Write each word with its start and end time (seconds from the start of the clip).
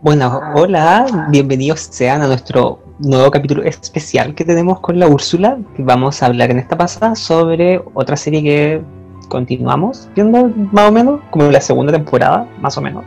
Bueno, 0.00 0.40
hola, 0.54 1.26
bienvenidos 1.30 1.80
sean 1.80 2.22
a 2.22 2.28
nuestro 2.28 2.78
nuevo 3.00 3.32
capítulo 3.32 3.64
especial 3.64 4.32
que 4.32 4.44
tenemos 4.44 4.78
con 4.78 4.98
la 5.00 5.08
Úrsula. 5.08 5.58
Vamos 5.76 6.22
a 6.22 6.26
hablar 6.26 6.52
en 6.52 6.58
esta 6.60 6.76
pasada 6.76 7.16
sobre 7.16 7.82
otra 7.94 8.16
serie 8.16 8.42
que 8.42 8.82
continuamos 9.28 10.08
viendo 10.14 10.52
más 10.72 10.88
o 10.88 10.92
menos, 10.92 11.20
como 11.30 11.50
la 11.50 11.60
segunda 11.60 11.92
temporada, 11.92 12.46
más 12.60 12.78
o 12.78 12.80
menos, 12.80 13.04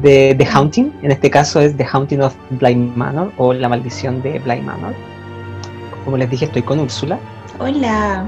de 0.00 0.36
The 0.38 0.46
Haunting. 0.46 0.92
En 1.02 1.10
este 1.10 1.28
caso 1.28 1.60
es 1.60 1.76
The 1.76 1.86
Haunting 1.92 2.22
of 2.22 2.34
Blind 2.50 2.96
Manor 2.96 3.32
o 3.36 3.52
La 3.52 3.68
Maldición 3.68 4.22
de 4.22 4.38
Blind 4.38 4.62
Manor. 4.64 4.94
Como 6.04 6.16
les 6.16 6.30
dije, 6.30 6.44
estoy 6.44 6.62
con 6.62 6.78
Úrsula. 6.78 7.18
Hola. 7.58 8.24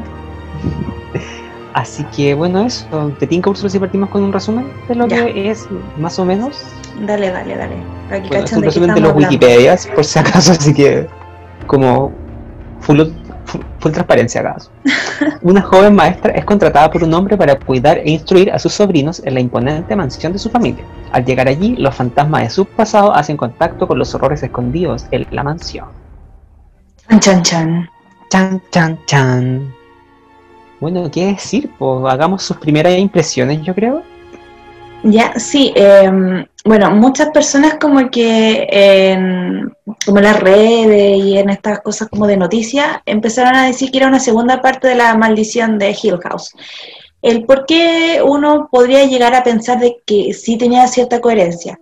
Así 1.74 2.02
que 2.16 2.34
bueno, 2.34 2.66
eso. 2.66 2.86
¿Te 3.20 3.26
tinca, 3.28 3.50
Úrsula, 3.50 3.70
si 3.70 3.78
partimos 3.78 4.08
con 4.10 4.24
un 4.24 4.32
resumen 4.32 4.66
de 4.88 4.96
lo 4.96 5.06
Ya. 5.06 5.26
que 5.26 5.50
es 5.50 5.68
más 5.96 6.18
o 6.18 6.24
menos? 6.24 6.60
Dale, 7.00 7.30
dale, 7.30 7.56
dale. 7.56 7.74
Que 8.08 8.28
Bueno, 8.28 8.30
un 8.30 8.30
de 8.30 8.30
qué 8.30 8.38
estamos 8.44 8.64
los 8.64 8.76
hablando. 8.76 9.14
Wikipedias, 9.14 9.86
por 9.88 10.04
si 10.04 10.18
acaso, 10.18 10.52
así 10.58 10.72
que 10.72 11.06
como 11.66 12.12
full, 12.80 13.00
full, 13.44 13.60
full 13.80 13.92
transparencia 13.92 14.40
acaso. 14.40 14.70
Una 15.42 15.62
joven 15.62 15.94
maestra 15.94 16.32
es 16.32 16.44
contratada 16.44 16.90
por 16.90 17.02
un 17.02 17.12
hombre 17.14 17.36
para 17.36 17.58
cuidar 17.58 17.98
e 17.98 18.10
instruir 18.10 18.52
a 18.52 18.58
sus 18.58 18.72
sobrinos 18.72 19.22
en 19.24 19.34
la 19.34 19.40
imponente 19.40 19.96
mansión 19.96 20.32
de 20.32 20.38
su 20.38 20.50
familia. 20.50 20.84
Al 21.12 21.24
llegar 21.24 21.48
allí, 21.48 21.76
los 21.76 21.94
fantasmas 21.94 22.42
de 22.42 22.50
su 22.50 22.64
pasado 22.64 23.14
hacen 23.14 23.36
contacto 23.36 23.86
con 23.86 23.98
los 23.98 24.14
horrores 24.14 24.42
escondidos 24.42 25.06
en 25.10 25.26
la 25.30 25.42
mansión. 25.42 25.88
Chan, 27.08 27.20
chan, 27.20 27.42
chan. 27.42 27.90
Chan, 28.30 28.62
chan, 28.70 28.98
chan. 29.06 29.74
Bueno, 30.80 31.10
¿qué 31.10 31.26
decir? 31.26 31.70
Pues 31.78 32.12
hagamos 32.12 32.42
sus 32.42 32.56
primeras 32.56 32.98
impresiones, 32.98 33.62
yo 33.62 33.74
creo. 33.74 34.02
Ya, 35.04 35.38
sí. 35.38 35.70
em, 35.76 36.46
bueno, 36.64 36.90
muchas 36.90 37.28
personas 37.28 37.74
como 37.78 38.10
que 38.10 38.66
en, 38.70 39.70
como 40.06 40.18
en 40.18 40.24
las 40.24 40.40
redes 40.40 41.22
y 41.22 41.36
en 41.36 41.50
estas 41.50 41.80
cosas 41.80 42.08
como 42.08 42.26
de 42.26 42.38
noticias 42.38 43.02
empezaron 43.04 43.54
a 43.54 43.66
decir 43.66 43.90
que 43.90 43.98
era 43.98 44.08
una 44.08 44.18
segunda 44.18 44.62
parte 44.62 44.88
de 44.88 44.94
la 44.94 45.14
maldición 45.14 45.78
de 45.78 45.90
Hill 45.90 46.18
House. 46.22 46.54
El 47.20 47.44
por 47.44 47.66
qué 47.66 48.22
uno 48.24 48.68
podría 48.70 49.04
llegar 49.04 49.34
a 49.34 49.44
pensar 49.44 49.78
de 49.78 50.02
que 50.06 50.32
sí 50.32 50.56
tenía 50.56 50.86
cierta 50.88 51.20
coherencia. 51.20 51.78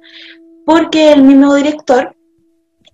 Porque 0.67 1.13
el 1.13 1.23
mismo 1.23 1.55
director 1.55 2.17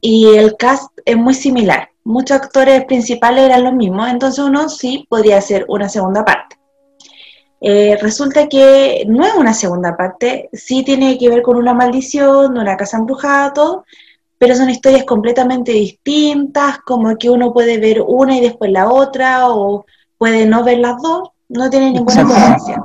y 0.03 0.27
el 0.37 0.57
cast 0.59 0.93
es 1.07 1.17
muy 1.17 1.33
similar. 1.33 1.89
Muchos 2.05 2.37
actores 2.37 2.85
principales 2.85 3.45
eran 3.45 3.65
los 3.65 3.73
mismos, 3.73 4.11
entonces 4.11 4.45
uno 4.45 4.69
sí 4.69 5.07
podría 5.09 5.39
hacer 5.39 5.65
una 5.69 5.89
segunda 5.89 6.23
parte. 6.25 6.58
Eh, 7.61 7.99
resulta 8.01 8.49
que 8.49 9.05
no 9.09 9.25
es 9.25 9.35
una 9.35 9.53
segunda 9.53 9.97
parte, 9.97 10.49
sí 10.53 10.85
tiene 10.85 11.19
que 11.19 11.29
ver 11.29 11.43
con 11.43 11.57
una 11.57 11.75
maldición, 11.75 12.57
una 12.57 12.77
casa 12.77 12.99
embrujada, 12.99 13.53
todo, 13.53 13.85
pero 14.39 14.55
son 14.55 14.71
historias 14.71 15.05
completamente 15.05 15.73
distintas, 15.73 16.79
como 16.79 17.17
que 17.17 17.31
uno 17.31 17.53
puede 17.53 17.79
ver 17.79 18.01
una 18.07 18.37
y 18.37 18.41
después 18.41 18.71
la 18.71 18.89
otra, 18.89 19.51
o 19.51 19.85
puede 20.17 20.47
no 20.47 20.63
ver 20.63 20.79
las 20.79 21.03
dos, 21.03 21.31
no 21.49 21.69
tiene 21.69 21.91
ninguna 21.91 22.25
coherencia. 22.25 22.85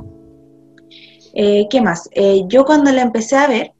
Eh, 1.34 1.66
¿Qué 1.70 1.80
más? 1.80 2.08
Eh, 2.12 2.42
yo 2.48 2.64
cuando 2.64 2.90
la 2.90 3.02
empecé 3.02 3.36
a 3.36 3.46
ver, 3.46 3.72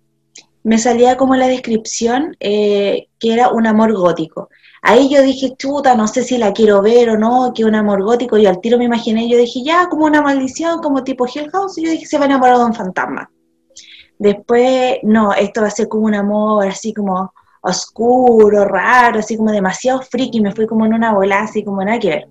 me 0.63 0.79
salía 0.79 1.17
como 1.17 1.35
la 1.35 1.49
descripción 1.49 2.37
que 2.39 3.09
era 3.21 3.49
un 3.49 3.67
amor 3.67 3.93
gótico. 3.95 4.49
Ahí 4.87 5.09
yo 5.09 5.23
dije, 5.23 5.55
chuta, 5.57 5.95
no 5.95 6.07
sé 6.07 6.23
si 6.23 6.37
la 6.37 6.53
quiero 6.53 6.83
ver 6.83 7.09
o 7.09 7.19
no, 7.19 7.53
que 7.55 7.65
un 7.65 7.75
amor 7.75 8.03
gótico. 8.03 8.37
Y 8.37 8.45
al 8.45 8.61
tiro 8.61 8.77
me 8.77 8.85
imaginé, 8.85 9.27
yo 9.31 9.39
dije, 9.39 9.63
ya, 9.65 9.89
como 9.89 10.05
una 10.05 10.21
maldición, 10.21 10.83
como 10.83 11.03
tipo 11.03 11.27
Hill 11.27 11.51
House. 11.51 11.79
Y 11.79 11.85
yo 11.87 11.91
dije, 11.91 12.05
se 12.05 12.19
va 12.19 12.25
a 12.25 12.27
enamorar 12.27 12.59
de 12.59 12.65
un 12.67 12.75
fantasma. 12.75 13.31
Después, 14.19 14.99
no, 15.03 15.33
esto 15.33 15.63
va 15.63 15.69
a 15.69 15.71
ser 15.71 15.89
como 15.89 16.05
un 16.05 16.15
amor 16.15 16.69
así 16.69 16.93
como 16.93 17.33
oscuro, 17.63 18.67
raro, 18.67 19.21
así 19.21 19.39
como 19.39 19.53
demasiado 19.53 20.03
friki. 20.03 20.43
Me 20.43 20.53
fui 20.53 20.67
como 20.67 20.85
en 20.85 20.93
una 20.93 21.15
bola, 21.15 21.45
así 21.45 21.65
como 21.65 21.83
nada 21.83 21.99
que 21.99 22.09
ver. 22.11 22.29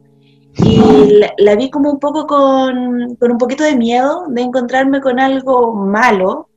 Y 0.57 1.17
la, 1.17 1.33
la 1.39 1.55
vi 1.55 1.71
como 1.71 1.89
un 1.89 1.99
poco 1.99 2.27
con, 2.27 3.15
con 3.15 3.31
un 3.31 3.37
poquito 3.39 3.63
de 3.63 3.75
miedo 3.75 4.25
de 4.27 4.41
encontrarme 4.41 5.01
con 5.01 5.19
algo 5.19 5.73
malo, 5.73 6.49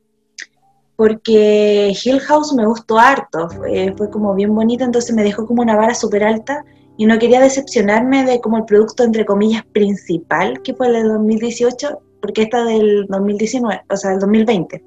porque 0.96 1.92
Hill 2.04 2.20
House 2.20 2.54
me 2.54 2.66
gustó 2.66 2.98
harto, 2.98 3.48
fue, 3.50 3.94
fue 3.96 4.10
como 4.10 4.34
bien 4.34 4.54
bonita, 4.54 4.84
entonces 4.84 5.14
me 5.14 5.22
dejó 5.22 5.46
como 5.46 5.62
una 5.62 5.76
vara 5.76 5.94
súper 5.94 6.24
alta 6.24 6.64
y 6.96 7.04
no 7.04 7.18
quería 7.18 7.40
decepcionarme 7.40 8.24
de 8.24 8.40
como 8.40 8.56
el 8.56 8.64
producto 8.64 9.04
entre 9.04 9.26
comillas 9.26 9.64
principal 9.72 10.62
que 10.62 10.74
fue 10.74 10.88
el 10.88 10.94
de 10.94 11.02
2018, 11.04 12.00
porque 12.22 12.42
esta 12.42 12.64
del 12.64 13.06
2019, 13.08 13.82
o 13.90 13.96
sea, 13.96 14.10
del 14.12 14.20
2020. 14.20 14.82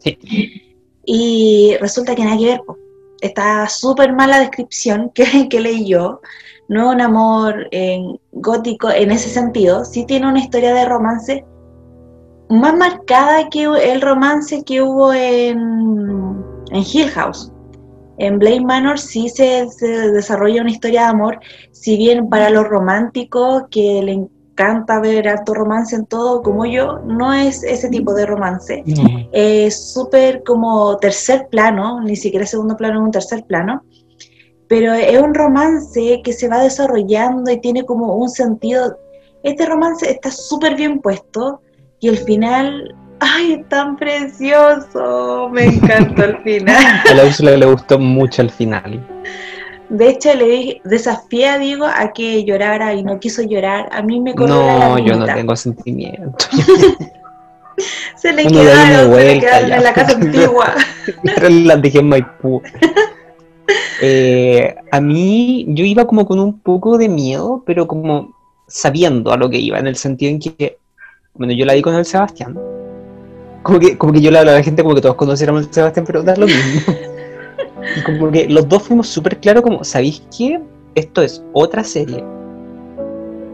Sí. 0.00 0.18
Y 1.04 1.76
resulta 1.80 2.14
que 2.14 2.24
nada 2.24 2.38
que 2.38 2.46
ver, 2.46 2.60
está 3.20 3.68
súper 3.68 4.12
mala 4.12 4.40
descripción 4.40 5.10
que, 5.14 5.48
que 5.48 5.60
leí 5.60 5.86
yo, 5.86 6.20
no 6.68 6.90
es 6.90 6.94
un 6.96 7.00
amor 7.00 7.68
en 7.70 8.18
gótico 8.32 8.90
en 8.90 9.12
ese 9.12 9.28
sentido, 9.28 9.84
sí 9.84 10.04
tiene 10.06 10.26
una 10.26 10.40
historia 10.40 10.74
de 10.74 10.86
romance 10.86 11.44
más 12.52 12.76
marcada 12.76 13.48
que 13.48 13.64
el 13.64 14.00
romance 14.00 14.62
que 14.64 14.82
hubo 14.82 15.12
en, 15.12 16.44
en 16.70 16.84
Hill 16.92 17.08
House. 17.10 17.50
En 18.18 18.38
Blade 18.38 18.60
Manor 18.60 18.98
sí 18.98 19.28
se, 19.30 19.68
se 19.70 19.86
desarrolla 20.10 20.60
una 20.60 20.70
historia 20.70 21.02
de 21.02 21.06
amor, 21.06 21.40
si 21.70 21.96
bien 21.96 22.28
para 22.28 22.50
los 22.50 22.68
románticos 22.68 23.64
que 23.70 24.02
le 24.02 24.12
encanta 24.12 25.00
ver 25.00 25.28
alto 25.28 25.54
romance 25.54 25.96
en 25.96 26.04
todo, 26.04 26.42
como 26.42 26.66
yo, 26.66 26.98
no 27.06 27.32
es 27.32 27.64
ese 27.64 27.88
tipo 27.88 28.12
de 28.12 28.26
romance. 28.26 28.84
Es 29.32 29.92
súper 29.92 30.42
como 30.44 30.98
tercer 30.98 31.48
plano, 31.50 32.02
ni 32.02 32.16
siquiera 32.16 32.44
segundo 32.44 32.76
plano, 32.76 33.00
es 33.00 33.04
un 33.06 33.10
tercer 33.12 33.44
plano. 33.44 33.82
Pero 34.68 34.92
es 34.92 35.20
un 35.20 35.32
romance 35.32 36.20
que 36.22 36.32
se 36.34 36.48
va 36.48 36.62
desarrollando 36.62 37.50
y 37.50 37.60
tiene 37.60 37.84
como 37.84 38.14
un 38.14 38.28
sentido. 38.28 38.98
Este 39.42 39.64
romance 39.64 40.10
está 40.10 40.30
súper 40.30 40.76
bien 40.76 41.00
puesto 41.00 41.61
y 42.02 42.08
el 42.08 42.18
final, 42.18 42.94
¡ay, 43.20 43.52
es 43.52 43.68
tan 43.68 43.96
precioso! 43.96 45.48
Me 45.52 45.66
encantó 45.66 46.24
el 46.24 46.36
final. 46.38 47.00
A 47.10 47.14
la 47.14 47.24
Úrsula 47.24 47.56
le 47.56 47.64
gustó 47.64 47.96
mucho 47.96 48.42
el 48.42 48.50
final. 48.50 49.00
De 49.88 50.08
hecho, 50.08 50.34
le 50.34 50.48
dije, 50.48 50.80
desafié 50.84 51.48
a 51.48 51.58
Diego 51.58 51.84
a 51.86 52.12
que 52.12 52.44
llorara 52.44 52.92
y 52.94 53.04
no 53.04 53.20
quiso 53.20 53.42
llorar. 53.42 53.88
A 53.92 54.02
mí 54.02 54.18
me 54.18 54.34
corrió 54.34 54.56
la 54.56 54.88
No, 54.88 54.98
yo 54.98 55.16
no 55.16 55.26
tengo 55.26 55.54
sentimiento. 55.54 56.44
Se 58.16 58.32
le 58.32 58.46
una 58.46 58.50
quedaron, 58.50 59.14
se 59.14 59.34
le 59.34 59.40
quedaron 59.40 59.68
ya. 59.68 59.76
en 59.76 59.84
la 59.84 59.92
casa 59.92 60.12
antigua. 60.12 60.74
las 61.50 61.82
dejé 61.82 61.98
en 61.98 62.08
Maipú. 62.08 62.62
Eh, 64.00 64.74
a 64.90 65.00
mí, 65.00 65.66
yo 65.68 65.84
iba 65.84 66.06
como 66.06 66.26
con 66.26 66.38
un 66.38 66.60
poco 66.60 66.98
de 66.98 67.08
miedo, 67.08 67.62
pero 67.66 67.86
como 67.86 68.34
sabiendo 68.68 69.32
a 69.32 69.36
lo 69.36 69.50
que 69.50 69.58
iba, 69.58 69.78
en 69.78 69.86
el 69.86 69.96
sentido 69.96 70.30
en 70.30 70.38
que, 70.38 70.78
bueno, 71.34 71.52
yo 71.52 71.64
la 71.64 71.74
vi 71.74 71.82
con 71.82 71.94
el 71.94 72.04
Sebastián. 72.04 72.58
Como 73.62 73.78
que, 73.78 73.96
como 73.96 74.12
que 74.12 74.20
yo 74.20 74.30
le 74.30 74.38
hablaba 74.38 74.56
a 74.56 74.58
la 74.60 74.64
gente 74.64 74.82
como 74.82 74.94
que 74.94 75.00
todos 75.00 75.14
conociéramos 75.14 75.66
al 75.66 75.72
Sebastián, 75.72 76.04
pero 76.06 76.22
da 76.22 76.36
lo 76.36 76.46
mismo. 76.46 76.94
Y 77.96 78.02
como 78.02 78.30
que 78.30 78.48
los 78.48 78.68
dos 78.68 78.84
fuimos 78.84 79.08
súper 79.08 79.38
claros 79.40 79.62
como, 79.62 79.82
¿sabéis 79.82 80.22
qué? 80.36 80.60
Esto 80.94 81.22
es 81.22 81.44
otra 81.52 81.82
serie. 81.82 82.24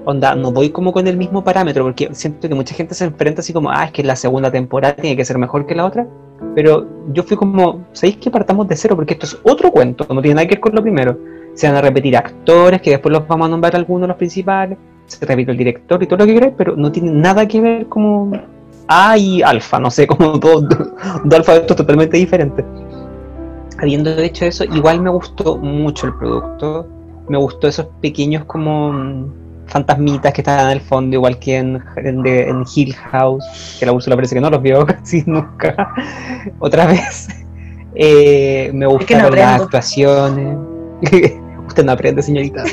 Onda, 0.05 0.35
no 0.35 0.53
voy 0.53 0.71
como 0.71 0.93
con 0.93 1.07
el 1.07 1.17
mismo 1.17 1.43
parámetro, 1.43 1.85
porque 1.85 2.11
siento 2.13 2.49
que 2.49 2.55
mucha 2.55 2.75
gente 2.75 2.95
se 2.95 3.05
enfrenta 3.05 3.41
así 3.41 3.53
como, 3.53 3.71
ah, 3.71 3.85
es 3.85 3.93
que 3.93 4.03
la 4.03 4.17
segunda 4.17 4.51
temporada 4.51 4.95
tiene 4.97 5.17
que 5.17 5.25
ser 5.25 5.39
mejor 5.39 5.67
que 5.67 5.75
la 5.75 5.87
otra. 5.87 6.07
Pero 6.55 6.87
yo 7.13 7.23
fui 7.23 7.37
como, 7.37 7.87
¿sabéis 7.93 8.19
que 8.19 8.31
partamos 8.31 8.69
de 8.69 8.77
cero? 8.77 8.97
Porque 8.97 9.15
esto 9.15 9.27
es 9.27 9.39
otro 9.43 9.71
cuento, 9.71 10.07
no 10.13 10.21
tiene 10.21 10.37
nada 10.37 10.47
que 10.47 10.55
ver 10.55 10.61
con 10.61 10.75
lo 10.75 10.83
primero. 10.83 11.19
Se 11.55 11.67
van 11.67 11.77
a 11.77 11.81
repetir 11.81 12.17
actores, 12.17 12.81
que 12.81 12.91
después 12.91 13.13
los 13.13 13.27
vamos 13.27 13.47
a 13.47 13.51
nombrar 13.51 13.75
algunos 13.77 14.09
los 14.09 14.17
principales, 14.17 14.79
se 15.09 15.25
repite 15.27 15.51
el 15.53 15.57
director 15.59 16.03
y 16.03 16.07
todo 16.07 16.21
lo 16.21 16.27
que 16.27 16.35
queráis, 16.35 16.55
pero 16.57 16.77
no 16.77 16.93
tiene 16.93 17.11
nada 17.11 17.47
que 17.49 17.61
ver 17.61 17.87
como 17.89 18.31
A 18.89 19.17
y 19.19 19.43
alfa, 19.43 19.79
no 19.79 19.91
sé, 19.91 20.07
como 20.13 20.39
dos, 20.39 20.65
dos 21.25 21.35
alfabetos 21.39 21.77
totalmente 21.77 22.17
diferentes. 22.17 22.65
Habiendo 23.81 24.11
hecho 24.19 24.45
eso, 24.45 24.65
igual 24.65 25.01
me 25.01 25.11
gustó 25.11 25.57
mucho 25.57 26.07
el 26.07 26.15
producto, 26.15 26.89
me 27.29 27.39
gustó 27.39 27.69
esos 27.69 27.87
pequeños 28.01 28.45
como 28.45 28.93
mm, 28.93 29.33
fantasmitas 29.67 30.33
que 30.33 30.41
estaban 30.41 30.67
en 30.67 30.73
el 30.73 30.81
fondo, 30.81 31.15
igual 31.15 31.39
que 31.39 31.59
en, 31.59 31.81
en, 31.97 32.23
de- 32.23 32.49
en 32.49 32.65
Hill 32.75 32.95
House, 32.95 33.77
que 33.79 33.87
la 33.87 33.93
Úrsula 33.93 34.17
parece 34.17 34.35
que 34.35 34.41
no 34.41 34.51
los 34.51 34.61
vio 34.63 34.85
casi 34.87 35.23
nunca, 35.27 35.95
otra 36.59 36.87
vez. 36.87 37.29
Eh, 37.95 38.71
me 38.75 38.87
gustaron 38.87 39.35
las 39.35 39.41
aprendo. 39.45 39.65
actuaciones. 39.65 40.59
Usted 41.69 41.85
no 41.85 41.93
aprende, 41.93 42.23
señorita. 42.23 42.65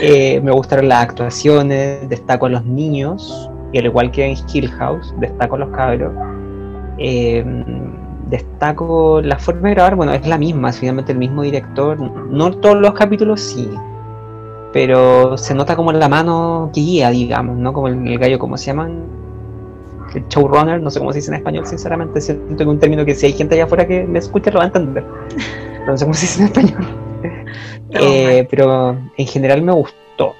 Eh, 0.00 0.40
me 0.42 0.50
gustaron 0.52 0.88
las 0.88 1.02
actuaciones, 1.04 2.08
destaco 2.08 2.46
a 2.46 2.48
los 2.50 2.64
niños, 2.64 3.50
y 3.72 3.78
al 3.78 3.86
igual 3.86 4.10
que 4.10 4.24
en 4.24 4.36
Hill 4.52 4.70
House, 4.72 5.14
destaco 5.18 5.56
a 5.56 5.58
los 5.58 5.70
cabros. 5.70 6.12
Eh, 6.98 7.44
destaco 8.28 9.20
la 9.22 9.38
forma 9.38 9.68
de 9.68 9.74
grabar, 9.74 9.96
bueno, 9.96 10.12
es 10.12 10.26
la 10.26 10.38
misma, 10.38 10.70
es 10.70 10.78
finalmente 10.78 11.12
el 11.12 11.18
mismo 11.18 11.42
director. 11.42 11.98
No 11.98 12.52
todos 12.52 12.76
los 12.76 12.92
capítulos 12.94 13.40
sí, 13.40 13.70
pero 14.72 15.36
se 15.38 15.54
nota 15.54 15.76
como 15.76 15.92
la 15.92 16.08
mano 16.08 16.70
que 16.74 16.80
guía, 16.80 17.10
digamos, 17.10 17.56
¿no? 17.56 17.72
Como 17.72 17.88
el, 17.88 18.06
el 18.06 18.18
gallo, 18.18 18.38
¿cómo 18.38 18.56
se 18.56 18.66
llaman? 18.66 19.16
showrunner, 20.28 20.80
no 20.80 20.90
sé 20.90 20.98
cómo 20.98 21.12
se 21.12 21.18
dice 21.18 21.30
en 21.30 21.36
español, 21.36 21.66
sinceramente, 21.66 22.20
siento 22.20 22.56
que 22.56 22.64
un 22.64 22.78
término 22.78 23.04
que 23.04 23.14
si 23.14 23.26
hay 23.26 23.32
gente 23.32 23.54
allá 23.54 23.64
afuera 23.64 23.86
que 23.86 24.04
me 24.04 24.18
escucha 24.18 24.50
lo 24.50 24.58
va 24.58 24.64
a 24.64 24.66
entender. 24.68 25.04
No 25.86 25.96
sé 25.96 26.04
cómo 26.04 26.14
se 26.14 26.22
dice 26.22 26.40
en 26.40 26.46
español. 26.46 27.05
Eh, 27.90 28.46
pero 28.50 28.98
en 29.16 29.26
general 29.26 29.62
me 29.62 29.72
gustó. 29.72 30.34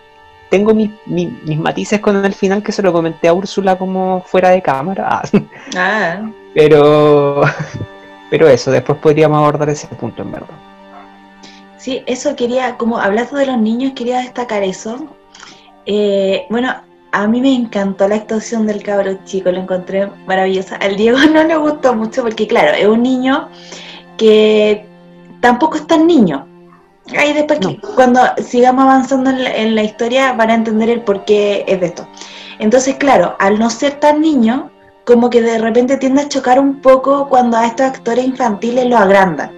Tengo 0.50 0.74
mis 0.74 1.58
matices 1.58 2.00
con 2.00 2.24
el 2.24 2.32
final 2.32 2.62
que 2.62 2.72
se 2.72 2.82
lo 2.82 2.92
comenté 2.92 3.28
a 3.28 3.32
Úrsula 3.34 3.76
como 3.76 4.22
fuera 4.22 4.50
de 4.50 4.62
cámara. 4.62 5.22
Ah. 5.76 6.30
Pero, 6.54 7.42
pero 8.30 8.48
eso, 8.48 8.70
después 8.70 8.98
podríamos 8.98 9.38
abordar 9.38 9.68
ese 9.68 9.88
punto 9.88 10.22
en 10.22 10.32
verdad. 10.32 10.56
Sí, 11.76 12.02
eso 12.06 12.34
quería, 12.34 12.76
como 12.78 12.98
hablando 12.98 13.36
de 13.36 13.46
los 13.46 13.58
niños, 13.58 13.92
quería 13.94 14.18
destacar 14.18 14.62
eso. 14.62 15.06
Eh, 15.84 16.46
bueno, 16.50 16.74
a 17.12 17.26
mí 17.26 17.40
me 17.40 17.54
encantó 17.54 18.08
la 18.08 18.16
actuación 18.16 18.66
del 18.66 18.82
cabro 18.82 19.18
chico, 19.24 19.50
lo 19.50 19.60
encontré 19.60 20.08
maravillosa. 20.26 20.76
Al 20.76 20.96
Diego 20.96 21.18
no 21.32 21.44
le 21.44 21.56
gustó 21.56 21.94
mucho 21.94 22.22
porque, 22.22 22.46
claro, 22.46 22.76
es 22.76 22.86
un 22.86 23.02
niño 23.02 23.48
que 24.16 24.86
tampoco 25.40 25.76
es 25.76 25.86
tan 25.86 26.06
niño. 26.06 26.46
Ahí 27.16 27.32
después, 27.32 27.60
cuando 27.94 28.20
sigamos 28.44 28.84
avanzando 28.84 29.30
en 29.30 29.74
la, 29.74 29.82
historia, 29.82 30.32
van 30.32 30.50
a 30.50 30.54
entender 30.54 30.90
el 30.90 31.02
por 31.02 31.24
qué 31.24 31.64
es 31.68 31.80
de 31.80 31.86
esto. 31.86 32.08
Entonces, 32.58 32.96
claro, 32.96 33.36
al 33.38 33.58
no 33.58 33.70
ser 33.70 34.00
tan 34.00 34.20
niño, 34.20 34.70
como 35.04 35.30
que 35.30 35.40
de 35.40 35.58
repente 35.58 35.98
tiende 35.98 36.22
a 36.22 36.28
chocar 36.28 36.58
un 36.58 36.80
poco 36.80 37.28
cuando 37.28 37.56
a 37.56 37.66
estos 37.66 37.86
actores 37.86 38.24
infantiles 38.24 38.86
lo 38.86 38.98
agrandan. 38.98 39.56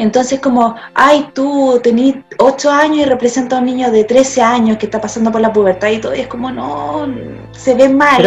Entonces 0.00 0.40
como, 0.40 0.76
ay, 0.94 1.28
tú 1.34 1.78
tenés 1.82 2.16
8 2.38 2.70
años 2.70 2.98
y 3.00 3.04
representas 3.04 3.58
a 3.58 3.60
un 3.60 3.66
niño 3.66 3.90
de 3.90 4.04
13 4.04 4.40
años 4.40 4.78
que 4.78 4.86
está 4.86 4.98
pasando 4.98 5.30
por 5.30 5.42
la 5.42 5.52
pubertad 5.52 5.88
y 5.88 5.98
todo, 5.98 6.14
y 6.14 6.20
es 6.20 6.26
como, 6.26 6.50
no, 6.50 7.06
se 7.52 7.74
ve 7.74 7.90
mal, 7.90 8.22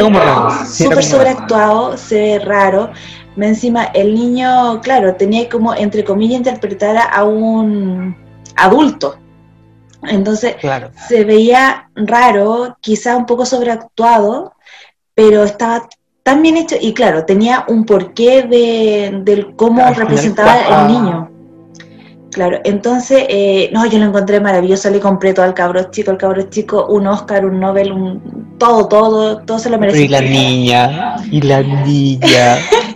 súper 0.67 1.03
sobreactuado, 1.03 1.97
se 1.97 2.15
ve 2.15 2.39
raro. 2.45 2.91
Encima, 3.37 3.85
el 3.85 4.13
niño, 4.13 4.79
claro, 4.81 5.15
tenía 5.15 5.49
como, 5.49 5.73
entre 5.73 6.03
comillas, 6.03 6.37
interpretar 6.37 6.97
a 7.11 7.23
un 7.23 8.15
adulto. 8.55 9.17
Entonces, 10.03 10.55
se 11.07 11.23
veía 11.23 11.89
raro, 11.95 12.77
quizá 12.81 13.15
un 13.15 13.25
poco 13.25 13.45
sobreactuado, 13.45 14.53
pero 15.15 15.43
estaba 15.43 15.87
tan 16.23 16.41
bien 16.41 16.57
hecho 16.57 16.75
y 16.79 16.93
claro, 16.93 17.25
tenía 17.25 17.65
un 17.67 17.85
porqué 17.85 18.43
de, 18.43 19.21
del 19.23 19.55
cómo 19.55 19.93
representaba 19.93 20.81
el 20.81 20.87
niño. 20.87 21.29
Claro, 22.31 22.59
entonces, 22.63 23.25
eh, 23.29 23.69
no, 23.73 23.85
yo 23.85 23.99
lo 23.99 24.05
encontré 24.05 24.39
maravilloso, 24.39 24.89
le 24.89 24.99
compré 24.99 25.33
todo 25.33 25.45
al 25.45 25.53
cabro 25.53 25.91
chico, 25.91 26.09
el 26.09 26.17
cabro 26.17 26.41
chico, 26.49 26.87
un 26.87 27.05
Oscar, 27.05 27.45
un 27.45 27.59
Nobel, 27.59 27.91
un, 27.91 28.55
todo, 28.57 28.87
todo, 28.87 29.37
todo 29.43 29.59
se 29.59 29.69
lo 29.69 29.77
merece. 29.77 30.05
Y 30.05 30.07
la 30.07 30.21
niña, 30.21 31.15
y 31.29 31.41
la 31.41 31.61
niña. 31.61 32.57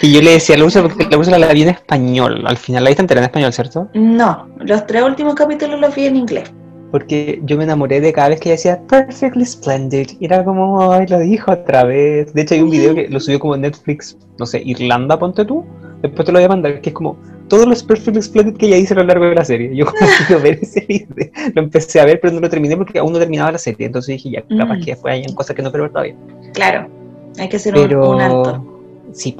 que 0.00 0.10
yo 0.10 0.22
le 0.22 0.32
decía, 0.32 0.56
la 0.56 0.64
uso 0.64 0.82
porque 0.82 1.06
la 1.10 1.18
uso 1.18 1.30
la 1.30 1.52
vi 1.52 1.62
en 1.62 1.68
español, 1.68 2.42
al 2.46 2.56
final 2.56 2.84
la 2.84 2.90
viste 2.90 3.02
entera 3.02 3.20
en 3.20 3.26
español, 3.26 3.52
¿cierto? 3.52 3.88
No, 3.92 4.48
los 4.58 4.86
tres 4.86 5.02
últimos 5.02 5.34
capítulos 5.34 5.78
los 5.78 5.94
vi 5.94 6.06
en 6.06 6.16
inglés. 6.16 6.50
Porque 6.90 7.38
yo 7.44 7.56
me 7.56 7.64
enamoré 7.64 8.00
de 8.00 8.12
cada 8.12 8.30
vez 8.30 8.40
que 8.40 8.48
ella 8.48 8.56
decía 8.56 8.82
Perfectly 8.88 9.44
Splendid. 9.44 10.08
Y 10.18 10.24
era 10.24 10.44
como, 10.44 10.90
ay, 10.90 11.06
lo 11.06 11.20
dijo 11.20 11.52
otra 11.52 11.84
vez. 11.84 12.32
De 12.32 12.42
hecho, 12.42 12.54
hay 12.54 12.62
un 12.62 12.70
video 12.70 12.94
que 12.94 13.08
lo 13.08 13.20
subió 13.20 13.38
como 13.38 13.56
Netflix, 13.56 14.16
no 14.38 14.46
sé, 14.46 14.60
Irlanda, 14.64 15.16
ponte 15.16 15.44
tú. 15.44 15.64
Después 16.02 16.26
te 16.26 16.32
lo 16.32 16.38
voy 16.38 16.46
a 16.46 16.48
mandar, 16.48 16.80
que 16.80 16.88
es 16.88 16.94
como 16.94 17.16
todos 17.46 17.66
los 17.68 17.82
Perfect 17.82 18.22
Splendid 18.22 18.56
que 18.56 18.66
ella 18.66 18.78
hizo 18.78 18.94
a 18.94 18.96
lo 18.96 19.04
largo 19.04 19.26
de 19.26 19.34
la 19.34 19.44
serie. 19.44 19.76
Yo 19.76 19.84
quiero 20.26 20.42
ver 20.42 20.58
ese 20.62 20.80
video. 20.88 21.30
Lo 21.54 21.62
empecé 21.62 22.00
a 22.00 22.06
ver, 22.06 22.18
pero 22.20 22.32
no 22.32 22.40
lo 22.40 22.48
terminé 22.48 22.76
porque 22.76 22.98
aún 22.98 23.12
no 23.12 23.18
terminaba 23.18 23.52
la 23.52 23.58
serie. 23.58 23.86
Entonces 23.86 24.16
dije, 24.16 24.30
ya, 24.30 24.42
capaz 24.42 24.76
mm. 24.76 24.80
que 24.80 24.90
después 24.92 25.14
hayan 25.14 25.34
cosas 25.34 25.54
que 25.54 25.62
no 25.62 25.70
pero 25.70 25.90
todavía. 25.90 26.16
Claro, 26.54 26.88
hay 27.38 27.48
que 27.48 27.58
ser 27.58 27.76
un, 27.76 28.20
alto. 28.20 28.64
Sí, 29.12 29.32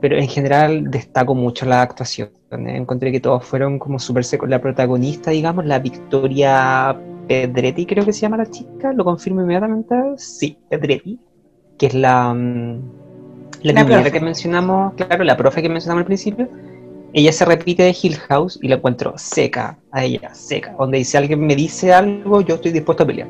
pero 0.00 0.16
en 0.16 0.28
general 0.28 0.90
destaco 0.90 1.34
mucho 1.34 1.66
la 1.66 1.82
actuación. 1.82 2.30
Encontré 2.50 3.12
que 3.12 3.20
todos 3.20 3.44
fueron 3.44 3.78
como 3.78 3.98
súper 3.98 4.24
secos. 4.24 4.48
La 4.48 4.60
protagonista, 4.60 5.30
digamos, 5.30 5.66
la 5.66 5.78
Victoria 5.78 6.98
Pedretti, 7.26 7.86
creo 7.86 8.04
que 8.04 8.12
se 8.12 8.20
llama 8.20 8.38
la 8.38 8.50
chica, 8.50 8.92
lo 8.92 9.04
confirmo 9.04 9.42
inmediatamente. 9.42 9.94
Sí, 10.16 10.56
Pedretti, 10.68 11.18
que 11.78 11.86
es 11.86 11.94
la, 11.94 12.32
mm, 12.32 12.82
la, 13.62 13.82
la 13.82 14.10
que 14.10 14.20
mencionamos, 14.20 14.94
claro, 14.94 15.24
la 15.24 15.36
profe 15.36 15.62
que 15.62 15.68
mencionamos 15.68 16.02
al 16.02 16.06
principio 16.06 16.48
ella 17.12 17.32
se 17.32 17.44
repite 17.44 17.82
de 17.82 17.96
Hill 18.00 18.16
House 18.16 18.58
y 18.62 18.68
la 18.68 18.76
encuentro 18.76 19.14
seca 19.16 19.78
a 19.92 20.04
ella, 20.04 20.34
seca. 20.34 20.74
Donde 20.78 20.98
dice 20.98 21.18
alguien 21.18 21.46
me 21.46 21.56
dice 21.56 21.92
algo, 21.92 22.40
yo 22.42 22.56
estoy 22.56 22.72
dispuesto 22.72 23.04
a 23.04 23.06
pelear. 23.06 23.28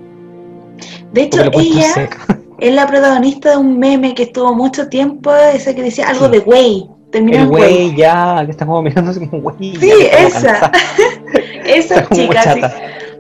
De 1.13 1.23
hecho, 1.23 1.43
ella 1.53 2.09
es 2.59 2.75
la 2.75 2.87
protagonista 2.87 3.51
de 3.51 3.57
un 3.57 3.79
meme 3.79 4.15
que 4.15 4.25
estuvo 4.25 4.55
mucho 4.55 4.89
tiempo, 4.89 5.35
ese 5.35 5.75
que 5.75 5.83
decía 5.83 6.09
algo 6.09 6.29
de 6.29 6.41
güey. 6.41 6.89
El 7.13 7.47
güey 7.47 7.97
ya, 7.97 8.43
que 8.45 8.51
estamos 8.51 8.83
mirando 8.83 9.15
como 9.15 9.41
güey. 9.43 9.77
Sí, 9.77 9.93
esa. 10.13 10.71
esa 11.65 12.09
chica. 12.11 12.71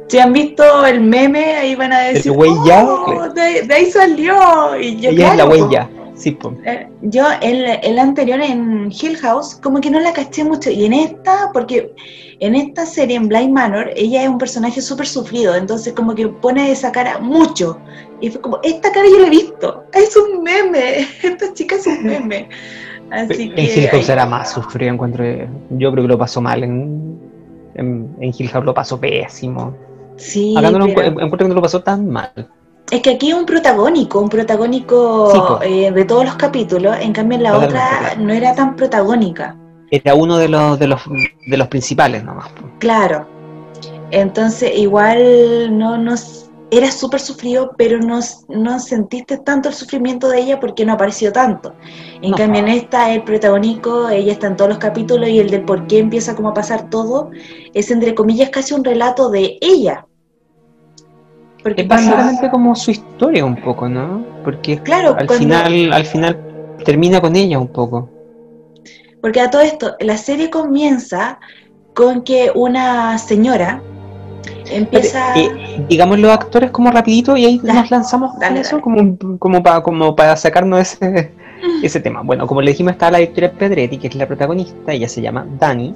Si, 0.08 0.18
han 0.18 0.32
visto 0.32 0.86
el 0.86 1.00
meme, 1.00 1.56
ahí 1.56 1.74
van 1.74 1.92
a 1.92 2.00
decir, 2.00 2.32
el 2.32 2.36
güey 2.36 2.50
ya. 2.66 2.84
Oh, 2.84 3.28
de, 3.28 3.66
ahí 3.72 3.90
salió. 3.90 4.78
Y 4.78 5.00
yo, 5.00 5.10
ella 5.10 5.30
es 5.30 5.36
la 5.36 5.44
güey 5.44 5.62
ya. 5.70 5.88
Sí, 6.18 6.36
eh, 6.64 6.88
yo 7.02 7.26
el, 7.40 7.64
el, 7.82 7.98
anterior 7.98 8.40
en 8.40 8.90
Hill 8.90 9.16
House 9.18 9.54
como 9.54 9.80
que 9.80 9.88
no 9.88 10.00
la 10.00 10.12
caché 10.12 10.42
mucho. 10.42 10.68
Y 10.68 10.84
en 10.84 10.92
esta, 10.92 11.50
porque 11.52 11.94
en 12.40 12.56
esta 12.56 12.84
serie 12.86 13.16
en 13.16 13.28
Blind 13.28 13.52
Manor 13.52 13.92
ella 13.94 14.24
es 14.24 14.28
un 14.28 14.36
personaje 14.36 14.82
súper 14.82 15.06
sufrido, 15.06 15.54
entonces 15.54 15.92
como 15.92 16.16
que 16.16 16.26
pone 16.26 16.72
esa 16.72 16.90
cara 16.90 17.20
mucho. 17.20 17.78
Y 18.20 18.30
fue 18.30 18.40
como, 18.40 18.58
esta 18.64 18.90
cara 18.90 19.06
yo 19.08 19.20
la 19.20 19.28
he 19.28 19.30
visto, 19.30 19.84
es 19.92 20.16
un 20.16 20.42
meme, 20.42 21.06
esta 21.22 21.54
chica 21.54 21.76
es 21.76 21.86
un 21.86 22.02
meme. 22.02 22.48
Así 23.12 23.52
en 23.54 23.64
Hill 23.64 23.88
House 23.88 24.08
era 24.08 24.26
más 24.26 24.52
sufrido, 24.52 24.92
encuentro, 24.92 25.24
yo 25.70 25.92
creo 25.92 26.02
que 26.02 26.08
lo 26.08 26.18
pasó 26.18 26.40
mal, 26.40 26.64
en, 26.64 27.16
en, 27.76 28.16
Hill 28.20 28.48
House 28.48 28.64
lo 28.64 28.74
pasó 28.74 28.98
pésimo. 28.98 29.72
Sí, 30.16 30.56
Acá 30.56 30.72
no 30.72 30.84
encuentro 30.84 31.38
que 31.38 31.48
no 31.48 31.54
lo 31.54 31.62
pasó 31.62 31.80
tan 31.80 32.10
mal. 32.10 32.32
Es 32.90 33.02
que 33.02 33.10
aquí 33.10 33.30
es 33.30 33.34
un 33.34 33.44
protagónico, 33.44 34.20
un 34.20 34.28
protagónico 34.28 35.60
eh, 35.62 35.90
de 35.90 36.04
todos 36.04 36.24
los 36.24 36.36
capítulos, 36.36 36.96
en 37.00 37.12
cambio 37.12 37.36
en 37.36 37.42
la 37.44 37.58
otra 37.58 38.14
no 38.18 38.32
era 38.32 38.54
tan 38.54 38.76
protagónica. 38.76 39.56
Era 39.90 40.14
uno 40.14 40.38
de 40.38 40.48
los 40.48 40.78
de 40.78 40.86
los, 40.86 41.02
de 41.46 41.56
los 41.56 41.68
principales 41.68 42.24
nomás. 42.24 42.48
Claro. 42.78 43.26
Entonces 44.10 44.72
igual 44.76 45.78
no 45.78 45.98
nos 45.98 46.48
era 46.70 46.90
súper 46.90 47.20
sufrido, 47.20 47.74
pero 47.78 47.98
no, 47.98 48.20
no 48.48 48.78
sentiste 48.78 49.38
tanto 49.38 49.70
el 49.70 49.74
sufrimiento 49.74 50.28
de 50.28 50.40
ella 50.40 50.60
porque 50.60 50.84
no 50.84 50.92
apareció 50.94 51.32
tanto. 51.32 51.74
En 52.20 52.32
cambio 52.34 52.60
en 52.60 52.68
esta 52.68 53.12
el 53.12 53.22
protagónico, 53.22 54.08
ella 54.08 54.32
está 54.32 54.48
en 54.48 54.56
todos 54.56 54.70
los 54.70 54.78
capítulos 54.78 55.28
y 55.30 55.38
el 55.38 55.50
de 55.50 55.60
por 55.60 55.86
qué 55.86 55.98
empieza 55.98 56.36
como 56.36 56.50
a 56.50 56.54
pasar 56.54 56.90
todo 56.90 57.30
es 57.72 57.90
entre 57.90 58.14
comillas 58.14 58.50
casi 58.50 58.74
un 58.74 58.84
relato 58.84 59.30
de 59.30 59.58
ella 59.60 60.06
porque 61.68 61.82
es 61.82 61.88
básicamente 61.88 62.50
como 62.50 62.74
su 62.74 62.90
historia 62.90 63.44
un 63.44 63.56
poco, 63.56 63.88
¿no? 63.88 64.24
Porque 64.44 64.78
claro, 64.78 65.14
al 65.18 65.28
final, 65.28 65.92
al 65.92 66.06
final 66.06 66.38
termina 66.84 67.20
con 67.20 67.36
ella 67.36 67.58
un 67.58 67.68
poco. 67.68 68.08
Porque 69.20 69.40
a 69.40 69.50
todo 69.50 69.62
esto, 69.62 69.96
la 70.00 70.16
serie 70.16 70.48
comienza 70.48 71.38
con 71.94 72.22
que 72.22 72.50
una 72.54 73.18
señora 73.18 73.82
empieza. 74.70 75.38
Eh, 75.38 75.84
digamos 75.88 76.18
los 76.18 76.30
actores 76.30 76.70
como 76.70 76.90
rapidito 76.90 77.36
y 77.36 77.44
ahí 77.44 77.60
nos 77.62 77.90
lanzamos 77.90 78.34
con 78.34 78.56
eso, 78.56 78.80
como, 78.80 79.18
como 79.38 79.62
para 79.62 79.82
como 79.82 80.14
para 80.14 80.36
sacarnos 80.36 80.80
ese, 80.80 81.32
ese 81.82 82.00
tema. 82.00 82.22
Bueno, 82.22 82.46
como 82.46 82.62
le 82.62 82.70
dijimos, 82.70 82.92
está 82.92 83.10
la 83.10 83.18
Victoria 83.18 83.52
Pedretti, 83.52 83.98
que 83.98 84.08
es 84.08 84.14
la 84.14 84.26
protagonista, 84.26 84.92
ella 84.92 85.08
se 85.08 85.20
llama 85.20 85.46
Dani. 85.58 85.94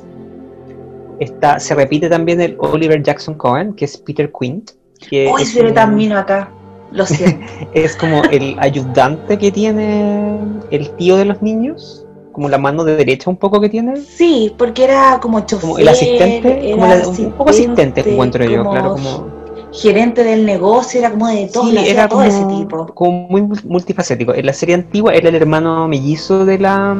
Está, 1.21 1.61
se 1.61 1.75
repite 1.75 2.09
también 2.09 2.41
el 2.41 2.57
Oliver 2.59 3.01
Jackson 3.03 3.35
Cohen, 3.35 3.75
que 3.75 3.85
es 3.85 3.97
Peter 3.97 4.31
Quint. 4.39 4.73
Uy, 5.11 5.45
se 5.45 5.63
ve 5.63 5.73
tan 5.73 6.13
acá. 6.13 6.51
Lo 6.91 7.07
siento. 7.07 7.47
es 7.73 7.97
como 7.97 8.23
el 8.25 8.57
ayudante 8.59 9.39
que 9.39 9.51
tiene 9.51 10.39
el 10.71 10.91
tío 10.97 11.17
de 11.17 11.25
los 11.25 11.41
niños, 11.41 12.07
como 12.33 12.49
la 12.49 12.59
mano 12.59 12.85
de 12.85 12.97
derecha 12.97 13.31
un 13.31 13.37
poco 13.37 13.61
que 13.61 13.69
tiene. 13.69 13.97
Sí, 13.97 14.55
porque 14.59 14.85
era 14.85 15.19
como 15.21 15.41
chofer. 15.41 15.61
Como 15.61 15.79
el 15.79 15.89
asistente, 15.89 16.71
como 16.73 17.27
un 17.27 17.33
poco 17.33 17.51
asistente 17.51 18.13
encuentro 18.13 18.45
yo, 18.45 18.63
claro, 18.69 18.93
como 18.93 19.43
gerente 19.73 20.23
del 20.23 20.45
negocio, 20.45 21.01
era 21.01 21.11
como 21.11 21.29
de 21.29 21.49
todo, 21.53 21.71
era 21.79 22.09
todo 22.09 22.23
ese 22.23 22.45
tipo. 22.45 22.87
Como 22.95 23.29
muy 23.29 23.43
multifacético. 23.65 24.35
En 24.35 24.47
la 24.47 24.53
serie 24.53 24.75
antigua 24.75 25.15
era 25.15 25.31
el 25.31 25.35
hermano 25.35 25.89
mellizo 25.89 26.45
de 26.45 26.59
la 26.59 26.95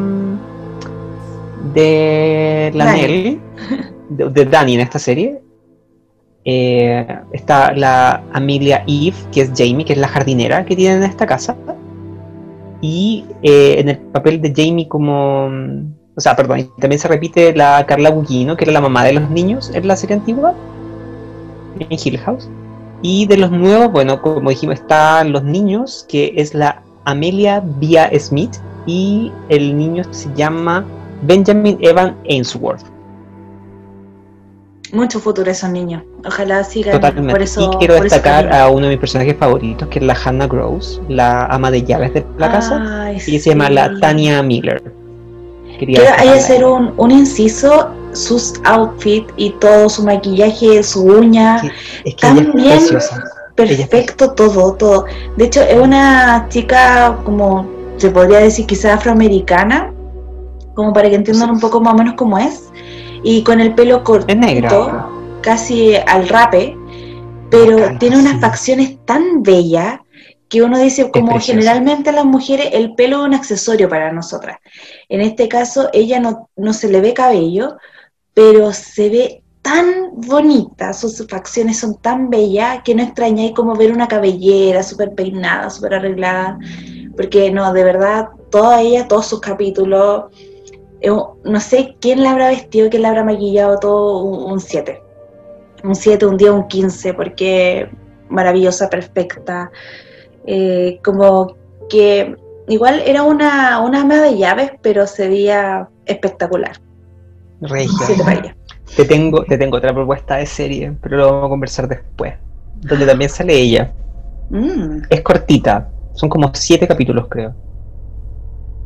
de 1.75 2.71
la 2.75 2.93
Nelly, 2.93 3.41
de, 4.09 4.29
de 4.31 4.45
Dani 4.47 4.75
en 4.75 4.81
esta 4.81 4.99
serie, 4.99 5.41
eh, 6.45 7.07
está 7.33 7.73
la 7.73 8.23
Amelia 8.33 8.85
Eve, 8.87 9.17
que 9.33 9.43
es 9.43 9.53
Jamie, 9.57 9.85
que 9.85 9.93
es 9.93 9.99
la 9.99 10.09
jardinera 10.09 10.65
que 10.65 10.77
tienen 10.77 11.03
en 11.03 11.11
esta 11.11 11.27
casa. 11.27 11.57
Y 12.81 13.25
eh, 13.43 13.77
en 13.79 13.89
el 13.89 13.99
papel 13.99 14.41
de 14.41 14.53
Jamie 14.55 14.89
como... 14.89 15.47
O 16.15 16.21
sea, 16.21 16.37
perdón, 16.37 16.71
también 16.79 16.99
se 16.99 17.09
repite 17.09 17.55
la 17.55 17.87
Carla 17.87 18.11
Gugino, 18.11 18.57
que 18.57 18.65
era 18.65 18.73
la 18.73 18.83
mamá 18.83 19.05
de 19.05 19.15
los 19.15 19.31
niños 19.31 19.71
en 19.75 19.89
la 19.89 19.97
serie 19.97 20.17
antigua, 20.17 20.55
en 21.79 21.89
Hill 21.91 22.19
House. 22.19 22.51
Y 23.01 23.27
de 23.27 23.39
los 23.39 23.51
nuevos, 23.51 23.91
bueno, 23.91 24.21
como 24.21 24.51
dijimos, 24.51 24.75
están 24.75 25.33
los 25.33 25.43
niños, 25.43 26.05
que 26.09 26.35
es 26.37 26.55
la 26.55 26.83
Amelia 27.05 27.63
Via 27.79 28.11
Smith 28.19 28.57
y 28.87 29.33
el 29.49 29.77
niño 29.77 30.05
se 30.11 30.33
llama 30.35 30.85
Benjamin 31.23 31.79
Evan 31.81 32.17
Ainsworth. 32.29 32.92
Mucho 34.93 35.21
futuro 35.21 35.51
esos 35.51 35.71
niños. 35.71 36.03
Ojalá 36.27 36.63
sigan 36.65 36.93
Totalmente. 36.93 37.33
por 37.33 37.43
eso. 37.43 37.71
y 37.73 37.77
quiero 37.79 37.95
por 37.95 38.03
destacar 38.05 38.53
a 38.53 38.69
uno 38.69 38.83
de 38.87 38.91
mis 38.91 38.99
personajes 39.01 39.37
favoritos, 39.39 39.89
que 39.89 39.99
es 40.01 40.05
la 40.05 40.15
Hannah 40.23 40.47
Gross, 40.47 41.01
la 41.09 41.47
ama 41.47 41.71
de 41.71 41.83
llaves 41.83 42.13
de 42.13 42.27
la 42.39 42.53
casa. 42.53 43.05
Ay, 43.07 43.17
Y 43.17 43.39
se 43.39 43.51
llama 43.51 43.71
la 43.71 43.99
Tania 44.01 44.43
Miller. 44.43 44.83
Quería 45.79 45.99
Quiero 46.01 46.15
ahí 46.19 46.29
hacer 46.39 46.65
un, 46.65 46.93
un 46.99 47.11
inciso, 47.11 47.89
sus 48.13 48.55
outfits 48.65 49.33
y 49.37 49.51
todo, 49.53 49.89
su 49.89 50.05
maquillaje, 50.05 50.83
su 50.83 51.03
uña, 51.05 51.59
Sí, 51.61 51.69
Es 52.05 52.15
que 52.15 52.27
ella 52.27 52.41
es 52.41 52.45
También- 52.45 52.53
preciosa. 52.79 53.25
perfecto, 53.57 54.33
todo, 54.33 54.75
todo. 54.75 55.07
De 55.37 55.47
hecho, 55.47 55.63
es 55.63 55.79
una 55.81 56.47
chica 56.51 57.17
como, 57.25 57.67
se 57.97 58.11
podría 58.11 58.39
decir 58.41 58.67
quizás 58.67 58.93
afroamericana, 58.99 59.91
como 60.75 60.93
para 60.93 61.09
que 61.09 61.17
entiendan 61.17 61.51
un 61.51 61.61
poco 61.61 61.81
más 61.81 61.95
o 61.95 61.97
menos 61.97 62.15
cómo 62.17 62.39
es, 62.39 62.71
y 63.23 63.43
con 63.43 63.61
el 63.61 63.75
pelo 63.75 64.05
corto, 64.05 64.35
negra. 64.35 65.09
casi 65.41 65.95
al 65.95 66.29
rape, 66.29 66.77
pero 67.51 67.79
encanta, 67.79 67.99
tiene 67.99 68.19
unas 68.19 68.35
sí. 68.35 68.41
facciones 68.41 69.05
tan 69.05 69.43
bellas 69.43 70.01
que 70.49 70.63
uno 70.63 70.79
dice, 70.79 71.11
como 71.11 71.41
generalmente 71.41 72.13
las 72.13 72.27
mujeres, 72.27 72.69
el 72.73 72.95
pelo 72.95 73.23
es 73.23 73.29
un 73.29 73.35
accesorio 73.35 73.89
para 73.89 74.13
nosotras. 74.13 74.59
En 75.09 75.23
este 75.23 75.49
caso, 75.49 75.89
ella 75.95 76.21
no, 76.21 76.51
no 76.57 76.75
se 76.75 76.91
le 76.91 77.01
ve 77.01 77.15
cabello, 77.15 77.79
pero 78.35 78.73
se 78.73 79.09
ve 79.09 79.43
tan 79.63 80.11
bonita, 80.13 80.93
sus 80.93 81.25
facciones 81.29 81.79
son 81.79 81.97
tan 82.03 82.29
bellas 82.29 82.83
que 82.85 82.95
no 82.95 83.03
extrañáis 83.03 83.53
como 83.53 83.77
ver 83.77 83.93
una 83.93 84.09
cabellera 84.09 84.83
súper 84.83 85.15
peinada, 85.15 85.71
súper 85.71 85.95
arreglada, 85.95 86.59
porque 87.17 87.51
no, 87.51 87.73
de 87.73 87.85
verdad, 87.85 88.29
toda 88.51 88.83
ella, 88.83 89.07
todos 89.07 89.27
sus 89.27 89.41
capítulos, 89.41 90.25
no 91.03 91.61
sé 91.61 91.97
quién 92.01 92.23
la 92.23 92.33
habrá 92.33 92.49
vestido, 92.49 92.91
quién 92.91 93.03
la 93.03 93.09
habrá 93.09 93.25
maquillado, 93.25 93.79
todo 93.79 94.23
un 94.25 94.61
7. 94.61 95.03
Un 95.85 95.95
7, 95.95 96.27
un 96.27 96.37
día 96.37 96.53
un 96.53 96.69
15, 96.69 97.15
porque 97.15 97.89
maravillosa, 98.29 98.89
perfecta, 98.89 99.71
eh, 100.47 101.01
como 101.05 101.57
que 101.89 102.37
igual 102.69 103.03
era 103.05 103.23
una, 103.23 103.81
una 103.81 104.03
ama 104.03 104.21
de 104.21 104.39
llaves, 104.39 104.73
pero 104.81 105.07
se 105.07 105.29
veía 105.29 105.89
espectacular. 106.07 106.81
Regia. 107.61 108.57
Te 108.97 109.05
tengo, 109.05 109.45
te 109.45 109.57
tengo 109.57 109.77
otra 109.77 109.95
propuesta 109.95 110.37
de 110.37 110.47
serie, 110.47 110.93
pero 111.01 111.17
lo 111.17 111.27
vamos 111.27 111.47
a 111.47 111.49
conversar 111.49 111.89
después. 111.89 112.35
Donde 112.77 113.07
también 113.07 113.31
sale 113.31 113.55
ella. 113.55 113.93
Mm. 114.51 115.03
Es 115.09 115.23
cortita. 115.23 115.89
Son 116.15 116.29
como 116.29 116.51
siete 116.55 116.87
capítulos, 116.87 117.27
creo. 117.29 117.55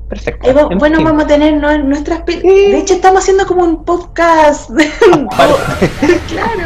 Perfecto. 0.09 0.55
Va- 0.55 0.69
bueno, 0.77 1.03
vamos 1.03 1.25
a 1.25 1.27
tener 1.27 1.55
nue- 1.55 1.83
nuestras... 1.83 2.23
Sí. 2.27 2.41
De 2.43 2.79
hecho, 2.79 2.95
estamos 2.95 3.23
haciendo 3.23 3.47
como 3.47 3.65
un 3.65 3.85
podcast. 3.85 4.71
Claro. 6.29 6.63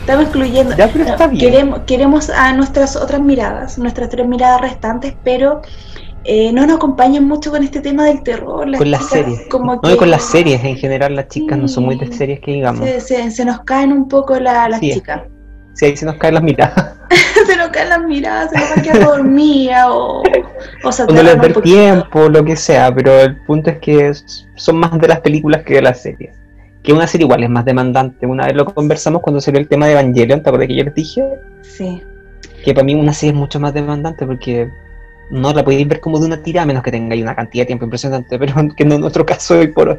Estamos 0.00 0.24
incluyendo... 0.26 0.76
Ya, 0.76 0.88
pero 0.88 1.04
está 1.04 1.26
bien. 1.28 1.40
Queremos, 1.50 1.80
queremos 1.86 2.30
a 2.30 2.52
nuestras 2.52 2.94
otras 2.96 3.20
miradas, 3.22 3.78
nuestras 3.78 4.10
tres 4.10 4.26
miradas 4.26 4.60
restantes, 4.60 5.14
pero 5.24 5.62
eh, 6.24 6.52
no 6.52 6.66
nos 6.66 6.76
acompañan 6.76 7.26
mucho 7.26 7.50
con 7.50 7.62
este 7.64 7.80
tema 7.80 8.04
del 8.04 8.22
terror. 8.22 8.70
Con 8.76 8.90
las 8.90 9.00
chicas 9.00 9.10
series. 9.24 9.40
Como 9.50 9.76
No, 9.76 9.80
y 9.88 9.92
que 9.92 9.96
con 9.96 10.10
las 10.10 10.22
series 10.24 10.62
en 10.64 10.76
general, 10.76 11.16
las 11.16 11.28
chicas 11.28 11.56
no 11.58 11.68
son 11.68 11.84
muy 11.84 11.96
de 11.98 12.06
Sí. 12.08 12.12
series 12.14 12.40
que 12.40 12.52
digamos. 12.52 12.84
se, 12.86 13.00
se- 13.00 13.30
se 13.30 13.44
nos 13.46 13.60
caen 13.60 13.92
un 13.92 14.08
poco 14.08 14.38
la- 14.38 14.68
las 14.68 14.80
Sí. 14.80 14.92
chicas. 14.92 15.22
Si 15.74 15.86
ahí 15.86 15.96
se 15.96 16.04
nos 16.06 16.16
caen 16.16 16.34
las 16.34 16.42
miradas. 16.42 16.94
se 17.46 17.56
nos 17.56 17.68
caen 17.68 17.88
las 17.88 18.02
miradas, 18.04 18.50
se 18.50 18.58
nos 18.58 18.70
va 18.70 18.74
a 18.76 18.82
quedar 18.82 19.04
dormida 19.04 19.92
o, 19.92 20.22
o 20.84 20.92
se 20.92 21.02
O 21.04 21.06
no 21.06 21.22
les 21.22 21.36
poquito. 21.36 21.62
tiempo, 21.62 22.28
lo 22.28 22.44
que 22.44 22.56
sea, 22.56 22.94
pero 22.94 23.20
el 23.20 23.36
punto 23.36 23.70
es 23.70 23.78
que 23.78 24.12
son 24.54 24.76
más 24.76 24.98
de 24.98 25.08
las 25.08 25.20
películas 25.20 25.62
que 25.62 25.74
de 25.74 25.82
las 25.82 26.00
series. 26.00 26.34
Que 26.82 26.92
una 26.92 27.06
serie 27.06 27.24
igual 27.24 27.42
es 27.42 27.50
más 27.50 27.64
demandante. 27.64 28.26
Una 28.26 28.46
vez 28.46 28.54
lo 28.54 28.66
conversamos 28.66 29.22
cuando 29.22 29.40
salió 29.40 29.58
el 29.60 29.68
tema 29.68 29.86
de 29.86 29.92
Evangelion, 29.92 30.42
¿te 30.42 30.48
acuerdas 30.50 30.68
que 30.68 30.76
yo 30.76 30.84
les 30.84 30.94
dije? 30.94 31.24
Sí. 31.62 32.02
Que 32.62 32.74
para 32.74 32.84
mí 32.84 32.94
una 32.94 33.12
serie 33.12 33.32
es 33.32 33.36
mucho 33.38 33.58
más 33.58 33.72
demandante 33.72 34.26
porque 34.26 34.70
no 35.30 35.52
la 35.52 35.64
podéis 35.64 35.88
ver 35.88 36.00
como 36.00 36.18
de 36.18 36.26
una 36.26 36.42
tira, 36.42 36.62
a 36.62 36.66
menos 36.66 36.82
que 36.82 36.90
tengáis 36.90 37.22
una 37.22 37.34
cantidad 37.34 37.62
de 37.62 37.66
tiempo 37.68 37.84
impresionante, 37.84 38.38
pero 38.38 38.54
que 38.76 38.84
no 38.84 38.94
es 38.94 39.00
nuestro 39.00 39.24
caso 39.24 39.58
hoy 39.58 39.68
por 39.68 39.88
hoy. 39.88 39.98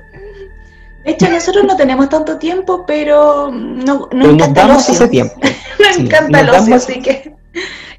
De 1.04 1.12
hecho, 1.12 1.30
nosotros 1.30 1.66
no 1.66 1.76
tenemos 1.76 2.10
tanto 2.10 2.38
tiempo, 2.40 2.84
pero 2.86 3.52
no, 3.52 3.94
no 3.94 4.08
Pero 4.10 4.32
nos 4.34 4.54
damos 4.56 4.90
ese 4.90 5.08
tiempo. 5.08 5.36
Nos 5.88 5.98
encanta 5.98 6.40
el 6.42 6.50
ocio, 6.50 6.76
así 6.76 7.02
que... 7.02 7.34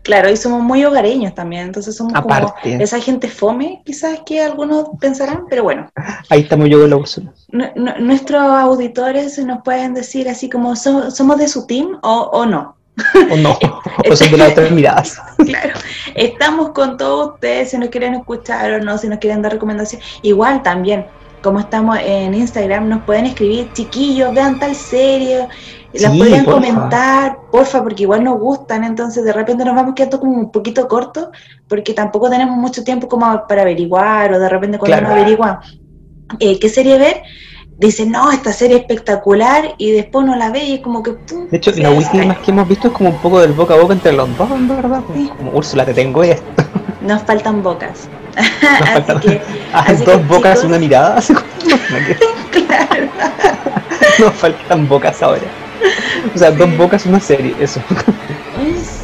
Claro, 0.02 0.30
y 0.30 0.36
somos 0.36 0.62
muy 0.62 0.84
hogareños 0.84 1.34
también, 1.34 1.62
entonces 1.62 1.96
somos 1.96 2.12
como 2.12 2.32
Aparte, 2.32 2.80
esa 2.80 3.00
gente 3.00 3.26
fome, 3.28 3.82
quizás 3.84 4.20
que 4.24 4.40
algunos 4.40 4.90
pensarán, 5.00 5.46
pero 5.50 5.64
bueno, 5.64 5.88
ahí 6.28 6.42
estamos 6.42 6.68
yo 6.68 6.78
con 6.78 6.90
la 6.90 6.96
nu- 7.74 7.92
nuestros 7.98 8.40
auditores 8.40 9.36
nos 9.38 9.62
pueden 9.64 9.94
decir 9.94 10.28
así 10.28 10.48
como, 10.48 10.76
"So- 10.76 11.10
¿somos 11.10 11.38
de 11.38 11.48
su 11.48 11.66
team 11.66 11.98
o, 12.04 12.30
o 12.32 12.46
no? 12.46 12.76
O 13.32 13.36
no, 13.36 13.58
o 14.10 14.14
son 14.14 14.30
de 14.30 14.36
las 14.36 14.52
otras 14.52 14.70
miradas. 14.70 15.18
Claro, 15.44 15.74
estamos 16.14 16.70
con 16.70 16.96
todos 16.96 17.34
ustedes 17.34 17.70
si 17.70 17.78
nos 17.78 17.88
quieren 17.88 18.14
escuchar 18.14 18.74
o 18.74 18.78
no, 18.84 18.98
si 18.98 19.08
nos 19.08 19.18
quieren 19.18 19.42
dar 19.42 19.50
recomendaciones. 19.52 20.06
Igual 20.22 20.62
también, 20.62 21.06
como 21.42 21.58
estamos 21.58 21.98
en 22.00 22.32
Instagram, 22.32 22.88
nos 22.88 23.02
pueden 23.02 23.26
escribir, 23.26 23.72
chiquillos, 23.72 24.32
vean 24.32 24.60
tal 24.60 24.76
serie, 24.76 25.48
las 26.00 26.12
Sí, 26.12 26.18
podrían 26.18 26.44
porfa. 26.44 26.60
comentar, 26.60 27.38
porfa, 27.50 27.82
porque 27.82 28.02
igual 28.04 28.24
nos 28.24 28.38
gustan, 28.38 28.84
entonces 28.84 29.24
de 29.24 29.32
repente 29.32 29.64
nos 29.64 29.74
vamos 29.74 29.94
quedando 29.94 30.20
como 30.20 30.32
un 30.32 30.50
poquito 30.50 30.86
cortos, 30.88 31.28
porque 31.68 31.92
tampoco 31.94 32.28
tenemos 32.30 32.56
mucho 32.56 32.82
tiempo 32.84 33.08
como 33.08 33.46
para 33.48 33.62
averiguar, 33.62 34.32
o 34.32 34.38
de 34.38 34.48
repente 34.48 34.78
cuando 34.78 34.96
Claro. 34.98 35.12
uno 35.12 35.20
averigua 35.20 35.60
eh, 36.40 36.58
qué 36.58 36.68
serie 36.68 36.98
ver, 36.98 37.22
dice, 37.78 38.06
no, 38.06 38.32
esta 38.32 38.52
serie 38.52 38.76
es 38.76 38.82
espectacular, 38.82 39.74
y 39.78 39.92
después 39.92 40.24
uno 40.24 40.34
la 40.36 40.50
ve 40.50 40.64
y 40.64 40.74
es 40.74 40.80
como 40.80 41.02
que... 41.02 41.12
pum, 41.12 41.48
De 41.50 41.56
hecho, 41.58 41.70
la 41.76 41.90
última 41.90 42.34
que 42.40 42.50
hemos 42.50 42.66
visto 42.68 42.88
es 42.88 42.94
como 42.94 43.10
un 43.10 43.16
poco 43.18 43.40
del 43.40 43.52
boca 43.52 43.74
a 43.74 43.76
boca 43.78 43.92
entre 43.94 44.12
los 44.12 44.36
dos, 44.36 44.50
en 44.50 44.66
verdad. 44.68 45.02
Sí. 45.14 45.30
Como 45.36 45.52
Úrsula, 45.52 45.84
te 45.84 45.94
tengo 45.94 46.22
esto. 46.24 46.64
Nos 47.02 47.22
faltan 47.22 47.62
bocas. 47.62 48.08
Nos 48.36 48.46
Así 48.80 48.92
faltan- 48.92 49.20
que, 49.20 49.40
Ah, 49.72 49.84
Así 49.86 50.04
dos 50.04 50.16
que, 50.16 50.22
bocas, 50.24 50.54
chicos- 50.58 50.64
una 50.64 50.78
mirada. 50.78 51.20
claro. 52.50 53.08
Nos 54.24 54.32
faltan 54.34 54.88
bocas 54.88 55.22
ahora. 55.22 55.42
O 56.34 56.38
sea, 56.38 56.50
dos 56.50 56.74
bocas, 56.76 57.06
una 57.06 57.20
serie, 57.20 57.54
eso. 57.60 57.80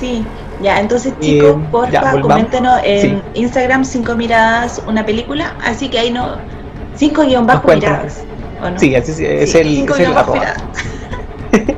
Sí. 0.01 0.25
Ya, 0.63 0.79
entonces 0.81 1.13
chicos, 1.21 1.57
Eh, 1.57 1.67
porfa, 1.71 2.21
coméntenos 2.21 2.81
en 2.85 3.01
Sí. 3.01 3.23
Instagram 3.35 3.85
cinco 3.85 4.15
miradas 4.15 4.81
una 4.87 5.05
película, 5.05 5.57
así 5.65 5.89
que 5.89 5.99
ahí 5.99 6.11
no 6.11 6.37
cinco 6.95 7.23
guion 7.25 7.47
bajo 7.47 7.67
miradas. 7.69 8.23
¿o 8.63 8.71
no? 8.71 8.79
Sí, 8.79 8.95
así 8.95 9.13
sí, 9.13 9.25
es 9.27 9.51
Sí, 9.51 9.59
el, 9.59 9.67
cinco 9.69 9.95
es 9.95 10.01
el 10.01 10.13
bajo 10.15 10.33
miradas. 10.35 10.63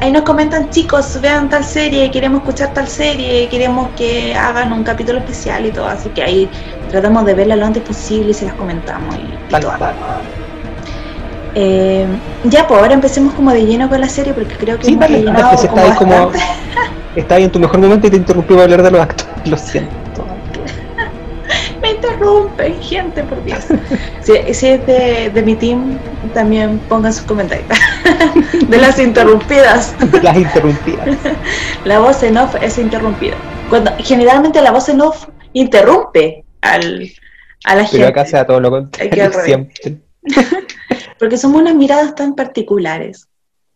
Ahí 0.00 0.12
nos 0.12 0.22
comentan, 0.22 0.70
chicos, 0.70 1.18
vean 1.20 1.48
tal 1.48 1.64
serie, 1.64 2.08
queremos 2.10 2.40
escuchar 2.42 2.72
tal 2.72 2.86
serie, 2.86 3.48
queremos 3.48 3.88
que 3.96 4.32
hagan 4.34 4.72
un 4.72 4.84
capítulo 4.84 5.18
especial 5.18 5.66
y 5.66 5.72
todo, 5.72 5.86
así 5.88 6.08
que 6.10 6.22
ahí 6.22 6.48
tratamos 6.90 7.24
de 7.26 7.34
verla 7.34 7.56
lo 7.56 7.66
antes 7.66 7.82
posible 7.82 8.30
y 8.30 8.34
se 8.34 8.44
las 8.46 8.54
comentamos 8.54 9.16
y, 9.16 9.18
y 9.18 9.50
Tal 9.50 9.62
todo. 9.62 9.76
cual. 9.76 9.94
Eh, 11.54 12.06
ya, 12.44 12.66
pues 12.66 12.80
ahora 12.80 12.94
empecemos 12.94 13.32
como 13.34 13.52
de 13.52 13.64
lleno 13.64 13.88
con 13.88 14.00
la 14.00 14.08
serie 14.08 14.32
porque 14.32 14.54
creo 14.56 14.76
que 14.78 14.84
Sí, 14.86 14.92
hemos 14.92 15.00
vale, 15.08 15.24
como 15.24 15.38
está 15.38 15.80
ahí 15.82 15.96
como- 15.96 16.32
en 17.44 17.50
tu 17.52 17.58
mejor 17.60 17.78
momento 17.80 18.06
y 18.06 18.10
te 18.10 18.16
interrumpí 18.16 18.54
para 18.54 18.64
hablar 18.64 18.82
de 18.82 18.90
los 18.90 19.00
actores. 19.00 19.32
Lo 19.48 19.56
siento. 19.56 20.26
Me 21.80 21.90
interrumpen, 21.92 22.80
gente, 22.82 23.22
por 23.24 23.44
Dios. 23.44 23.60
Si, 24.22 24.32
si 24.54 24.66
es 24.68 24.86
de, 24.86 25.30
de 25.32 25.42
mi 25.42 25.54
team, 25.54 25.98
también 26.32 26.78
pongan 26.88 27.12
sus 27.12 27.22
comentarios. 27.24 27.68
De 28.68 28.78
las 28.78 28.98
interrumpidas. 28.98 29.94
Las 30.22 30.36
interrumpidas. 30.36 31.06
La 31.84 31.98
voz 32.00 32.22
en 32.22 32.38
off 32.38 32.54
es 32.62 32.78
interrumpida. 32.78 33.34
Cuando, 33.68 33.92
generalmente 33.98 34.60
la 34.62 34.70
voz 34.72 34.88
en 34.88 35.02
off 35.02 35.26
interrumpe 35.52 36.44
al, 36.62 37.08
a 37.64 37.74
la 37.74 37.82
Pero 37.82 37.86
gente. 37.90 38.06
acá 38.06 38.24
sea 38.26 38.46
todo 38.46 38.60
lo 38.60 38.70
contrario. 38.70 39.30
Siempre. 39.44 39.98
Porque 41.18 41.36
somos 41.36 41.60
unas 41.62 41.74
miradas 41.74 42.14
tan 42.14 42.34
particulares. 42.34 43.28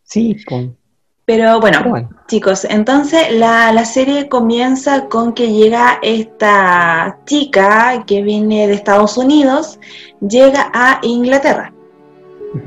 Sí, 0.03 0.35
con... 0.45 0.77
Pero 1.25 1.59
bueno, 1.59 1.77
pero 1.79 1.89
bueno. 1.91 2.09
Chicos, 2.27 2.65
entonces 2.65 3.31
la, 3.33 3.71
la 3.71 3.85
serie 3.85 4.27
comienza 4.29 5.05
con 5.07 5.33
que 5.33 5.51
llega 5.53 5.99
esta 6.01 7.19
chica 7.25 8.03
que 8.07 8.23
viene 8.23 8.67
de 8.67 8.73
Estados 8.73 9.15
Unidos, 9.15 9.79
llega 10.19 10.71
a 10.73 10.99
Inglaterra. 11.03 11.71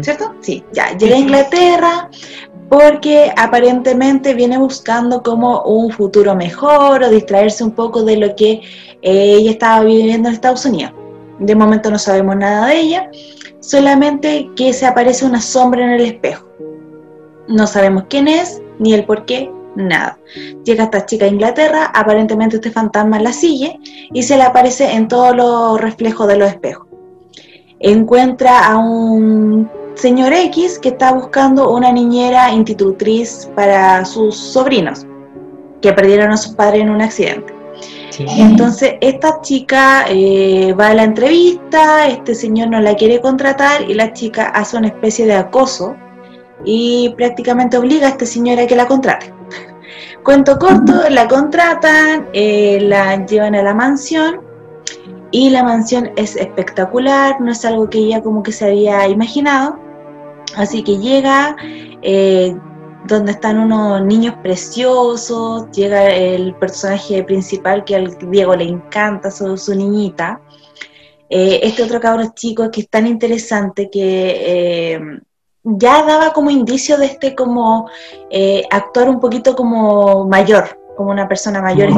¿cierto? 0.00 0.34
Sí, 0.40 0.64
ya, 0.72 0.96
llega 0.96 1.16
a 1.16 1.18
Inglaterra 1.18 2.10
porque 2.68 3.32
aparentemente 3.36 4.34
viene 4.34 4.56
buscando 4.58 5.22
como 5.22 5.62
un 5.62 5.90
futuro 5.90 6.34
mejor 6.34 7.02
o 7.02 7.10
distraerse 7.10 7.64
un 7.64 7.72
poco 7.72 8.02
de 8.02 8.16
lo 8.16 8.34
que 8.34 8.62
eh, 9.02 9.34
ella 9.36 9.50
estaba 9.50 9.84
viviendo 9.84 10.28
en 10.28 10.34
Estados 10.34 10.64
Unidos. 10.64 10.92
De 11.38 11.54
momento 11.54 11.90
no 11.90 11.98
sabemos 11.98 12.36
nada 12.36 12.68
de 12.68 12.80
ella, 12.80 13.10
solamente 13.62 14.50
que 14.56 14.72
se 14.72 14.86
aparece 14.86 15.24
una 15.24 15.40
sombra 15.40 15.84
en 15.84 15.90
el 15.92 16.02
espejo. 16.02 16.46
No 17.48 17.66
sabemos 17.66 18.04
quién 18.08 18.28
es, 18.28 18.60
ni 18.78 18.92
el 18.92 19.04
por 19.04 19.24
qué, 19.24 19.50
nada. 19.76 20.18
Llega 20.64 20.84
esta 20.84 21.06
chica 21.06 21.24
a 21.24 21.28
Inglaterra, 21.28 21.90
aparentemente 21.94 22.56
este 22.56 22.70
fantasma 22.70 23.20
la 23.20 23.32
sigue 23.32 23.78
y 24.12 24.22
se 24.22 24.36
le 24.36 24.42
aparece 24.42 24.92
en 24.92 25.08
todos 25.08 25.34
los 25.34 25.80
reflejos 25.80 26.28
de 26.28 26.36
los 26.36 26.48
espejos. 26.48 26.86
Encuentra 27.78 28.66
a 28.66 28.78
un 28.78 29.70
señor 29.94 30.32
X 30.32 30.78
que 30.78 30.90
está 30.90 31.12
buscando 31.12 31.70
una 31.70 31.92
niñera 31.92 32.52
institutriz 32.52 33.50
para 33.54 34.04
sus 34.04 34.36
sobrinos 34.36 35.06
que 35.80 35.92
perdieron 35.92 36.30
a 36.30 36.36
sus 36.36 36.54
padres 36.54 36.82
en 36.82 36.90
un 36.90 37.02
accidente. 37.02 37.61
Entonces, 38.18 38.94
esta 39.00 39.40
chica 39.40 40.04
eh, 40.08 40.74
va 40.78 40.88
a 40.88 40.94
la 40.94 41.04
entrevista, 41.04 42.08
este 42.08 42.34
señor 42.34 42.68
no 42.68 42.80
la 42.80 42.94
quiere 42.94 43.20
contratar 43.20 43.88
y 43.88 43.94
la 43.94 44.12
chica 44.12 44.48
hace 44.48 44.76
una 44.76 44.88
especie 44.88 45.26
de 45.26 45.34
acoso 45.34 45.96
y 46.64 47.14
prácticamente 47.16 47.78
obliga 47.78 48.06
a 48.06 48.10
este 48.10 48.26
señor 48.26 48.58
a 48.58 48.66
que 48.66 48.76
la 48.76 48.86
contrate. 48.86 49.32
Cuento 50.24 50.58
corto, 50.58 51.08
la 51.08 51.26
contratan, 51.26 52.28
eh, 52.32 52.78
la 52.82 53.24
llevan 53.26 53.54
a 53.54 53.62
la 53.62 53.74
mansión 53.74 54.40
y 55.30 55.50
la 55.50 55.64
mansión 55.64 56.10
es 56.16 56.36
espectacular, 56.36 57.40
no 57.40 57.50
es 57.50 57.64
algo 57.64 57.88
que 57.88 57.98
ella 57.98 58.22
como 58.22 58.42
que 58.42 58.52
se 58.52 58.66
había 58.66 59.08
imaginado. 59.08 59.78
Así 60.56 60.82
que 60.82 60.98
llega, 60.98 61.56
eh, 62.02 62.54
donde 63.06 63.32
están 63.32 63.58
unos 63.58 64.02
niños 64.04 64.34
preciosos, 64.42 65.70
llega 65.72 66.08
el 66.08 66.54
personaje 66.54 67.22
principal 67.24 67.84
que 67.84 67.96
al 67.96 68.16
Diego 68.30 68.54
le 68.54 68.64
encanta, 68.64 69.30
su, 69.30 69.56
su 69.56 69.74
niñita. 69.74 70.40
Eh, 71.28 71.60
este 71.62 71.82
otro 71.82 71.98
cabrón 72.00 72.32
chico 72.34 72.70
que 72.70 72.82
es 72.82 72.90
tan 72.90 73.06
interesante 73.06 73.88
que 73.90 74.92
eh, 74.94 75.00
ya 75.64 76.02
daba 76.02 76.32
como 76.32 76.50
indicio 76.50 76.98
de 76.98 77.06
este 77.06 77.34
como 77.34 77.88
eh, 78.30 78.64
actuar 78.70 79.08
un 79.08 79.18
poquito 79.18 79.56
como 79.56 80.26
mayor, 80.26 80.78
como 80.96 81.10
una 81.10 81.26
persona 81.26 81.62
mayor, 81.62 81.88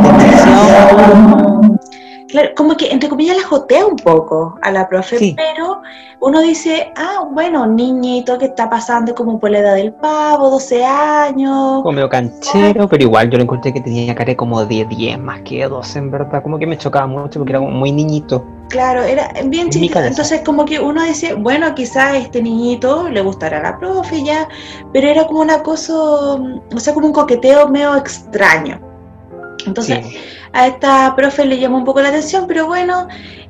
Claro, 2.35 2.49
como 2.57 2.76
que 2.76 2.91
entre 2.91 3.09
comillas 3.09 3.37
la 3.37 3.45
jotea 3.45 3.87
un 3.87 3.95
poco 3.95 4.59
a 4.61 4.73
la 4.73 4.88
profe, 4.88 5.37
pero 5.37 5.83
uno 6.19 6.41
dice, 6.43 6.93
ah, 6.97 7.29
bueno, 7.31 7.64
niñito 7.64 8.37
que 8.38 8.47
está 8.47 8.69
pasando 8.69 9.14
como 9.14 9.38
por 9.38 9.53
la 9.53 9.61
edad 9.61 9.76
del 9.76 9.93
pavo, 9.93 10.50
12 10.50 10.85
años. 10.85 11.83
Como 11.85 11.93
medio 11.93 12.09
canchero, 12.09 12.88
pero 12.88 13.05
igual 13.05 13.31
yo 13.31 13.38
lo 13.38 13.45
encontré 13.45 13.73
que 13.73 13.81
tenía 13.81 14.17
cara 14.17 14.37
como 14.37 14.64
de 14.64 14.85
10 14.85 15.21
más 15.21 15.43
que 15.43 15.64
12, 15.64 15.97
en 15.97 16.11
verdad. 16.11 16.43
Como 16.43 16.59
que 16.59 16.67
me 16.67 16.76
chocaba 16.76 17.07
mucho 17.07 17.38
porque 17.38 17.53
era 17.53 17.61
muy 17.61 17.93
niñito. 17.93 18.45
Claro, 18.69 19.05
era 19.05 19.31
bien 19.45 19.71
chiquito. 19.71 20.00
Entonces, 20.00 20.41
como 20.41 20.64
que 20.64 20.81
uno 20.81 21.05
decía, 21.05 21.37
bueno, 21.37 21.73
quizás 21.76 22.17
este 22.17 22.43
niñito 22.43 23.09
le 23.11 23.23
gustará 23.23 23.59
a 23.59 23.62
la 23.62 23.79
profe 23.79 24.25
ya, 24.25 24.49
pero 24.93 25.07
era 25.07 25.25
como 25.25 25.41
una 25.41 25.62
cosa, 25.62 25.95
o 25.95 26.79
sea, 26.79 26.95
como 26.95 27.07
un 27.07 27.12
coqueteo 27.12 27.69
medio 27.69 27.95
extraño. 27.95 28.94
Entonces, 29.66 30.04
a 30.52 30.66
esta 30.66 31.14
profe 31.16 31.44
le 31.44 31.59
llamó 31.59 31.78
un 31.78 31.85
poco 31.85 32.00
la 32.00 32.09
atención, 32.11 32.47
pero 32.47 32.66
bueno, 32.66 33.09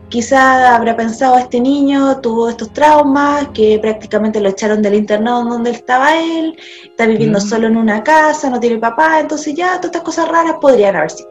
quizá 0.09 0.75
habrá 0.75 0.97
pensado, 0.97 1.37
este 1.38 1.61
niño 1.61 2.21
tuvo 2.21 2.49
estos 2.49 2.73
traumas, 2.73 3.49
que 3.49 3.78
prácticamente 3.78 4.40
lo 4.40 4.50
echaron 4.50 4.83
del 4.83 4.94
internado 4.94 5.44
donde 5.44 5.71
estaba 5.71 6.16
él, 6.16 6.56
está 6.85 7.06
viviendo 7.06 7.38
mm. 7.38 7.42
solo 7.42 7.66
en 7.66 7.76
una 7.76 8.02
casa, 8.02 8.50
no 8.50 8.61
tiene 8.61 8.78
papá, 8.78 9.21
entonces 9.21 9.54
ya 9.54 9.75
todas 9.76 9.87
estas 9.87 10.02
cosas 10.02 10.28
raras 10.28 10.56
podrían 10.61 10.97
haber 10.97 11.11
sido. 11.11 11.28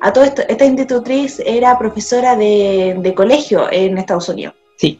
A 0.00 0.12
todo 0.12 0.24
esto, 0.24 0.42
esta 0.48 0.64
institutriz 0.64 1.40
era 1.44 1.78
profesora 1.78 2.36
de, 2.36 2.96
de 2.98 3.14
colegio 3.14 3.70
en 3.70 3.98
Estados 3.98 4.28
Unidos. 4.28 4.54
Sí. 4.76 4.98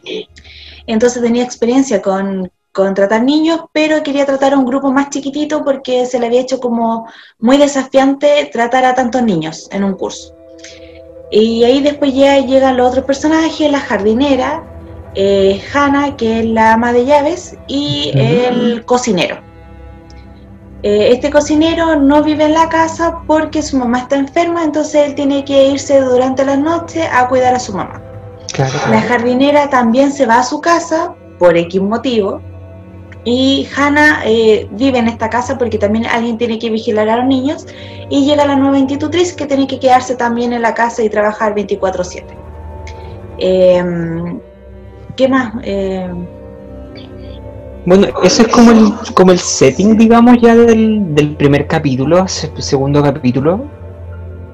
Entonces 0.87 1.21
tenía 1.21 1.43
experiencia 1.43 2.01
con, 2.01 2.51
con 2.71 2.93
tratar 2.93 3.23
niños, 3.23 3.61
pero 3.73 4.01
quería 4.03 4.25
tratar 4.25 4.53
a 4.53 4.57
un 4.57 4.65
grupo 4.65 4.91
más 4.91 5.09
chiquitito 5.09 5.63
porque 5.63 6.05
se 6.05 6.19
le 6.19 6.27
había 6.27 6.41
hecho 6.41 6.59
como 6.59 7.07
muy 7.39 7.57
desafiante 7.57 8.49
tratar 8.51 8.85
a 8.85 8.95
tantos 8.95 9.23
niños 9.23 9.67
en 9.71 9.83
un 9.83 9.93
curso. 9.93 10.33
Y 11.31 11.63
ahí 11.63 11.81
después 11.81 12.13
ya 12.13 12.39
llegan 12.39 12.77
los 12.77 12.89
otros 12.89 13.05
personajes, 13.05 13.71
la 13.71 13.79
jardinera, 13.79 14.63
eh, 15.15 15.61
Hannah, 15.73 16.15
que 16.17 16.39
es 16.39 16.45
la 16.45 16.73
ama 16.73 16.93
de 16.93 17.05
llaves, 17.05 17.55
y 17.67 18.11
el 18.15 18.85
cocinero. 18.85 19.37
Eh, 20.83 21.09
este 21.11 21.29
cocinero 21.29 21.95
no 21.95 22.23
vive 22.23 22.45
en 22.45 22.53
la 22.53 22.67
casa 22.67 23.19
porque 23.27 23.61
su 23.61 23.77
mamá 23.77 23.99
está 23.99 24.15
enferma, 24.15 24.63
entonces 24.63 25.07
él 25.07 25.15
tiene 25.15 25.45
que 25.45 25.67
irse 25.67 26.01
durante 26.01 26.43
la 26.43 26.57
noche 26.57 27.03
a 27.03 27.27
cuidar 27.27 27.53
a 27.53 27.59
su 27.59 27.73
mamá. 27.73 28.01
La 28.89 29.01
jardinera 29.01 29.69
también 29.69 30.11
se 30.11 30.25
va 30.25 30.39
a 30.39 30.43
su 30.43 30.59
casa 30.59 31.13
por 31.37 31.55
X 31.55 31.81
motivo, 31.81 32.41
y 33.23 33.67
Hannah 33.75 34.23
eh, 34.25 34.67
vive 34.71 34.97
en 34.97 35.07
esta 35.07 35.29
casa 35.29 35.57
porque 35.57 35.77
también 35.77 36.07
alguien 36.07 36.37
tiene 36.37 36.57
que 36.57 36.69
vigilar 36.69 37.07
a 37.09 37.17
los 37.17 37.25
niños. 37.25 37.67
Y 38.09 38.25
llega 38.25 38.45
la 38.45 38.55
nueva 38.55 38.79
institutriz 38.79 39.33
que 39.33 39.45
tiene 39.45 39.67
que 39.67 39.79
quedarse 39.79 40.15
también 40.15 40.53
en 40.53 40.61
la 40.61 40.73
casa 40.73 41.03
y 41.03 41.09
trabajar 41.09 41.53
24/7. 41.53 42.35
Em, 43.37 44.39
¿Qué 45.15 45.27
más? 45.27 45.53
Em, 45.63 46.25
bueno, 47.85 48.07
eso 48.23 48.43
es 48.43 48.47
como 48.47 48.71
el, 48.71 48.91
como 49.13 49.31
el 49.31 49.39
setting, 49.39 49.97
digamos, 49.97 50.37
ya 50.41 50.55
del, 50.55 51.13
del 51.15 51.35
primer 51.35 51.67
capítulo, 51.67 52.27
segundo 52.27 53.03
capítulo. 53.03 53.65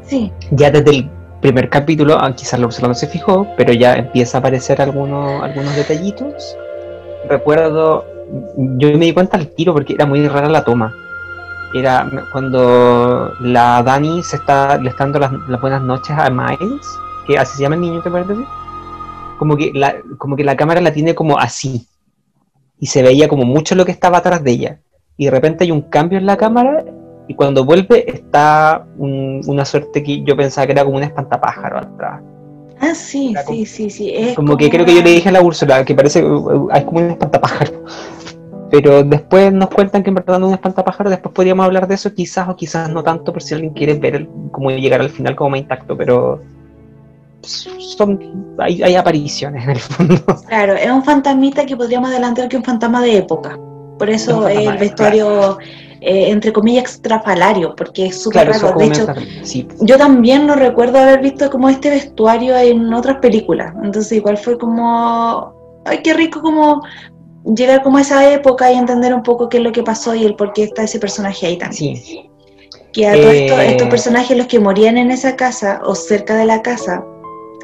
Sí. 0.06 0.32
Ya 0.52 0.72
desde 0.72 0.92
el 0.92 1.10
primer 1.42 1.70
capítulo, 1.70 2.18
ah, 2.20 2.34
quizás 2.34 2.60
la 2.60 2.68
no 2.68 2.94
se 2.94 3.08
fijó, 3.08 3.48
pero 3.58 3.74
ya 3.74 3.96
empieza 3.96 4.38
a 4.38 4.40
aparecer 4.40 4.82
algunos, 4.82 5.44
algunos 5.44 5.76
detallitos. 5.76 6.58
Recuerdo 7.30 8.17
yo 8.78 8.90
me 8.98 9.06
di 9.06 9.14
cuenta 9.14 9.38
al 9.38 9.48
tiro 9.48 9.74
porque 9.74 9.94
era 9.94 10.06
muy 10.06 10.28
rara 10.28 10.50
la 10.50 10.64
toma. 10.64 10.94
Era 11.74 12.10
cuando 12.32 13.34
la 13.42 13.84
Dani 13.84 14.24
se 14.24 14.38
está, 14.38 14.78
le 14.78 14.90
está 14.90 15.06
dando 15.06 15.20
las, 15.20 15.62
buenas 15.62 15.82
noches 15.82 16.18
a 16.18 16.30
Miles, 16.30 16.88
que 17.26 17.38
así 17.38 17.58
se 17.58 17.64
llama 17.64 17.76
el 17.76 17.82
niño, 17.82 18.02
¿te 18.02 18.10
parece? 18.10 18.36
Como 19.38 19.58
que, 19.58 19.72
la, 19.74 19.96
como 20.18 20.36
que 20.36 20.44
la 20.44 20.56
cámara 20.56 20.82
la 20.82 20.94
tiene 20.94 21.14
como 21.14 21.38
así. 21.38 21.88
Y 22.80 22.88
se 22.88 23.04
veía 23.04 23.28
como 23.28 23.44
mucho 23.44 23.76
lo 23.76 23.86
que 23.86 23.92
estaba 23.92 24.20
atrás 24.20 24.44
de 24.44 24.52
ella. 24.52 24.80
Y 25.18 25.26
de 25.26 25.32
repente 25.32 25.64
hay 25.64 25.72
un 25.72 25.82
cambio 25.82 26.18
en 26.18 26.26
la 26.26 26.38
cámara 26.38 26.86
y 27.28 27.34
cuando 27.34 27.66
vuelve 27.66 28.10
está 28.10 28.88
una 28.98 29.66
suerte 29.66 30.02
que 30.02 30.24
yo 30.24 30.38
pensaba 30.38 30.66
que 30.66 30.72
era 30.72 30.86
como 30.86 30.98
un 30.98 31.04
espantapájaro 31.04 31.80
atrás. 31.80 32.22
Ah, 32.80 32.94
sí, 32.94 33.34
sí, 33.48 33.66
sí, 33.66 33.90
sí. 33.90 34.34
como, 34.36 34.56
que 34.56 34.70
creo 34.70 34.86
que 34.86 34.96
yo 34.96 35.02
le 35.02 35.12
dije 35.12 35.30
a 35.30 35.32
la 35.32 35.42
Úrsula 35.42 35.84
que 35.84 35.96
parece 35.96 36.24
uh, 36.24 36.70
es 36.72 36.84
como 36.84 37.00
un 37.00 37.12
espantapájaro. 37.12 37.84
Pero 38.70 39.04
después 39.04 39.54
nos 39.54 39.70
cuentan 39.70 40.04
que 40.04 40.10
en 40.10 40.16
verdad 40.16 40.40
no 40.40 40.48
es 40.48 40.50
un 40.50 40.56
espantapájaro, 40.56 41.10
después 41.10 41.34
podríamos 41.34 41.66
hablar 41.66 41.88
de 41.88 41.96
eso 41.96 42.14
quizás 42.14 42.50
o 42.50 42.56
quizás 42.56 42.90
no 42.90 43.02
tanto 43.02 43.32
por 43.32 43.42
si 43.42 43.54
alguien 43.54 43.74
quiere 43.74 43.94
ver 43.94 44.28
cómo 44.52 44.70
llegar 44.72 45.02
al 45.02 45.10
final 45.10 45.36
como 45.36 45.52
más 45.52 45.62
intacto, 45.62 45.98
pero 45.98 46.42
son 47.42 48.56
hay, 48.60 48.84
hay, 48.84 48.96
apariciones 48.96 49.64
en 49.64 49.70
el 49.72 49.80
fondo. 49.80 50.16
Claro, 50.48 50.74
es 50.74 50.90
un 50.90 51.04
fantasmita 51.04 51.66
que 51.66 51.78
podríamos 51.78 52.10
adelantar 52.10 52.50
que 52.50 52.58
un 52.58 52.64
fantasma 52.64 53.02
de 53.02 53.18
época. 53.18 53.58
Por 53.98 54.10
eso 54.10 54.48
el 54.48 54.78
vestuario, 54.78 55.58
eh, 56.02 56.30
entre 56.30 56.54
comillas, 56.54 56.84
extrafalario, 56.84 57.76
porque 57.76 58.08
es 58.08 58.22
súper 58.22 58.50
raro. 58.50 58.78
De 58.78 58.86
hecho, 58.86 59.08
yo 59.82 59.98
también 59.98 60.46
no 60.46 60.56
recuerdo 60.56 61.00
haber 61.00 61.22
visto 61.22 61.50
como 61.50 61.70
este 61.70 61.90
vestuario 61.90 62.56
en 62.58 62.94
otras 62.94 63.18
películas. 63.18 63.74
Entonces 63.84 64.12
igual 64.14 64.38
fue 64.38 64.58
como, 64.58 65.54
ay, 65.86 66.02
qué 66.04 66.14
rico 66.14 66.42
como 66.42 66.82
llegar 67.56 67.82
como 67.82 67.98
a 67.98 68.02
esa 68.02 68.32
época 68.32 68.72
y 68.72 68.78
entender 68.78 69.14
un 69.14 69.24
poco 69.24 69.50
qué 69.50 69.58
es 69.58 69.64
lo 69.64 69.72
que 69.72 69.84
pasó 69.84 70.14
y 70.14 70.26
el 70.26 70.36
por 70.36 70.54
qué 70.54 70.64
está 70.64 70.84
ese 70.84 71.00
personaje 71.00 71.48
ahí 71.48 71.58
también. 71.58 71.98
Sí. 71.98 72.30
Que 72.94 73.08
a 73.08 73.14
todos 73.14 73.34
eh, 73.34 73.72
estos 73.72 73.90
personajes, 73.90 74.38
los 74.38 74.48
que 74.48 74.60
morían 74.60 74.98
en 74.98 75.12
esa 75.12 75.36
casa 75.36 75.82
o 75.84 75.96
cerca 75.96 76.36
de 76.36 76.46
la 76.46 76.62
casa, 76.62 77.04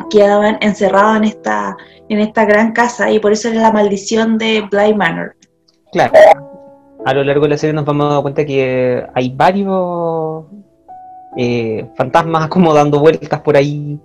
quedaban 0.10 0.58
encerrados 0.62 1.18
en 1.18 1.24
esta, 1.26 1.78
en 2.10 2.20
esta 2.20 2.46
gran 2.46 2.72
casa 2.72 3.12
y 3.12 3.20
por 3.20 3.32
eso 3.32 3.50
era 3.50 3.62
la 3.62 3.72
maldición 3.72 4.38
de 4.38 4.62
Bly 4.70 4.94
Manor. 4.96 5.36
Claro. 5.92 6.14
A 7.06 7.14
lo 7.14 7.24
largo 7.24 7.44
de 7.44 7.50
la 7.50 7.58
serie 7.58 7.74
nos 7.74 7.86
vamos 7.86 8.08
a 8.08 8.14
dar 8.14 8.22
cuenta 8.22 8.46
que 8.46 9.06
hay 9.14 9.30
varios 9.36 10.46
eh, 11.38 11.86
fantasmas 11.96 12.48
como 12.48 12.74
dando 12.74 13.00
vueltas 13.00 13.42
por 13.42 13.58
ahí 13.58 14.00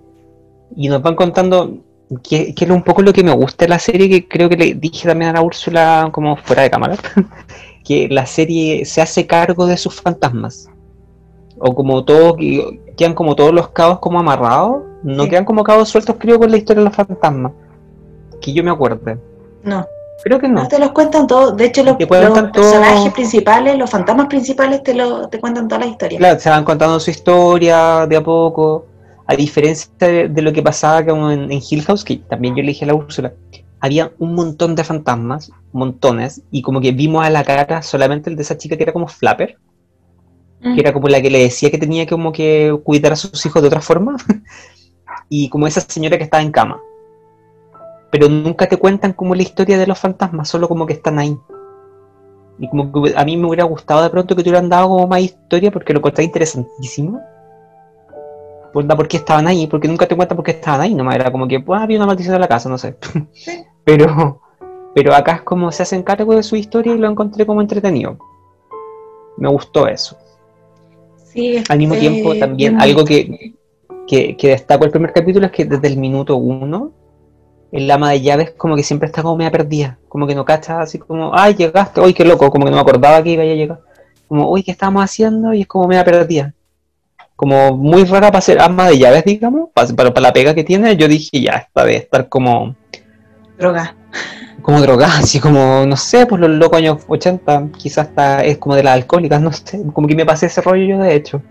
y 0.75 0.89
nos 0.89 1.01
van 1.01 1.15
contando 1.15 1.77
que, 2.23 2.53
es 2.57 2.69
un 2.69 2.83
poco 2.83 3.01
lo 3.01 3.13
que 3.13 3.23
me 3.23 3.33
gusta 3.33 3.65
de 3.65 3.69
la 3.69 3.79
serie, 3.79 4.09
que 4.09 4.27
creo 4.27 4.49
que 4.49 4.57
le 4.57 4.73
dije 4.73 5.07
también 5.07 5.29
a 5.29 5.33
la 5.33 5.41
Úrsula 5.41 6.09
como 6.11 6.35
fuera 6.37 6.63
de 6.63 6.71
cámara, 6.71 6.97
que 7.85 8.07
la 8.09 8.25
serie 8.25 8.85
se 8.85 9.01
hace 9.01 9.27
cargo 9.27 9.65
de 9.65 9.77
sus 9.77 10.01
fantasmas. 10.01 10.69
O 11.59 11.75
como 11.75 12.03
todos, 12.05 12.37
quedan 12.97 13.13
como 13.13 13.35
todos 13.35 13.53
los 13.53 13.69
cabos 13.69 13.99
como 13.99 14.19
amarrados, 14.19 14.83
no 15.03 15.27
quedan 15.27 15.45
como 15.45 15.63
cabos 15.63 15.89
sueltos 15.89 16.15
creo 16.17 16.39
con 16.39 16.49
la 16.51 16.57
historia 16.57 16.81
de 16.81 16.89
los 16.89 16.95
fantasmas. 16.95 17.51
Que 18.41 18.53
yo 18.53 18.63
me 18.63 18.71
acuerde. 18.71 19.17
No. 19.63 19.85
Creo 20.23 20.39
que 20.39 20.47
no. 20.47 20.63
no 20.63 20.67
te 20.67 20.79
los 20.79 20.91
cuentan 20.91 21.27
todos. 21.27 21.55
De 21.55 21.65
hecho, 21.65 21.83
los, 21.83 21.95
personajes 21.95 23.13
principales, 23.13 23.77
los 23.77 23.89
fantasmas 23.89 24.27
principales, 24.27 24.83
te, 24.83 24.93
lo, 24.93 25.29
te 25.29 25.39
cuentan 25.39 25.67
toda 25.67 25.79
la 25.79 25.87
historia. 25.87 26.17
Claro, 26.17 26.39
se 26.39 26.49
van 26.49 26.63
contando 26.65 26.99
su 26.99 27.09
historia 27.09 28.05
de 28.07 28.17
a 28.17 28.23
poco 28.23 28.85
a 29.29 29.35
diferencia 29.35 29.91
de, 29.99 30.41
lo 30.41 30.51
que 30.51 30.63
pasaba 30.63 31.05
como 31.05 31.29
en, 31.29 31.51
Hill 31.51 31.83
House, 31.83 32.03
que 32.03 32.17
también 32.17 32.55
yo 32.55 32.63
le 32.63 32.69
dije 32.69 32.83
a 32.83 32.87
la 32.87 32.95
Úrsula, 32.95 33.31
había 33.79 34.11
un 34.17 34.33
montón 34.33 34.75
de 34.75 34.83
fantasmas, 34.83 35.51
montones, 35.71 36.41
y 36.49 36.63
como 36.63 36.81
que 36.81 36.91
vimos 36.91 37.23
a 37.23 37.29
la 37.29 37.43
cara 37.43 37.83
solamente 37.83 38.31
el 38.31 38.35
de 38.35 38.41
esa 38.41 38.57
chica 38.57 38.75
que 38.75 38.81
era 38.81 38.91
como 38.91 39.07
Flapper. 39.07 39.57
Mm. 40.61 40.75
que 40.75 40.81
era 40.81 40.91
como 40.91 41.07
la 41.07 41.21
que 41.21 41.29
le 41.29 41.39
decía 41.39 41.71
que 41.71 41.77
tenía 41.77 42.05
que 42.05 42.09
como 42.09 42.33
que 42.33 42.77
cuidar 42.83 43.13
a 43.13 43.15
sus 43.15 43.45
hijos 43.45 43.61
de 43.61 43.67
otra 43.67 43.81
forma, 43.81 44.17
y 45.29 45.47
como 45.47 45.67
esa 45.67 45.81
señora 45.81 46.17
que 46.17 46.23
estaba 46.23 46.43
en 46.43 46.51
cama. 46.51 46.81
Pero 48.11 48.27
nunca 48.27 48.67
te 48.67 48.77
cuentan 48.77 49.13
como 49.13 49.35
la 49.35 49.43
historia 49.43 49.77
de 49.77 49.87
los 49.87 49.99
fantasmas, 49.99 50.49
solo 50.49 50.67
como 50.67 50.85
que 50.85 50.93
están 50.93 51.19
ahí. 51.19 51.37
Y 52.57 52.67
como 52.69 52.91
que 52.91 53.13
a 53.15 53.23
mí 53.23 53.37
me 53.37 53.47
hubiera 53.47 53.63
gustado 53.63 54.03
de 54.03 54.09
pronto 54.09 54.35
que 54.35 54.43
te 54.43 54.49
hubieran 54.49 54.69
dado 54.69 54.89
como 54.89 55.07
más 55.07 55.21
historia 55.21 55.71
porque 55.71 55.93
lo 55.93 55.99
encontré 55.99 56.23
interesantísimo. 56.23 57.21
Pues, 58.73 58.85
¿Por 58.85 59.07
qué 59.07 59.17
estaban 59.17 59.47
ahí? 59.47 59.67
Porque 59.67 59.87
nunca 59.87 60.07
te 60.07 60.15
cuentan 60.15 60.35
por 60.35 60.45
qué 60.45 60.51
estaban 60.51 60.81
ahí, 60.81 60.93
nomás 60.93 61.15
era 61.15 61.31
como 61.31 61.47
que 61.47 61.59
pues, 61.59 61.81
había 61.81 61.97
una 61.97 62.05
maldición 62.05 62.35
en 62.35 62.41
la 62.41 62.47
casa, 62.47 62.69
no 62.69 62.77
sé. 62.77 62.97
Sí. 63.33 63.65
Pero, 63.85 64.41
pero 64.93 65.15
acá 65.15 65.35
es 65.35 65.41
como 65.41 65.71
se 65.71 65.83
hacen 65.83 66.03
cargo 66.03 66.35
de 66.35 66.43
su 66.43 66.55
historia 66.55 66.93
y 66.93 66.97
lo 66.97 67.09
encontré 67.09 67.45
como 67.45 67.61
entretenido. 67.61 68.17
Me 69.37 69.49
gustó 69.49 69.87
eso. 69.87 70.17
Sí, 71.23 71.63
Al 71.69 71.77
mismo 71.77 71.95
eh, 71.95 71.99
tiempo, 71.99 72.35
también 72.35 72.73
bien 72.73 72.81
algo 72.81 73.05
que, 73.05 73.55
que, 74.07 74.35
que 74.35 74.49
destaco 74.49 74.83
el 74.83 74.91
primer 74.91 75.13
capítulo 75.13 75.45
es 75.45 75.51
que 75.51 75.65
desde 75.65 75.87
el 75.87 75.97
minuto 75.97 76.35
uno, 76.35 76.91
el 77.71 77.89
ama 77.89 78.11
de 78.11 78.21
llaves 78.21 78.51
como 78.51 78.75
que 78.75 78.83
siempre 78.83 79.07
está 79.07 79.21
como 79.21 79.37
media 79.37 79.51
perdida, 79.51 79.97
como 80.07 80.25
que 80.25 80.35
no 80.35 80.45
cacha, 80.45 80.81
así 80.81 80.97
como, 80.97 81.31
ay, 81.33 81.53
llegaste, 81.53 82.01
uy, 82.01 82.13
qué 82.13 82.25
loco, 82.25 82.49
como 82.49 82.65
que 82.65 82.71
no 82.71 82.77
me 82.77 82.81
acordaba 82.81 83.21
que 83.21 83.31
iba 83.31 83.43
a 83.43 83.45
llegar, 83.45 83.79
como, 84.27 84.49
uy, 84.49 84.63
¿qué 84.63 84.71
estábamos 84.71 85.03
haciendo? 85.03 85.53
Y 85.53 85.61
es 85.61 85.67
como 85.67 85.87
media 85.87 86.03
perdida. 86.03 86.53
Como 87.35 87.75
muy 87.75 88.03
rara 88.03 88.31
para 88.31 88.41
ser 88.41 88.61
ama 88.61 88.89
de 88.89 88.97
llaves, 88.97 89.23
digamos, 89.23 89.69
para, 89.73 89.87
para, 89.95 90.21
la 90.21 90.33
pega 90.33 90.53
que 90.53 90.63
tiene, 90.63 90.95
yo 90.97 91.07
dije, 91.07 91.41
ya, 91.41 91.53
esta 91.53 91.85
debe 91.85 91.97
estar 91.97 92.27
como, 92.27 92.75
droga. 93.57 93.95
como 94.61 94.81
drogada, 94.81 95.17
así 95.19 95.39
como, 95.39 95.85
no 95.85 95.95
sé, 95.95 96.25
pues 96.25 96.41
los 96.41 96.49
locos 96.49 96.79
años 96.79 97.03
80, 97.07 97.69
quizás 97.77 98.09
hasta 98.09 98.43
es 98.43 98.57
como 98.57 98.75
de 98.75 98.83
las 98.83 98.93
alcohólicas, 98.95 99.41
no 99.41 99.51
sé, 99.51 99.81
como 99.93 100.07
que 100.07 100.15
me 100.15 100.25
pasé 100.25 100.47
ese 100.47 100.61
rollo 100.61 100.85
yo 100.85 100.99
de 100.99 101.15
hecho. 101.15 101.41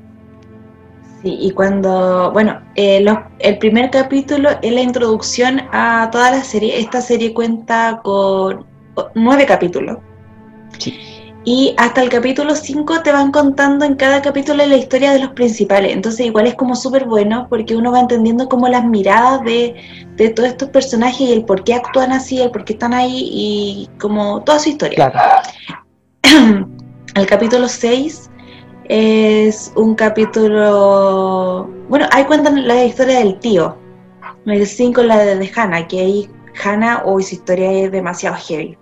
Sí, 1.23 1.37
y 1.41 1.51
cuando, 1.51 2.31
bueno, 2.33 2.61
eh, 2.77 3.01
los- 3.01 3.19
el 3.41 3.59
primer 3.59 3.91
capítulo 3.91 4.51
es 4.63 4.73
la 4.73 4.81
introducción 4.83 5.63
a 5.73 6.09
toda 6.13 6.31
la 6.31 6.45
serie. 6.45 6.79
Esta 6.79 7.01
serie 7.01 7.35
cuenta 7.35 8.01
con 8.05 8.65
nueve 9.15 9.45
capítulos. 9.45 9.99
Sí. 10.79 10.97
Y 11.45 11.75
hasta 11.79 12.03
el 12.03 12.09
capítulo 12.11 12.55
5 12.55 13.01
te 13.03 13.11
van 13.11 13.33
contando 13.33 13.85
en 13.85 13.95
cada 13.95 14.21
capítulo 14.21 14.65
la 14.67 14.77
historia 14.77 15.13
de 15.13 15.19
los 15.21 15.31
principales. 15.31 15.93
Entonces 15.93 16.27
igual 16.27 16.47
es 16.47 16.55
como 16.55 16.77
súper 16.77 17.07
bueno 17.07 17.47
porque 17.49 17.75
uno 17.75 17.91
va 17.91 18.01
entendiendo 18.01 18.49
como 18.49 18.69
las 18.69 18.85
miradas 18.85 19.43
de, 19.45 19.75
de 20.17 20.29
todos 20.29 20.51
estos 20.51 20.69
personajes 20.69 21.21
y 21.21 21.33
el 21.33 21.45
por 21.45 21.65
qué 21.65 21.75
actúan 21.75 22.13
así, 22.13 22.41
el 22.43 22.51
por 22.51 22.65
qué 22.65 22.75
están 22.75 22.93
ahí 22.93 23.29
y 23.33 23.89
como 23.99 24.43
toda 24.45 24.59
su 24.59 24.69
historia. 24.69 25.11
Claro. 25.11 25.19
El 27.15 27.27
capítulo 27.27 27.67
6 27.67 28.28
es 28.89 29.73
un 29.77 29.95
capítulo. 29.95 31.69
Bueno, 31.89 32.07
ahí 32.11 32.25
cuentan 32.25 32.67
la 32.67 32.85
historia 32.85 33.19
del 33.21 33.39
tío. 33.39 33.77
El 34.47 34.67
5 34.67 35.03
la 35.03 35.19
de, 35.19 35.51
Hannah, 35.55 35.87
que 35.87 36.01
ahí 36.01 36.31
Hannah, 36.65 37.03
hoy 37.05 37.23
su 37.23 37.35
historia 37.35 37.71
es 37.71 37.93
demasiado 37.93 38.37
heavy. 38.37 38.79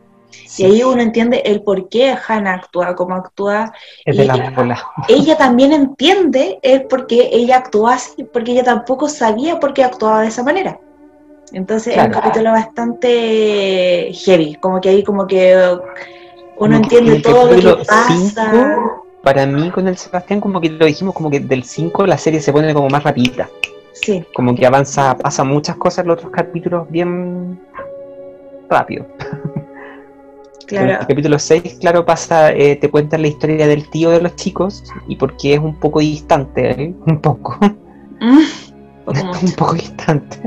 Y 0.59 0.65
ahí 0.65 0.83
uno 0.83 1.03
entiende 1.03 1.43
el 1.45 1.63
por 1.63 1.89
qué 1.89 2.15
Hannah 2.27 2.55
actúa 2.55 2.95
como 2.95 3.15
actúa. 3.17 3.73
Es 4.05 4.17
de 4.17 4.25
y- 4.25 4.27
la 4.29 4.51
bola. 4.51 4.83
Ella 5.09 5.37
también 5.37 5.73
entiende 5.73 6.59
el 6.63 6.85
por 6.85 7.07
qué 7.07 7.29
ella 7.33 7.59
actúa 7.59 7.95
así, 7.95 8.25
porque 8.25 8.53
ella 8.53 8.65
tampoco 8.65 9.09
sabía 9.09 9.59
por 9.59 9.75
qué 9.75 9.83
actuaba 9.85 10.23
de 10.23 10.29
esa 10.29 10.43
manera. 10.43 10.79
Entonces 11.53 11.97
es 11.97 12.05
un 12.05 12.11
capítulo 12.11 12.51
bastante 12.53 14.13
heavy, 14.13 14.57
como 14.57 14.81
que 14.81 14.89
ahí 14.89 15.03
como 15.05 15.27
que 15.27 15.55
uno 15.57 15.81
Como 16.57 16.75
entiende 16.75 17.21
todo 17.21 17.53
lo 17.53 17.77
que 17.79 17.85
pasa. 17.85 18.09
cinco, 18.09 19.06
Para 19.27 19.45
mí 19.45 19.73
con 19.73 19.89
el 19.89 19.97
Sebastián, 19.97 20.41
como 20.41 20.61
que 20.61 20.71
lo 20.71 20.87
dijimos, 20.87 21.13
como 21.13 21.29
que 21.29 21.41
del 21.41 21.65
5 21.65 22.07
la 22.07 22.17
serie 22.17 22.41
se 22.41 22.53
pone 22.53 22.73
como 22.73 22.89
más 22.89 23.03
rapidita. 23.03 23.51
Sí, 23.93 24.25
Como 24.33 24.55
que 24.55 24.65
avanza, 24.65 25.17
pasa 25.17 25.43
muchas 25.43 25.75
cosas 25.75 26.05
en 26.05 26.07
los 26.07 26.19
otros 26.19 26.31
capítulos 26.31 26.89
bien 26.89 27.59
rápido. 28.71 29.05
En 30.61 30.67
claro. 30.69 30.91
el 30.93 31.07
capítulo 31.09 31.41
6, 31.41 31.79
claro, 31.81 32.07
pasa, 32.07 32.53
eh, 32.53 32.77
te 32.77 32.89
cuentan 32.89 33.23
la 33.23 33.27
historia 33.27 33.67
del 33.67 33.91
tío 33.91 34.11
de 34.11 34.21
los 34.21 34.37
chicos 34.37 34.85
y 35.09 35.17
por 35.17 35.37
qué 35.37 35.55
es 35.55 35.59
un 35.59 35.75
poco 35.75 35.99
distante, 35.99 36.83
¿eh? 36.83 36.95
un 37.07 37.21
poco, 37.21 37.59
Mm, 38.21 38.45
poco 39.05 39.39
un 39.43 39.53
poco 39.53 39.75
distante. 39.75 40.39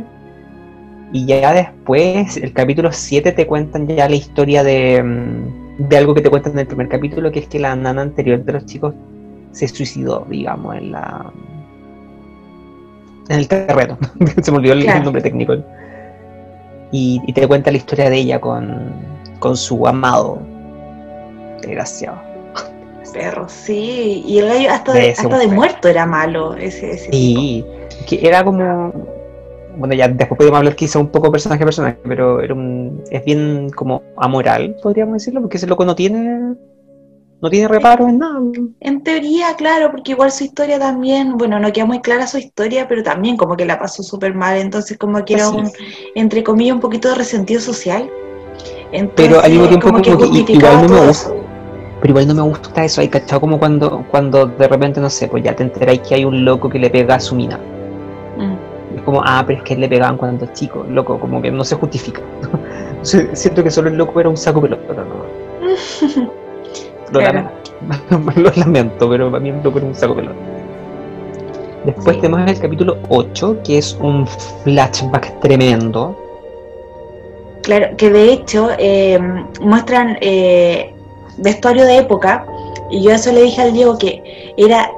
Y 1.11 1.25
ya 1.25 1.51
después, 1.51 2.37
el 2.37 2.53
capítulo 2.53 2.93
7 2.93 3.33
te 3.33 3.45
cuentan 3.45 3.87
ya 3.87 4.07
la 4.07 4.15
historia 4.15 4.63
de, 4.63 5.03
mm, 5.03 5.68
de 5.79 5.97
algo 5.97 6.13
que 6.13 6.21
te 6.21 6.29
cuentan 6.29 6.53
en 6.53 6.59
el 6.59 6.67
primer 6.67 6.89
capítulo, 6.89 7.31
que 7.31 7.39
es 7.39 7.47
que 7.47 7.57
la 7.59 7.75
nana 7.75 8.01
anterior 8.01 8.43
de 8.43 8.53
los 8.53 8.65
chicos 8.65 8.93
se 9.53 9.67
suicidó, 9.67 10.25
digamos, 10.29 10.75
en 10.75 10.91
la 10.91 11.31
en 13.29 13.39
el 13.39 13.47
terreno. 13.47 13.97
se 14.41 14.51
me 14.51 14.57
olvidó 14.57 14.73
el, 14.73 14.83
Claro. 14.83 15.03
nombre 15.03 15.21
técnico. 15.21 15.55
Y, 16.91 17.21
y 17.25 17.33
te 17.33 17.47
cuenta 17.47 17.71
la 17.71 17.77
historia 17.77 18.09
de 18.09 18.17
ella 18.17 18.41
con, 18.41 18.91
con 19.39 19.55
su 19.55 19.87
amado. 19.87 20.39
Desgraciado. 21.61 22.17
Perro, 23.13 23.47
sí. 23.47 24.23
Y 24.25 24.39
el 24.39 24.47
gallo 24.47 24.71
hasta 24.71 24.93
De 24.93 25.11
hasta 25.11 25.37
de 25.37 25.47
muerto 25.47 25.87
era 25.87 26.05
malo 26.05 26.55
ese, 26.55 26.91
ese 26.91 27.09
tipo. 27.09 27.15
Y 27.15 27.65
que 28.07 28.27
era 28.27 28.43
como. 28.43 29.18
Bueno, 29.79 29.93
ya 29.95 30.09
después 30.09 30.37
podemos 30.37 30.57
hablar 30.57 30.75
quizá 30.75 30.99
un 30.99 31.07
poco 31.07 31.31
personaje 31.31 31.63
a 31.63 31.65
personaje, 31.65 31.97
pero 32.03 32.41
era 32.41 32.53
un, 32.53 33.01
es 33.09 33.23
bien 33.23 33.69
como 33.69 34.03
amoral, 34.17 34.75
podríamos 34.83 35.13
decirlo, 35.13 35.39
porque 35.39 35.55
ese 35.55 35.67
loco 35.67 35.85
no 35.85 35.95
tiene. 35.95 36.55
No 37.41 37.49
tiene 37.49 37.69
reparo 37.69 38.09
en 38.09 38.19
nada. 38.19 38.41
En 38.81 39.01
teoría, 39.01 39.55
claro, 39.55 39.91
porque 39.91 40.11
igual 40.11 40.29
su 40.29 40.43
historia 40.43 40.77
también, 40.77 41.37
bueno, 41.37 41.57
no 41.57 41.71
queda 41.71 41.85
muy 41.85 42.01
clara 42.01 42.27
su 42.27 42.37
historia, 42.37 42.89
pero 42.89 43.01
también 43.01 43.37
como 43.37 43.55
que 43.55 43.65
la 43.65 43.79
pasó 43.79 44.03
súper 44.03 44.33
mal, 44.35 44.57
entonces 44.57 44.97
como 44.97 45.23
que 45.23 45.35
era 45.35 45.49
un, 45.49 45.71
entre 46.15 46.43
comillas, 46.43 46.75
un 46.75 46.81
poquito 46.81 47.07
de 47.07 47.15
resentido 47.15 47.61
social. 47.61 48.11
Entonces, 48.91 49.27
Pero 49.29 49.39
al 49.39 49.51
mismo 49.51 49.67
tiempo 49.69 49.87
como 49.87 50.01
que 50.01 50.11
como 50.11 50.23
que 50.23 50.27
justificaba 50.27 50.73
igual 50.73 50.89
no 50.89 50.93
me 50.99 51.07
gusta. 51.07 51.29
eso. 51.29 51.43
Pero 52.01 52.11
igual 52.11 52.27
no 52.27 52.35
me 52.35 52.41
gusta 52.41 52.83
eso, 52.83 52.99
hay 52.99 53.07
cachado 53.07 53.39
como 53.39 53.57
cuando, 53.57 54.05
cuando 54.11 54.45
de 54.45 54.67
repente, 54.67 54.99
no 54.99 55.09
sé, 55.09 55.29
pues 55.29 55.41
ya 55.41 55.55
te 55.55 55.63
enteráis 55.63 56.01
que 56.01 56.15
hay 56.15 56.25
un 56.25 56.43
loco 56.43 56.69
que 56.69 56.79
le 56.79 56.89
pega 56.89 57.15
a 57.15 57.19
su 57.21 57.35
mina. 57.35 57.57
Como, 59.09 59.23
ah, 59.25 59.43
pero 59.47 59.57
es 59.57 59.63
que 59.65 59.75
le 59.75 59.89
pegaban 59.89 60.17
cuando 60.17 60.45
es 60.45 60.53
chico, 60.53 60.85
loco, 60.87 61.19
como 61.19 61.41
que 61.41 61.49
no 61.49 61.63
se 61.63 61.73
justifica. 61.75 62.21
Siento 63.01 63.63
que 63.63 63.71
solo 63.71 63.89
el 63.89 63.95
loco 63.97 64.19
era 64.19 64.29
un 64.29 64.37
saco 64.37 64.61
pelota, 64.61 64.83
no. 64.93 65.25
Lo, 67.11 67.19
Claro. 67.19 67.49
lamento, 67.89 68.31
lo 68.39 68.51
lamento, 68.55 69.09
pero 69.09 69.31
para 69.31 69.41
mí 69.41 69.49
el 69.49 69.63
loco 69.63 69.79
era 69.79 69.87
un 69.87 69.95
saco 69.95 70.13
pelota. 70.13 70.35
Después 71.85 72.17
Sí. 72.17 72.21
tenemos 72.21 72.51
el 72.51 72.59
capítulo 72.59 72.97
8, 73.09 73.57
que 73.63 73.79
es 73.79 73.97
un 73.99 74.27
flashback 74.27 75.39
tremendo. 75.39 76.15
Claro, 77.63 77.87
que 77.97 78.11
de 78.11 78.31
hecho 78.31 78.69
eh, 78.77 79.17
muestran 79.59 80.19
eh, 80.21 80.93
vestuario 81.37 81.83
de 81.85 81.97
época, 81.97 82.45
y 82.91 83.01
yo 83.01 83.09
eso 83.09 83.31
le 83.31 83.41
dije 83.41 83.59
al 83.63 83.73
Diego 83.73 83.97
que 83.97 84.53
era 84.55 84.91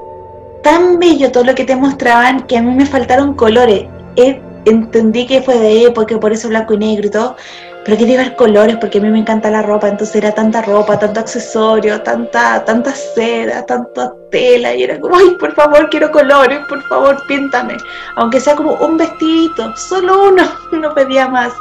tan 0.63 0.99
bello 0.99 1.31
todo 1.31 1.45
lo 1.45 1.55
que 1.55 1.63
te 1.63 1.77
mostraban 1.77 2.41
que 2.41 2.57
a 2.57 2.61
mí 2.61 2.75
me 2.75 2.85
faltaron 2.85 3.35
colores. 3.35 3.85
Eh, 4.15 4.41
entendí 4.65 5.25
que 5.25 5.41
fue 5.41 5.57
de 5.57 5.85
época, 5.85 6.19
por 6.19 6.31
eso 6.33 6.49
blanco 6.49 6.73
y 6.73 6.77
negro 6.77 7.07
y 7.07 7.11
todo, 7.11 7.35
pero 7.83 7.97
quería 7.97 8.17
ver 8.17 8.35
colores 8.35 8.77
porque 8.77 8.99
a 8.99 9.01
mí 9.01 9.09
me 9.09 9.19
encanta 9.19 9.49
la 9.49 9.63
ropa, 9.63 9.87
entonces 9.87 10.15
era 10.17 10.31
tanta 10.33 10.61
ropa, 10.61 10.99
tanto 10.99 11.19
accesorio, 11.19 12.01
tanta, 12.01 12.63
tanta 12.63 12.91
seda, 12.91 13.65
tanta 13.65 14.13
tela, 14.29 14.75
y 14.75 14.83
era 14.83 14.99
como, 14.99 15.15
ay, 15.17 15.35
por 15.39 15.53
favor, 15.53 15.89
quiero 15.89 16.11
colores, 16.11 16.59
por 16.67 16.81
favor, 16.83 17.17
píntame. 17.27 17.75
Aunque 18.15 18.39
sea 18.39 18.55
como 18.55 18.73
un 18.75 18.97
vestidito, 18.97 19.75
solo 19.75 20.29
uno, 20.29 20.43
no 20.73 20.93
pedía 20.93 21.27
más. 21.27 21.53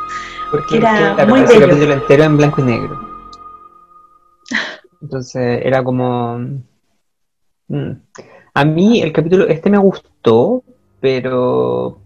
Porque 0.51 0.77
Era 0.79 1.15
claro, 1.15 1.31
muy 1.31 1.43
bello. 1.43 1.69
capítulo 1.69 1.93
entero 1.95 2.25
en 2.25 2.37
blanco 2.37 2.61
y 2.61 2.65
negro. 2.65 3.01
Entonces 5.01 5.61
era 5.65 5.83
como. 5.83 6.39
mm. 7.69 7.91
A 8.53 8.65
mí 8.65 9.01
el 9.01 9.13
capítulo 9.13 9.47
este 9.47 9.71
me 9.71 9.79
gustó, 9.79 10.65
pero 11.01 12.00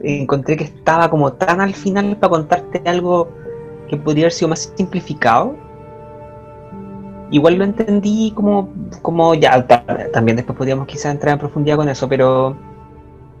encontré 0.00 0.56
que 0.56 0.64
estaba 0.64 1.08
como 1.10 1.32
tan 1.32 1.60
al 1.60 1.74
final 1.74 2.16
para 2.16 2.30
contarte 2.30 2.82
algo 2.88 3.28
que 3.88 3.96
podría 3.96 4.24
haber 4.24 4.32
sido 4.32 4.48
más 4.48 4.72
simplificado. 4.76 5.54
Igual 7.30 7.54
lo 7.54 7.64
entendí 7.64 8.32
como, 8.34 8.68
como 9.02 9.34
ya, 9.34 9.66
ta- 9.66 9.84
también 10.12 10.36
después 10.36 10.56
podríamos 10.56 10.86
quizás 10.86 11.06
entrar 11.12 11.32
en 11.32 11.38
profundidad 11.40 11.76
con 11.76 11.88
eso, 11.88 12.08
pero 12.08 12.56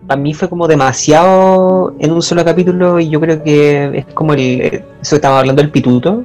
para 0.06 0.20
mí 0.20 0.34
fue 0.34 0.48
como 0.48 0.66
demasiado 0.66 1.94
en 1.98 2.12
un 2.12 2.22
solo 2.22 2.44
capítulo 2.44 2.98
y 2.98 3.08
yo 3.08 3.20
creo 3.20 3.42
que 3.42 3.98
es 3.98 4.06
como 4.14 4.34
el, 4.34 4.60
eso 4.60 4.82
que 5.10 5.16
estábamos 5.16 5.40
hablando 5.40 5.62
del 5.62 5.70
pituto, 5.70 6.24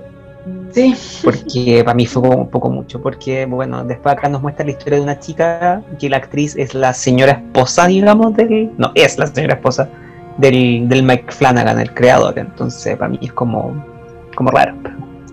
Sí, 0.73 0.95
porque 1.23 1.81
para 1.83 1.93
mí 1.93 2.05
fue 2.05 2.21
como 2.21 2.37
un 2.43 2.49
poco 2.49 2.69
mucho, 2.69 3.01
porque 3.01 3.45
bueno, 3.45 3.83
después 3.83 4.15
acá 4.15 4.29
nos 4.29 4.41
muestra 4.41 4.63
la 4.65 4.71
historia 4.71 4.99
de 4.99 5.03
una 5.03 5.19
chica 5.19 5.83
que 5.99 6.09
la 6.09 6.15
actriz 6.17 6.55
es 6.55 6.73
la 6.73 6.93
señora 6.93 7.33
esposa, 7.33 7.87
digamos, 7.87 8.33
del, 8.37 8.71
no, 8.77 8.91
es 8.95 9.17
la 9.19 9.27
señora 9.27 9.55
esposa 9.55 9.89
del, 10.41 10.89
del 10.89 11.03
Mike 11.03 11.31
Flanagan, 11.31 11.79
el 11.79 11.93
creador, 11.93 12.37
entonces 12.37 12.97
para 12.97 13.09
mí 13.09 13.19
es 13.21 13.31
como, 13.31 13.73
como 14.35 14.51
raro. 14.51 14.75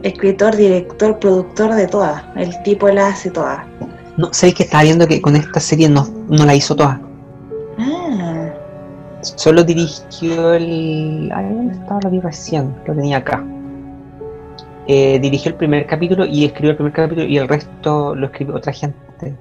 escritor, 0.02 0.54
director, 0.54 1.18
productor 1.18 1.74
de 1.74 1.86
todas. 1.88 2.22
El 2.36 2.62
tipo 2.62 2.88
la 2.88 3.08
hace 3.08 3.30
todas. 3.30 3.60
No, 4.16 4.32
sabéis 4.32 4.54
que 4.56 4.62
estaba 4.64 4.82
viendo 4.82 5.06
que 5.06 5.20
con 5.20 5.36
esta 5.36 5.60
serie 5.60 5.88
no, 5.88 6.06
no 6.28 6.44
la 6.44 6.54
hizo 6.54 6.76
toda. 6.76 7.00
Ah, 7.78 8.50
Solo 9.20 9.64
dirigió 9.64 10.52
el. 10.54 11.30
Ay, 11.34 11.46
¿dónde 11.52 11.74
estaba? 11.74 12.00
Lo 12.02 12.10
vi 12.10 12.20
recién, 12.20 12.74
lo 12.86 12.94
tenía 12.94 13.18
acá. 13.18 13.44
Eh, 14.86 15.18
dirigió 15.20 15.50
el 15.50 15.56
primer 15.56 15.86
capítulo 15.86 16.24
y 16.24 16.46
escribió 16.46 16.70
el 16.70 16.76
primer 16.76 16.92
capítulo 16.92 17.26
y 17.26 17.36
el 17.36 17.46
resto 17.46 18.14
lo 18.14 18.26
escribió 18.26 18.56
otra 18.56 18.72
gente. 18.72 19.36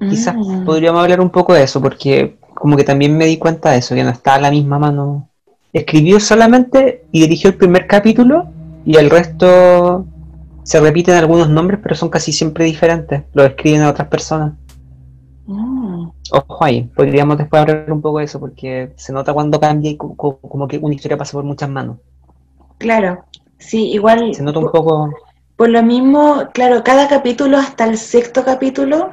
Quizás 0.00 0.34
mm. 0.36 0.64
podríamos 0.64 1.02
hablar 1.02 1.20
un 1.20 1.30
poco 1.30 1.54
de 1.54 1.64
eso, 1.64 1.82
porque 1.82 2.38
como 2.58 2.76
que 2.76 2.84
también 2.84 3.16
me 3.16 3.26
di 3.26 3.38
cuenta 3.38 3.70
de 3.70 3.78
eso, 3.78 3.94
que 3.94 4.02
no 4.04 4.10
estaba 4.10 4.38
la 4.38 4.50
misma 4.50 4.78
mano. 4.78 5.28
Escribió 5.72 6.18
solamente 6.18 7.04
y 7.12 7.20
dirigió 7.22 7.50
el 7.50 7.56
primer 7.56 7.86
capítulo 7.86 8.46
y 8.84 8.96
el 8.96 9.10
resto 9.10 10.04
se 10.64 10.80
repiten 10.80 11.14
algunos 11.14 11.48
nombres, 11.48 11.80
pero 11.82 11.94
son 11.94 12.08
casi 12.08 12.32
siempre 12.32 12.64
diferentes. 12.64 13.22
Lo 13.32 13.44
escriben 13.44 13.82
a 13.82 13.90
otras 13.90 14.08
personas. 14.08 14.54
Mm. 15.46 16.08
Ojo 16.30 16.64
ahí, 16.64 16.82
podríamos 16.94 17.38
después 17.38 17.62
hablar 17.62 17.90
un 17.90 18.02
poco 18.02 18.18
de 18.18 18.24
eso, 18.24 18.38
porque 18.38 18.92
se 18.96 19.12
nota 19.12 19.32
cuando 19.32 19.60
cambia 19.60 19.90
y 19.90 19.96
co- 19.96 20.14
co- 20.14 20.38
como 20.40 20.68
que 20.68 20.78
una 20.78 20.94
historia 20.94 21.16
pasa 21.16 21.32
por 21.32 21.44
muchas 21.44 21.70
manos. 21.70 21.98
Claro, 22.78 23.24
sí, 23.58 23.90
igual. 23.92 24.34
Se 24.34 24.42
nota 24.42 24.58
un 24.58 24.70
poco... 24.70 25.10
Por 25.56 25.70
lo 25.70 25.82
mismo, 25.82 26.48
claro, 26.52 26.84
cada 26.84 27.08
capítulo 27.08 27.56
hasta 27.56 27.84
el 27.84 27.96
sexto 27.98 28.44
capítulo, 28.44 29.10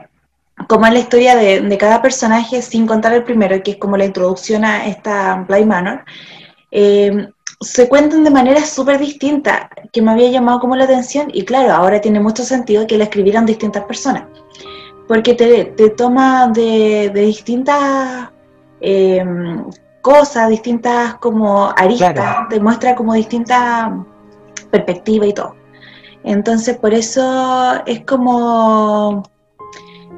como 0.67 0.85
es 0.85 0.93
la 0.93 0.99
historia 0.99 1.35
de, 1.35 1.61
de 1.61 1.77
cada 1.77 2.01
personaje, 2.01 2.61
sin 2.61 2.87
contar 2.87 3.13
el 3.13 3.23
primero, 3.23 3.61
que 3.63 3.71
es 3.71 3.77
como 3.77 3.97
la 3.97 4.05
introducción 4.05 4.63
a 4.65 4.87
esta 4.87 5.45
Bly 5.47 5.65
Manor, 5.65 6.03
eh, 6.71 7.27
se 7.61 7.87
cuentan 7.87 8.23
de 8.23 8.31
manera 8.31 8.65
súper 8.65 8.99
distinta, 8.99 9.69
que 9.91 10.01
me 10.01 10.11
había 10.11 10.29
llamado 10.29 10.59
como 10.59 10.75
la 10.75 10.83
atención, 10.85 11.27
y 11.33 11.43
claro, 11.45 11.73
ahora 11.73 12.01
tiene 12.01 12.19
mucho 12.19 12.43
sentido 12.43 12.85
que 12.87 12.97
la 12.97 13.05
escribieran 13.05 13.45
distintas 13.45 13.83
personas, 13.85 14.23
porque 15.07 15.33
te, 15.35 15.65
te 15.65 15.89
toma 15.91 16.47
de, 16.47 17.11
de 17.13 17.21
distintas 17.21 18.29
eh, 18.81 19.23
cosas, 20.01 20.49
distintas 20.49 21.15
como 21.15 21.69
aristas, 21.77 22.13
Claro. 22.13 22.47
te 22.49 22.59
muestra 22.59 22.95
como 22.95 23.13
distintas 23.13 23.89
perspectivas 24.69 25.29
y 25.29 25.33
todo. 25.33 25.55
Entonces, 26.23 26.77
por 26.77 26.93
eso 26.93 27.73
es 27.85 28.03
como 28.05 29.23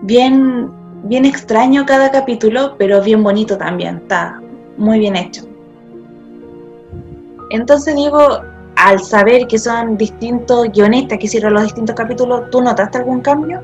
bien, 0.04 0.72
bien 1.04 1.26
extraño 1.26 1.86
cada 1.86 2.12
capítulo, 2.12 2.76
pero 2.78 3.02
bien 3.02 3.24
bonito 3.24 3.58
también, 3.58 3.98
está 3.98 4.42
muy 4.78 5.00
bien 5.00 5.16
hecho. 5.16 5.44
Entonces, 7.50 7.96
Diego, 7.96 8.42
al 8.76 9.00
saber 9.00 9.48
que 9.48 9.58
son 9.58 9.98
distintos 9.98 10.70
guionistas 10.72 11.18
que 11.18 11.26
hicieron 11.26 11.54
los 11.54 11.64
distintos 11.64 11.96
capítulos, 11.96 12.50
¿tú 12.52 12.62
notaste 12.62 13.00
algún 13.00 13.22
cambio? 13.22 13.62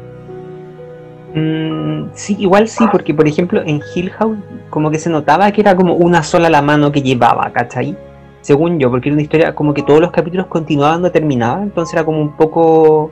Mm, 1.36 2.10
sí, 2.14 2.36
igual 2.40 2.68
sí, 2.68 2.86
porque 2.92 3.14
por 3.14 3.28
ejemplo 3.28 3.62
en 3.66 3.82
Hill 3.96 4.12
House 4.12 4.38
como 4.70 4.92
que 4.92 5.00
se 5.00 5.10
notaba 5.10 5.52
que 5.52 5.62
era 5.62 5.76
como 5.76 5.96
una 5.96 6.22
sola 6.22 6.50
la 6.50 6.62
mano 6.62 6.92
que 6.92 7.02
llevaba, 7.02 7.52
¿cachai? 7.52 7.98
Según 8.42 8.80
yo, 8.80 8.92
porque 8.92 9.10
era 9.10 9.14
una 9.14 9.24
historia 9.24 9.56
como 9.56 9.74
que 9.74 9.84
todos 9.84 10.02
los 10.02 10.12
capítulos 10.12 10.48
continuaban, 10.48 11.02
no 11.02 11.12
terminaban, 11.12 11.64
entonces 11.64 11.94
era 11.94 12.04
como 12.04 12.20
un 12.20 12.36
poco... 12.36 13.12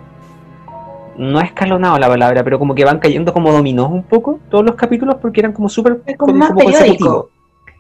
No 1.18 1.40
escalonado 1.40 1.98
la 2.00 2.08
palabra, 2.08 2.44
pero 2.44 2.58
como 2.58 2.74
que 2.74 2.86
van 2.86 3.00
cayendo 3.00 3.34
como 3.34 3.52
dominós 3.52 3.92
un 3.92 4.04
poco 4.04 4.40
todos 4.50 4.66
los 4.66 4.76
capítulos 4.76 5.16
porque 5.22 5.42
eran 5.42 5.54
como 5.54 5.70
súper 5.70 6.02
como 6.18 6.48
como 6.48 6.64
consecutivos. 6.64 7.28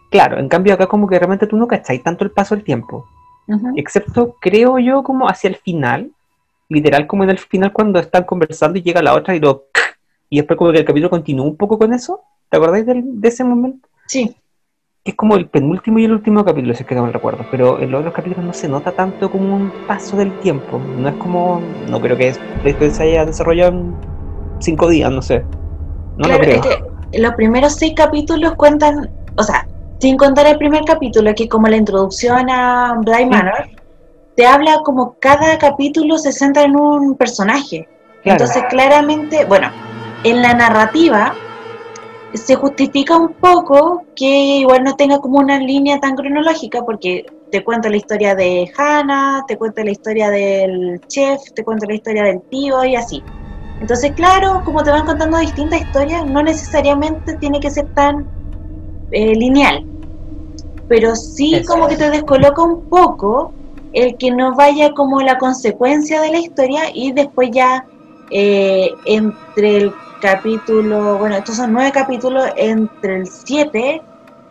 Claro, 0.10 0.38
en 0.38 0.50
cambio 0.50 0.74
acá 0.74 0.88
como 0.88 1.08
que 1.08 1.18
realmente 1.18 1.48
tú 1.48 1.56
no 1.56 1.68
cacháis 1.68 2.04
tanto 2.04 2.24
el 2.24 2.32
paso 2.32 2.56
del 2.56 2.64
tiempo. 2.64 3.08
Excepto, 3.76 4.36
creo 4.40 4.78
yo, 4.80 5.04
como 5.04 5.28
hacia 5.28 5.50
el 5.50 5.56
final, 5.56 6.12
literal 6.70 7.08
como 7.08 7.24
en 7.24 7.30
el 7.32 7.40
final 7.40 7.72
cuando 7.72 8.00
están 8.00 8.24
conversando 8.24 8.78
y 8.78 8.82
llega 8.82 9.02
la 9.02 9.14
otra 9.14 9.36
y 9.36 9.40
lo... 9.40 9.66
Y 10.30 10.38
después 10.38 10.58
como 10.58 10.72
que 10.72 10.80
el 10.80 10.86
capítulo 10.86 11.10
continúa 11.10 11.46
un 11.46 11.58
poco 11.58 11.78
con 11.78 11.94
eso. 11.94 12.22
¿Te 12.50 12.58
acordáis 12.58 12.86
de 12.86 13.28
ese 13.28 13.44
momento? 13.44 13.88
Sí, 14.08 14.36
Que 15.04 15.12
es 15.12 15.18
como 15.18 15.36
el 15.36 15.48
penúltimo 15.48 15.98
y 16.00 16.06
el 16.06 16.12
último 16.12 16.46
capítulo, 16.46 16.74
si 16.76 16.84
es 16.84 16.88
que 16.88 16.96
no 16.96 17.06
me 17.06 17.12
recuerdo. 17.12 17.46
Pero 17.50 17.80
en 17.80 17.92
los 17.92 18.00
otros 18.00 18.14
capítulos 18.14 18.46
no 18.46 18.54
se 18.54 18.68
nota 18.68 18.92
tanto 18.92 19.32
como 19.32 19.56
un 19.56 19.72
paso 19.88 20.16
del 20.18 20.32
tiempo. 20.40 20.80
No 20.98 21.10
es 21.10 21.16
como... 21.16 21.62
No 21.90 22.00
creo 22.00 22.16
que 22.18 22.34
historia 22.64 22.94
se 22.94 23.04
haya 23.04 23.26
desarrollado 23.26 23.72
en 23.72 23.96
cinco 24.60 24.88
días, 24.90 25.12
no 25.12 25.22
sé. 25.22 25.44
No 26.18 26.26
claro, 26.26 26.34
lo 26.34 26.40
creo. 26.40 26.56
es 26.56 26.68
que 26.68 27.20
los 27.20 27.34
primeros 27.34 27.74
seis 27.76 27.94
capítulos 27.96 28.54
cuentan, 28.56 29.10
o 29.38 29.44
sea, 29.44 29.68
sin 30.00 30.18
contar 30.18 30.48
el 30.48 30.58
primer 30.58 30.84
capítulo, 30.86 31.34
que 31.36 31.48
como 31.50 31.68
la 31.68 31.78
introducción 31.78 32.50
a 32.50 32.96
Bly 33.04 33.26
Manor, 33.26 33.70
te 34.36 34.46
habla 34.46 34.82
como 34.84 35.16
cada 35.20 35.58
capítulo 35.58 36.18
se 36.18 36.32
centra 36.32 36.64
en 36.64 36.76
un 36.76 37.16
personaje. 37.16 37.88
Claro. 38.24 38.44
Entonces, 38.44 38.64
claramente, 38.70 39.46
bueno, 39.46 39.70
en 40.24 40.42
la 40.42 40.54
narrativa 40.54 41.34
se 42.34 42.56
justifica 42.56 43.18
un 43.18 43.34
poco 43.34 44.04
que 44.16 44.58
igual 44.58 44.84
no 44.84 44.96
tenga 44.96 45.20
como 45.20 45.40
una 45.40 45.60
línea 45.60 46.00
tan 46.00 46.16
cronológica, 46.16 46.84
porque 46.86 47.26
te 47.52 47.64
cuenta 47.64 47.90
la 47.90 47.98
historia 47.98 48.36
de 48.36 48.72
Hannah, 48.78 49.44
te 49.48 49.58
cuenta 49.58 49.84
la 49.84 49.92
historia 49.92 50.30
del 50.30 51.02
chef, 51.08 51.42
te 51.54 51.64
cuenta 51.64 51.86
la 51.86 51.96
historia 51.96 52.24
del 52.24 52.42
tío 52.44 52.84
y 52.86 52.96
así. 52.96 53.22
Entonces, 53.82 54.14
claro, 54.14 54.62
como 54.64 54.84
te 54.84 54.92
van 54.92 55.06
contando 55.06 55.38
distintas 55.40 55.82
historias, 55.82 56.26
no 56.26 56.44
necesariamente 56.44 57.36
tiene 57.38 57.60
que 57.60 57.70
ser 57.70 57.88
tan 57.94 58.28
eh, 59.12 59.36
lineal, 59.36 59.84
pero 60.88 61.16
sí 61.16 61.56
Eso 61.56 61.74
como 61.74 61.88
que 61.88 61.98
te 61.98 62.10
descoloca 62.10 62.62
un 62.62 62.86
poco 62.86 63.54
el 63.92 64.16
que 64.18 64.32
no 64.32 64.56
vaya 64.56 64.92
como 64.92 65.22
la 65.22 65.38
consecuencia 65.38 66.22
de 66.22 66.32
la 66.32 66.40
historia 66.40 66.84
y 66.94 67.12
después 67.12 67.50
ya 67.52 67.86
eh, 68.30 68.92
entre 69.06 69.78
el 69.78 69.94
capítulo, 70.22 71.18
bueno, 71.18 71.36
estos 71.36 71.56
son 71.58 71.74
nueve 71.74 71.92
capítulos, 71.92 72.46
entre 72.56 73.18
el 73.18 73.28
7 73.28 74.02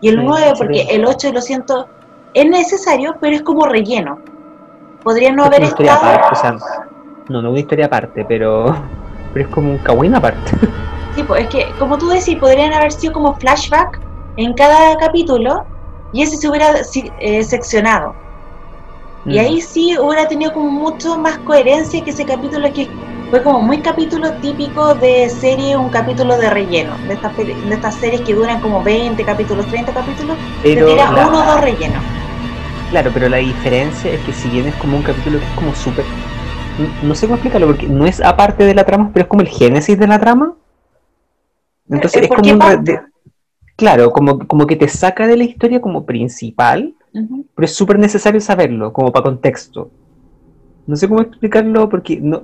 y 0.02 0.08
el 0.08 0.16
Sí, 0.16 0.22
9, 0.24 0.46
sí. 0.48 0.52
porque 0.58 0.80
el 0.90 1.04
8 1.06 1.32
lo 1.32 1.40
siento, 1.40 1.86
es 2.34 2.46
necesario, 2.48 3.16
pero 3.20 3.36
es 3.36 3.42
como 3.42 3.66
relleno. 3.66 4.18
Podría 5.02 5.32
no 5.32 5.42
Es 5.44 5.48
haber 5.48 5.60
una 5.60 5.68
historia 5.68 5.94
estado... 5.94 6.12
aparte, 6.14 6.36
o 6.36 6.40
sea, 6.40 6.56
no, 7.28 7.40
no 7.42 7.50
una 7.50 7.60
historia 7.60 7.86
aparte, 7.86 8.24
pero, 8.28 8.76
pero 9.32 9.46
es 9.46 9.54
como 9.54 9.70
un 9.70 9.78
kawin 9.78 10.14
aparte. 10.14 10.52
Sí, 11.16 11.24
pues, 11.24 11.42
es 11.42 11.48
que, 11.48 11.66
como 11.78 11.98
tú 11.98 12.08
decís, 12.08 12.36
podrían 12.38 12.72
haber 12.72 12.92
sido 12.92 13.12
como 13.12 13.34
flashback 13.34 13.98
en 14.36 14.54
cada 14.54 14.96
capítulo 14.96 15.64
y 16.12 16.22
ese 16.22 16.36
se 16.36 16.48
hubiera 16.48 16.68
eh, 17.18 17.42
seccionado. 17.42 18.14
Y 19.26 19.36
Mm. 19.36 19.40
ahí 19.40 19.60
sí 19.60 19.98
hubiera 19.98 20.28
tenido 20.28 20.52
como 20.52 20.70
mucho 20.70 21.18
más 21.18 21.36
coherencia 21.38 22.02
que 22.04 22.10
ese 22.10 22.24
capítulo 22.24 22.72
que 22.72 22.88
fue 23.30 23.42
como 23.42 23.60
muy 23.60 23.78
capítulo 23.80 24.32
típico 24.34 24.94
de 24.94 25.28
serie, 25.28 25.76
un 25.76 25.88
capítulo 25.88 26.36
de 26.36 26.50
relleno, 26.50 26.96
de 27.06 27.14
estas, 27.14 27.36
de 27.36 27.74
estas 27.74 27.94
series 27.94 28.22
que 28.22 28.34
duran 28.34 28.60
como 28.60 28.82
20 28.82 29.24
capítulos, 29.24 29.66
30 29.66 29.92
capítulos, 29.92 30.36
Pero 30.62 30.86
te 30.86 30.92
tira 30.92 31.10
la- 31.12 31.28
uno 31.28 31.40
o 31.40 31.44
dos 31.44 31.60
rellenos. 31.60 32.02
Claro, 32.90 33.10
pero 33.14 33.28
la 33.28 33.36
diferencia 33.36 34.10
es 34.12 34.20
que 34.20 34.32
si 34.32 34.48
bien 34.50 34.66
es 34.66 34.74
como 34.76 34.96
un 34.96 35.02
capítulo 35.04 35.38
que 35.38 35.44
es 35.44 35.50
como 35.52 35.74
súper... 35.74 36.04
No 37.04 37.14
sé 37.14 37.26
cómo 37.26 37.36
explicarlo, 37.36 37.68
porque 37.68 37.86
no 37.86 38.04
es 38.06 38.20
aparte 38.20 38.64
de 38.64 38.74
la 38.74 38.84
trama, 38.84 39.10
pero 39.12 39.24
es 39.24 39.28
como 39.28 39.42
el 39.42 39.48
génesis 39.48 39.98
de 39.98 40.06
la 40.08 40.18
trama. 40.18 40.54
Entonces 41.88 42.22
es 42.22 42.28
¿por 42.28 42.38
como 42.38 42.52
un... 42.52 42.60
re- 42.60 42.66
parte? 42.66 42.92
de- 42.92 43.00
Claro, 43.76 44.10
como, 44.10 44.38
como 44.46 44.66
que 44.66 44.76
te 44.76 44.88
saca 44.88 45.26
de 45.26 45.36
la 45.38 45.44
historia 45.44 45.80
como 45.80 46.04
principal, 46.04 46.94
pero 47.12 47.64
es 47.64 47.74
súper 47.74 47.98
necesario 47.98 48.40
saberlo, 48.40 48.92
como 48.92 49.10
para 49.10 49.22
contexto. 49.22 49.88
No 50.86 50.96
sé 50.96 51.08
cómo 51.08 51.22
explicarlo, 51.22 51.88
porque 51.88 52.18
no 52.20 52.42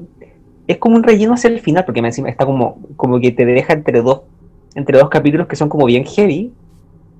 es 0.66 0.78
como 0.78 0.96
un 0.96 1.02
relleno 1.02 1.34
hacia 1.34 1.48
el 1.48 1.60
final, 1.60 1.84
porque 1.84 2.00
encima 2.00 2.28
está 2.28 2.44
como, 2.46 2.78
como 2.96 3.20
que 3.20 3.30
te 3.30 3.44
deja 3.44 3.72
entre 3.72 4.02
dos, 4.02 4.22
entre 4.74 4.98
dos 4.98 5.08
capítulos 5.08 5.46
que 5.46 5.56
son 5.56 5.68
como 5.68 5.86
bien 5.86 6.04
heavy, 6.04 6.52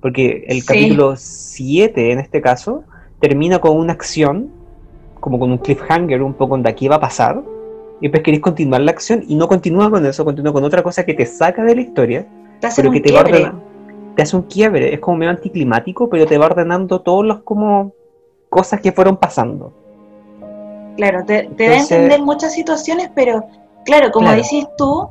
porque 0.00 0.44
el 0.48 0.60
Sí. 0.60 0.66
capítulo 0.66 1.14
7 1.16 2.12
en 2.12 2.18
este 2.20 2.40
caso 2.40 2.84
termina 3.20 3.58
con 3.60 3.76
una 3.76 3.92
acción, 3.92 4.50
como 5.20 5.38
con 5.38 5.50
un 5.50 5.58
cliffhanger, 5.58 6.22
un 6.22 6.34
poco 6.34 6.58
de 6.58 6.68
aquí 6.68 6.88
va 6.88 6.96
a 6.96 7.00
pasar, 7.00 7.42
y 8.00 8.02
después 8.06 8.22
queréis 8.22 8.42
continuar 8.42 8.82
la 8.82 8.90
acción 8.90 9.24
y 9.26 9.34
no 9.36 9.48
continúa 9.48 9.90
con 9.90 10.04
eso, 10.04 10.24
continúa 10.24 10.52
con 10.52 10.64
otra 10.64 10.82
cosa 10.82 11.04
que 11.04 11.14
te 11.14 11.24
saca 11.24 11.64
de 11.64 11.74
la 11.74 11.80
historia, 11.80 12.26
Te 12.60 12.66
hacen 12.66 12.82
pero 12.82 12.92
que 12.92 13.00
te 13.00 13.12
va 13.12 13.22
quiebre. 13.24 13.42
ordenando, 13.44 13.64
te 14.16 14.22
hace 14.22 14.36
un 14.36 14.42
quiebre, 14.42 14.92
es 14.94 15.00
como 15.00 15.16
medio 15.18 15.30
anticlimático, 15.30 16.08
pero 16.10 16.26
te 16.26 16.36
va 16.36 16.46
ordenando 16.46 17.00
todos 17.00 17.24
los 17.24 17.40
como 17.42 17.92
cosas 18.48 18.80
que 18.80 18.92
fueron 18.92 19.16
pasando. 19.16 19.72
Claro, 20.96 21.24
te, 21.26 21.44
te 21.56 21.68
da 21.68 21.76
a 21.76 21.78
entender 21.80 22.22
muchas 22.22 22.52
situaciones, 22.54 23.10
pero 23.14 23.44
claro, 23.84 24.10
como 24.10 24.28
Claro. 24.28 24.42
decís 24.42 24.66
tú, 24.78 25.08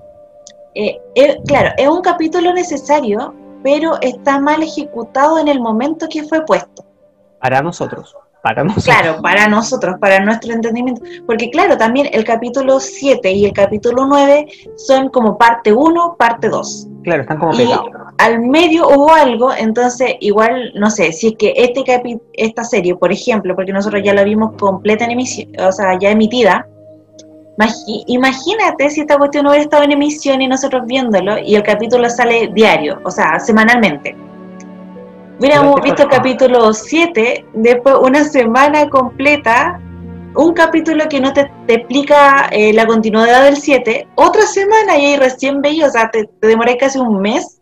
eh, 0.73 0.99
eh, 1.15 1.37
claro, 1.47 1.69
es 1.77 1.87
un 1.87 2.01
capítulo 2.01 2.53
necesario, 2.53 3.33
pero 3.63 3.99
está 4.01 4.39
mal 4.39 4.61
ejecutado 4.63 5.39
en 5.39 5.47
el 5.47 5.59
momento 5.59 6.07
que 6.09 6.23
fue 6.23 6.45
puesto. 6.45 6.83
Para 7.39 7.61
nosotros, 7.61 8.15
para 8.45 8.63
nosotros. 8.63 8.85
Claro, 8.85 9.21
para 9.23 9.47
nosotros, 9.47 9.95
para 9.99 10.19
nuestro 10.19 10.53
entendimiento. 10.53 11.01
Porque 11.25 11.49
claro, 11.49 11.79
también 11.79 12.07
el 12.11 12.23
capítulo 12.23 12.79
7 12.79 13.31
y 13.31 13.45
el 13.45 13.53
capítulo 13.53 14.05
9 14.05 14.45
son 14.75 15.09
como 15.09 15.35
parte 15.35 15.73
1, 15.73 16.15
parte 16.15 16.49
2. 16.49 16.87
Claro, 17.03 17.23
están 17.23 17.39
como 17.39 17.57
pegados. 17.57 17.89
al 18.19 18.39
medio 18.41 18.87
hubo 18.87 19.11
algo, 19.11 19.51
entonces 19.51 20.13
igual, 20.19 20.71
no 20.75 20.91
sé, 20.91 21.11
si 21.11 21.29
es 21.29 21.33
que 21.39 21.53
este 21.55 21.83
capi 21.83 22.19
esta 22.33 22.63
serie, 22.63 22.93
por 22.95 23.11
ejemplo, 23.11 23.55
porque 23.55 23.73
nosotros 23.73 24.03
ya 24.05 24.13
la 24.13 24.23
vimos 24.23 24.51
completa 24.59 25.05
en 25.05 25.11
emisión, 25.11 25.49
o 25.59 25.71
sea, 25.71 25.97
ya 25.99 26.11
emitida, 26.11 26.67
Imagínate 28.07 28.89
si 28.89 29.01
esta 29.01 29.17
cuestión 29.17 29.47
hubiera 29.47 29.63
estado 29.63 29.83
en 29.83 29.93
emisión 29.93 30.41
y 30.41 30.47
nosotros 30.47 30.83
viéndolo 30.85 31.39
y 31.39 31.55
el 31.55 31.63
capítulo 31.63 32.09
sale 32.09 32.49
diario, 32.53 32.99
o 33.05 33.09
sea, 33.09 33.39
semanalmente. 33.39 34.13
Hubiéramos 35.37 35.81
visto 35.81 36.03
el 36.03 36.09
capítulo 36.09 36.73
7, 36.73 37.45
después 37.53 37.95
una 38.01 38.23
semana 38.23 38.89
completa, 38.89 39.81
un 40.33 40.53
capítulo 40.53 41.09
que 41.09 41.19
no 41.19 41.33
te, 41.33 41.51
explica 41.67 42.47
eh, 42.51 42.71
la 42.71 42.85
continuidad 42.85 43.43
del 43.43 43.57
7, 43.57 44.07
otra 44.15 44.43
semana 44.43 44.97
y 44.97 45.05
ahí 45.05 45.17
recién 45.17 45.61
veía, 45.61 45.87
o 45.87 45.89
sea, 45.89 46.09
te, 46.09 46.29
te 46.39 46.77
casi 46.77 46.99
un 46.99 47.19
mes 47.19 47.61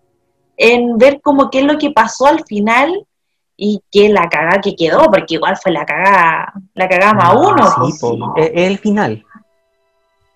en 0.55 0.99
ver 0.99 1.19
como 1.21 1.49
qué 1.49 1.59
es 1.59 1.65
lo 1.65 1.79
que 1.79 1.89
pasó 1.89 2.27
al 2.27 2.43
final 2.45 3.07
y 3.57 3.81
qué 3.91 4.09
la 4.09 4.29
cagada 4.29 4.61
que 4.61 4.75
quedó, 4.75 5.05
porque 5.05 5.35
igual 5.35 5.57
fue 5.57 5.71
la 5.71 5.83
cagada, 5.83 6.53
la 6.75 6.87
cagada 6.87 7.13
más 7.13 7.35
uno. 7.35 7.67
Sí, 7.87 7.97
pues, 7.99 8.51
es, 8.53 8.67
el 8.67 8.77
final. 8.77 9.25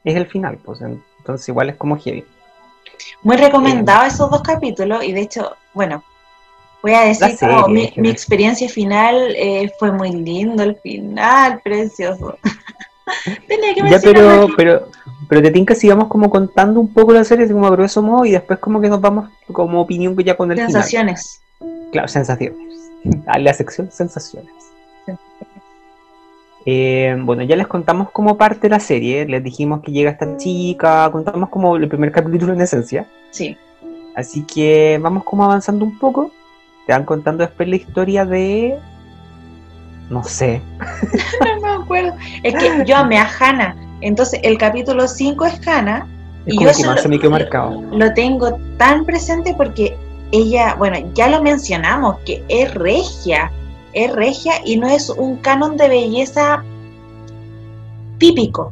Es 0.03 0.15
el 0.15 0.25
final, 0.25 0.57
pues 0.63 0.81
entonces 0.81 1.47
igual 1.49 1.69
es 1.69 1.75
como 1.75 1.97
heavy. 1.97 2.25
Muy 3.21 3.37
recomendado 3.37 4.05
eh, 4.05 4.07
esos 4.07 4.31
dos 4.31 4.41
capítulos 4.41 5.03
y 5.03 5.11
de 5.11 5.21
hecho, 5.21 5.55
bueno, 5.73 6.03
voy 6.87 6.95
a 6.95 7.05
decir 7.05 7.37
como 7.39 7.67
mi, 7.67 8.09
experiencia 8.09 8.69
final 8.69 9.33
eh, 9.35 9.71
fue 9.77 9.91
muy 9.91 10.11
lindo 10.11 10.63
el 10.63 10.75
final, 10.75 11.59
precioso. 11.61 12.37
Tenía 13.47 13.73
que 13.73 13.89
ya, 13.89 13.99
pero, 13.99 14.47
pero, 14.55 14.89
pero 15.29 15.41
te 15.41 15.51
tinca 15.51 15.75
sigamos 15.75 16.07
como 16.07 16.29
contando 16.29 16.79
un 16.79 16.91
poco 16.93 17.13
la 17.13 17.23
serie, 17.23 17.49
como 17.51 17.67
a 17.67 17.71
grueso 17.71 18.01
modo, 18.01 18.25
y 18.25 18.31
después 18.31 18.59
como 18.59 18.81
que 18.81 18.89
nos 18.89 19.01
vamos 19.01 19.29
como 19.51 19.81
opinión 19.81 20.15
ya 20.17 20.35
con 20.35 20.51
el 20.51 20.57
Sensaciones. 20.57 21.41
Claro, 21.91 22.07
sensaciones. 22.07 22.57
A 23.27 23.39
la 23.39 23.53
sección 23.53 23.89
sensaciones. 23.91 24.51
Eh, 26.69 27.15
bueno, 27.21 27.43
ya 27.43 27.55
les 27.55 27.67
contamos 27.67 28.11
como 28.11 28.37
parte 28.37 28.61
de 28.63 28.69
la 28.69 28.81
serie, 28.81 29.25
les 29.25 29.41
dijimos 29.41 29.81
que 29.81 29.93
llega 29.93 30.11
esta 30.11 30.35
chica, 30.35 31.09
contamos 31.13 31.47
como 31.47 31.77
el 31.77 31.87
primer 31.87 32.11
capítulo 32.11 32.51
en 32.51 32.59
esencia. 32.59 33.07
Sí. 33.31 33.55
Así 34.15 34.43
que 34.43 34.99
vamos 35.01 35.23
como 35.23 35.45
avanzando 35.45 35.85
un 35.85 35.97
poco. 35.97 36.31
Te 36.87 36.93
van 36.93 37.03
contando 37.03 37.43
después 37.43 37.67
la 37.67 37.75
historia 37.75 38.25
de... 38.25 38.79
No 40.09 40.23
sé. 40.23 40.61
no 41.61 41.61
me 41.61 41.83
acuerdo. 41.83 42.15
Es 42.43 42.55
que 42.55 42.85
yo 42.85 42.95
amé 42.95 43.19
a 43.19 43.29
Hannah. 43.29 43.75
Entonces 43.99 44.39
el 44.41 44.57
capítulo 44.57 45.05
5 45.05 45.45
es 45.45 45.67
Hannah. 45.67 46.07
y 46.45 46.57
yo 46.57 46.71
lo, 46.71 47.29
marcado. 47.29 47.81
lo 47.91 48.13
tengo 48.13 48.57
tan 48.77 49.03
presente 49.03 49.53
porque 49.53 49.97
ella, 50.31 50.75
bueno, 50.75 50.97
ya 51.13 51.27
lo 51.27 51.43
mencionamos, 51.43 52.19
que 52.25 52.41
es 52.47 52.73
regia, 52.73 53.51
es 53.91 54.11
regia 54.13 54.53
y 54.63 54.77
no 54.77 54.87
es 54.87 55.09
un 55.09 55.37
canon 55.37 55.75
de 55.75 55.89
belleza 55.89 56.63
típico, 58.17 58.71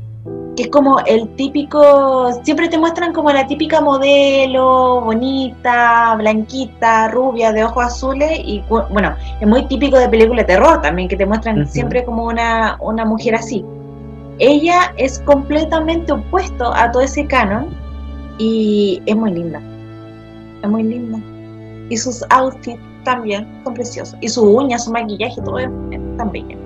que 0.56 0.64
es 0.64 0.70
como 0.70 1.00
el 1.06 1.28
típico, 1.36 2.32
siempre 2.44 2.70
te 2.70 2.78
muestran 2.78 3.14
como 3.14 3.32
la 3.32 3.46
típica 3.48 3.82
modelo, 3.82 5.02
bonita, 5.02 6.16
blanquita, 6.18 7.10
rubia, 7.10 7.52
de 7.52 7.64
ojos 7.64 7.86
azules, 7.86 8.40
y 8.40 8.64
bueno, 8.70 9.16
es 9.40 9.48
muy 9.48 9.66
típico 9.68 9.98
de 9.98 10.10
película 10.10 10.42
de 10.42 10.48
terror 10.48 10.82
también, 10.82 11.08
que 11.08 11.18
te 11.18 11.26
muestran 11.26 11.68
siempre 11.68 12.04
como 12.06 12.26
una, 12.26 12.78
una 12.80 13.06
mujer 13.06 13.36
así. 13.36 13.64
Ella 14.40 14.94
es 14.98 15.20
completamente 15.20 16.12
opuesto 16.12 16.74
a 16.74 16.92
todo 16.92 17.04
ese 17.04 17.26
canon 17.26 17.70
y 18.38 19.02
es 19.06 19.16
muy 19.16 19.32
linda, 19.32 19.62
es 20.62 20.70
muy 20.70 20.84
linda 20.84 21.20
y 21.90 21.98
sus 21.98 22.24
outfits 22.30 22.80
también 23.04 23.48
son 23.64 23.74
preciosos. 23.74 24.18
Y 24.22 24.28
sus 24.28 24.44
uñas, 24.44 24.86
su 24.86 24.92
maquillaje, 24.92 25.42
todo 25.42 25.60
es 25.60 25.70
tan 26.18 26.32
bello. 26.32 26.58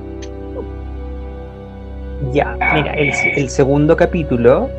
Ya, 2.33 2.55
mira, 2.73 2.93
el, 2.93 3.49
segundo 3.49 3.95
capítulo 3.95 4.69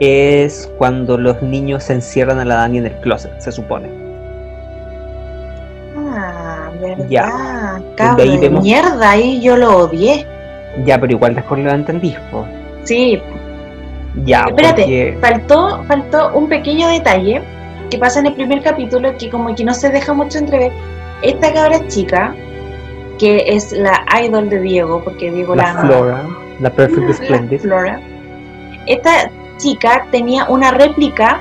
es 0.00 0.70
cuando 0.78 1.18
los 1.18 1.42
niños 1.42 1.84
se 1.84 1.94
encierran 1.94 2.38
a 2.38 2.44
la 2.44 2.54
Dani 2.56 2.78
en 2.78 2.86
el 2.86 2.94
closet, 3.00 3.38
se 3.38 3.52
supone. 3.52 3.90
Ah, 5.96 6.70
verdad. 6.80 7.06
Ya. 7.08 7.82
ahí 8.16 8.48
mierda, 8.48 9.10
ahí 9.10 9.40
yo 9.42 9.56
lo 9.56 9.76
odié. 9.76 10.26
Ya, 10.84 10.98
pero 10.98 11.12
igual 11.12 11.34
después 11.34 11.62
lo 11.62 11.70
entendí, 11.70 12.16
Sí. 12.84 13.20
Ya, 14.24 14.44
Espérate, 14.48 15.16
faltó, 15.20 15.84
faltó 15.84 16.32
un 16.34 16.48
pequeño 16.48 16.88
detalle 16.88 17.42
que 17.90 17.98
pasa 17.98 18.20
en 18.20 18.26
el 18.26 18.34
primer 18.34 18.62
capítulo 18.62 19.16
que 19.16 19.30
como 19.30 19.54
que 19.54 19.64
no 19.64 19.74
se 19.74 19.90
deja 19.90 20.12
mucho 20.14 20.38
entrever. 20.38 20.72
Esta 21.22 21.52
cabra 21.52 21.86
chica, 21.88 22.34
que 23.18 23.44
es 23.46 23.72
la 23.72 24.04
idol 24.24 24.48
de 24.48 24.60
Diego, 24.60 25.02
porque 25.04 25.30
Diego 25.30 25.54
la, 25.54 25.74
la 25.74 25.80
Flora, 25.80 26.24
la 26.60 26.70
Perfect 26.70 27.14
Splendid. 27.14 27.60
Flora. 27.60 28.00
Esta 28.86 29.30
chica 29.58 30.06
tenía 30.10 30.46
una 30.46 30.70
réplica 30.70 31.40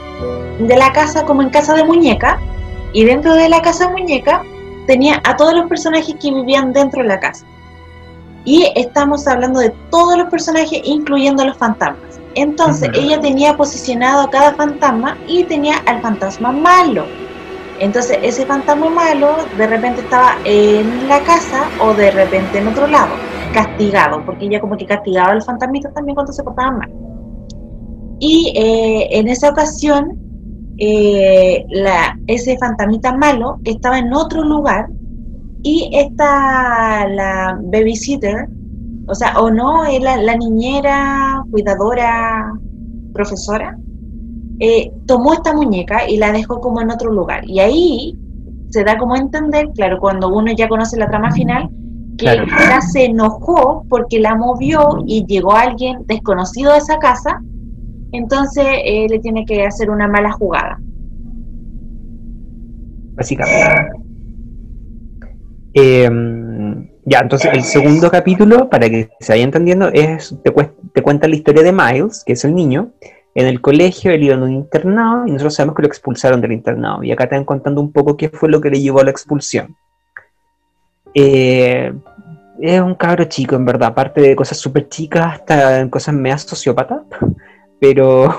de 0.60 0.76
la 0.76 0.92
casa 0.92 1.26
como 1.26 1.42
en 1.42 1.50
casa 1.50 1.74
de 1.74 1.84
muñeca 1.84 2.40
y 2.94 3.06
dentro 3.06 3.34
de 3.34 3.50
la 3.50 3.62
casa 3.62 3.88
de 3.88 3.94
muñeca 3.94 4.44
tenía 4.88 5.22
a 5.24 5.36
todos 5.38 5.54
los 5.54 5.70
personajes 5.70 6.16
que 6.22 6.34
vivían 6.34 6.74
dentro 6.74 7.02
de 7.02 7.08
la 7.08 7.20
casa. 7.20 7.46
Y 8.46 8.72
estamos 8.76 9.28
hablando 9.28 9.60
de 9.60 9.70
todos 9.92 10.18
los 10.18 10.30
personajes, 10.30 10.82
incluyendo 10.84 11.46
los 11.46 11.58
fantasmas. 11.58 12.20
Entonces 12.36 12.90
ella 12.94 13.20
tenía 13.20 13.56
posicionado 13.56 14.22
a 14.22 14.30
cada 14.30 14.54
fantasma 14.54 15.18
y 15.28 15.44
tenía 15.44 15.78
al 15.86 16.02
fantasma 16.02 16.52
malo. 16.52 17.06
Entonces 17.80 18.20
ese 18.22 18.46
fantasma 18.46 18.90
malo 18.90 19.38
de 19.58 19.68
repente 19.68 20.02
estaba 20.02 20.36
en 20.44 21.08
la 21.08 21.22
casa 21.24 21.70
o 21.82 21.94
de 21.94 22.12
repente 22.12 22.58
en 22.58 22.68
otro 22.68 22.88
lado, 22.88 23.14
castigado, 23.54 24.24
porque 24.26 24.46
ella 24.46 24.60
como 24.60 24.76
que 24.76 24.86
castigaba 24.86 25.32
al 25.32 25.42
fantasmita 25.42 25.92
también 25.92 26.16
cuando 26.16 26.34
se 26.34 26.44
portaba 26.44 26.72
mal. 26.72 26.92
Y 28.20 28.52
eh, 28.56 29.18
en 29.18 29.30
esa 29.30 29.50
ocasión, 29.50 30.18
eh, 30.78 31.66
ese 32.28 32.58
fantasmita 32.58 33.16
malo 33.16 33.60
estaba 33.64 33.98
en 33.98 34.14
otro 34.14 34.44
lugar 34.44 34.90
y 35.64 35.90
esta, 35.94 37.08
la 37.08 37.58
babysitter, 37.62 38.48
o 39.08 39.16
sea, 39.16 39.40
o 39.40 39.50
no, 39.50 39.84
la, 40.00 40.18
la 40.18 40.36
niñera, 40.36 41.44
cuidadora, 41.50 42.54
profesora, 43.14 43.78
eh, 44.60 44.92
tomó 45.06 45.34
esta 45.34 45.54
muñeca 45.54 46.10
y 46.10 46.18
la 46.18 46.32
dejó 46.32 46.60
como 46.60 46.82
en 46.82 46.92
otro 46.92 47.12
lugar. 47.12 47.48
Y 47.48 47.60
ahí 47.60 48.18
se 48.70 48.84
da 48.84 48.98
como 48.98 49.16
a 49.16 49.20
entender, 49.20 49.70
claro, 49.74 50.00
cuando 50.00 50.30
uno 50.30 50.52
ya 50.52 50.68
conoce 50.68 50.98
la 50.98 51.10
trama 51.10 51.32
final, 51.32 51.70
que 52.18 52.26
ella 52.26 52.82
se 52.82 53.06
enojó 53.06 53.86
porque 53.88 54.20
la 54.20 54.36
movió 54.36 55.04
y 55.08 55.26
llegó 55.26 55.54
alguien 55.54 56.06
desconocido 56.06 56.74
de 56.74 56.80
esa 56.80 56.98
casa, 56.98 57.42
entonces 58.12 58.66
eh, 58.84 59.08
le 59.10 59.20
tiene 59.20 59.46
que 59.46 59.66
hacer 59.66 59.90
una 59.90 60.08
mala 60.08 60.32
jugada. 60.34 60.78
Básicamente. 63.16 63.92
Eh, 65.74 66.10
ya, 67.06 67.20
entonces 67.20 67.52
el 67.54 67.64
segundo 67.64 68.12
capítulo, 68.12 68.70
para 68.70 68.90
que 68.90 69.10
se 69.20 69.34
vaya 69.34 69.44
entendiendo, 69.44 69.88
es 69.88 70.36
te, 70.44 70.52
te, 70.94 71.02
cuenta 71.02 71.28
la 71.28 71.36
historia 71.36 71.64
de 71.64 71.72
Miles, 71.72 72.24
que 72.26 72.34
es 72.34 72.44
el 72.44 72.54
niño. 72.54 72.92
En 73.40 73.48
el 73.48 73.62
colegio 73.62 74.12
él 74.12 74.24
iba 74.24 74.36
en 74.36 74.44
un 74.44 74.52
internado 74.52 75.26
y 75.26 75.32
nosotros 75.32 75.56
sabemos 75.56 75.78
que 75.78 75.84
lo 75.84 75.88
expulsaron 75.88 76.42
del 76.42 76.52
internado. 76.52 77.06
Y 77.06 77.14
acá 77.14 77.26
van 77.32 77.46
contando 77.46 77.80
un 77.80 77.90
poco 77.90 78.18
qué 78.18 78.28
fue 78.28 78.50
lo 78.50 78.60
que 78.60 78.70
le 78.70 78.82
llevó 78.82 79.00
a 79.00 79.06
la 79.06 79.12
expulsión. 79.12 79.78
Eh, 81.14 81.94
es 82.60 82.82
un 82.82 82.96
cabro 82.96 83.24
chico, 83.24 83.56
en 83.56 83.64
verdad, 83.64 83.92
aparte 83.92 84.20
de 84.20 84.36
cosas 84.36 84.58
súper 84.58 84.90
chicas 84.90 85.36
hasta 85.36 85.90
cosas 85.90 86.16
meas 86.16 86.42
sociópatas. 86.42 87.00
Pero 87.80 88.38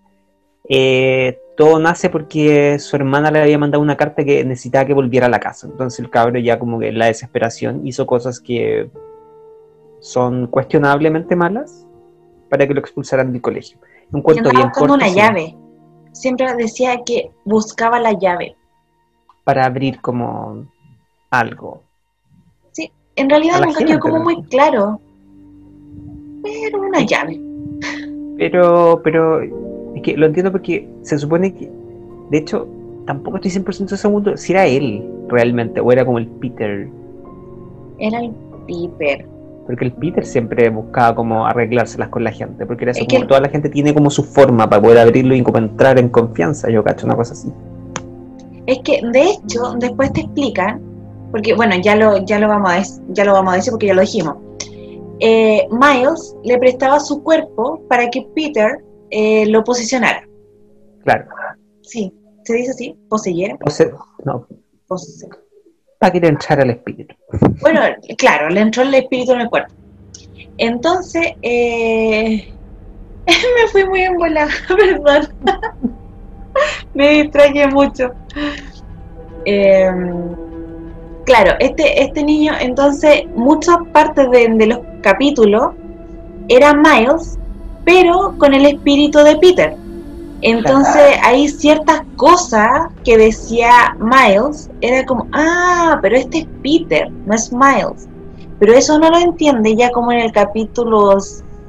eh, 0.70 1.38
todo 1.54 1.78
nace 1.78 2.08
porque 2.08 2.78
su 2.78 2.96
hermana 2.96 3.30
le 3.30 3.42
había 3.42 3.58
mandado 3.58 3.82
una 3.82 3.98
carta 3.98 4.24
que 4.24 4.46
necesitaba 4.46 4.86
que 4.86 4.94
volviera 4.94 5.26
a 5.26 5.28
la 5.28 5.40
casa. 5.40 5.66
Entonces 5.66 6.00
el 6.00 6.08
cabro 6.08 6.38
ya 6.38 6.58
como 6.58 6.78
que 6.78 6.88
en 6.88 6.98
la 6.98 7.04
desesperación 7.04 7.86
hizo 7.86 8.06
cosas 8.06 8.40
que 8.40 8.88
son 10.00 10.46
cuestionablemente 10.46 11.36
malas 11.36 11.86
para 12.48 12.66
que 12.66 12.72
lo 12.72 12.80
expulsaran 12.80 13.30
del 13.30 13.42
colegio. 13.42 13.76
Un 14.12 14.22
cuento 14.22 14.50
bien 14.50 14.70
corto. 14.70 14.94
una 14.94 15.08
llave. 15.08 15.56
Siempre 16.12 16.54
decía 16.54 17.02
que 17.04 17.30
buscaba 17.44 17.98
la 17.98 18.12
llave. 18.12 18.56
Para 19.44 19.64
abrir 19.64 20.00
como 20.00 20.66
algo. 21.30 21.82
Sí, 22.72 22.92
en 23.16 23.30
realidad 23.30 23.62
nunca 23.62 23.84
quedó 23.84 23.98
como 23.98 24.20
muy 24.20 24.42
claro. 24.44 25.00
Pero 26.42 26.82
una 26.82 27.00
llave. 27.00 27.40
Pero, 28.36 29.00
pero 29.02 29.40
es 29.42 30.02
que 30.02 30.16
lo 30.16 30.26
entiendo 30.26 30.52
porque 30.52 30.88
se 31.02 31.18
supone 31.18 31.54
que, 31.54 31.70
de 32.30 32.38
hecho, 32.38 32.68
tampoco 33.06 33.36
estoy 33.36 33.50
100% 33.62 33.96
seguro 33.96 34.36
si 34.36 34.52
era 34.52 34.66
él 34.66 35.08
realmente 35.28 35.80
o 35.80 35.90
era 35.90 36.04
como 36.04 36.18
el 36.18 36.26
Peter. 36.26 36.88
Era 37.98 38.20
el 38.20 38.32
Peter. 38.66 39.26
Porque 39.66 39.84
el 39.84 39.92
Peter 39.92 40.24
siempre 40.26 40.68
buscaba 40.70 41.14
como 41.14 41.46
arreglárselas 41.46 42.08
con 42.08 42.24
la 42.24 42.32
gente, 42.32 42.66
porque 42.66 42.84
era 42.84 42.90
eso, 42.92 43.04
como 43.08 43.26
toda 43.28 43.40
la 43.40 43.48
gente 43.48 43.68
tiene 43.68 43.94
como 43.94 44.10
su 44.10 44.24
forma 44.24 44.68
para 44.68 44.82
poder 44.82 44.98
abrirlo 44.98 45.34
y 45.36 45.42
como 45.42 45.58
entrar 45.58 45.98
en 45.98 46.08
confianza, 46.08 46.68
yo 46.68 46.82
cacho, 46.82 47.06
una 47.06 47.14
cosa 47.16 47.32
así. 47.34 47.48
Es 48.66 48.78
que, 48.80 49.00
de 49.12 49.22
hecho, 49.30 49.74
después 49.78 50.12
te 50.12 50.20
explican, 50.22 50.80
porque 51.30 51.54
bueno, 51.54 51.76
ya 51.82 51.94
lo, 51.96 52.24
ya 52.24 52.38
lo, 52.38 52.48
vamos, 52.48 52.70
a, 52.70 52.82
ya 53.08 53.24
lo 53.24 53.32
vamos 53.34 53.52
a 53.52 53.56
decir 53.56 53.70
porque 53.70 53.86
ya 53.86 53.94
lo 53.94 54.00
dijimos. 54.00 54.36
eh, 55.20 55.66
Miles 55.70 56.36
le 56.44 56.58
prestaba 56.58 56.98
su 56.98 57.22
cuerpo 57.22 57.82
para 57.88 58.10
que 58.10 58.26
Peter 58.34 58.78
eh, 59.10 59.46
lo 59.46 59.62
posicionara. 59.62 60.26
Claro. 61.04 61.26
Sí, 61.82 62.12
se 62.44 62.54
dice 62.54 62.70
así, 62.72 62.98
poseyera. 63.08 63.56
Pose- 63.58 63.92
no, 64.24 64.46
Pose- 64.88 65.28
para 66.02 66.14
que 66.14 66.20
le 66.20 66.28
entrara 66.30 66.64
el 66.64 66.70
espíritu. 66.70 67.14
Bueno, 67.60 67.80
claro, 68.18 68.48
le 68.48 68.60
entró 68.60 68.82
el 68.82 68.92
espíritu 68.92 69.34
en 69.34 69.42
el 69.42 69.48
cuerpo. 69.48 69.72
Entonces, 70.58 71.28
eh, 71.42 72.52
me 73.26 73.68
fui 73.70 73.84
muy 73.84 74.00
en 74.00 74.16
bola, 74.16 74.48
perdón. 74.68 75.28
me 76.94 77.08
distraje 77.10 77.68
mucho. 77.68 78.10
Eh, 79.44 79.92
claro, 81.24 81.54
este, 81.60 82.02
este 82.02 82.24
niño, 82.24 82.54
entonces, 82.60 83.22
muchas 83.36 83.76
partes 83.92 84.28
de, 84.32 84.48
de 84.48 84.66
los 84.66 84.80
capítulos 85.02 85.70
eran 86.48 86.82
Miles, 86.82 87.38
pero 87.84 88.34
con 88.38 88.54
el 88.54 88.66
espíritu 88.66 89.20
de 89.20 89.36
Peter. 89.36 89.76
Entonces 90.42 91.18
hay 91.22 91.48
ciertas 91.48 92.02
cosas 92.16 92.88
que 93.04 93.16
decía 93.16 93.96
Miles, 94.00 94.68
era 94.80 95.06
como, 95.06 95.28
ah, 95.32 95.98
pero 96.02 96.16
este 96.16 96.40
es 96.40 96.46
Peter, 96.62 97.10
no 97.26 97.34
es 97.34 97.52
Miles. 97.52 98.08
Pero 98.58 98.74
eso 98.74 98.98
no 98.98 99.08
lo 99.08 99.18
entiende 99.18 99.74
ya 99.76 99.90
como 99.90 100.12
en 100.12 100.20
el 100.20 100.32
capítulo 100.32 101.18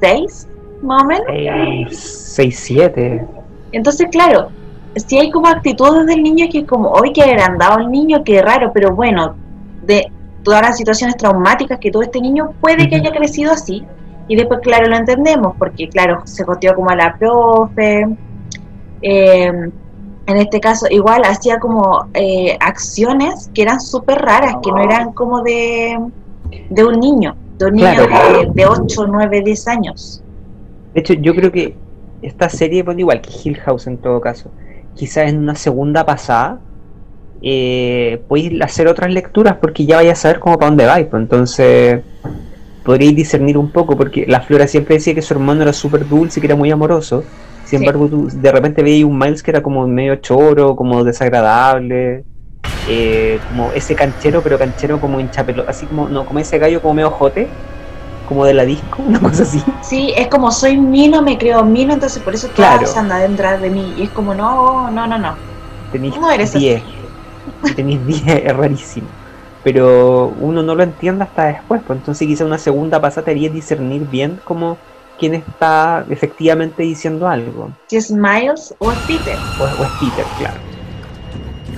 6, 0.00 0.48
más 0.82 1.02
o 1.02 1.06
menos. 1.06 1.26
6-7. 1.26 3.26
Entonces, 3.72 4.08
claro, 4.10 4.50
si 4.96 5.18
hay 5.18 5.30
como 5.30 5.48
actitudes 5.48 6.06
del 6.06 6.22
niño 6.22 6.46
que 6.50 6.60
es 6.60 6.66
como, 6.66 6.90
hoy 6.90 7.12
que 7.12 7.22
agrandado 7.22 7.80
el 7.80 7.90
niño, 7.90 8.22
qué 8.24 8.42
raro, 8.42 8.70
pero 8.72 8.94
bueno, 8.94 9.34
de 9.82 10.10
todas 10.42 10.62
las 10.62 10.76
situaciones 10.76 11.16
traumáticas 11.16 11.78
que 11.78 11.90
tuvo 11.90 12.02
este 12.02 12.20
niño, 12.20 12.52
puede 12.60 12.88
que 12.88 12.96
haya 12.96 13.10
crecido 13.10 13.52
así. 13.52 13.84
Y 14.26 14.36
después, 14.36 14.60
claro, 14.60 14.88
lo 14.88 14.96
entendemos, 14.96 15.54
porque, 15.58 15.88
claro, 15.88 16.22
se 16.24 16.44
coteó 16.44 16.74
como 16.74 16.90
a 16.90 16.96
la 16.96 17.16
profe. 17.16 18.08
Eh, 19.04 19.70
en 20.26 20.36
este 20.38 20.58
caso, 20.58 20.86
igual 20.90 21.22
hacía 21.24 21.58
como 21.58 22.06
eh, 22.14 22.56
acciones 22.60 23.50
que 23.54 23.62
eran 23.62 23.78
súper 23.80 24.18
raras, 24.18 24.56
que 24.62 24.70
no 24.72 24.82
eran 24.82 25.12
como 25.12 25.42
de, 25.42 25.98
de 26.70 26.84
un 26.84 26.98
niño, 26.98 27.36
de 27.58 27.66
un 27.66 27.74
niño 27.74 28.06
Claro. 28.06 28.40
de, 28.40 28.50
de 28.54 28.66
8, 28.66 29.06
9, 29.06 29.42
10 29.42 29.68
años. 29.68 30.22
De 30.94 31.00
hecho, 31.00 31.12
yo 31.14 31.34
creo 31.34 31.52
que 31.52 31.76
esta 32.22 32.48
serie, 32.48 32.82
bueno, 32.82 33.00
igual 33.00 33.20
que 33.20 33.30
Hill 33.44 33.56
House 33.58 33.86
en 33.86 33.98
todo 33.98 34.20
caso, 34.20 34.50
quizás 34.94 35.28
en 35.28 35.38
una 35.38 35.54
segunda 35.56 36.06
pasada, 36.06 36.58
eh, 37.42 38.22
podéis 38.26 38.62
hacer 38.62 38.86
otras 38.88 39.10
lecturas 39.12 39.56
porque 39.60 39.84
ya 39.84 39.96
vais 39.96 40.12
a 40.12 40.14
saber 40.14 40.40
cómo 40.40 40.56
para 40.56 40.70
dónde 40.70 40.86
vais. 40.86 41.06
Pues, 41.06 41.20
entonces, 41.20 42.00
podríais 42.82 43.14
discernir 43.14 43.58
un 43.58 43.70
poco, 43.70 43.94
porque 43.96 44.24
la 44.26 44.40
Flora 44.40 44.66
siempre 44.66 44.94
decía 44.94 45.14
que 45.14 45.20
su 45.20 45.34
hermano 45.34 45.62
era 45.62 45.74
súper 45.74 46.08
dulce 46.08 46.38
y 46.38 46.40
que 46.40 46.46
era 46.46 46.56
muy 46.56 46.70
amoroso. 46.70 47.24
Sin 47.64 47.78
Sí. 47.80 47.84
embargo, 47.86 48.08
tú 48.08 48.28
de 48.32 48.52
repente 48.52 48.82
veías 48.82 49.08
un 49.08 49.18
Miles 49.18 49.42
que 49.42 49.50
era 49.50 49.62
como 49.62 49.86
medio 49.88 50.16
choro, 50.16 50.76
como 50.76 51.02
desagradable, 51.04 52.24
eh, 52.84 53.40
como 53.44 53.72
ese 53.72 53.96
canchero, 53.96 54.42
pero 54.42 54.58
canchero 54.58 55.00
como 55.00 55.20
hinchapelo, 55.20 55.64
así 55.68 55.86
como, 55.88 56.08
no, 56.08 56.26
como 56.26 56.38
ese 56.40 56.58
gallo 56.58 56.82
como 56.82 56.94
medio 56.94 57.10
jote, 57.10 57.56
como 58.24 58.44
de 58.44 58.54
la 58.54 58.64
disco, 58.64 59.02
una 59.06 59.20
cosa 59.20 59.42
así. 59.44 59.62
Sí, 59.82 60.12
es 60.16 60.28
como 60.28 60.50
soy 60.50 60.78
mino, 60.78 61.22
me 61.22 61.38
creo 61.38 61.64
mino, 61.64 61.94
entonces 61.94 62.22
por 62.22 62.34
eso 62.34 62.48
Claro. 62.54 62.80
todas 62.80 62.96
andan 62.96 63.30
detrás 63.30 63.60
de 63.60 63.70
mí. 63.70 63.94
Y 63.96 64.04
es 64.04 64.10
como, 64.12 64.34
no, 64.34 64.90
no, 64.90 65.06
no, 65.06 65.18
no. 65.18 65.38
tenéis 65.90 66.14
No 66.20 66.30
eres 66.30 66.54
así. 66.54 66.58
10. 66.60 66.84
Si 67.62 67.74
tenéis 67.74 68.04
10 68.06 68.22
es 68.44 68.56
rarísimo. 68.56 69.08
Pero 69.62 70.28
uno 70.28 70.62
no 70.62 70.74
lo 70.74 70.82
entiende 70.82 71.24
hasta 71.24 71.46
después. 71.46 71.82
Pues 71.86 71.98
entonces 71.98 72.26
quizá 72.26 72.44
una 72.44 72.58
segunda 72.58 73.00
pasada 73.00 73.24
te 73.24 73.30
haría 73.30 73.48
discernir 73.48 74.04
bien 74.04 74.40
como 74.44 74.80
quién 75.18 75.34
está 75.34 76.04
efectivamente 76.10 76.82
diciendo 76.82 77.28
algo. 77.28 77.70
Si 77.86 77.96
es 77.96 78.10
Miles 78.10 78.74
o 78.78 78.90
es 78.92 78.98
Peter. 79.06 79.36
O, 79.58 79.64
o 79.64 79.84
es 79.84 79.90
Peter, 80.00 80.24
claro. 80.38 80.56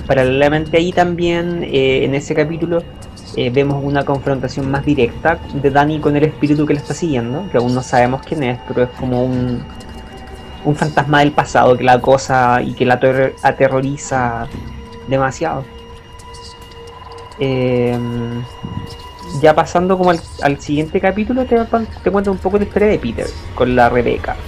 Paralelamente 0.05 0.77
ahí 0.77 0.91
también, 0.91 1.63
eh, 1.63 2.05
en 2.05 2.15
ese 2.15 2.33
capítulo, 2.33 2.81
eh, 3.35 3.49
vemos 3.49 3.83
una 3.83 4.03
confrontación 4.05 4.71
más 4.71 4.85
directa 4.85 5.37
de 5.53 5.69
Dani 5.69 5.99
con 5.99 6.15
el 6.15 6.23
espíritu 6.23 6.65
que 6.65 6.73
le 6.73 6.79
está 6.79 6.93
siguiendo, 6.93 7.49
que 7.51 7.57
aún 7.57 7.75
no 7.75 7.81
sabemos 7.83 8.21
quién 8.25 8.43
es, 8.43 8.59
pero 8.67 8.83
es 8.83 8.89
como 8.91 9.25
un, 9.25 9.63
un 10.63 10.75
fantasma 10.75 11.19
del 11.19 11.33
pasado 11.33 11.77
que 11.77 11.83
la 11.83 11.93
acosa 11.93 12.61
y 12.61 12.73
que 12.73 12.85
la 12.85 12.99
ater- 12.99 13.33
aterroriza 13.43 14.47
demasiado. 15.07 15.65
Eh, 17.39 17.97
ya 19.41 19.55
pasando 19.55 19.97
como 19.97 20.11
al, 20.11 20.19
al 20.41 20.59
siguiente 20.61 20.99
capítulo, 21.01 21.45
te, 21.47 21.57
te 22.03 22.11
cuento 22.11 22.31
un 22.31 22.39
poco 22.39 22.57
la 22.57 22.65
historia 22.65 22.87
de 22.89 22.99
Peter 22.99 23.27
con 23.53 23.75
la 23.75 23.89
Rebeca. 23.89 24.43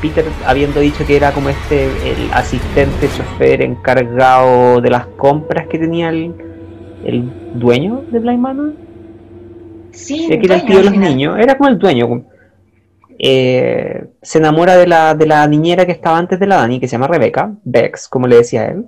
Peter 0.00 0.36
habiendo 0.46 0.80
dicho 0.80 1.04
que 1.06 1.16
era 1.16 1.32
como 1.32 1.48
este 1.48 2.12
el 2.12 2.30
asistente 2.32 3.10
chofer 3.10 3.62
encargado 3.62 4.80
de 4.80 4.90
las 4.90 5.06
compras 5.08 5.66
que 5.68 5.78
tenía 5.78 6.10
el, 6.10 6.36
el 7.00 7.32
dueño 7.54 8.06
de 8.10 8.18
Blind 8.20 8.38
Manor, 8.40 8.74
Sí, 9.90 10.28
el 10.30 10.38
que 10.38 10.46
era 10.46 10.56
el 10.56 10.64
tío 10.64 10.78
de 10.78 10.84
los 10.84 10.92
final. 10.92 11.10
niños, 11.10 11.38
era 11.38 11.56
como 11.56 11.70
el 11.70 11.78
dueño. 11.78 12.26
Eh, 13.18 14.06
se 14.22 14.38
enamora 14.38 14.76
de 14.76 14.86
la, 14.86 15.14
de 15.14 15.26
la 15.26 15.46
niñera 15.48 15.86
que 15.86 15.92
estaba 15.92 16.18
antes 16.18 16.38
de 16.38 16.46
la 16.46 16.56
Dani, 16.56 16.78
que 16.78 16.86
se 16.88 16.92
llama 16.92 17.08
Rebeca, 17.08 17.52
Bex, 17.64 18.08
como 18.08 18.26
le 18.28 18.36
decía 18.36 18.66
él. 18.66 18.86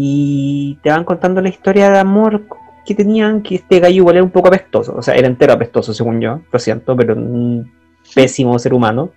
Y 0.00 0.78
te 0.80 0.90
van 0.90 1.02
contando 1.02 1.42
la 1.42 1.48
historia 1.48 1.90
de 1.90 1.98
amor 1.98 2.44
que 2.86 2.94
tenían, 2.94 3.42
que 3.42 3.56
este 3.56 3.80
gallo 3.80 3.96
igual 3.96 4.14
era 4.14 4.24
un 4.24 4.30
poco 4.30 4.46
apestoso, 4.46 4.94
o 4.96 5.02
sea, 5.02 5.14
era 5.14 5.26
entero 5.26 5.52
apestoso 5.52 5.92
según 5.92 6.20
yo, 6.20 6.38
lo 6.52 6.58
siento, 6.60 6.94
pero 6.94 7.16
un 7.16 7.68
pésimo 8.14 8.56
ser 8.60 8.74
humano. 8.74 9.10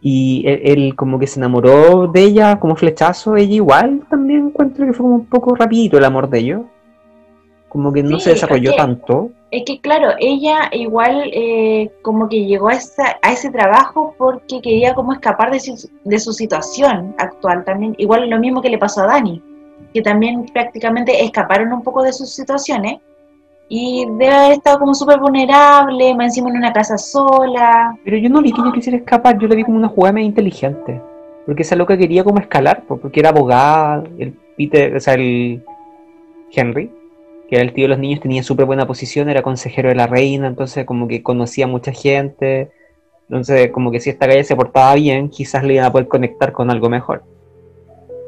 Y 0.00 0.44
él, 0.46 0.60
él 0.64 0.96
como 0.96 1.18
que 1.18 1.26
se 1.26 1.38
enamoró 1.38 2.06
de 2.06 2.22
ella 2.22 2.58
como 2.58 2.74
flechazo, 2.74 3.36
ella 3.36 3.56
igual 3.56 4.00
también 4.08 4.46
encuentro 4.46 4.86
que 4.86 4.94
fue 4.94 5.04
como 5.04 5.16
un 5.16 5.26
poco 5.26 5.54
rapidito 5.54 5.98
el 5.98 6.04
amor 6.04 6.30
de 6.30 6.38
ellos. 6.38 6.62
Como 7.68 7.92
que 7.92 8.02
no 8.02 8.18
Sí, 8.18 8.24
se 8.24 8.30
desarrolló 8.30 8.74
tanto. 8.76 9.30
Es 9.50 9.62
que 9.64 9.80
claro, 9.80 10.10
ella 10.18 10.68
igual 10.72 11.30
eh, 11.32 11.90
como 12.02 12.28
que 12.28 12.46
llegó 12.46 12.68
a, 12.68 12.74
esa, 12.74 13.16
a 13.22 13.32
ese 13.32 13.50
trabajo 13.50 14.14
porque 14.18 14.60
quería 14.60 14.94
como 14.94 15.12
escapar 15.12 15.52
de 15.52 15.60
su, 15.60 15.88
de 16.04 16.18
su 16.18 16.32
situación 16.32 17.14
actual 17.18 17.64
también. 17.64 17.94
Igual 17.98 18.28
lo 18.28 18.40
mismo 18.40 18.60
que 18.60 18.70
le 18.70 18.78
pasó 18.78 19.02
a 19.02 19.06
Dani, 19.06 19.40
que 19.94 20.02
también 20.02 20.46
prácticamente 20.52 21.24
escaparon 21.24 21.72
un 21.72 21.82
poco 21.82 22.02
de 22.02 22.12
sus 22.12 22.30
situaciones 22.30 22.98
y 23.68 24.06
de 24.18 24.28
haber 24.28 24.52
estado 24.52 24.78
como 24.78 24.94
súper 24.94 25.18
vulnerable, 25.20 26.14
más 26.14 26.26
encima 26.26 26.50
en 26.50 26.56
una 26.56 26.72
casa 26.72 26.98
sola. 26.98 27.96
Pero 28.04 28.16
yo 28.16 28.28
no 28.28 28.42
vi 28.42 28.52
que 28.52 28.60
ella 28.60 28.72
quisiera 28.72 28.98
escapar, 28.98 29.38
yo 29.38 29.48
la 29.48 29.54
vi 29.54 29.64
como 29.64 29.76
una 29.76 29.88
jugada 29.88 30.12
medio 30.12 30.28
inteligente. 30.28 31.00
Porque 31.46 31.62
esa 31.62 31.76
loca 31.76 31.96
quería 31.96 32.24
como 32.24 32.40
escalar, 32.40 32.82
po, 32.82 32.96
porque 32.96 33.20
era 33.20 33.28
abogada, 33.28 34.02
el 34.18 34.32
Peter, 34.56 34.96
o 34.96 35.00
sea, 35.00 35.14
el 35.14 35.62
Henry, 36.52 36.90
que 37.48 37.56
era 37.56 37.64
el 37.64 37.72
tío 37.72 37.84
de 37.84 37.88
los 37.88 37.98
niños, 37.98 38.20
tenía 38.20 38.42
súper 38.42 38.66
buena 38.66 38.86
posición, 38.86 39.28
era 39.28 39.42
consejero 39.42 39.88
de 39.88 39.94
la 39.94 40.06
reina, 40.06 40.46
entonces 40.46 40.84
como 40.84 41.06
que 41.06 41.22
conocía 41.22 41.66
a 41.66 41.68
mucha 41.68 41.92
gente. 41.92 42.70
Entonces, 43.28 43.70
como 43.72 43.90
que 43.90 44.00
si 44.00 44.10
esta 44.10 44.26
calle 44.26 44.44
se 44.44 44.54
portaba 44.54 44.94
bien, 44.94 45.28
quizás 45.28 45.64
le 45.64 45.74
iban 45.74 45.86
a 45.86 45.92
poder 45.92 46.08
conectar 46.08 46.52
con 46.52 46.70
algo 46.70 46.88
mejor. 46.88 47.22